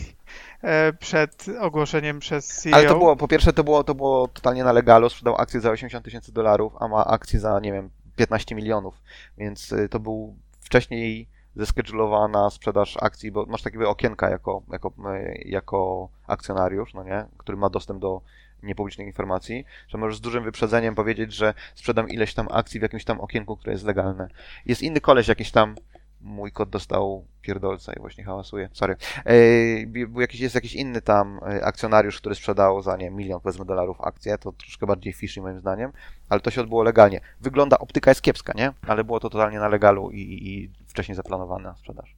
e, 0.62 0.92
przed 0.92 1.46
ogłoszeniem 1.60 2.20
przez 2.20 2.46
CEO. 2.46 2.76
Ale 2.76 2.88
to 2.88 2.98
było, 2.98 3.16
po 3.16 3.28
pierwsze 3.28 3.52
to 3.52 3.64
było, 3.64 3.84
to 3.84 3.94
było 3.94 4.28
totalnie 4.28 4.64
na 4.64 4.72
legalu, 4.72 5.08
sprzedał 5.08 5.36
akcję 5.36 5.60
za 5.60 5.70
80 5.70 6.04
tysięcy 6.04 6.32
dolarów, 6.32 6.72
a 6.80 6.88
ma 6.88 7.04
akcję 7.04 7.40
za, 7.40 7.60
nie 7.60 7.72
wiem, 7.72 7.90
15 8.16 8.54
milionów, 8.54 9.02
więc 9.38 9.72
y, 9.72 9.88
to 9.88 10.00
był 10.00 10.36
wcześniej 10.60 11.28
zeskedulowana 11.56 12.50
sprzedaż 12.50 12.96
akcji, 13.00 13.32
bo 13.32 13.46
masz 13.46 13.62
takiego 13.62 13.90
okienka 13.90 14.30
jako, 14.30 14.62
jako, 14.72 14.92
e, 15.06 15.34
jako 15.44 16.08
akcjonariusz, 16.26 16.94
no 16.94 17.04
nie, 17.04 17.24
który 17.38 17.58
ma 17.58 17.70
dostęp 17.70 18.00
do 18.00 18.20
niepublicznych 18.64 19.06
informacji, 19.06 19.64
że 19.88 19.98
możesz 19.98 20.16
z 20.16 20.20
dużym 20.20 20.44
wyprzedzeniem 20.44 20.94
powiedzieć, 20.94 21.32
że 21.32 21.54
sprzedam 21.74 22.08
ileś 22.08 22.34
tam 22.34 22.48
akcji 22.50 22.80
w 22.80 22.82
jakimś 22.82 23.04
tam 23.04 23.20
okienku, 23.20 23.56
które 23.56 23.72
jest 23.72 23.84
legalne. 23.84 24.28
Jest 24.66 24.82
inny 24.82 25.00
koleś 25.00 25.28
jakiś 25.28 25.50
tam, 25.50 25.74
mój 26.20 26.52
kot 26.52 26.70
dostał 26.70 27.26
pierdolca 27.42 27.92
i 27.92 28.00
właśnie 28.00 28.24
hałasuje, 28.24 28.68
sorry. 28.72 28.96
Yy, 29.26 30.20
jakiś, 30.20 30.40
jest 30.40 30.54
jakiś 30.54 30.74
inny 30.74 31.02
tam 31.02 31.40
e, 31.42 31.64
akcjonariusz, 31.64 32.18
który 32.18 32.34
sprzedał 32.34 32.82
za, 32.82 32.96
nie 32.96 33.10
milion 33.10 33.40
powiedzmy 33.40 33.64
dolarów 33.64 34.00
akcję, 34.00 34.38
to 34.38 34.52
troszkę 34.52 34.86
bardziej 34.86 35.12
fishy 35.12 35.40
moim 35.40 35.60
zdaniem, 35.60 35.92
ale 36.28 36.40
to 36.40 36.50
się 36.50 36.60
odbyło 36.60 36.82
legalnie. 36.82 37.20
Wygląda, 37.40 37.78
optyka 37.78 38.10
jest 38.10 38.22
kiepska, 38.22 38.52
nie? 38.56 38.72
Ale 38.86 39.04
było 39.04 39.20
to 39.20 39.30
totalnie 39.30 39.58
na 39.58 39.68
legalu 39.68 40.10
i, 40.10 40.20
i 40.20 40.70
wcześniej 40.86 41.16
zaplanowana 41.16 41.74
sprzedaż. 41.76 42.16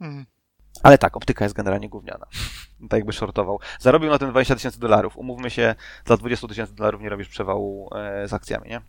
Mhm. 0.00 0.33
Ale 0.82 0.98
tak, 0.98 1.16
optyka 1.16 1.44
jest 1.44 1.54
generalnie 1.54 1.88
gówniana. 1.88 2.26
tak 2.88 2.98
jakby 2.98 3.12
shortował. 3.12 3.60
Zarobił 3.80 4.10
na 4.10 4.18
tym 4.18 4.30
20 4.30 4.54
tysięcy 4.54 4.80
dolarów. 4.80 5.16
Umówmy 5.16 5.50
się, 5.50 5.74
za 6.06 6.16
20 6.16 6.48
tysięcy 6.48 6.74
dolarów 6.74 7.00
nie 7.02 7.08
robisz 7.08 7.28
przewału 7.28 7.90
e, 7.94 8.28
z 8.28 8.32
akcjami, 8.32 8.70
nie? 8.70 8.80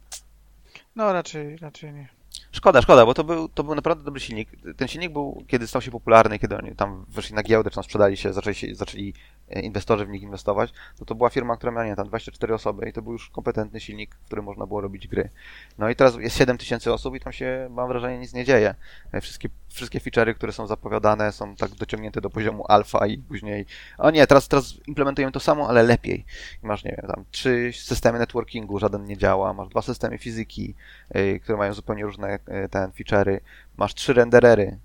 No 0.96 1.14
raczej, 1.14 1.58
raczej 1.58 1.94
nie. 1.94 2.08
Szkoda, 2.52 2.82
szkoda, 2.82 3.06
bo 3.06 3.14
to 3.14 3.24
był, 3.24 3.50
to 3.50 3.64
był 3.64 3.76
naprawdę 3.76 4.04
dobry 4.04 4.20
silnik. 4.20 4.50
Ten 4.78 4.88
silnik 4.88 5.12
był, 5.12 5.44
kiedy 5.48 5.68
stał 5.68 5.82
się 5.82 5.92
popularny, 5.92 6.40
kiedy 6.40 6.58
oni 6.58 6.76
tam 6.76 7.06
weszli 7.10 7.36
na 7.36 7.44
giełdę, 7.44 7.70
czy 7.70 7.76
tam 7.76 7.84
sprzedali 7.84 8.18
się, 8.18 8.34
zaczęli, 8.34 8.56
się, 8.56 8.76
zaczęli 8.76 9.14
e, 9.50 9.62
inwestorzy 9.62 10.06
w 10.06 10.10
nich 10.10 10.22
inwestować, 10.22 10.74
to 11.00 11.06
to 11.06 11.16
była 11.16 11.30
firma, 11.30 11.58
która 11.58 11.72
miała, 11.72 11.86
nie 11.86 11.96
tam 11.96 12.08
24 12.08 12.54
osoby 12.54 12.90
i 12.90 12.94
to 12.94 13.02
był 13.02 13.12
już 13.12 13.30
kompetentny 13.30 13.80
silnik, 13.80 14.16
w 14.16 14.26
którym 14.26 14.46
można 14.46 14.66
było 14.66 14.82
robić 14.82 15.08
gry. 15.08 15.30
No 15.78 15.90
i 15.90 15.96
teraz 15.96 16.16
jest 16.16 16.38
7 16.38 16.58
tysięcy 16.58 16.94
osób 16.94 17.16
i 17.16 17.20
tam 17.20 17.34
się, 17.34 17.68
mam 17.72 17.88
wrażenie, 17.88 18.20
nic 18.20 18.34
nie 18.34 18.46
dzieje. 18.46 18.76
E, 19.12 19.22
Wszystkie, 19.22 19.50
wszystkie 19.76 20.00
feature'y, 20.00 20.36
które 20.36 20.52
są 20.52 20.68
zapowiadane, 20.68 21.32
są 21.32 21.56
tak 21.56 21.72
dociągnięte 21.72 22.22
do 22.22 22.30
poziomu 22.30 22.66
alfa 22.68 23.08
i 23.08 23.18
później, 23.18 23.66
o 23.98 24.12
nie, 24.12 24.28
teraz, 24.28 24.48
teraz 24.48 24.74
implementujemy 24.88 25.32
to 25.32 25.40
samo, 25.40 25.70
ale 25.70 25.84
lepiej. 25.84 26.26
I 26.64 26.68
masz, 26.68 26.84
nie 26.84 26.98
wiem, 27.02 27.12
tam 27.12 27.26
trzy 27.32 27.72
systemy 27.74 28.20
networkingu, 28.20 28.80
żaden 28.80 29.06
nie 29.06 29.18
działa, 29.18 29.54
masz 29.54 29.70
dwa 29.70 29.82
systemy 29.82 30.18
fizyki, 30.18 30.76
y, 31.16 31.40
które 31.40 31.58
mają 31.58 31.74
zupełnie 31.74 32.04
różne 32.04 32.36
y, 32.36 32.70
ten 32.70 32.92
feature'y, 32.92 33.40
masz 33.78 33.94
trzy 33.94 34.14
renderery 34.14 34.80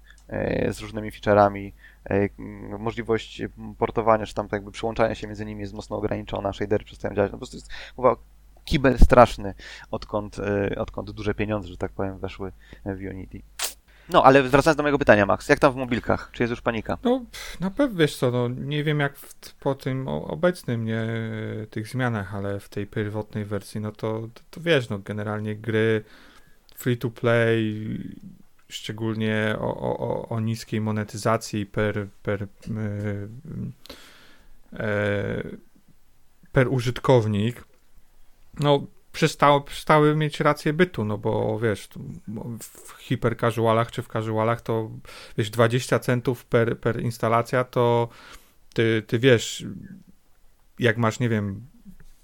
y, 0.68 0.72
z 0.72 0.80
różnymi 0.80 1.12
feature'ami, 1.12 1.72
y, 2.10 2.30
możliwość 2.78 3.42
portowania, 3.78 4.26
czy 4.26 4.34
tam 4.34 4.48
tak 4.48 4.52
jakby 4.52 4.72
przyłączania 4.72 5.14
się 5.14 5.26
między 5.26 5.46
nimi 5.46 5.60
jest 5.60 5.74
mocno 5.74 5.96
ograniczona, 5.96 6.52
shadery 6.52 6.84
przestają 6.84 7.14
działać, 7.14 7.32
no 7.32 7.36
po 7.36 7.38
prostu 7.38 7.56
jest, 7.56 7.70
mówię, 7.96 8.10
kibel 8.64 8.98
straszny, 8.98 9.54
odkąd, 9.90 10.36
odkąd 10.76 11.10
duże 11.10 11.34
pieniądze, 11.34 11.68
że 11.68 11.76
tak 11.76 11.92
powiem, 11.92 12.18
weszły 12.18 12.52
w 12.84 12.98
Unity. 13.10 13.42
No, 14.12 14.22
ale 14.24 14.42
wracając 14.42 14.76
do 14.76 14.82
mojego 14.82 14.98
pytania, 14.98 15.26
Max, 15.26 15.48
jak 15.48 15.58
tam 15.58 15.72
w 15.72 15.76
mobilkach? 15.76 16.30
Czy 16.32 16.42
jest 16.42 16.50
już 16.50 16.60
panika? 16.60 16.98
No, 17.04 17.24
na 17.60 17.70
pewno, 17.70 17.98
wiesz 17.98 18.16
co, 18.16 18.30
no, 18.30 18.48
nie 18.48 18.84
wiem 18.84 19.00
jak 19.00 19.16
w, 19.16 19.54
po 19.54 19.74
tym 19.74 20.08
obecnym, 20.08 20.84
nie, 20.84 21.06
tych 21.70 21.88
zmianach, 21.88 22.34
ale 22.34 22.60
w 22.60 22.68
tej 22.68 22.86
pierwotnej 22.86 23.44
wersji, 23.44 23.80
no 23.80 23.92
to, 23.92 24.28
to, 24.34 24.40
to 24.50 24.60
wiesz, 24.60 24.88
no, 24.88 24.98
generalnie 24.98 25.56
gry 25.56 26.04
free 26.74 26.96
to 26.96 27.10
play, 27.10 27.86
szczególnie 28.68 29.56
o, 29.58 29.76
o, 29.76 30.28
o, 30.28 30.40
niskiej 30.40 30.80
monetyzacji 30.80 31.66
per, 31.66 32.06
per, 32.22 32.46
yy, 32.68 33.28
e, 34.72 35.42
per 36.52 36.68
użytkownik, 36.68 37.64
no, 38.60 38.86
przestały, 39.12 39.64
przestały 39.64 40.16
mieć 40.16 40.40
rację 40.40 40.72
bytu, 40.72 41.04
no 41.04 41.18
bo 41.18 41.58
wiesz, 41.58 41.88
w 42.60 42.92
hipercasualach 42.98 43.90
czy 43.90 44.02
w 44.02 44.08
casualach 44.08 44.60
to 44.60 44.90
wiesz, 45.38 45.50
20 45.50 45.98
centów 45.98 46.44
per, 46.44 46.78
per 46.78 47.00
instalacja, 47.02 47.64
to 47.64 48.08
ty, 48.74 49.02
ty 49.06 49.18
wiesz, 49.18 49.64
jak 50.78 50.96
masz, 50.96 51.20
nie 51.20 51.28
wiem, 51.28 51.66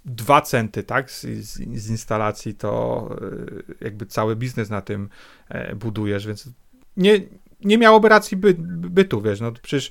2 0.05 0.41
centy, 0.41 0.82
tak, 0.82 1.11
z, 1.11 1.22
z, 1.22 1.53
z 1.55 1.91
instalacji, 1.91 2.55
to 2.55 3.09
y, 3.22 3.74
jakby 3.80 4.07
cały 4.07 4.37
biznes 4.37 4.70
na 4.70 4.80
tym 4.80 5.09
e, 5.49 5.74
budujesz, 5.74 6.26
więc 6.26 6.49
nie, 6.97 7.20
nie 7.61 7.78
miałoby 7.78 8.09
racji 8.09 8.37
by, 8.37 8.55
bytu, 8.59 9.22
wiesz, 9.22 9.41
no 9.41 9.53
przecież 9.53 9.91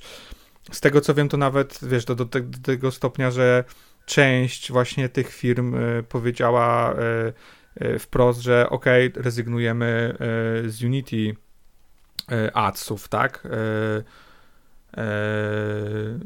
z 0.72 0.80
tego 0.80 1.00
co 1.00 1.14
wiem, 1.14 1.28
to 1.28 1.36
nawet, 1.36 1.78
wiesz, 1.82 2.04
do, 2.04 2.14
do, 2.14 2.24
do 2.24 2.40
tego 2.62 2.90
stopnia, 2.90 3.30
że 3.30 3.64
część 4.06 4.72
właśnie 4.72 5.08
tych 5.08 5.32
firm 5.32 5.74
e, 5.74 6.02
powiedziała 6.02 6.92
e, 6.92 7.32
e, 7.74 7.98
wprost, 7.98 8.40
że 8.40 8.70
ok, 8.70 8.84
rezygnujemy 9.14 10.16
z 10.66 10.82
Unity 10.82 11.36
adsów, 12.54 13.08
tak? 13.08 13.46
E, 13.46 14.02
e, 15.02 15.04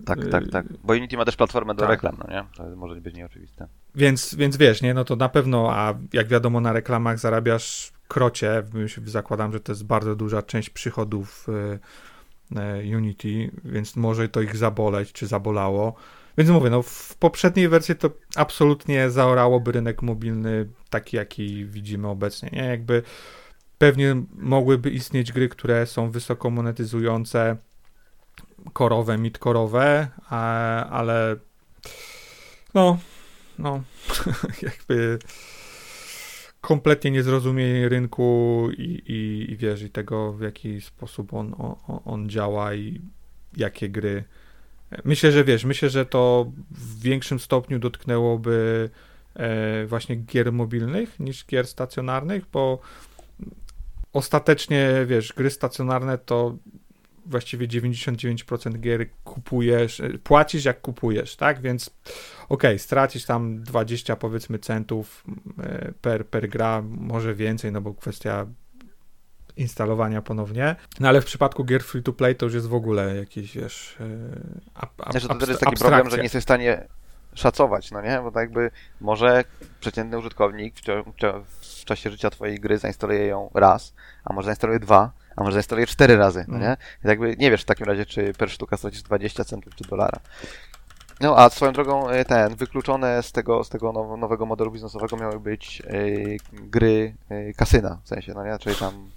Tak, 0.06 0.18
tak, 0.30 0.48
tak. 0.48 0.66
Bo 0.84 0.92
Unity 0.92 1.16
ma 1.16 1.24
też 1.24 1.36
platformę 1.36 1.74
do 1.74 1.80
tak. 1.80 1.90
reklam, 1.90 2.16
no 2.18 2.34
nie? 2.34 2.44
To 2.56 2.76
może 2.76 3.00
być 3.00 3.14
nieoczywiste. 3.14 3.66
Więc, 3.94 4.34
więc 4.34 4.56
wiesz, 4.56 4.82
nie, 4.82 4.94
no 4.94 5.04
to 5.04 5.16
na 5.16 5.28
pewno, 5.28 5.72
a 5.72 5.94
jak 6.12 6.28
wiadomo, 6.28 6.60
na 6.60 6.72
reklamach 6.72 7.18
zarabiasz 7.18 7.92
krocie. 8.08 8.62
Zakładam, 9.04 9.52
że 9.52 9.60
to 9.60 9.72
jest 9.72 9.84
bardzo 9.84 10.16
duża 10.16 10.42
część 10.42 10.70
przychodów 10.70 11.46
Unity, 12.96 13.50
więc 13.64 13.96
może 13.96 14.28
to 14.28 14.40
ich 14.40 14.56
zaboleć, 14.56 15.12
czy 15.12 15.26
zabolało. 15.26 15.94
Więc 16.38 16.50
mówię, 16.50 16.70
no 16.70 16.82
w 16.82 17.16
poprzedniej 17.16 17.68
wersji 17.68 17.96
to 17.96 18.10
absolutnie 18.36 19.10
zaorałoby 19.10 19.72
rynek 19.72 20.02
mobilny 20.02 20.68
taki, 20.90 21.16
jaki 21.16 21.66
widzimy 21.66 22.08
obecnie, 22.08 22.50
nie? 22.52 22.64
Jakby 22.64 23.02
pewnie 23.78 24.22
mogłyby 24.32 24.90
istnieć 24.90 25.32
gry, 25.32 25.48
które 25.48 25.86
są 25.86 26.10
wysoko 26.10 26.50
monetyzujące, 26.50 27.56
korowe, 28.72 29.18
midkorowe, 29.18 30.08
ale 30.90 31.36
no, 32.74 32.98
no, 33.58 33.82
jakby 34.62 35.18
kompletnie 36.60 37.10
niezrozumienie 37.10 37.88
rynku 37.88 38.68
i, 38.78 39.02
i, 39.06 39.52
i 39.52 39.56
wiesz, 39.56 39.84
tego 39.92 40.32
w 40.32 40.40
jaki 40.40 40.80
sposób 40.80 41.34
on, 41.34 41.54
on, 41.58 42.00
on 42.04 42.28
działa 42.28 42.74
i 42.74 43.00
jakie 43.56 43.88
gry. 43.88 44.24
Myślę, 45.04 45.32
że 45.32 45.44
wiesz, 45.44 45.64
myślę, 45.64 45.90
że 45.90 46.06
to 46.06 46.52
w 46.70 47.00
większym 47.02 47.40
stopniu 47.40 47.78
dotknęłoby 47.78 48.90
e, 49.34 49.86
właśnie 49.86 50.16
gier 50.16 50.52
mobilnych 50.52 51.20
niż 51.20 51.46
gier 51.46 51.66
stacjonarnych, 51.66 52.44
bo 52.52 52.80
ostatecznie, 54.12 54.90
wiesz, 55.06 55.32
gry 55.32 55.50
stacjonarne 55.50 56.18
to 56.18 56.56
właściwie 57.26 57.68
99% 57.68 58.80
gier 58.80 59.06
kupujesz, 59.24 60.00
e, 60.00 60.18
płacisz 60.18 60.64
jak 60.64 60.80
kupujesz, 60.80 61.36
tak? 61.36 61.60
Więc 61.60 61.90
okej, 62.48 62.78
stracisz 62.78 63.24
tam 63.24 63.62
20 63.62 64.16
powiedzmy 64.16 64.58
centów 64.58 65.24
e, 65.62 65.92
per, 66.00 66.26
per 66.26 66.48
gra, 66.48 66.82
może 66.82 67.34
więcej, 67.34 67.72
no 67.72 67.80
bo 67.80 67.94
kwestia 67.94 68.46
instalowania 69.60 70.22
ponownie. 70.22 70.76
No 71.00 71.08
ale 71.08 71.20
w 71.20 71.24
przypadku 71.24 71.64
gier 71.64 71.82
free 71.82 72.02
to 72.02 72.12
play 72.12 72.36
to 72.36 72.46
już 72.46 72.54
jest 72.54 72.68
w 72.68 72.74
ogóle 72.74 73.16
jakiś, 73.16 73.56
wiesz, 73.56 73.96
e, 74.00 74.04
ab, 74.74 74.90
ab, 74.98 75.10
Znaczy, 75.10 75.28
to 75.28 75.34
też 75.34 75.48
jest 75.48 75.60
taki 75.60 75.76
problem, 75.76 75.90
że 75.90 75.96
abstrakcja. 75.96 76.16
nie 76.18 76.22
jesteś 76.22 76.40
w 76.40 76.42
stanie 76.42 76.86
szacować, 77.34 77.90
no 77.90 78.02
nie? 78.02 78.20
Bo 78.22 78.30
tak 78.30 78.42
jakby 78.42 78.70
może 79.00 79.44
przeciętny 79.80 80.18
użytkownik 80.18 80.74
w, 80.74 81.44
w, 81.60 81.84
czasie 81.84 82.10
życia 82.10 82.30
twojej 82.30 82.60
gry 82.60 82.78
zainstaluje 82.78 83.26
ją 83.26 83.50
raz, 83.54 83.94
a 84.24 84.32
może 84.32 84.46
zainstaluje 84.46 84.78
dwa, 84.78 85.10
a 85.36 85.42
może 85.42 85.52
zainstaluje 85.52 85.86
cztery 85.86 86.16
razy, 86.16 86.44
no 86.48 86.58
nie? 86.58 86.70
Mhm. 86.70 86.76
I 87.04 87.08
jakby 87.08 87.36
nie 87.36 87.50
wiesz 87.50 87.62
w 87.62 87.64
takim 87.64 87.86
razie, 87.86 88.06
czy 88.06 88.32
per 88.32 88.50
sztuka 88.50 88.76
stracisz 88.76 89.02
20 89.02 89.44
centów 89.44 89.74
czy 89.74 89.84
dolara. 89.84 90.20
No 91.20 91.36
a 91.38 91.50
swoją 91.50 91.72
drogą 91.72 92.08
e, 92.08 92.24
ten, 92.24 92.56
wykluczone 92.56 93.22
z 93.22 93.32
tego, 93.32 93.64
z 93.64 93.68
tego 93.68 93.92
now- 93.92 94.18
nowego 94.18 94.46
modelu 94.46 94.70
biznesowego 94.70 95.16
miały 95.16 95.40
być 95.40 95.82
e, 95.86 95.92
gry 96.52 97.14
e, 97.28 97.52
kasyna, 97.52 97.98
w 98.02 98.08
sensie, 98.08 98.32
no 98.34 98.44
nie? 98.44 98.58
Czyli 98.58 98.76
tam 98.76 98.94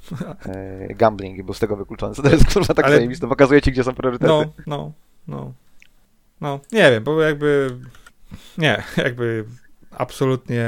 e, 0.89 0.93
gambling 0.95 1.43
był 1.43 1.53
z 1.53 1.59
tego 1.59 1.75
wykluczony. 1.75 2.15
Co 2.15 2.21
to 2.23 2.29
jest 2.29 2.53
kurwa 2.53 2.73
tak 2.73 2.85
Ale- 2.85 2.95
zajebiste, 2.95 3.27
pokazuje 3.27 3.61
ci, 3.61 3.71
gdzie 3.71 3.83
są 3.83 3.93
priorytety. 3.93 4.27
No, 4.31 4.45
no, 4.67 4.91
no. 5.27 5.53
No, 6.41 6.59
nie 6.71 6.91
wiem, 6.91 7.03
bo 7.03 7.21
jakby. 7.21 7.77
Nie, 8.57 8.83
jakby 8.97 9.45
absolutnie. 9.91 10.65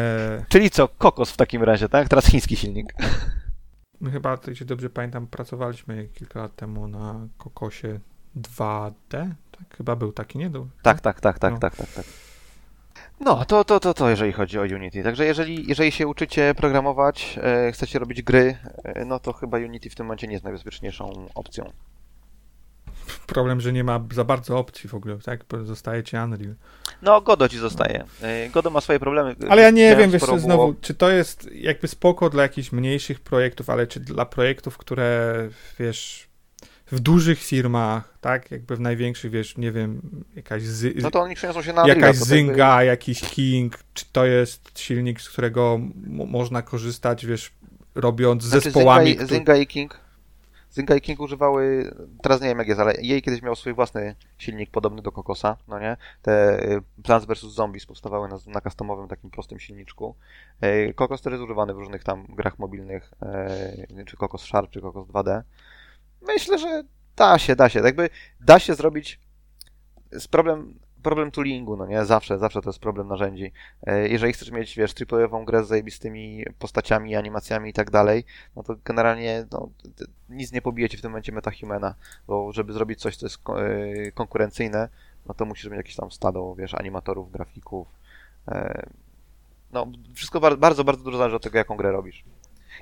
Czyli 0.49 0.69
co, 0.69 0.87
kokos 0.87 1.31
w 1.31 1.37
takim 1.37 1.63
razie, 1.63 1.89
tak? 1.89 2.09
Teraz 2.09 2.25
chiński 2.25 2.55
silnik. 2.55 2.93
My 4.01 4.11
chyba, 4.11 4.37
jeśli 4.47 4.65
dobrze 4.65 4.89
pamiętam, 4.89 5.27
pracowaliśmy 5.27 6.07
kilka 6.13 6.39
lat 6.39 6.55
temu 6.55 6.87
na 6.87 7.27
Kokosie 7.37 7.99
2D. 8.37 9.31
Tak, 9.57 9.77
chyba 9.77 9.95
był 9.95 10.11
taki, 10.11 10.37
nie? 10.37 10.49
Był- 10.49 10.67
Tak, 10.81 11.01
tak, 11.01 11.21
tak, 11.21 11.39
tak, 11.39 11.53
No. 11.53 11.59
tak, 11.59 11.75
tak, 11.75 11.91
tak. 11.91 12.05
No, 13.19 13.45
to, 13.45 13.63
to, 13.63 13.79
to, 13.79 13.93
to 13.93 14.09
jeżeli 14.09 14.31
chodzi 14.33 14.59
o 14.59 14.61
Unity. 14.61 15.03
Także 15.03 15.25
jeżeli, 15.25 15.67
jeżeli 15.67 15.91
się 15.91 16.07
uczycie 16.07 16.55
programować, 16.57 17.39
e, 17.43 17.71
chcecie 17.71 17.99
robić 17.99 18.21
gry, 18.21 18.57
e, 18.83 19.05
no 19.05 19.19
to 19.19 19.33
chyba 19.33 19.57
Unity 19.57 19.89
w 19.89 19.95
tym 19.95 20.05
momencie 20.05 20.27
nie 20.27 20.33
jest 20.33 20.43
najbezpieczniejszą 20.43 21.27
opcją. 21.35 21.71
Problem, 23.27 23.61
że 23.61 23.73
nie 23.73 23.83
ma 23.83 23.99
za 24.13 24.23
bardzo 24.23 24.57
opcji 24.57 24.89
w 24.89 24.95
ogóle, 24.95 25.17
tak? 25.17 25.43
Zostaje 25.63 26.03
ci 26.03 26.17
Unreal. 26.17 26.55
No, 27.01 27.21
Godo 27.21 27.49
ci 27.49 27.57
zostaje. 27.57 28.03
E, 28.21 28.49
Godo 28.49 28.69
ma 28.69 28.81
swoje 28.81 28.99
problemy. 28.99 29.35
Ale 29.49 29.61
ja 29.61 29.69
nie 29.69 29.95
wiem, 29.95 30.11
wiesz 30.11 30.21
było- 30.25 30.39
znowu, 30.39 30.73
czy 30.81 30.93
to 30.93 31.09
jest 31.09 31.49
jakby 31.53 31.87
spoko 31.87 32.29
dla 32.29 32.43
jakichś 32.43 32.71
mniejszych 32.71 33.19
projektów, 33.19 33.69
ale 33.69 33.87
czy 33.87 33.99
dla 33.99 34.25
projektów, 34.25 34.77
które, 34.77 35.35
wiesz, 35.79 36.27
w 36.91 36.99
dużych 36.99 37.39
firmach, 37.43 38.17
tak? 38.21 38.51
Jakby 38.51 38.75
w 38.75 38.79
największych, 38.79 39.31
wiesz, 39.31 39.57
nie 39.57 39.71
wiem, 39.71 40.01
jakaś 40.35 40.63
zy- 40.63 40.93
No 40.95 41.11
to 41.11 41.21
oni 41.21 41.35
przeniosą 41.35 41.61
się 41.61 41.73
na 41.73 41.87
jakaś 41.87 42.15
Zynga, 42.17 42.83
jakiś 42.83 43.21
King, 43.21 43.79
czy 43.93 44.05
to 44.11 44.25
jest 44.25 44.79
silnik, 44.79 45.21
z 45.21 45.29
którego 45.29 45.79
można 46.07 46.61
korzystać, 46.61 47.25
wiesz, 47.25 47.51
robiąc 47.95 48.43
Znaczy, 48.43 48.63
zespołami, 48.63 49.05
Zynga 49.05 49.13
i, 49.13 49.25
którzy- 49.25 49.35
Zynga 49.35 49.55
i 49.55 49.67
King. 49.67 49.99
Zynga 50.71 50.95
i 50.95 51.01
King 51.01 51.19
używały, 51.19 51.91
teraz 52.23 52.41
nie 52.41 52.47
wiem 52.47 52.57
jak 52.57 52.67
jest, 52.67 52.79
ale 52.79 52.93
jej 53.01 53.21
kiedyś 53.21 53.41
miał 53.41 53.55
swój 53.55 53.73
własny 53.73 54.15
silnik 54.37 54.69
podobny 54.71 55.01
do 55.01 55.11
Kokosa, 55.11 55.57
no 55.67 55.79
nie? 55.79 55.97
Te 56.21 56.63
y, 56.71 56.81
Plants 57.03 57.27
vs. 57.27 57.41
Zombies 57.53 57.85
powstawały 57.85 58.27
na, 58.29 58.37
na 58.47 58.61
customowym 58.61 59.07
takim 59.07 59.29
prostym 59.29 59.59
silniczku. 59.59 60.15
Y, 60.63 60.93
Kokos 60.93 61.21
też 61.21 61.31
jest 61.31 61.43
używany 61.43 61.73
w 61.73 61.77
różnych 61.77 62.03
tam 62.03 62.25
grach 62.29 62.59
mobilnych, 62.59 63.11
y, 63.99 64.05
czy 64.05 64.17
Kokos 64.17 64.41
Sharp, 64.41 64.71
czy 64.71 64.81
Kokos 64.81 65.07
2D. 65.07 65.41
Myślę, 66.27 66.57
że 66.59 66.83
da 67.15 67.39
się, 67.39 67.55
da 67.55 67.69
się. 67.69 67.79
Jakby 67.79 68.09
da 68.41 68.59
się 68.59 68.75
zrobić 68.75 69.19
z 70.11 70.27
problem 70.27 70.79
problem 71.03 71.31
toolingu, 71.31 71.77
no 71.77 71.85
nie? 71.85 72.05
Zawsze, 72.05 72.37
zawsze 72.39 72.61
to 72.61 72.69
jest 72.69 72.79
problem 72.79 73.07
narzędzi. 73.07 73.51
E, 73.87 74.07
Jeżeli 74.07 74.33
chcesz 74.33 74.51
mieć, 74.51 74.75
wiesz, 74.75 74.93
triplową 74.93 75.45
grę 75.45 75.63
z 75.63 75.67
zajebistymi 75.67 76.45
postaciami, 76.59 77.15
animacjami 77.15 77.69
i 77.69 77.73
tak 77.73 77.91
dalej, 77.91 78.23
no 78.55 78.63
to 78.63 78.75
generalnie 78.85 79.45
no, 79.51 79.69
nic 80.29 80.51
nie 80.51 80.61
pobije 80.61 80.89
ci 80.89 80.97
w 80.97 81.01
tym 81.01 81.11
momencie 81.11 81.31
metahumana, 81.31 81.95
bo 82.27 82.51
żeby 82.51 82.73
zrobić 82.73 82.99
coś, 82.99 83.17
co 83.17 83.25
jest 83.25 83.39
e, 83.49 84.11
konkurencyjne, 84.11 84.89
no 85.25 85.33
to 85.33 85.45
musisz 85.45 85.65
mieć 85.65 85.77
jakieś 85.77 85.95
tam 85.95 86.11
stado, 86.11 86.55
wiesz, 86.55 86.73
animatorów, 86.73 87.31
grafików. 87.31 87.87
E, 88.47 88.85
No, 89.71 89.87
wszystko 90.15 90.39
bar- 90.39 90.57
bardzo, 90.57 90.83
bardzo 90.83 91.03
dużo 91.03 91.17
zależy 91.17 91.35
od 91.35 91.43
tego, 91.43 91.57
jaką 91.57 91.77
grę 91.77 91.91
robisz. 91.91 92.23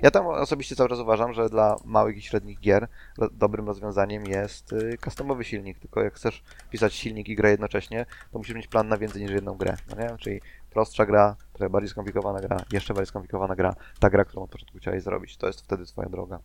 Ja 0.02 0.10
tam 0.10 0.26
osobiście 0.26 0.76
cały 0.76 0.88
czas 0.88 0.98
uważam, 0.98 1.34
że 1.34 1.48
dla 1.48 1.76
małych 1.84 2.16
i 2.16 2.22
średnich 2.22 2.60
gier 2.60 2.88
dobrym 3.32 3.66
rozwiązaniem 3.66 4.26
jest 4.26 4.72
y, 4.72 4.98
customowy 5.04 5.44
silnik, 5.44 5.78
tylko 5.78 6.02
jak 6.02 6.14
chcesz 6.14 6.42
pisać 6.70 6.94
silnik 6.94 7.28
i 7.28 7.36
grę 7.36 7.50
jednocześnie, 7.50 8.06
to 8.32 8.38
musisz 8.38 8.54
mieć 8.54 8.66
plan 8.66 8.88
na 8.88 8.98
więcej 8.98 9.22
niż 9.22 9.30
jedną 9.30 9.54
grę, 9.54 9.76
no 9.90 10.02
nie? 10.02 10.16
Czyli 10.18 10.40
prostsza 10.70 11.06
gra, 11.06 11.36
trochę 11.52 11.70
bardziej 11.70 11.88
skomplikowana 11.88 12.40
gra, 12.40 12.64
jeszcze 12.72 12.94
bardziej 12.94 13.08
skomplikowana 13.08 13.56
gra, 13.56 13.74
ta 13.98 14.10
gra, 14.10 14.24
którą 14.24 14.42
od 14.42 14.50
początku 14.50 14.78
chciałeś 14.78 15.02
zrobić, 15.02 15.36
to 15.36 15.46
jest 15.46 15.60
wtedy 15.60 15.86
twoja 15.86 16.08
droga. 16.08 16.38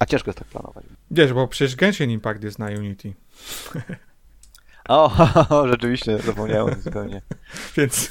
A 0.00 0.06
ciężko 0.06 0.28
jest 0.28 0.38
tak 0.38 0.48
planować. 0.48 0.84
Wiesz, 1.10 1.32
bo 1.32 1.48
przecież 1.48 1.76
Genshin 1.76 2.10
Impact 2.10 2.42
jest 2.42 2.58
na 2.58 2.66
Unity, 2.66 3.14
O, 4.88 5.10
rzeczywiście, 5.72 6.18
zapomniałem 6.18 6.80
zupełnie. 6.80 7.22
więc 7.76 8.10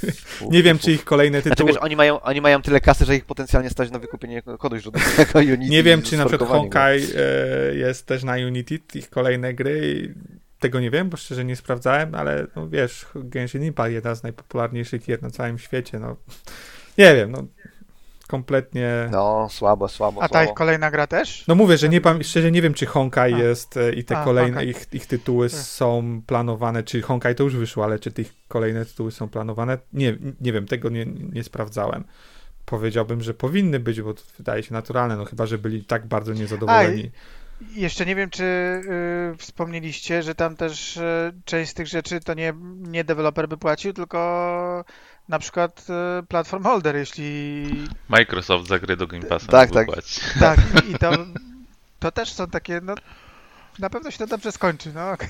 nie 0.49 0.63
wiem, 0.63 0.79
czy 0.79 0.91
ich 0.91 1.05
kolejne 1.05 1.41
Znaczy, 1.41 1.55
tytuły... 1.55 1.71
wiesz, 1.71 1.81
oni 1.81 1.95
mają, 1.95 2.21
oni 2.21 2.41
mają 2.41 2.61
tyle 2.61 2.81
kasy, 2.81 3.05
że 3.05 3.15
ich 3.15 3.25
potencjalnie 3.25 3.69
stać 3.69 3.91
na 3.91 3.99
wykupienie 3.99 4.41
kodu 4.41 4.77
źródłowego 4.77 5.39
Unity. 5.39 5.71
Nie 5.71 5.83
wiem, 5.83 6.01
czy 6.01 6.17
na 6.17 6.25
przykład 6.25 6.49
sforkowanie 6.49 6.69
go. 6.69 6.79
Honkai 6.79 7.07
e, 7.15 7.75
jest 7.75 8.05
też 8.05 8.23
na 8.23 8.33
Unity, 8.33 8.79
ich 8.93 9.09
kolejne 9.09 9.53
gry. 9.53 10.13
Tego 10.59 10.79
nie 10.79 10.91
wiem, 10.91 11.09
bo 11.09 11.17
szczerze 11.17 11.45
nie 11.45 11.55
sprawdzałem, 11.55 12.15
ale 12.15 12.47
no 12.55 12.69
wiesz, 12.69 13.05
Genshin 13.15 13.63
Impact, 13.63 13.91
jedna 13.91 14.15
z 14.15 14.23
najpopularniejszych 14.23 15.05
gier 15.05 15.23
na 15.23 15.29
całym 15.29 15.59
świecie, 15.59 15.99
no 15.99 16.15
nie 16.97 17.15
wiem, 17.15 17.31
no 17.31 17.43
kompletnie... 18.27 19.09
No, 19.11 19.41
No, 19.41 19.49
słabo, 19.49 19.87
słabo, 19.87 20.23
A 20.23 20.27
ta 20.29 20.33
słabo. 20.33 20.49
ich 20.51 20.57
kolejna 20.57 20.91
gra 20.91 21.07
też? 21.07 21.45
mówię, 21.55 21.77
że 21.77 21.89
nie 21.89 22.01
pam- 22.01 22.23
szczerze 22.23 22.51
nie 22.51 22.61
wiem, 22.61 22.73
czy 22.73 22.85
Honkai 22.85 23.33
A. 23.33 23.37
jest 23.37 23.77
e, 23.77 23.93
i 23.93 24.03
te 24.03 24.17
A, 24.17 24.23
kolejne 24.23 24.65
ich, 24.65 24.85
ich 24.93 25.05
tytuły 25.05 25.49
Tak. 25.49 25.59
są 25.59 26.21
planowane, 26.27 26.83
czy 26.83 27.01
Honkai 27.01 27.35
to 27.35 27.43
już 27.43 27.55
wyszło, 27.55 27.83
ale 27.83 27.99
czy 27.99 28.11
tych 28.11 28.33
kolejne 28.47 28.85
tytuły 28.85 29.11
są 29.11 29.29
planowane? 29.29 29.77
Nie, 29.93 30.17
nie 30.41 30.53
wiem, 30.53 30.67
tego 30.67 30.89
nie, 30.89 31.05
nie 31.05 31.43
sprawdzałem. 31.43 32.03
Powiedziałbym, 32.65 33.21
że 33.21 33.33
powinny 33.33 33.79
być, 33.79 34.01
bo 34.01 34.13
to 34.13 34.21
wydaje 34.37 34.63
się 34.63 34.73
naturalne, 34.73 35.17
no 35.17 35.25
chyba, 35.25 35.45
że 35.45 35.57
byli 35.57 35.85
tak 35.85 36.05
bardzo 36.07 36.33
niezadowoleni. 36.33 37.11
Jeszcze 37.75 38.05
nie 38.05 38.15
wiem, 38.15 38.29
czy 38.29 38.43
y, 38.43 39.37
wspomnieliście, 39.37 40.23
że 40.23 40.35
tam 40.35 40.55
też 40.55 40.97
y, 40.97 41.01
część 41.45 41.71
z 41.71 41.73
tych 41.73 41.87
rzeczy 41.87 42.19
to 42.19 42.33
nie, 42.33 42.53
nie 42.77 43.03
deweloper 43.03 43.47
by 43.49 43.57
płacił, 43.57 43.93
tylko 43.93 44.85
na 45.29 45.39
przykład 45.39 45.87
y, 46.19 46.23
platform 46.23 46.63
holder, 46.63 46.95
jeśli 46.95 47.65
Microsoft 48.09 48.67
za 48.67 48.79
gry 48.79 48.97
do 48.97 49.07
Game 49.07 49.23
Passa 49.23 49.47
Tak, 49.47 49.71
tak. 49.71 49.85
płacić. 49.85 50.19
tak, 50.39 50.59
i, 50.59 50.91
i 50.91 50.95
to, 50.95 51.11
to 51.99 52.11
też 52.11 52.33
są 52.33 52.47
takie, 52.47 52.81
no 52.83 52.95
na 53.79 53.89
pewno 53.89 54.11
się 54.11 54.17
to 54.17 54.27
dobrze 54.27 54.51
skończy, 54.51 54.91
no 54.93 55.11
okej. 55.11 55.29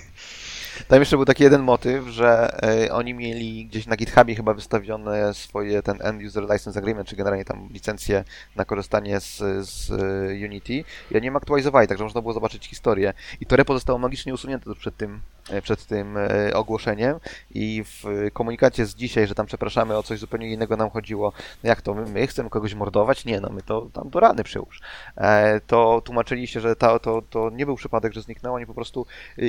Tam 0.88 1.00
jeszcze 1.00 1.16
był 1.16 1.26
taki 1.26 1.44
jeden 1.44 1.62
motyw, 1.62 2.08
że 2.08 2.58
e, 2.64 2.92
oni 2.92 3.14
mieli 3.14 3.66
gdzieś 3.66 3.88
na 3.88 3.96
GitHubie 3.96 4.36
chyba 4.36 4.54
wystawione 4.54 5.34
swoje 5.34 5.82
ten 5.82 5.98
End 6.02 6.24
User 6.24 6.44
License 6.44 6.80
Agreement, 6.80 7.10
czy 7.10 7.16
generalnie 7.16 7.46
tam 7.46 7.70
licencję 7.72 8.24
na 8.56 8.66
korzystanie 8.66 9.20
z, 9.20 9.38
z 9.70 9.92
e, 9.92 10.46
Unity 10.46 10.74
i 11.12 11.18
oni 11.18 11.28
ją 11.28 11.36
aktualizowali, 11.36 11.88
także 11.88 12.04
można 12.04 12.22
było 12.22 12.34
zobaczyć 12.34 12.68
historię. 12.68 13.14
I 13.42 13.46
to 13.46 13.56
repo 13.56 13.74
zostało 13.74 14.00
magicznie 14.00 14.34
usunięte 14.34 14.76
przed 14.76 14.98
tym, 14.98 15.14
e, 15.16 15.35
przed 15.62 15.86
tym 15.86 16.18
e, 16.18 16.54
ogłoszeniem 16.54 17.20
i 17.52 17.84
w 17.84 18.04
komunikacie 18.34 18.86
z 18.86 18.96
dzisiaj, 18.96 19.28
że 19.28 19.36
tam 19.36 19.46
przepraszamy 19.46 19.98
o 19.98 20.04
coś 20.04 20.20
zupełnie 20.20 20.52
innego 20.52 20.78
nam 20.78 20.90
chodziło. 20.90 21.34
No 21.64 21.70
jak 21.70 21.82
to, 21.82 21.94
my, 21.94 22.06
my 22.06 22.28
chcemy 22.28 22.50
kogoś 22.50 22.74
mordować? 22.74 23.26
Nie, 23.26 23.42
no 23.42 23.50
my 23.50 23.62
to 23.62 23.90
tam 23.94 24.10
do 24.10 24.20
rany 24.20 24.44
przyłóż. 24.44 24.82
E, 25.18 25.62
to 25.68 26.02
tłumaczyli 26.06 26.48
się, 26.48 26.60
że 26.60 26.76
ta, 26.76 27.00
to, 27.00 27.22
to 27.30 27.50
nie 27.50 27.66
był 27.66 27.76
przypadek, 27.76 28.14
że 28.14 28.22
zniknęło, 28.22 28.56
oni 28.56 28.66
po 28.66 28.74
prostu 28.74 29.06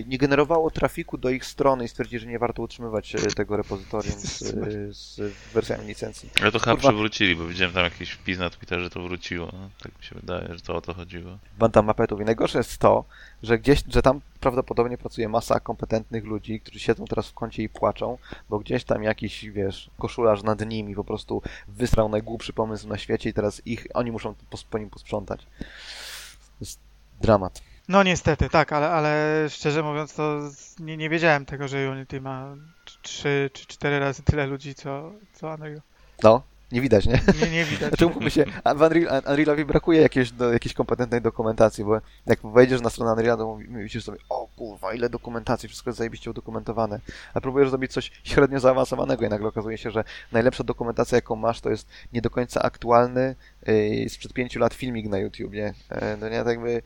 nie 0.06 0.18
generowało 0.18 0.70
trafiku 0.70 1.18
do 1.18 1.30
ich 1.30 1.44
strony 1.44 1.84
i 1.84 1.88
stwierdzili, 1.88 2.20
że 2.20 2.26
nie 2.26 2.38
warto 2.38 2.62
utrzymywać 2.62 3.14
e, 3.14 3.18
tego 3.18 3.56
repozytorium 3.56 4.14
z, 4.18 4.42
e, 4.42 4.54
z 4.90 5.20
wersjami 5.52 5.86
licencji. 5.86 6.30
Ale 6.40 6.52
to 6.52 6.58
chyba 6.58 6.72
Kurwa. 6.72 6.88
przywrócili, 6.88 7.36
bo 7.36 7.46
widziałem 7.46 7.74
tam 7.74 7.84
jakiś 7.84 8.10
wpis 8.10 8.38
na 8.38 8.50
Twitterze, 8.50 8.84
że 8.84 8.90
to 8.90 9.02
wróciło. 9.02 9.48
No, 9.52 9.70
tak 9.82 9.98
mi 9.98 10.04
się 10.04 10.14
wydaje, 10.14 10.48
że 10.54 10.60
to 10.60 10.76
o 10.76 10.80
to 10.80 10.94
chodziło. 10.94 11.38
Banta 11.58 11.82
mapetów. 11.82 12.20
I 12.20 12.24
najgorsze 12.24 12.58
jest 12.58 12.78
to, 12.78 13.04
że 13.46 13.58
gdzieś, 13.58 13.82
że 13.88 14.02
tam 14.02 14.20
prawdopodobnie 14.40 14.98
pracuje 14.98 15.28
masa 15.28 15.60
kompetentnych 15.60 16.24
ludzi, 16.24 16.60
którzy 16.60 16.78
siedzą 16.78 17.04
teraz 17.04 17.28
w 17.28 17.34
kącie 17.34 17.62
i 17.62 17.68
płaczą, 17.68 18.18
bo 18.48 18.58
gdzieś 18.58 18.84
tam 18.84 19.02
jakiś, 19.02 19.44
wiesz, 19.44 19.90
koszularz 19.98 20.42
nad 20.42 20.66
nimi 20.66 20.94
po 20.94 21.04
prostu 21.04 21.42
wysrał 21.68 22.08
najgłupszy 22.08 22.52
pomysł 22.52 22.88
na 22.88 22.98
świecie 22.98 23.30
i 23.30 23.32
teraz 23.32 23.62
ich, 23.66 23.86
oni 23.94 24.12
muszą 24.12 24.34
po 24.70 24.78
nim 24.78 24.90
posprzątać. 24.90 25.46
To 25.58 26.60
jest 26.60 26.80
dramat. 27.20 27.62
No 27.88 28.02
niestety, 28.02 28.48
tak, 28.48 28.72
ale, 28.72 28.90
ale 28.90 29.44
szczerze 29.50 29.82
mówiąc 29.82 30.14
to 30.14 30.40
nie, 30.78 30.96
nie 30.96 31.10
wiedziałem 31.10 31.46
tego, 31.46 31.68
że 31.68 31.90
Unity 31.90 32.20
ma 32.20 32.56
3 33.02 33.50
czy 33.52 33.66
4 33.66 33.98
razy 33.98 34.22
tyle 34.22 34.46
ludzi, 34.46 34.74
co, 34.74 35.12
co 35.32 35.48
Unreal. 35.54 35.80
No, 36.22 36.42
nie 36.72 36.80
widać, 36.80 37.06
nie? 37.06 37.20
Nie, 37.42 37.50
nie 37.50 37.64
widać. 37.64 37.88
Znaczy, 37.88 38.06
umówmy 38.06 38.30
się, 38.30 38.44
w 38.76 38.80
Unreal, 38.80 39.22
Unrealowi 39.28 39.64
brakuje 39.64 40.00
jakiejś, 40.00 40.30
do, 40.30 40.52
jakiejś 40.52 40.74
kompetentnej 40.74 41.22
dokumentacji, 41.22 41.84
bo 41.84 42.00
jak 42.26 42.38
wejdziesz 42.44 42.80
na 42.80 42.90
stronę 42.90 43.12
Unreala, 43.12 43.36
to 43.36 43.58
myślisz 43.68 44.04
sobie, 44.04 44.18
o 44.28 44.48
kurwa, 44.56 44.94
ile 44.94 45.10
dokumentacji, 45.10 45.68
wszystko 45.68 45.90
jest 45.90 45.98
zajebiście 45.98 46.30
udokumentowane. 46.30 47.00
A 47.34 47.40
próbujesz 47.40 47.70
zrobić 47.70 47.92
coś 47.92 48.12
średnio 48.24 48.60
zaawansowanego 48.60 49.26
i 49.26 49.28
nagle 49.28 49.48
okazuje 49.48 49.78
się, 49.78 49.90
że 49.90 50.04
najlepsza 50.32 50.64
dokumentacja, 50.64 51.16
jaką 51.16 51.36
masz, 51.36 51.60
to 51.60 51.70
jest 51.70 51.88
nie 52.12 52.22
do 52.22 52.30
końca 52.30 52.62
aktualny 52.62 53.34
yy, 53.66 54.08
sprzed 54.08 54.32
pięciu 54.32 54.60
lat 54.60 54.74
filmik 54.74 55.08
na 55.08 55.18
YouTubie. 55.18 55.74
Yy, 55.90 55.96
no 56.20 56.28
nie, 56.28 56.38
tak 56.38 56.46
jakby, 56.46 56.82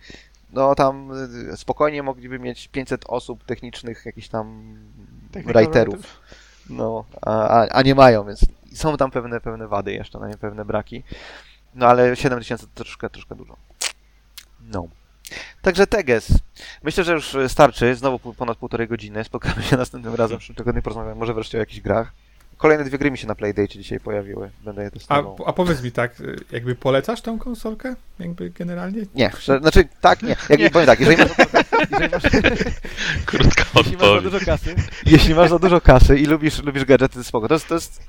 no 0.52 0.74
tam 0.74 1.10
yy, 1.48 1.56
spokojnie 1.56 2.02
mogliby 2.02 2.38
mieć 2.38 2.68
500 2.68 3.04
osób 3.06 3.44
technicznych, 3.44 4.06
jakichś 4.06 4.28
tam 4.28 4.76
writerów. 5.32 6.20
No, 6.70 7.04
a, 7.22 7.68
a 7.68 7.82
nie 7.82 7.94
mają, 7.94 8.26
więc 8.26 8.46
są 8.74 8.96
tam 8.96 9.10
pewne, 9.10 9.40
pewne 9.40 9.68
wady 9.68 9.92
jeszcze, 9.92 10.18
no 10.18 10.28
nie, 10.28 10.36
pewne 10.36 10.64
braki. 10.64 11.02
No 11.74 11.86
ale 11.86 12.16
7000 12.16 12.66
to 12.66 12.72
troszkę, 12.74 13.10
troszkę 13.10 13.34
dużo. 13.34 13.56
No. 14.72 14.88
Także 15.62 15.86
Teges. 15.86 16.28
Myślę, 16.82 17.04
że 17.04 17.12
już 17.12 17.36
starczy. 17.48 17.94
Znowu 17.94 18.34
ponad 18.34 18.58
półtorej 18.58 18.88
godziny. 18.88 19.24
Spotkamy 19.24 19.62
się 19.62 19.76
następnym 19.84 20.14
razem. 20.14 20.36
W 20.36 20.38
przyszłym 20.38 20.56
tygodniu 20.56 20.82
porozmawiamy 20.82 21.14
może 21.14 21.34
wreszcie 21.34 21.58
o 21.58 21.60
jakichś 21.60 21.80
grach. 21.80 22.12
Kolejne 22.56 22.84
dwie 22.84 22.98
gry 22.98 23.10
mi 23.10 23.18
się 23.18 23.26
na 23.26 23.34
Playdate 23.34 23.68
dzisiaj 23.68 24.00
pojawiły. 24.00 24.50
Będę 24.64 24.82
je 24.82 24.88
A, 24.88 24.90
testował. 24.90 25.36
a 25.46 25.52
powiedz 25.52 25.82
mi 25.82 25.92
tak, 25.92 26.14
jakby 26.52 26.74
polecasz 26.74 27.20
tą 27.20 27.38
konsolkę? 27.38 27.96
Jakby 28.18 28.50
generalnie? 28.50 29.02
Nie, 29.14 29.30
znaczy 29.60 29.88
tak, 30.00 30.22
nie. 30.22 30.36
Jak, 30.48 30.60
Nie. 30.60 30.70
Powiem 30.70 30.86
tak, 30.86 31.00
jeżeli 31.00 31.16
masz, 31.16 31.30
jeżeli 31.90 32.08
masz, 32.10 32.22
Krótka 33.26 33.64
jeśli 33.76 33.96
masz 33.96 34.00
za 34.00 34.12
odpowiedź. 34.12 34.32
dużo 34.32 34.46
kasy, 34.46 34.74
jeśli 35.06 35.34
masz 35.34 35.50
za 35.50 35.58
dużo 35.58 35.80
kasy 35.80 36.18
i 36.18 36.24
lubisz, 36.26 36.62
lubisz 36.62 36.84
gadżety, 36.84 37.14
to 37.14 37.24
spoko. 37.24 37.48
To 37.48 37.54
jest, 37.54 37.68
to 37.68 37.74
jest... 37.74 38.02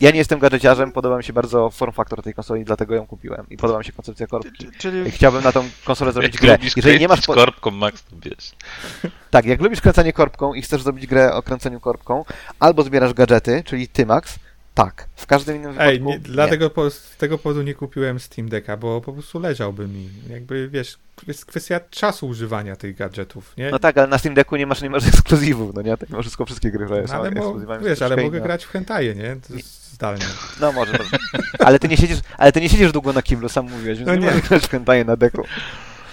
Ja 0.00 0.10
nie 0.10 0.18
jestem 0.18 0.38
gadżeciarzem, 0.38 0.92
podoba 0.92 1.16
mi 1.16 1.24
się 1.24 1.32
bardzo 1.32 1.70
form 1.70 1.92
factor 1.92 2.22
tej 2.22 2.34
konsoli, 2.34 2.64
dlatego 2.64 2.94
ją 2.94 3.06
kupiłem. 3.06 3.46
I 3.50 3.56
podoba 3.56 3.78
mi 3.78 3.84
się 3.84 3.92
koncepcja 3.92 4.26
korbki. 4.26 4.68
Czyli 4.78 5.10
Chciałbym 5.10 5.44
na 5.44 5.52
tą 5.52 5.68
konsolę 5.84 6.12
zrobić 6.12 6.34
Jak 6.34 6.42
grę. 6.42 6.52
lubisz 6.56 6.76
Jeżeli 6.76 7.00
nie 7.00 7.08
masz... 7.08 7.26
Po... 7.26 7.34
korbką, 7.34 7.70
Max, 7.70 8.04
to 8.04 8.16
wiesz. 8.24 8.52
Tak, 9.30 9.46
jak 9.46 9.60
lubisz 9.60 9.80
kręcenie 9.80 10.12
korbką 10.12 10.54
i 10.54 10.62
chcesz 10.62 10.82
zrobić 10.82 11.06
grę 11.06 11.34
o 11.34 11.42
kręceniu 11.42 11.80
korbką, 11.80 12.24
albo 12.58 12.82
zbierasz 12.82 13.14
gadżety, 13.14 13.62
czyli 13.66 13.88
Tymax, 13.88 14.38
tak. 14.74 15.08
W 15.16 15.26
każdym 15.26 15.56
innym 15.56 15.72
wypadku 15.72 15.90
Ej, 15.90 16.02
nie, 16.02 16.18
dlatego 16.18 16.70
po, 16.70 16.90
z 16.90 17.16
tego 17.16 17.38
powodu 17.38 17.62
nie 17.62 17.74
kupiłem 17.74 18.20
Steam 18.20 18.48
Decka, 18.48 18.76
bo 18.76 19.00
po 19.00 19.12
prostu 19.12 19.40
leżałby 19.40 19.88
mi. 19.88 20.08
Jakby, 20.30 20.68
wiesz, 20.68 20.98
jest 21.26 21.46
kwestia 21.46 21.80
czasu 21.90 22.28
używania 22.28 22.76
tych 22.76 22.96
gadżetów, 22.96 23.56
nie? 23.56 23.70
No 23.70 23.78
tak, 23.78 23.98
ale 23.98 24.06
na 24.06 24.18
Steam 24.18 24.34
Decku 24.34 24.56
nie 24.56 24.66
masz, 24.66 24.82
nie 24.82 24.90
masz 24.90 25.06
ekskluzywów, 25.08 25.74
no 25.74 25.82
nie? 25.82 25.96
Tak 25.96 26.10
mimo 26.10 26.22
wszystko 26.22 26.46
wszystkie 26.46 26.70
gry 26.70 26.84
które 26.86 27.04
No, 27.08 27.14
ale 27.14 27.30
mo, 27.30 27.54
wiesz, 27.84 28.02
ale 28.02 28.16
mogę 28.16 28.40
grać 28.40 28.64
w 28.64 28.70
hentaje, 28.70 29.14
nie? 29.14 29.36
To 29.48 29.54
jest 29.54 29.92
zdalnie. 29.92 30.24
No 30.60 30.72
może, 30.72 30.92
może. 30.92 31.16
Ale 31.58 31.78
ty 31.78 31.88
nie 31.88 31.96
siedzisz, 31.96 32.18
ale 32.38 32.52
ty 32.52 32.60
nie 32.60 32.68
siedzisz 32.68 32.92
długo 32.92 33.12
na 33.12 33.22
kiblu, 33.22 33.48
sam 33.48 33.70
mówiłeś, 33.70 33.98
więc 33.98 34.06
No 34.06 34.14
nie 34.14 34.20
nie. 34.20 34.26
możesz 34.26 34.48
grać 34.48 34.66
w 34.66 34.70
hentaje 34.70 35.04
na 35.04 35.16
deku. 35.16 35.44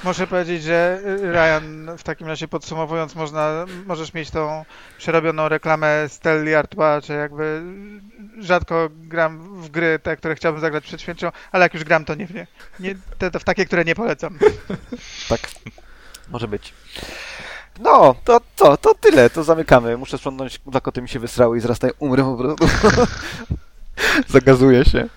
Muszę 0.08 0.28
powiedzieć, 0.28 0.64
że 0.64 1.00
y, 1.06 1.32
Ryan, 1.32 1.98
w 1.98 2.04
takim 2.04 2.28
razie 2.28 2.48
podsumowując, 2.48 3.16
można, 3.16 3.66
możesz 3.86 4.14
mieć 4.14 4.32
tą 4.32 4.66
przerobioną 4.98 5.50
reklamę 5.50 6.10
Stelli 6.10 6.56
Artois, 6.56 7.06
czy 7.06 7.14
jakby 7.14 7.62
rzadko 8.40 8.90
gram 8.92 9.62
w 9.62 9.70
gry 9.70 10.00
te, 10.04 10.18
które 10.18 10.36
chciałbym 10.36 10.62
zagrać 10.62 10.84
przed 10.84 11.02
śmiercią, 11.02 11.32
ale 11.52 11.66
jak 11.66 11.74
już 11.74 11.84
gram, 11.84 12.06
to 12.06 12.16
nie 12.16 12.28
w 12.28 12.34
nie. 12.34 12.48
nie 12.80 12.96
te, 13.18 13.32
to 13.32 13.40
w 13.40 13.44
takie, 13.44 13.66
które 13.66 13.86
nie 13.86 13.96
polecam. 13.96 14.38
Tak. 15.30 15.40
Może 16.30 16.48
być. 16.48 16.74
No, 17.80 18.16
to 18.24 18.42
co, 18.56 18.78
to 18.78 18.96
tyle, 18.96 19.30
to 19.30 19.44
zamykamy. 19.44 19.98
Muszę 19.98 20.18
sprzątnąć, 20.18 20.60
dwa 20.66 20.82
koty 20.82 21.02
mi 21.02 21.10
się 21.10 21.20
wysrały 21.20 21.58
i 21.58 21.62
zrastają, 21.62 21.94
umrę 22.00 22.24
po 22.24 22.36
prostu. 22.38 22.68
Zagazuję 24.28 24.86
się. 24.86 25.10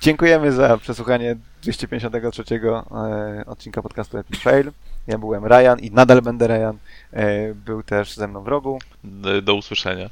Dziękujemy 0.00 0.52
za 0.52 0.78
przesłuchanie 0.78 1.36
253 1.62 2.44
e, 2.54 3.44
odcinka 3.46 3.82
podcastu 3.82 4.18
Epic 4.18 4.40
Fail. 4.40 4.72
Ja 5.06 5.18
byłem 5.18 5.46
Ryan 5.46 5.78
i 5.80 5.90
nadal 5.90 6.22
będę 6.22 6.46
Ryan. 6.46 6.78
E, 7.12 7.54
był 7.54 7.82
też 7.82 8.14
ze 8.14 8.28
mną 8.28 8.42
w 8.42 8.48
rogu. 8.48 8.78
D- 9.04 9.42
Do 9.42 9.54
usłyszenia. 9.54 10.10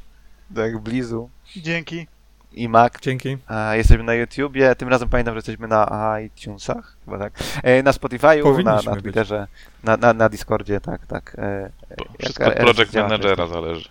Tak, 0.55 0.78
Blizu 0.78 1.31
Dzięki. 1.56 2.06
i 2.52 2.69
Mac. 2.69 2.93
Dzięki. 3.02 3.39
A, 3.47 3.74
jesteśmy 3.77 4.05
na 4.05 4.15
YouTubie, 4.15 4.74
tym 4.74 4.89
razem 4.89 5.09
pamiętam, 5.09 5.35
że 5.35 5.39
jesteśmy 5.39 5.69
na 5.69 6.16
iTunesach, 6.20 6.97
chyba 7.05 7.19
tak. 7.19 7.32
E, 7.62 7.82
na 7.82 7.90
Spotify'u, 7.90 8.65
na, 8.65 8.81
na. 8.82 8.97
Twitterze, 9.01 9.47
na, 9.85 9.97
na, 9.97 10.12
na 10.12 10.28
Discordzie, 10.28 10.81
tak, 10.81 11.06
tak. 11.06 11.36
Wszystko 12.19 12.47
od 12.47 12.55
Project 12.55 12.94
Managera 12.94 13.47
zależy. 13.47 13.89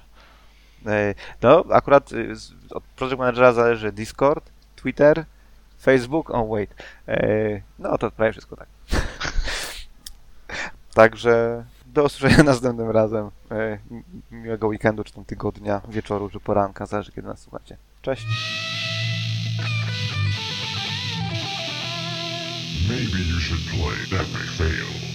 No, 1.41 1.64
akurat 1.72 2.11
y, 2.11 2.34
od 2.72 2.84
Project 2.84 3.18
Managera 3.20 3.53
zależy 3.53 3.91
Discord, 3.91 4.49
Twitter, 4.76 5.26
Facebook, 5.84 6.30
oh 6.30 6.56
wait. 6.56 6.76
E, 7.08 7.62
No, 7.80 7.98
to 7.98 8.12
prawie 8.12 8.32
wszystko 8.32 8.56
tak. 8.56 8.68
Także 10.94 11.66
do 11.86 12.04
usłyszenia 12.04 12.44
następnym 12.54 12.90
razem. 12.90 13.32
E, 13.52 13.78
Miłego 14.32 14.68
weekendu, 14.68 15.04
czy 15.04 15.14
tam 15.14 15.26
tygodnia, 15.26 15.82
wieczoru, 15.90 16.30
czy 16.30 16.40
poranka, 16.40 16.86
zależy 16.86 17.12
kiedy 17.12 17.28
nas 17.28 17.40
słuchacie. 17.40 17.78
Cześć. 18.02 18.26
Maybe 22.90 23.18
you 23.18 23.40
should 23.40 23.64
play 23.72 24.20
Fail. 24.58 25.12